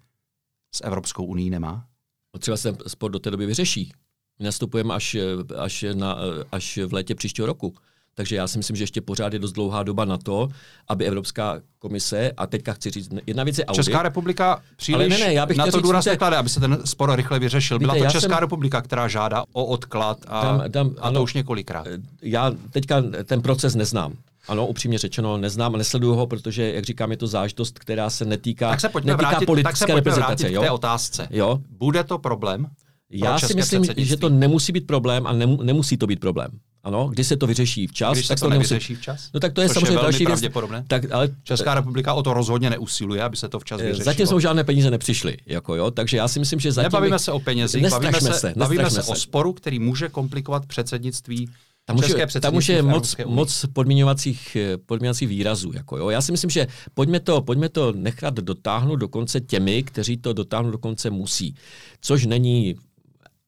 s 0.76 0.84
Evropskou 0.84 1.26
uní 1.26 1.49
nemá? 1.49 1.86
No 2.34 2.39
třeba 2.39 2.57
se 2.57 2.78
spor 2.88 3.11
do 3.11 3.19
té 3.19 3.32
doby 3.32 3.45
vyřeší. 3.45 3.93
Nastupujeme 4.39 4.93
až, 4.93 5.17
až, 5.57 5.86
na, 5.93 6.17
až 6.51 6.80
v 6.88 6.93
létě 6.93 7.15
příštího 7.15 7.45
roku. 7.45 7.76
Takže 8.16 8.36
já 8.36 8.47
si 8.47 8.57
myslím, 8.57 8.76
že 8.76 8.84
ještě 8.84 9.01
pořád 9.01 9.34
je 9.34 9.39
dost 9.39 9.51
dlouhá 9.51 9.84
doba 9.84 10.05
na 10.05 10.18
to, 10.18 10.49
aby 10.88 11.05
Evropská 11.05 11.62
komise, 11.80 12.32
a 12.38 12.47
teďka 12.47 12.74
chci 12.74 12.91
říct, 12.91 13.09
jedna 13.28 13.43
věc 13.43 13.57
je 13.57 13.66
audit. 13.66 13.84
Česká 13.84 14.01
republika 14.01 14.62
příliš 14.76 15.09
ne, 15.09 15.18
ne, 15.18 15.34
já 15.34 15.45
bych 15.45 15.57
na 15.57 15.68
to 15.68 15.82
důraz 15.82 16.05
neklade, 16.05 16.38
aby 16.38 16.49
se 16.49 16.59
ten 16.59 16.82
spor 16.86 17.16
rychle 17.16 17.39
vyřešil. 17.39 17.80
Byla 17.80 17.95
to 17.95 18.05
Česká 18.05 18.20
jsem... 18.20 18.38
republika, 18.38 18.82
která 18.82 19.07
žádá 19.07 19.43
o 19.53 19.66
odklad 19.66 20.18
a, 20.28 20.43
dám, 20.43 20.64
dám, 20.68 20.88
a 20.88 20.93
to 20.93 21.03
ano, 21.03 21.24
už 21.24 21.34
několikrát. 21.34 21.88
Já 22.22 22.51
teďka 22.72 23.03
ten 23.24 23.41
proces 23.41 23.76
neznám. 23.76 24.14
Ano, 24.47 24.68
upřímně 24.68 24.97
řečeno, 24.97 25.38
neznám 25.38 25.76
a 25.76 25.78
nesleduju 25.78 26.14
ho, 26.14 26.28
protože, 26.28 26.74
jak 26.74 26.86
říkám, 26.86 27.12
je 27.12 27.18
to 27.18 27.28
zážitost, 27.28 27.80
která 27.80 28.09
se 28.09 28.26
netýká, 28.26 28.70
tak 28.70 28.82
se 28.82 28.88
netýká 28.88 29.16
vrátit, 29.16 29.45
politické 29.45 29.80
tak 29.80 29.89
se 29.89 29.95
reprezentace. 29.95 30.43
Vrátit 30.43 30.55
jo? 30.55 30.62
k 30.62 30.66
té 30.66 30.72
otázce. 30.72 31.28
Jo? 31.30 31.59
Bude 31.70 32.03
to 32.03 32.18
problém? 32.18 32.68
Já 33.09 33.39
si 33.39 33.53
myslím, 33.53 33.86
že 33.97 34.18
to 34.18 34.30
nemusí 34.30 34.72
být 34.72 34.88
problém 34.88 35.28
a 35.28 35.34
nemu, 35.34 35.64
nemusí 35.64 35.97
to 35.97 36.07
být 36.07 36.20
problém. 36.20 36.51
Ano, 36.84 37.07
když 37.07 37.27
se 37.27 37.38
to 37.38 37.47
vyřeší 37.47 37.88
včas, 37.88 38.13
když 38.13 38.27
tak 38.27 38.39
se 38.39 38.41
to, 38.41 38.45
to 38.45 38.49
nevyřeší 38.49 38.95
včas? 38.95 39.29
No 39.34 39.39
tak 39.39 39.53
to 39.53 39.61
je 39.61 39.67
Což 39.67 39.73
samozřejmě 39.73 39.93
je 39.93 40.01
další 40.01 40.25
věc. 40.25 40.41
Tak, 40.88 41.11
ale, 41.11 41.29
Česká 41.43 41.75
republika 41.75 42.13
o 42.13 42.23
to 42.23 42.34
rozhodně 42.34 42.69
neusiluje, 42.69 43.23
aby 43.23 43.38
se 43.38 43.49
to 43.49 43.59
včas 43.59 43.82
eh, 43.82 43.84
vyřešilo. 43.84 44.05
Zatím 44.05 44.27
jsou 44.27 44.39
žádné 44.39 44.63
peníze 44.63 44.91
nepřišly, 44.91 45.38
jako 45.45 45.75
jo, 45.75 45.91
takže 45.91 46.17
já 46.17 46.27
si 46.27 46.39
myslím, 46.39 46.59
že 46.59 46.71
zatím... 46.71 46.86
Nebavíme 46.86 47.19
se 47.19 47.32
o 47.32 47.39
penězích, 47.39 47.89
bavíme 47.89 48.21
se, 48.21 48.34
se, 48.34 48.53
bavíme 48.57 48.89
se, 48.89 49.03
se 49.03 49.11
o 49.11 49.15
sporu, 49.15 49.53
který 49.53 49.79
může 49.79 50.09
komplikovat 50.09 50.65
předsednictví 50.65 51.49
tam 51.86 51.97
už, 51.97 52.09
je, 52.09 52.27
tam 52.41 52.55
už 52.55 52.69
je 52.69 52.82
moc, 52.82 53.15
moc 53.25 53.65
podmiňovacích, 53.73 54.55
eh, 54.55 54.77
podmiňovacích 54.77 55.27
výrazů. 55.27 55.71
Jako 55.73 55.97
jo. 55.97 56.09
Já 56.09 56.21
si 56.21 56.32
myslím, 56.32 56.49
že 56.49 56.67
pojďme 56.93 57.19
to, 57.19 57.41
pojďme 57.41 57.69
to 57.69 57.91
nechat 57.91 58.34
dotáhnout 58.34 58.95
do 58.95 59.07
konce 59.07 59.41
těmi, 59.41 59.84
kteří 59.84 60.17
to 60.17 60.34
dotáhnout 60.34 60.71
do 60.71 60.77
konce 60.77 61.09
musí. 61.09 61.55
Což 62.01 62.25
není 62.25 62.75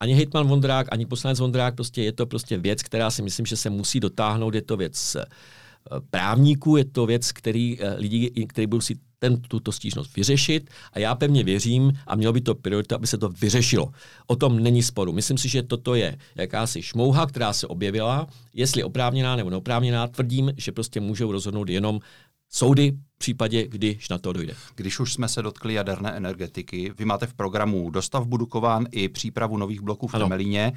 ani 0.04 0.14
hejtman 0.14 0.48
Vondrák, 0.48 0.86
ani 0.92 1.06
poslanec 1.06 1.40
Vondrák, 1.40 1.74
prostě 1.74 2.02
je 2.02 2.12
to 2.12 2.26
prostě 2.26 2.58
věc, 2.58 2.82
která 2.82 3.10
si 3.10 3.22
myslím, 3.22 3.46
že 3.46 3.56
se 3.56 3.70
musí 3.70 4.00
dotáhnout, 4.00 4.54
je 4.54 4.62
to 4.62 4.76
věc 4.76 5.16
eh, 5.16 5.24
právníků, 6.10 6.76
je 6.76 6.84
to 6.84 7.06
věc, 7.06 7.32
který 7.32 7.80
eh, 7.80 7.94
lidi, 7.96 8.46
kteří 8.46 8.66
budou 8.66 8.80
si 8.80 8.96
ten, 9.18 9.40
tuto 9.40 9.72
stížnost 9.72 10.16
vyřešit 10.16 10.70
a 10.92 10.98
já 10.98 11.14
pevně 11.14 11.44
věřím 11.44 11.92
a 12.06 12.16
mělo 12.16 12.32
by 12.32 12.40
to 12.40 12.54
priorita, 12.54 12.96
aby 12.96 13.06
se 13.06 13.18
to 13.18 13.28
vyřešilo. 13.28 13.88
O 14.26 14.36
tom 14.36 14.60
není 14.60 14.82
sporu. 14.82 15.12
Myslím 15.12 15.38
si, 15.38 15.48
že 15.48 15.62
toto 15.62 15.94
je 15.94 16.16
jakási 16.36 16.82
šmouha, 16.82 17.26
která 17.26 17.52
se 17.52 17.66
objevila, 17.66 18.26
jestli 18.54 18.84
oprávněná 18.84 19.36
nebo 19.36 19.50
neoprávněná, 19.50 20.06
tvrdím, 20.06 20.52
že 20.56 20.72
prostě 20.72 21.00
můžou 21.00 21.32
rozhodnout 21.32 21.68
jenom 21.68 22.00
soudy 22.52 22.92
případě, 23.24 23.66
když 23.68 24.08
na 24.08 24.18
to 24.18 24.32
dojde. 24.32 24.54
Když 24.74 25.00
už 25.00 25.12
jsme 25.12 25.28
se 25.28 25.42
dotkli 25.42 25.74
jaderné 25.74 26.12
energetiky, 26.12 26.92
vy 26.98 27.04
máte 27.04 27.26
v 27.26 27.34
programu 27.34 27.90
dostavbu 27.90 28.36
Dukován 28.36 28.86
i 28.90 29.08
přípravu 29.08 29.56
nových 29.56 29.80
bloků 29.80 30.06
v 30.06 30.12
Temelíně. 30.12 30.72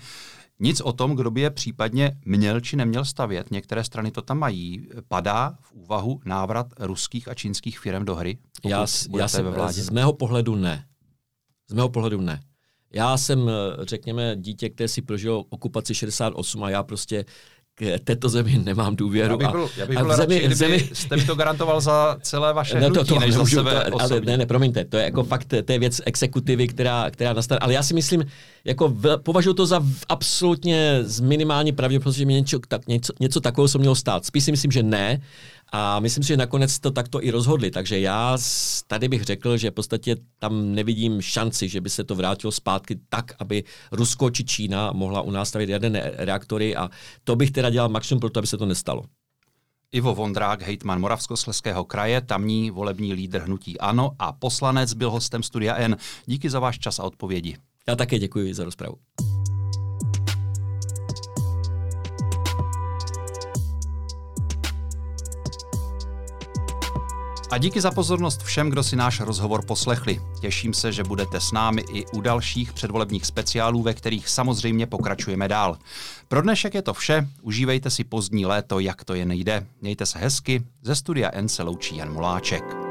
Nic 0.59 0.81
o 0.81 0.93
tom, 0.93 1.15
kdo 1.15 1.31
by 1.31 1.41
je 1.41 1.49
případně 1.49 2.17
měl 2.25 2.59
či 2.59 2.75
neměl 2.75 3.05
stavět, 3.05 3.51
některé 3.51 3.83
strany 3.83 4.11
to 4.11 4.21
tam 4.21 4.39
mají. 4.39 4.87
Padá 5.07 5.57
v 5.61 5.73
úvahu 5.73 6.21
návrat 6.25 6.67
ruských 6.79 7.27
a 7.27 7.33
čínských 7.33 7.79
firm 7.79 8.05
do 8.05 8.15
hry? 8.15 8.37
Já, 8.65 8.85
já 9.17 9.27
jsem, 9.27 9.45
ve 9.45 9.51
vládě? 9.51 9.81
Z 9.81 9.89
mého 9.89 10.13
pohledu 10.13 10.55
ne. 10.55 10.85
Z 11.69 11.73
mého 11.73 11.89
pohledu 11.89 12.21
ne. 12.21 12.41
Já 12.93 13.17
jsem, 13.17 13.49
řekněme, 13.81 14.35
dítě, 14.35 14.69
které 14.69 14.87
si 14.87 15.01
prožilo 15.01 15.45
okupaci 15.49 15.95
68 15.95 16.63
a 16.63 16.69
já 16.69 16.83
prostě 16.83 17.25
k 17.79 17.99
této 18.03 18.29
zemi 18.29 18.61
nemám 18.63 18.95
důvěru. 18.95 19.31
Já 19.31 19.37
bych 19.37 19.51
byl, 19.51 19.69
já 19.77 19.85
bych 19.85 19.97
byl 19.97 20.11
a 20.11 20.15
v 20.15 20.17
zemi, 20.17 20.39
radši, 20.41 20.55
zemi... 20.55 20.89
jste 20.93 21.17
mi 21.17 21.23
to 21.23 21.35
garantoval 21.35 21.81
za 21.81 22.17
celé 22.21 22.53
vaše 22.53 22.81
no, 22.81 22.89
to, 22.89 23.05
to, 23.05 23.19
než 23.19 23.33
za 23.33 23.45
sebe 23.45 23.85
to, 23.91 24.01
ale 24.01 24.21
ne, 24.21 24.37
ne, 24.37 24.45
promiňte, 24.45 24.85
to 24.85 24.97
je 24.97 25.03
jako 25.03 25.23
fakt, 25.23 25.53
to 25.65 25.71
je 25.71 25.79
věc 25.79 26.01
exekutivy, 26.05 26.67
která, 26.67 27.11
která 27.11 27.33
nastane, 27.33 27.59
ale 27.59 27.73
já 27.73 27.83
si 27.83 27.93
myslím, 27.93 28.25
jako 28.65 28.87
v, 28.87 29.17
považuji 29.17 29.53
to 29.53 29.65
za 29.65 29.83
absolutně 30.09 30.99
z 31.03 31.19
minimální 31.19 31.71
pravděpodobnost, 31.71 32.15
že 32.15 32.25
mi 32.25 32.33
něco, 32.33 32.59
tak, 32.67 32.87
něco, 32.87 33.13
něco 33.19 33.41
takového 33.41 33.67
se 33.67 33.77
mělo 33.77 33.95
stát. 33.95 34.25
Spíš 34.25 34.43
si 34.43 34.51
myslím, 34.51 34.71
že 34.71 34.83
ne, 34.83 35.21
a 35.71 35.99
myslím 35.99 36.23
si, 36.23 36.27
že 36.27 36.37
nakonec 36.37 36.79
to 36.79 36.91
takto 36.91 37.23
i 37.23 37.31
rozhodli. 37.31 37.71
Takže 37.71 37.99
já 37.99 38.37
tady 38.87 39.07
bych 39.07 39.23
řekl, 39.23 39.57
že 39.57 39.71
v 39.71 39.73
podstatě 39.73 40.15
tam 40.39 40.75
nevidím 40.75 41.21
šanci, 41.21 41.69
že 41.69 41.81
by 41.81 41.89
se 41.89 42.03
to 42.03 42.15
vrátilo 42.15 42.51
zpátky 42.51 42.99
tak, 43.09 43.31
aby 43.39 43.63
Rusko 43.91 44.29
či 44.29 44.43
Čína 44.43 44.91
mohla 44.91 45.21
u 45.21 45.31
nás 45.31 45.49
stavit 45.49 45.69
jaderné 45.69 46.11
reaktory 46.15 46.75
a 46.75 46.89
to 47.23 47.35
bych 47.35 47.51
teda 47.51 47.69
dělal 47.69 47.89
maximum 47.89 48.19
pro 48.19 48.29
to, 48.29 48.39
aby 48.39 48.47
se 48.47 48.57
to 48.57 48.65
nestalo. 48.65 49.03
Ivo 49.91 50.15
Vondrák, 50.15 50.61
hejtman 50.61 51.01
Moravskosleského 51.01 51.85
kraje, 51.85 52.21
tamní 52.21 52.71
volební 52.71 53.13
lídr 53.13 53.39
hnutí 53.39 53.79
ANO 53.79 54.11
a 54.19 54.31
poslanec 54.31 54.93
byl 54.93 55.11
hostem 55.11 55.43
Studia 55.43 55.75
N. 55.75 55.97
Díky 56.25 56.49
za 56.49 56.59
váš 56.59 56.79
čas 56.79 56.99
a 56.99 57.03
odpovědi. 57.03 57.57
Já 57.87 57.95
také 57.95 58.19
děkuji 58.19 58.53
za 58.53 58.63
rozpravu. 58.63 58.95
A 67.51 67.57
díky 67.57 67.81
za 67.81 67.91
pozornost 67.91 68.43
všem, 68.43 68.69
kdo 68.69 68.83
si 68.83 68.95
náš 68.95 69.19
rozhovor 69.19 69.65
poslechli. 69.65 70.21
Těším 70.41 70.73
se, 70.73 70.91
že 70.91 71.03
budete 71.03 71.39
s 71.41 71.51
námi 71.51 71.83
i 71.93 72.05
u 72.05 72.21
dalších 72.21 72.73
předvolebních 72.73 73.25
speciálů, 73.25 73.83
ve 73.83 73.93
kterých 73.93 74.29
samozřejmě 74.29 74.87
pokračujeme 74.87 75.47
dál. 75.47 75.77
Pro 76.27 76.41
dnešek 76.41 76.73
je 76.73 76.81
to 76.81 76.93
vše, 76.93 77.27
užívejte 77.41 77.89
si 77.89 78.03
pozdní 78.03 78.45
léto, 78.45 78.79
jak 78.79 79.03
to 79.03 79.13
je 79.13 79.25
nejde. 79.25 79.65
Mějte 79.81 80.05
se 80.05 80.19
hezky, 80.19 80.63
ze 80.81 80.95
studia 80.95 81.29
N 81.33 81.49
se 81.49 81.63
loučí 81.63 81.97
Jan 81.97 82.13
Moláček. 82.13 82.86